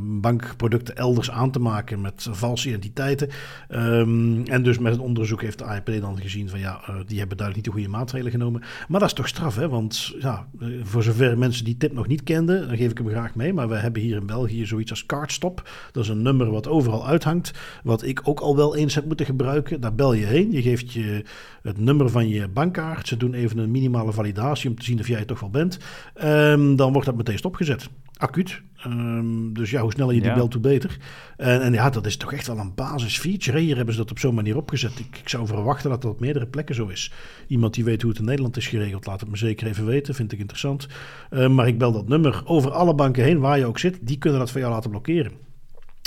bankproducten 0.00 0.96
elders 0.96 1.30
aan 1.30 1.50
te 1.50 1.58
maken 1.58 2.00
met 2.00 2.26
valse 2.30 2.68
identiteiten. 2.68 3.28
Um, 3.68 4.44
en 4.46 4.62
dus 4.62 4.78
met 4.78 4.92
het 4.92 5.00
onderzoek 5.00 5.42
heeft 5.42 5.58
de 5.58 5.64
AIP 5.64 6.00
dan 6.00 6.20
gezien 6.20 6.48
van 6.48 6.58
ja, 6.58 6.80
die 7.06 7.18
hebben 7.18 7.36
duidelijk 7.36 7.54
niet 7.54 7.64
de 7.64 7.70
goede 7.70 7.88
maatregelen 7.88 8.32
genomen. 8.32 8.62
Maar 8.88 9.00
dat 9.00 9.08
is 9.08 9.14
toch 9.14 9.28
straf, 9.28 9.56
hè? 9.56 9.68
Want 9.68 10.14
ja, 10.24 10.46
voor 10.82 11.02
zover 11.02 11.38
mensen 11.38 11.64
die 11.64 11.76
tip 11.76 11.92
nog 11.92 12.06
niet 12.06 12.22
kenden, 12.22 12.68
dan 12.68 12.76
geef 12.76 12.90
ik 12.90 12.98
hem 12.98 13.08
graag 13.08 13.34
mee. 13.34 13.52
Maar 13.52 13.68
we 13.68 13.74
hebben 13.74 14.02
hier 14.02 14.16
in 14.16 14.26
België 14.26 14.66
zoiets 14.66 14.90
als 14.90 15.06
Cardstop. 15.06 15.68
Dat 15.92 16.02
is 16.02 16.08
een 16.08 16.22
nummer 16.22 16.50
wat 16.50 16.68
overal 16.68 17.06
uithangt. 17.06 17.52
Wat 17.82 18.02
ik 18.02 18.20
ook 18.24 18.40
al 18.40 18.56
wel 18.56 18.76
eens 18.76 18.94
heb 18.94 19.06
moeten 19.06 19.26
gebruiken. 19.26 19.80
Daar 19.80 19.94
bel 19.94 20.12
je 20.12 20.26
heen. 20.26 20.52
Je 20.52 20.62
geeft 20.62 20.92
je 20.92 21.24
het 21.62 21.78
nummer 21.78 22.10
van 22.10 22.28
je 22.28 22.48
bankkaart. 22.48 23.08
Ze 23.08 23.16
doen 23.16 23.34
even 23.34 23.58
een 23.58 23.70
minimale 23.70 24.12
validatie 24.12 24.70
om 24.70 24.76
te 24.76 24.84
zien 24.84 25.00
of 25.00 25.08
jij 25.08 25.18
het 25.18 25.26
toch 25.26 25.40
wel 25.40 25.50
bent. 25.50 25.78
Um, 26.24 26.76
dan 26.76 26.92
wordt 26.92 27.06
dat 27.06 27.16
meteen 27.16 27.38
stopgezet 27.38 27.88
acuut. 28.16 28.62
Um, 28.86 29.52
dus 29.52 29.70
ja, 29.70 29.80
hoe 29.80 29.92
sneller 29.92 30.14
je 30.14 30.20
die 30.20 30.28
ja. 30.28 30.36
belt, 30.36 30.52
hoe 30.52 30.62
beter. 30.62 30.96
En, 31.36 31.62
en, 31.62 31.72
ja, 31.72 31.90
dat 31.90 32.06
is 32.06 32.16
toch 32.16 32.32
echt 32.32 32.46
wel 32.46 32.58
een 32.58 32.74
basisfeature. 32.74 33.58
Hier 33.58 33.76
hebben 33.76 33.94
ze 33.94 34.00
dat 34.00 34.10
op 34.10 34.18
zo'n 34.18 34.34
manier 34.34 34.56
opgezet. 34.56 34.98
Ik, 34.98 35.18
ik, 35.18 35.28
zou 35.28 35.46
verwachten 35.46 35.90
dat 35.90 36.02
dat 36.02 36.10
op 36.10 36.20
meerdere 36.20 36.46
plekken 36.46 36.74
zo 36.74 36.86
is. 36.86 37.12
Iemand 37.46 37.74
die 37.74 37.84
weet 37.84 38.02
hoe 38.02 38.10
het 38.10 38.20
in 38.20 38.26
Nederland 38.26 38.56
is 38.56 38.66
geregeld, 38.66 39.06
laat 39.06 39.20
het 39.20 39.30
me 39.30 39.36
zeker 39.36 39.66
even 39.66 39.86
weten. 39.86 40.14
Vind 40.14 40.32
ik 40.32 40.38
interessant. 40.38 40.86
Uh, 41.30 41.48
maar 41.48 41.66
ik 41.66 41.78
bel 41.78 41.92
dat 41.92 42.08
nummer 42.08 42.42
over 42.44 42.70
alle 42.70 42.94
banken 42.94 43.24
heen, 43.24 43.38
waar 43.38 43.58
je 43.58 43.66
ook 43.66 43.78
zit. 43.78 43.98
Die 44.00 44.18
kunnen 44.18 44.38
dat 44.38 44.50
voor 44.50 44.60
jou 44.60 44.72
laten 44.72 44.90
blokkeren. 44.90 45.32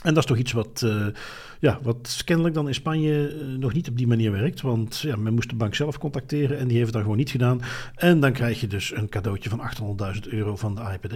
En 0.04 0.14
dat 0.14 0.18
is 0.18 0.30
toch 0.30 0.38
iets 0.38 0.52
wat, 0.52 0.82
uh, 0.86 1.06
ja, 1.60 1.80
wat 1.82 2.22
kennelijk 2.26 2.56
dan 2.56 2.68
in 2.68 2.74
Spanje 2.74 3.36
uh, 3.36 3.58
nog 3.58 3.74
niet 3.74 3.90
op 3.90 3.98
die 3.98 4.08
manier 4.08 4.32
werkt. 4.32 4.62
Want 4.62 4.98
ja, 5.00 5.16
men 5.16 5.34
moest 5.34 5.50
de 5.50 5.56
bank 5.56 5.76
zelf 5.76 5.98
contacteren 5.98 6.58
en 6.58 6.68
die 6.68 6.74
heeft 6.76 6.86
het 6.86 6.94
dan 6.94 7.02
gewoon 7.02 7.18
niet 7.18 7.30
gedaan. 7.30 7.62
En 7.96 8.20
dan 8.20 8.32
krijg 8.32 8.60
je 8.60 8.68
dus 8.68 8.96
een 8.96 9.10
cadeautje 9.10 9.50
van 9.50 9.62
800.000 10.16 10.22
euro 10.30 10.56
van 10.56 10.76
de 10.76 10.82
AIPD. 10.82 11.16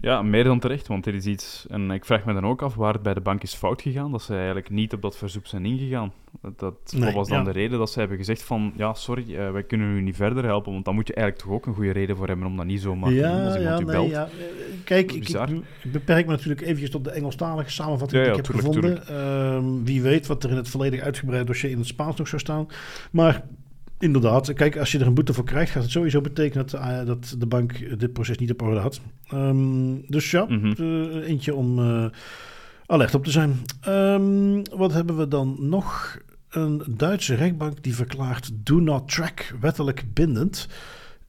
Ja, 0.00 0.22
meer 0.22 0.44
dan 0.44 0.58
terecht, 0.58 0.86
want 0.86 1.04
dit 1.04 1.14
is 1.14 1.26
iets... 1.26 1.66
En 1.68 1.90
ik 1.90 2.04
vraag 2.04 2.24
me 2.24 2.32
dan 2.32 2.46
ook 2.46 2.62
af 2.62 2.74
waar 2.74 2.92
het 2.92 3.02
bij 3.02 3.14
de 3.14 3.20
bank 3.20 3.42
is 3.42 3.54
fout 3.54 3.82
gegaan, 3.82 4.10
dat 4.10 4.22
ze 4.22 4.34
eigenlijk 4.34 4.70
niet 4.70 4.92
op 4.92 5.02
dat 5.02 5.16
verzoek 5.16 5.46
zijn 5.46 5.64
ingegaan. 5.64 6.12
Dat, 6.56 6.74
nee, 6.96 7.14
was 7.14 7.28
dan 7.28 7.38
ja. 7.38 7.44
de 7.44 7.50
reden 7.50 7.78
dat 7.78 7.90
ze 7.90 7.98
hebben 7.98 8.16
gezegd 8.16 8.42
van, 8.42 8.72
ja, 8.76 8.94
sorry, 8.94 9.24
uh, 9.28 9.50
wij 9.50 9.62
kunnen 9.62 9.96
u 9.96 10.00
niet 10.02 10.16
verder 10.16 10.44
helpen, 10.44 10.72
want 10.72 10.84
dan 10.84 10.94
moet 10.94 11.06
je 11.06 11.14
eigenlijk 11.14 11.44
toch 11.44 11.54
ook 11.54 11.66
een 11.66 11.74
goede 11.74 11.90
reden 11.90 12.16
voor 12.16 12.26
hebben 12.26 12.46
om 12.46 12.56
dat 12.56 12.66
niet 12.66 12.80
zomaar 12.80 13.12
ja, 13.12 13.30
te 13.30 13.36
doen 13.36 13.46
als 13.46 13.56
iemand 13.56 13.78
ja, 13.78 13.82
u 13.82 13.84
nee, 13.84 13.94
belt. 13.94 14.10
Ja. 14.10 14.28
Kijk, 14.84 15.12
ik, 15.12 15.28
ik, 15.28 15.92
beperk 15.92 16.26
me 16.26 16.32
natuurlijk 16.32 16.60
eventjes 16.60 16.90
tot 16.90 17.04
de 17.04 17.10
Engelstalige 17.10 17.70
samenvatting 17.70 18.22
die 18.22 18.30
ik 18.30 18.36
heb 18.36 18.44
tuurlijk, 18.44 18.66
gevonden. 18.66 19.06
Tuurlijk. 19.06 19.80
Uh, 19.80 19.84
wie 19.84 20.02
weet 20.02 20.26
wat 20.26 20.44
er 20.44 20.50
in 20.50 20.56
het 20.56 20.68
volledig 20.68 21.00
uitgebreid 21.00 21.46
dossier 21.46 21.70
in 21.70 21.78
het 21.78 21.86
Spaans 21.86 22.16
nog 22.16 22.28
zou 22.28 22.40
staan. 22.40 22.66
Maar 23.10 23.44
Inderdaad. 24.00 24.52
Kijk, 24.52 24.76
als 24.76 24.92
je 24.92 24.98
er 24.98 25.06
een 25.06 25.14
boete 25.14 25.34
voor 25.34 25.44
krijgt, 25.44 25.72
gaat 25.72 25.82
het 25.82 25.90
sowieso 25.90 26.20
betekenen 26.20 26.66
dat, 26.66 26.80
uh, 26.80 27.04
dat 27.04 27.34
de 27.38 27.46
bank 27.46 27.98
dit 27.98 28.12
proces 28.12 28.38
niet 28.38 28.50
op 28.50 28.62
orde 28.62 28.80
had. 28.80 29.00
Um, 29.34 30.04
dus 30.06 30.30
ja, 30.30 30.44
mm 30.48 30.60
-hmm. 30.60 30.74
uh, 30.78 31.28
eentje 31.28 31.54
om 31.54 31.78
uh, 31.78 32.04
alert 32.86 33.14
op 33.14 33.24
te 33.24 33.30
zijn. 33.30 33.56
Um, 33.88 34.62
wat 34.76 34.92
hebben 34.92 35.16
we 35.16 35.28
dan 35.28 35.56
nog? 35.58 36.18
Een 36.50 36.82
Duitse 36.88 37.34
rechtbank 37.34 37.82
die 37.82 37.94
verklaart 37.94 38.50
do 38.54 38.78
not 38.78 39.08
track 39.08 39.54
wettelijk 39.60 40.04
bindend. 40.14 40.68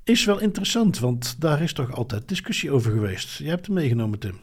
Is 0.04 0.26
wel 0.26 0.40
interessant, 0.40 1.00
want 1.00 1.36
daar 1.40 1.62
is 1.62 1.74
toch 1.74 1.94
altijd 1.94 2.28
discussie 2.28 2.72
over 2.72 2.92
geweest. 2.92 3.38
Jij 3.38 3.50
hebt 3.50 3.66
hem 3.66 3.76
meegenomen, 3.76 4.20
Tim. 4.20 4.36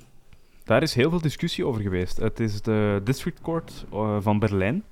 Daar 0.64 0.83
is 0.83 0.95
heel 0.95 1.11
veel 1.11 1.20
discussie 1.20 1.66
over 1.66 1.83
geweest. 1.83 2.16
Het 2.16 2.41
is 2.41 2.62
de 2.62 3.01
District 3.05 3.41
Court 3.41 3.85
van 4.20 4.39
Berlijn 4.39 4.85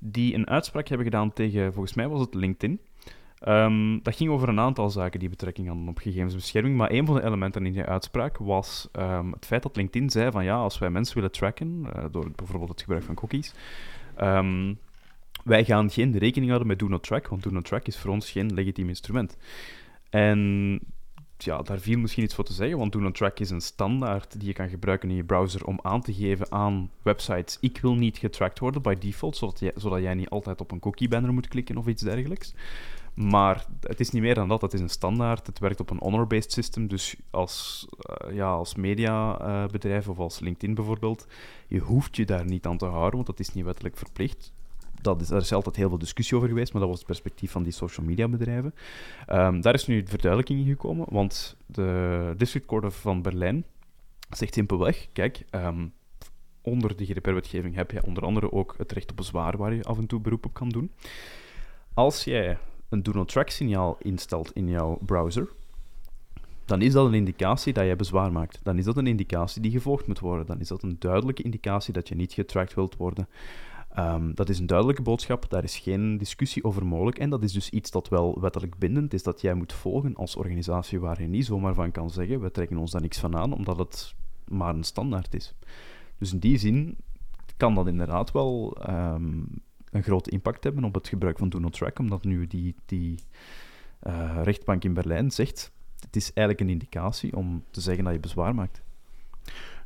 die 0.00 0.34
een 0.34 0.48
uitspraak 0.48 0.88
hebben 0.88 1.06
gedaan 1.06 1.32
tegen, 1.32 1.72
volgens 1.72 1.94
mij 1.94 2.08
was 2.08 2.20
het 2.20 2.34
LinkedIn. 2.34 2.80
Ehm, 3.38 3.98
dat 4.02 4.16
ging 4.16 4.30
over 4.30 4.48
een 4.48 4.60
aantal 4.60 4.90
zaken 4.90 5.20
die 5.20 5.28
betrekking 5.28 5.66
hadden 5.66 5.88
op 5.88 5.98
gegevensbescherming, 5.98 6.76
maar 6.76 6.90
een 6.90 7.06
van 7.06 7.14
de 7.14 7.24
elementen 7.24 7.66
in 7.66 7.72
die 7.72 7.82
uitspraak 7.82 8.36
was 8.36 8.88
ehm, 8.92 9.30
het 9.30 9.46
feit 9.46 9.62
dat 9.62 9.76
LinkedIn 9.76 10.10
zei 10.10 10.30
van 10.30 10.44
ja, 10.44 10.56
als 10.56 10.78
wij 10.78 10.90
mensen 10.90 11.14
willen 11.14 11.32
tracken, 11.32 11.86
uh, 11.96 12.04
door 12.10 12.30
bijvoorbeeld 12.36 12.70
het 12.70 12.80
gebruik 12.80 13.02
van 13.02 13.14
cookies, 13.14 13.54
um, 14.20 14.78
wij 15.44 15.64
gaan 15.64 15.90
geen 15.90 16.18
rekening 16.18 16.46
houden 16.46 16.68
met 16.68 16.78
Do 16.78 16.88
Not 16.88 17.02
Track, 17.02 17.28
want 17.28 17.42
Do 17.42 17.50
Not 17.50 17.64
Track 17.64 17.86
is 17.86 17.98
voor 17.98 18.10
ons 18.10 18.30
geen 18.30 18.54
legitiem 18.54 18.88
instrument. 18.88 19.36
En 20.10 20.80
ja, 21.44 21.62
daar 21.62 21.78
viel 21.78 21.98
misschien 21.98 22.24
iets 22.24 22.34
voor 22.34 22.44
te 22.44 22.52
zeggen, 22.52 22.78
want 22.78 22.92
Do 22.92 22.98
Not 22.98 23.14
Track 23.14 23.38
is 23.38 23.50
een 23.50 23.60
standaard 23.60 24.40
die 24.40 24.48
je 24.48 24.54
kan 24.54 24.68
gebruiken 24.68 25.10
in 25.10 25.16
je 25.16 25.24
browser 25.24 25.64
om 25.64 25.78
aan 25.82 26.02
te 26.02 26.14
geven 26.14 26.52
aan 26.52 26.90
websites 27.02 27.58
ik 27.60 27.78
wil 27.78 27.94
niet 27.94 28.18
getracked 28.18 28.58
worden 28.58 28.82
by 28.82 28.94
default, 28.94 29.36
zodat 29.36 29.58
jij, 29.58 29.72
zodat 29.76 30.00
jij 30.00 30.14
niet 30.14 30.28
altijd 30.28 30.60
op 30.60 30.70
een 30.70 30.80
cookie 30.80 31.08
banner 31.08 31.32
moet 31.32 31.48
klikken 31.48 31.76
of 31.76 31.86
iets 31.86 32.02
dergelijks. 32.02 32.54
Maar 33.14 33.66
het 33.80 34.00
is 34.00 34.10
niet 34.10 34.22
meer 34.22 34.34
dan 34.34 34.48
dat, 34.48 34.60
het 34.60 34.72
is 34.72 34.80
een 34.80 34.88
standaard. 34.88 35.46
Het 35.46 35.58
werkt 35.58 35.80
op 35.80 35.90
een 35.90 36.00
honor-based 36.00 36.52
system, 36.52 36.88
dus 36.88 37.16
als, 37.30 37.86
uh, 38.26 38.34
ja, 38.34 38.50
als 38.50 38.74
mediabedrijf 38.74 40.04
uh, 40.04 40.10
of 40.10 40.18
als 40.18 40.40
LinkedIn 40.40 40.74
bijvoorbeeld, 40.74 41.26
je 41.66 41.78
hoeft 41.78 42.16
je 42.16 42.24
daar 42.24 42.44
niet 42.44 42.66
aan 42.66 42.78
te 42.78 42.84
houden, 42.84 43.14
want 43.14 43.26
dat 43.26 43.40
is 43.40 43.54
niet 43.54 43.64
wettelijk 43.64 43.96
verplicht 43.96 44.52
dat 45.02 45.20
is, 45.20 45.28
daar 45.28 45.40
is 45.40 45.52
altijd 45.52 45.76
heel 45.76 45.88
veel 45.88 45.98
discussie 45.98 46.36
over 46.36 46.48
geweest, 46.48 46.72
maar 46.72 46.80
dat 46.80 46.90
was 46.90 46.98
het 46.98 47.08
perspectief 47.08 47.50
van 47.50 47.62
die 47.62 47.72
social 47.72 48.06
media 48.06 48.28
bedrijven. 48.28 48.74
Um, 49.28 49.60
daar 49.60 49.74
is 49.74 49.86
nu 49.86 50.06
verduidelijking 50.06 50.60
in 50.60 50.66
gekomen, 50.66 51.06
want 51.10 51.56
de 51.66 52.34
District 52.36 52.66
Court 52.66 52.94
van 52.94 53.22
Berlijn 53.22 53.64
zegt 54.30 54.54
simpelweg, 54.54 55.08
kijk, 55.12 55.44
um, 55.50 55.92
onder 56.62 56.96
de 56.96 57.04
GDPR-wetgeving 57.04 57.74
heb 57.74 57.90
je 57.90 58.06
onder 58.06 58.22
andere 58.22 58.52
ook 58.52 58.74
het 58.78 58.92
recht 58.92 59.10
op 59.10 59.16
bezwaar 59.16 59.56
waar 59.56 59.74
je 59.74 59.84
af 59.84 59.98
en 59.98 60.06
toe 60.06 60.20
beroep 60.20 60.44
op 60.44 60.54
kan 60.54 60.68
doen. 60.68 60.90
Als 61.94 62.24
jij 62.24 62.58
een 62.88 63.02
do-not-track-signaal 63.02 63.96
instelt 63.98 64.52
in 64.52 64.68
jouw 64.68 64.98
browser, 65.06 65.48
dan 66.64 66.82
is 66.82 66.92
dat 66.92 67.06
een 67.06 67.14
indicatie 67.14 67.72
dat 67.72 67.84
jij 67.84 67.96
bezwaar 67.96 68.32
maakt. 68.32 68.60
Dan 68.62 68.78
is 68.78 68.84
dat 68.84 68.96
een 68.96 69.06
indicatie 69.06 69.62
die 69.62 69.70
gevolgd 69.70 70.06
moet 70.06 70.18
worden. 70.18 70.46
Dan 70.46 70.60
is 70.60 70.68
dat 70.68 70.82
een 70.82 70.96
duidelijke 70.98 71.42
indicatie 71.42 71.92
dat 71.92 72.08
je 72.08 72.14
niet 72.14 72.32
getracked 72.32 72.74
wilt 72.74 72.96
worden. 72.96 73.28
Um, 73.98 74.34
dat 74.34 74.48
is 74.48 74.58
een 74.58 74.66
duidelijke 74.66 75.02
boodschap, 75.02 75.50
daar 75.50 75.64
is 75.64 75.78
geen 75.78 76.18
discussie 76.18 76.64
over 76.64 76.86
mogelijk. 76.86 77.18
En 77.18 77.30
dat 77.30 77.42
is 77.42 77.52
dus 77.52 77.70
iets 77.70 77.90
dat 77.90 78.08
wel 78.08 78.40
wettelijk 78.40 78.78
bindend 78.78 79.14
is, 79.14 79.22
dat 79.22 79.40
jij 79.40 79.54
moet 79.54 79.72
volgen 79.72 80.14
als 80.16 80.36
organisatie 80.36 81.00
waar 81.00 81.22
je 81.22 81.28
niet 81.28 81.44
zomaar 81.44 81.74
van 81.74 81.90
kan 81.90 82.10
zeggen, 82.10 82.40
we 82.40 82.50
trekken 82.50 82.76
ons 82.76 82.90
daar 82.90 83.00
niks 83.00 83.18
van 83.18 83.36
aan, 83.36 83.52
omdat 83.52 83.78
het 83.78 84.14
maar 84.48 84.74
een 84.74 84.84
standaard 84.84 85.34
is. 85.34 85.54
Dus 86.18 86.32
in 86.32 86.38
die 86.38 86.58
zin 86.58 86.96
kan 87.56 87.74
dat 87.74 87.86
inderdaad 87.86 88.32
wel 88.32 88.76
um, 88.88 89.46
een 89.90 90.02
grote 90.02 90.30
impact 90.30 90.64
hebben 90.64 90.84
op 90.84 90.94
het 90.94 91.08
gebruik 91.08 91.38
van 91.38 91.48
Do 91.48 91.58
Not 91.58 91.72
Track, 91.72 91.98
omdat 91.98 92.24
nu 92.24 92.46
die, 92.46 92.74
die 92.86 93.18
uh, 94.06 94.40
rechtbank 94.42 94.84
in 94.84 94.94
Berlijn 94.94 95.30
zegt, 95.30 95.72
het 96.00 96.16
is 96.16 96.32
eigenlijk 96.32 96.60
een 96.60 96.72
indicatie 96.72 97.36
om 97.36 97.64
te 97.70 97.80
zeggen 97.80 98.04
dat 98.04 98.12
je 98.12 98.20
bezwaar 98.20 98.54
maakt. 98.54 98.82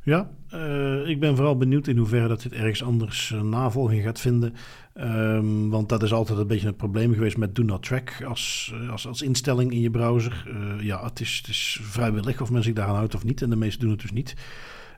Ja, 0.05 0.29
uh, 0.53 1.07
ik 1.07 1.19
ben 1.19 1.35
vooral 1.35 1.57
benieuwd 1.57 1.87
in 1.87 1.97
hoeverre 1.97 2.27
dat 2.27 2.41
dit 2.41 2.53
ergens 2.53 2.83
anders 2.83 3.31
uh, 3.31 3.41
navolging 3.41 4.03
gaat 4.03 4.19
vinden. 4.19 4.53
Um, 4.99 5.69
want 5.69 5.89
dat 5.89 6.03
is 6.03 6.13
altijd 6.13 6.39
een 6.39 6.47
beetje 6.47 6.67
het 6.67 6.77
probleem 6.77 7.13
geweest 7.13 7.37
met 7.37 7.55
Do 7.55 7.63
Not 7.63 7.83
Track 7.83 8.23
als, 8.27 8.73
uh, 8.73 8.91
als, 8.91 9.07
als 9.07 9.21
instelling 9.21 9.71
in 9.71 9.79
je 9.79 9.89
browser. 9.89 10.47
ja, 10.79 11.03
het 11.03 11.19
is, 11.19 11.37
het 11.37 11.47
is 11.47 11.79
vrijwillig 11.81 12.41
of 12.41 12.51
men 12.51 12.63
zich 12.63 12.73
daaraan 12.73 12.95
houdt 12.95 13.15
of 13.15 13.23
niet. 13.23 13.41
En 13.41 13.49
de 13.49 13.55
meesten 13.55 13.81
doen 13.81 13.91
het 13.91 14.01
dus 14.01 14.11
niet. 14.11 14.35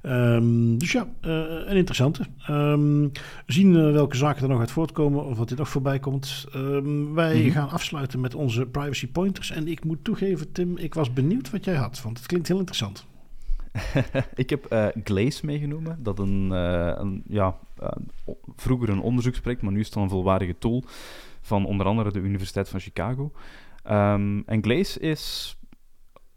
Um, 0.04 0.78
dus 0.78 0.92
ja, 0.92 1.08
een 1.22 1.76
interessante. 1.76 2.24
Um, 2.50 3.12
zien 3.46 3.92
welke 3.92 4.18
zaken 4.18 4.44
er 4.44 4.50
nog 4.50 4.60
uit 4.60 4.72
voortkomen 4.72 5.26
of 5.26 5.38
wat 5.38 5.50
dit 5.50 5.58
nog 5.58 5.70
voorbij 5.70 6.00
komt. 6.00 6.46
wij 7.14 7.36
mm 7.36 7.42
-hmm. 7.42 7.52
gaan 7.52 7.70
afsluiten 7.70 8.20
met 8.20 8.36
onze 8.36 8.66
privacy 8.66 9.08
pointers. 9.08 9.52
En 9.52 9.68
ik 9.68 9.86
moet 9.86 10.04
toegeven, 10.04 10.52
Tim, 10.52 10.78
ik 10.78 10.94
was 10.94 11.14
benieuwd 11.14 11.50
wat 11.50 11.66
jij 11.66 11.76
had. 11.76 12.02
Want 12.02 12.18
het 12.18 12.28
klinkt 12.28 12.48
heel 12.48 12.60
interessant. 12.60 13.08
ik 14.36 14.50
heb 14.50 14.74
uh, 14.74 14.88
Glaze 15.04 15.46
meegenomen. 15.46 16.04
Dat 16.04 16.20
een, 16.20 16.50
uh, 16.52 16.92
een 16.96 17.24
ja, 17.28 17.58
uh, 17.82 17.88
vroeger 18.56 18.90
een 18.90 19.02
onderzoeksproject, 19.02 19.62
maar 19.62 19.72
nu 19.72 19.80
is 19.80 19.86
het 19.86 19.96
een 19.96 20.10
volwaardige 20.10 20.56
tool 20.58 20.84
van 21.42 21.66
onder 21.66 21.86
andere 21.86 22.12
de 22.12 22.20
Universiteit 22.20 22.70
van 22.70 22.80
Chicago. 22.80 23.32
Um, 23.90 24.44
en 24.46 24.64
Glaze 24.64 25.00
is 25.00 25.57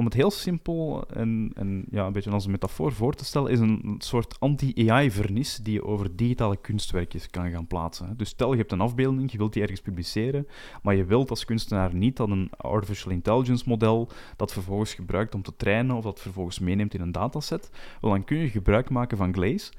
om 0.00 0.06
het 0.06 0.14
heel 0.14 0.30
simpel 0.30 1.04
en, 1.08 1.52
ja, 1.90 2.06
een 2.06 2.12
beetje 2.12 2.30
als 2.30 2.44
een 2.44 2.50
metafoor 2.50 2.92
voor 2.92 3.14
te 3.14 3.24
stellen, 3.24 3.50
is 3.50 3.58
een 3.58 3.94
soort 3.98 4.40
anti-AI-vernis 4.40 5.56
die 5.56 5.72
je 5.72 5.84
over 5.84 6.16
digitale 6.16 6.56
kunstwerkjes 6.56 7.30
kan 7.30 7.50
gaan 7.50 7.66
plaatsen. 7.66 8.14
Dus 8.16 8.28
stel, 8.28 8.52
je 8.52 8.58
hebt 8.58 8.72
een 8.72 8.80
afbeelding, 8.80 9.32
je 9.32 9.38
wilt 9.38 9.52
die 9.52 9.62
ergens 9.62 9.80
publiceren, 9.80 10.46
maar 10.82 10.94
je 10.94 11.04
wilt 11.04 11.30
als 11.30 11.44
kunstenaar 11.44 11.94
niet 11.94 12.16
dat 12.16 12.30
een 12.30 12.50
artificial 12.56 13.12
intelligence 13.12 13.64
model 13.66 14.08
dat 14.36 14.52
vervolgens 14.52 14.94
gebruikt 14.94 15.34
om 15.34 15.42
te 15.42 15.56
trainen 15.56 15.96
of 15.96 16.04
dat 16.04 16.20
vervolgens 16.20 16.58
meeneemt 16.58 16.94
in 16.94 17.00
een 17.00 17.12
dataset, 17.12 17.70
wel, 18.00 18.10
dan 18.10 18.24
kun 18.24 18.36
je 18.36 18.48
gebruik 18.48 18.90
maken 18.90 19.16
van 19.16 19.34
Glaze 19.34 19.72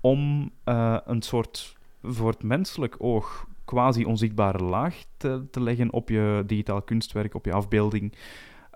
om 0.00 0.50
uh, 0.64 0.96
een 1.04 1.22
soort 1.22 1.76
voor 2.02 2.30
het 2.30 2.42
menselijk 2.42 2.96
oog 2.98 3.46
quasi 3.64 4.04
onzichtbare 4.04 4.64
laag 4.64 5.04
te, 5.16 5.46
te 5.50 5.62
leggen 5.62 5.92
op 5.92 6.08
je 6.08 6.42
digitaal 6.46 6.82
kunstwerk, 6.82 7.34
op 7.34 7.44
je 7.44 7.52
afbeelding, 7.52 8.12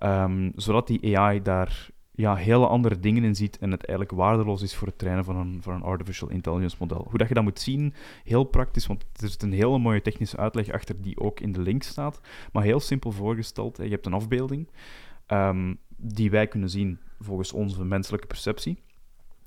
Um, 0.05 0.53
zodat 0.57 0.87
die 0.87 1.19
AI 1.19 1.43
daar 1.43 1.91
ja, 2.15 2.35
hele 2.35 2.67
andere 2.67 2.99
dingen 2.99 3.25
in 3.25 3.35
ziet 3.35 3.59
en 3.59 3.71
het 3.71 3.85
eigenlijk 3.85 4.19
waardeloos 4.19 4.63
is 4.63 4.75
voor 4.75 4.87
het 4.87 4.99
trainen 4.99 5.25
van 5.25 5.37
een, 5.37 5.63
van 5.63 5.75
een 5.75 5.83
artificial 5.83 6.31
intelligence 6.31 6.77
model. 6.79 7.07
Hoe 7.09 7.19
dat 7.19 7.29
je 7.29 7.35
dat 7.35 7.43
moet 7.43 7.61
zien, 7.61 7.95
heel 8.25 8.45
praktisch, 8.45 8.87
want 8.87 9.05
er 9.17 9.29
zit 9.29 9.43
een 9.43 9.53
hele 9.53 9.79
mooie 9.79 10.03
technische 10.03 10.37
uitleg 10.37 10.71
achter 10.71 11.03
die 11.03 11.21
ook 11.21 11.41
in 11.41 11.53
de 11.53 11.61
link 11.61 11.83
staat, 11.83 12.21
maar 12.53 12.63
heel 12.63 12.81
simpel 12.81 13.13
voorgesteld. 13.13 13.77
Je 13.77 13.89
hebt 13.89 14.07
een 14.07 14.13
afbeelding 14.13 14.69
um, 15.29 15.79
die 15.97 16.31
wij 16.31 16.47
kunnen 16.47 16.71
zien 16.71 16.99
volgens 17.21 17.53
onze 17.53 17.85
menselijke 17.85 18.27
perceptie. 18.27 18.79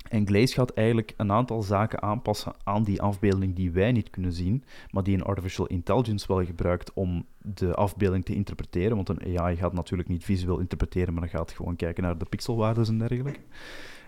En 0.10 0.28
Glaze 0.28 0.54
gaat 0.54 0.74
eigenlijk 0.74 1.14
een 1.18 1.32
aantal 1.32 1.62
zaken 1.62 2.02
aanpassen 2.02 2.54
aan 2.64 2.84
die 2.84 3.02
afbeelding 3.02 3.56
die 3.56 3.72
wij 3.72 3.92
niet 3.92 4.10
kunnen 4.10 4.34
zien, 4.34 4.64
maar 4.92 5.04
die 5.04 5.16
een 5.16 5.24
artificial 5.24 5.68
intelligence 5.68 6.28
wel 6.28 6.46
gebruikt 6.46 6.94
om 6.94 7.26
de 7.38 7.76
afbeelding 7.76 8.26
te 8.26 8.36
interpreteren. 8.36 8.96
Want 8.96 9.10
een 9.10 9.40
AI 9.40 9.56
gaat 9.56 9.74
natuurlijk 9.74 10.10
niet 10.10 10.24
visueel 10.24 10.60
interpreteren, 10.60 11.14
maar 11.14 11.30
gaat 11.30 11.52
gewoon 11.52 11.76
kijken 11.76 12.04
naar 12.04 12.18
de 12.18 12.26
pixelwaarden 12.26 12.86
en 12.86 12.98
dergelijke. 12.98 13.40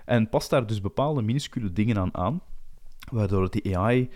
En 0.06 0.30
past 0.30 0.50
daar 0.50 0.68
dus 0.68 0.82
bepaalde 0.82 1.22
minuscule 1.22 1.74
dingen 1.74 1.98
aan 1.98 2.16
aan, 2.16 2.42
waardoor 3.12 3.50
die 3.50 3.78
AI 3.78 4.10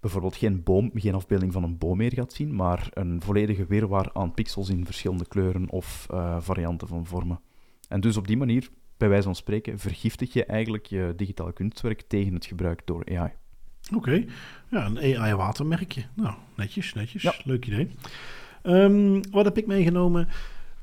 bijvoorbeeld 0.00 0.36
geen, 0.36 0.62
boom, 0.62 0.90
geen 0.94 1.14
afbeelding 1.14 1.52
van 1.52 1.62
een 1.62 1.78
boom 1.78 1.96
meer 1.96 2.12
gaat 2.12 2.32
zien, 2.32 2.54
maar 2.54 2.88
een 2.92 3.22
volledige 3.22 3.66
weerwaar 3.66 4.10
aan 4.12 4.34
pixels 4.34 4.68
in 4.68 4.84
verschillende 4.84 5.26
kleuren 5.26 5.70
of 5.70 6.06
uh, 6.10 6.36
varianten 6.40 6.88
van 6.88 7.06
vormen. 7.06 7.40
En 7.88 8.00
dus 8.00 8.16
op 8.16 8.26
die 8.26 8.36
manier 8.36 8.70
bij 8.98 9.08
wijze 9.08 9.24
van 9.24 9.34
spreken, 9.34 9.78
vergiftig 9.78 10.32
je 10.32 10.44
eigenlijk 10.44 10.86
je 10.86 11.12
digitaal 11.16 11.52
kunstwerk 11.52 12.02
tegen 12.08 12.34
het 12.34 12.46
gebruik 12.46 12.82
door 12.84 13.04
AI. 13.06 13.32
Oké, 13.94 13.96
okay. 13.96 14.28
ja, 14.68 14.86
een 14.86 14.98
AI-watermerkje. 14.98 16.04
Nou, 16.14 16.34
netjes, 16.56 16.94
netjes. 16.94 17.22
Ja. 17.22 17.34
Leuk 17.44 17.66
idee. 17.66 17.90
Um, 18.62 19.30
wat 19.30 19.44
heb 19.44 19.58
ik 19.58 19.66
meegenomen? 19.66 20.28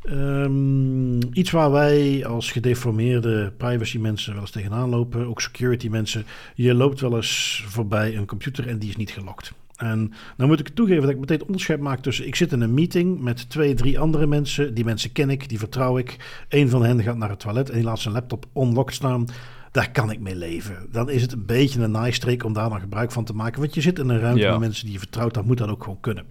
Um, 0.09 1.19
iets 1.33 1.51
waar 1.51 1.71
wij 1.71 2.25
als 2.25 2.51
gedeformeerde 2.51 3.53
privacy 3.57 3.97
mensen 3.97 4.33
wel 4.33 4.41
eens 4.41 4.51
tegenaan 4.51 4.89
lopen, 4.89 5.27
ook 5.27 5.41
security 5.41 5.87
mensen. 5.87 6.25
Je 6.55 6.73
loopt 6.73 6.99
wel 6.99 7.15
eens 7.15 7.63
voorbij 7.67 8.17
een 8.17 8.25
computer 8.25 8.67
en 8.67 8.79
die 8.79 8.89
is 8.89 8.95
niet 8.95 9.11
gelokt. 9.11 9.53
En 9.75 10.11
dan 10.37 10.47
moet 10.47 10.59
ik 10.59 10.69
toegeven 10.69 11.01
dat 11.01 11.11
ik 11.11 11.19
meteen 11.19 11.45
onderscheid 11.45 11.79
maak 11.79 11.99
tussen... 11.99 12.27
ik 12.27 12.35
zit 12.35 12.51
in 12.51 12.61
een 12.61 12.73
meeting 12.73 13.21
met 13.21 13.49
twee, 13.49 13.73
drie 13.73 13.99
andere 13.99 14.27
mensen. 14.27 14.73
Die 14.73 14.85
mensen 14.85 15.11
ken 15.11 15.29
ik, 15.29 15.49
die 15.49 15.59
vertrouw 15.59 15.97
ik. 15.97 16.43
Een 16.49 16.69
van 16.69 16.83
hen 16.83 17.03
gaat 17.03 17.17
naar 17.17 17.29
het 17.29 17.39
toilet 17.39 17.69
en 17.69 17.75
die 17.75 17.83
laat 17.83 17.99
zijn 17.99 18.13
laptop 18.13 18.45
unlocked 18.55 18.95
staan. 18.95 19.25
Daar 19.71 19.91
kan 19.91 20.11
ik 20.11 20.19
mee 20.19 20.35
leven. 20.35 20.87
Dan 20.91 21.09
is 21.09 21.21
het 21.21 21.31
een 21.31 21.45
beetje 21.45 21.81
een 21.81 21.91
naaistreek 21.91 22.43
om 22.43 22.53
daar 22.53 22.69
dan 22.69 22.79
gebruik 22.79 23.11
van 23.11 23.25
te 23.25 23.33
maken. 23.33 23.59
Want 23.59 23.73
je 23.73 23.81
zit 23.81 23.99
in 23.99 24.09
een 24.09 24.19
ruimte 24.19 24.41
ja. 24.41 24.51
met 24.51 24.59
mensen 24.59 24.83
die 24.83 24.93
je 24.93 24.99
vertrouwt. 24.99 25.33
Dan 25.33 25.45
moet 25.45 25.57
dat 25.57 25.69
ook 25.69 25.83
gewoon 25.83 25.99
kunnen. 25.99 26.25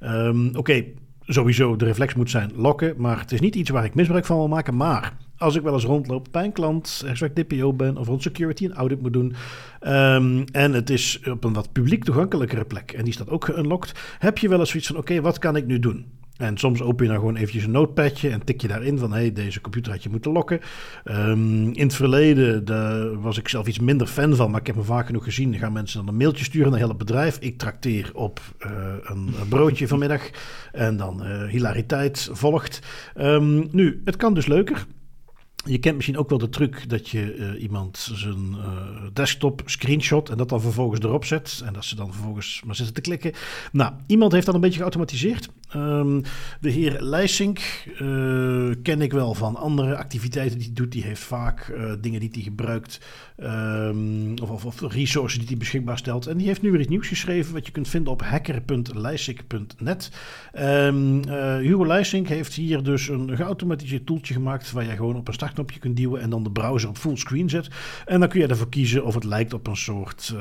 Um, 0.00 0.48
Oké, 0.48 0.58
okay, 0.58 0.94
sowieso 1.26 1.76
de 1.76 1.84
reflex 1.84 2.14
moet 2.14 2.30
zijn 2.30 2.50
lokken. 2.54 2.94
Maar 2.96 3.18
het 3.18 3.32
is 3.32 3.40
niet 3.40 3.54
iets 3.54 3.70
waar 3.70 3.84
ik 3.84 3.94
misbruik 3.94 4.24
van 4.24 4.36
wil 4.36 4.48
maken. 4.48 4.76
Maar 4.76 5.12
als 5.36 5.54
ik 5.54 5.62
wel 5.62 5.72
eens 5.72 5.84
rondloop 5.84 6.28
bij 6.30 6.44
een 6.44 6.52
klant, 6.52 7.04
ik 7.20 7.34
DPO 7.34 7.72
ben 7.72 7.96
of 7.96 8.06
rond 8.06 8.22
security 8.22 8.64
een 8.64 8.74
audit 8.74 9.02
moet 9.02 9.12
doen. 9.12 9.34
Um, 9.80 10.44
en 10.52 10.72
het 10.72 10.90
is 10.90 11.20
op 11.30 11.44
een 11.44 11.52
wat 11.52 11.72
publiek 11.72 12.04
toegankelijkere 12.04 12.64
plek 12.64 12.92
en 12.92 13.04
die 13.04 13.12
staat 13.12 13.30
ook 13.30 13.44
geunlocked. 13.44 13.92
Heb 14.18 14.38
je 14.38 14.48
wel 14.48 14.58
eens 14.58 14.70
zoiets 14.70 14.88
van: 14.88 14.96
oké, 14.96 15.20
wat 15.20 15.38
kan 15.38 15.56
ik 15.56 15.66
nu 15.66 15.78
doen? 15.78 16.06
En 16.36 16.56
soms 16.56 16.82
open 16.82 17.04
je 17.04 17.10
dan 17.10 17.20
gewoon 17.20 17.36
eventjes 17.36 17.64
een 17.64 17.70
notepadje 17.70 18.30
en 18.30 18.44
tik 18.44 18.60
je 18.60 18.68
daarin 18.68 18.98
van... 18.98 19.12
hé, 19.12 19.18
hey, 19.18 19.32
deze 19.32 19.60
computer 19.60 19.92
had 19.92 20.02
je 20.02 20.08
moeten 20.08 20.32
lokken. 20.32 20.60
Um, 21.04 21.72
in 21.72 21.86
het 21.86 21.94
verleden 21.94 23.20
was 23.20 23.38
ik 23.38 23.48
zelf 23.48 23.66
iets 23.66 23.78
minder 23.78 24.06
fan 24.06 24.36
van... 24.36 24.50
maar 24.50 24.60
ik 24.60 24.66
heb 24.66 24.76
me 24.76 24.82
vaak 24.82 25.06
genoeg 25.06 25.24
gezien. 25.24 25.50
Dan 25.50 25.60
gaan 25.60 25.72
mensen 25.72 25.98
dan 25.98 26.08
een 26.08 26.16
mailtje 26.16 26.44
sturen 26.44 26.70
naar 26.70 26.78
het 26.78 26.88
hele 26.88 26.98
bedrijf. 26.98 27.38
Ik 27.38 27.58
trakteer 27.58 28.10
op 28.14 28.40
uh, 28.58 28.70
een, 29.02 29.34
broodje 29.48 29.88
vanmiddag. 29.88 30.30
En 30.72 30.96
dan 30.96 31.26
uh, 31.26 31.48
hilariteit 31.48 32.28
volgt. 32.32 32.80
Um, 33.16 33.68
nu, 33.70 34.02
het 34.04 34.16
kan 34.16 34.34
dus 34.34 34.46
leuker. 34.46 34.86
Je 35.66 35.78
kent 35.78 35.94
misschien 35.94 36.18
ook 36.18 36.28
wel 36.28 36.38
de 36.38 36.48
truc 36.48 36.88
dat 36.88 37.08
je 37.08 37.36
uh, 37.36 37.62
iemand 37.62 38.10
zijn 38.14 38.56
desktop 39.12 39.62
screenshot 39.64 40.30
en 40.30 40.36
dat 40.36 40.48
dan 40.48 40.60
vervolgens 40.60 41.00
erop 41.00 41.24
zet. 41.24 41.62
En 41.64 41.72
dat 41.72 41.84
ze 41.84 41.96
dan 41.96 42.12
vervolgens 42.12 42.62
maar 42.66 42.74
zitten 42.74 42.94
te 42.94 43.00
klikken. 43.00 43.32
Nou, 43.72 43.92
iemand 44.06 44.32
heeft 44.32 44.46
dat 44.46 44.54
een 44.54 44.60
beetje 44.60 44.78
geautomatiseerd. 44.78 45.48
Um, 45.76 46.22
de 46.60 46.70
heer 46.70 47.02
Leisink 47.02 47.58
uh, 48.00 48.74
ken 48.82 49.00
ik 49.00 49.12
wel 49.12 49.34
van 49.34 49.56
andere 49.56 49.96
activiteiten 49.96 50.58
die 50.58 50.66
hij 50.66 50.74
doet. 50.74 50.92
Die 50.92 51.02
heeft 51.02 51.22
vaak 51.22 51.72
dingen 52.00 52.20
die 52.20 52.30
hij 52.32 52.42
gebruikt. 52.42 53.00
Um, 53.38 54.34
of, 54.42 54.50
of, 54.50 54.64
of, 54.64 54.92
resources 54.92 55.38
die 55.38 55.48
hij 55.48 55.56
beschikbaar 55.56 55.98
stelt. 55.98 56.26
En 56.26 56.36
die 56.36 56.46
heeft 56.46 56.62
nu 56.62 56.70
weer 56.70 56.80
iets 56.80 56.88
nieuws 56.88 57.08
geschreven 57.08 57.52
wat 57.52 57.66
je 57.66 57.72
kunt 57.72 57.88
vinden 57.88 58.12
op 58.12 58.22
hacker.leisink.net. 58.22 60.10
Um, 60.58 61.28
Hugo 61.58 61.86
Leisink 61.86 62.28
heeft 62.28 62.54
hier 62.54 62.82
dus 62.82 63.08
een 63.08 63.36
geautomatiseerd 63.36 64.06
toeltje 64.06 64.34
gemaakt 64.34 64.72
waar 64.72 64.84
je 64.84 64.90
gewoon 64.90 65.16
op 65.16 65.28
een 65.28 65.34
start 65.34 65.54
startknopje 65.54 65.78
kunt 65.78 65.96
duwen 65.96 66.20
en 66.20 66.30
dan 66.30 66.42
de 66.42 66.50
browser 66.50 66.88
op 66.88 66.98
fullscreen 66.98 67.48
zet. 67.48 67.68
En 68.06 68.20
dan 68.20 68.28
kun 68.28 68.40
je 68.40 68.46
ervoor 68.46 68.68
kiezen 68.68 69.04
of 69.04 69.14
het 69.14 69.24
lijkt 69.24 69.52
op 69.52 69.66
een 69.66 69.76
soort 69.76 70.34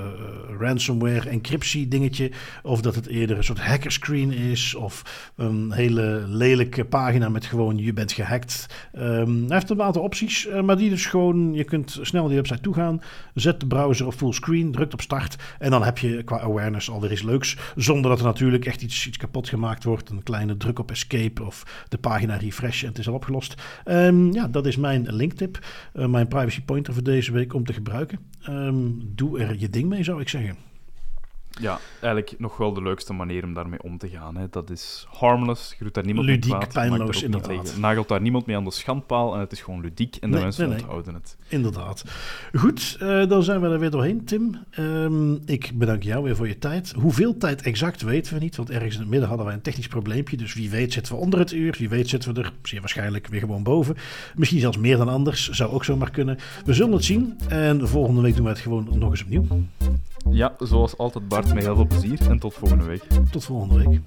ransomware 0.60 1.30
encryptie 1.30 1.88
dingetje. 1.88 2.32
Of 2.64 2.82
dat 2.82 2.96
het 2.96 3.08
eerder 3.08 3.38
een 3.38 3.44
soort 3.44 3.60
hackerscreen 3.60 4.32
is. 4.32 4.76
Of 4.76 5.22
een 5.36 5.71
hele 5.71 6.24
lelijke 6.28 6.86
pagina 6.86 7.30
met 7.30 7.45
gewoon 7.45 7.78
je 7.78 7.93
bent 7.93 8.11
gehackt. 8.11 8.65
Um, 8.95 9.43
hij 9.47 9.55
heeft 9.55 9.69
een 9.69 9.82
aantal 9.82 10.01
opties, 10.01 10.47
uh, 10.47 10.61
maar 10.61 10.78
die 10.78 10.89
dus 10.89 11.05
gewoon, 11.05 11.53
je 11.53 11.63
kunt 11.63 11.99
snel 12.01 12.21
naar 12.21 12.32
die 12.32 12.39
website 12.39 12.61
toe 12.61 12.74
gaan. 12.74 13.01
Zet 13.34 13.59
de 13.59 13.67
browser 13.67 14.05
op 14.05 14.13
fullscreen, 14.13 14.71
drukt 14.71 14.93
op 14.93 15.01
start. 15.01 15.36
En 15.59 15.71
dan 15.71 15.84
heb 15.84 15.97
je 15.97 16.24
qua 16.24 16.39
awareness 16.39 16.89
alweer 16.89 17.11
iets 17.11 17.21
leuks. 17.21 17.57
Zonder 17.76 18.09
dat 18.09 18.19
er 18.19 18.26
natuurlijk 18.26 18.65
echt 18.65 18.82
iets, 18.82 19.07
iets 19.07 19.17
kapot 19.17 19.49
gemaakt 19.49 19.84
wordt. 19.84 20.09
Een 20.09 20.24
kleine 20.24 20.57
druk 20.57 20.80
op 20.80 20.91
escape 20.91 21.43
of 21.43 21.86
de 21.89 21.97
pagina 21.97 22.36
refresh 22.36 22.82
en 22.82 22.89
het 22.89 22.97
is 22.97 23.07
al 23.07 23.13
opgelost. 23.13 23.61
Um, 23.86 24.34
ja, 24.34 24.47
dat 24.47 24.65
is 24.65 24.78
mijn 24.78 25.07
linktip. 25.09 25.59
Uh, 25.93 26.05
mijn 26.05 26.28
privacy 26.28 26.61
pointer 26.61 26.93
voor 26.93 27.03
deze 27.03 27.32
week 27.32 27.53
om 27.53 27.65
te 27.65 27.74
gebruiken. 27.74 28.19
Um, 28.49 29.11
doe 29.15 29.39
er 29.39 29.59
je 29.59 29.69
ding 29.69 29.89
mee, 29.89 30.03
zou 30.03 30.21
ik 30.21 30.30
zeggen. 30.30 30.72
Ja, 31.62 31.80
eigenlijk 31.99 32.36
nog 32.38 32.58
wel 32.58 32.74
de 32.74 32.82
leukste 32.82 33.14
manier 33.14 33.43
om 33.43 33.54
daarmee 33.54 33.84
om 33.84 33.97
te 33.97 34.10
gaan. 34.10 34.38
Hè. 34.38 34.45
Dat 34.49 34.70
is 34.70 35.06
harmless, 35.10 35.76
je 35.78 35.84
doet 35.84 35.93
daar 35.93 36.06
niemand 36.06 36.28
ludiek, 36.28 36.51
mee 36.51 36.60
kwaad. 36.60 36.74
pijnloos, 36.74 37.24
inderdaad. 37.24 37.78
Nagelt 37.78 38.08
daar 38.08 38.22
niemand 38.22 38.45
mee 38.45 38.56
aan 38.56 38.64
de 38.64 38.72
schandpaal 38.72 39.34
en 39.34 39.39
het 39.39 39.51
is 39.51 39.62
gewoon 39.62 39.82
ludiek 39.82 40.16
en 40.16 40.30
de 40.30 40.36
nee, 40.36 40.43
mensen 40.43 40.70
nee, 40.70 40.78
onthouden 40.78 41.14
het. 41.14 41.38
Inderdaad. 41.47 42.04
Goed, 42.54 42.97
uh, 43.01 43.28
dan 43.30 43.43
zijn 43.43 43.62
we 43.62 43.68
er 43.68 43.80
weer 43.80 43.89
doorheen, 43.89 44.26
Tim. 44.26 44.58
Um, 44.80 45.41
ik 45.45 45.72
bedank 45.74 46.04
jou 46.04 46.24
weer 46.24 46.36
voor 46.36 46.47
je 46.47 46.60
tijd. 46.60 46.93
Hoeveel 46.97 47.38
tijd 47.38 47.62
exact 47.62 48.01
weten 48.01 48.34
we 48.34 48.39
niet, 48.39 48.56
want 48.56 48.70
ergens 48.70 48.93
in 48.93 48.99
het 48.99 49.10
midden 49.10 49.28
hadden 49.28 49.45
wij 49.45 49.56
een 49.56 49.62
technisch 49.62 49.88
probleempje. 49.88 50.38
Dus 50.38 50.54
wie 50.54 50.70
weet 50.70 50.93
zitten 50.93 51.14
we 51.14 51.20
onder 51.20 51.39
het 51.39 51.51
uur, 51.51 51.76
wie 51.78 51.89
weet 51.89 52.10
zitten 52.10 52.34
we 52.34 52.41
er 52.41 52.54
zeer 52.64 52.80
waarschijnlijk 52.80 53.28
weer 53.28 53.39
gewoon 53.39 53.64
boven. 53.64 53.95
Misschien 54.36 54.60
zelfs 54.60 54.78
meer 54.78 54.97
dan 54.97 55.10
anders, 55.10 55.49
zou 55.49 55.72
ook 55.72 55.84
zomaar 55.84 56.12
kunnen. 56.12 56.38
We 56.66 56.74
zullen 56.74 56.93
het 56.93 57.04
zien 57.04 57.38
en 57.47 57.88
volgende 57.88 58.22
week 58.22 58.36
doen 58.36 58.43
we 58.43 58.49
het 58.49 58.60
gewoon 58.60 58.89
nog 58.93 59.10
eens 59.10 59.24
opnieuw. 59.24 59.45
Ja, 60.30 60.55
zoals 60.59 60.97
altijd 60.97 61.28
Bart, 61.28 61.53
met 61.53 61.63
heel 61.63 61.76
veel 61.76 61.88
plezier 61.88 62.30
en 62.30 62.39
tot 62.39 62.53
volgende 62.53 62.84
week. 62.84 63.03
Tot 63.32 63.43
volgende 63.43 63.84
week. 63.84 64.01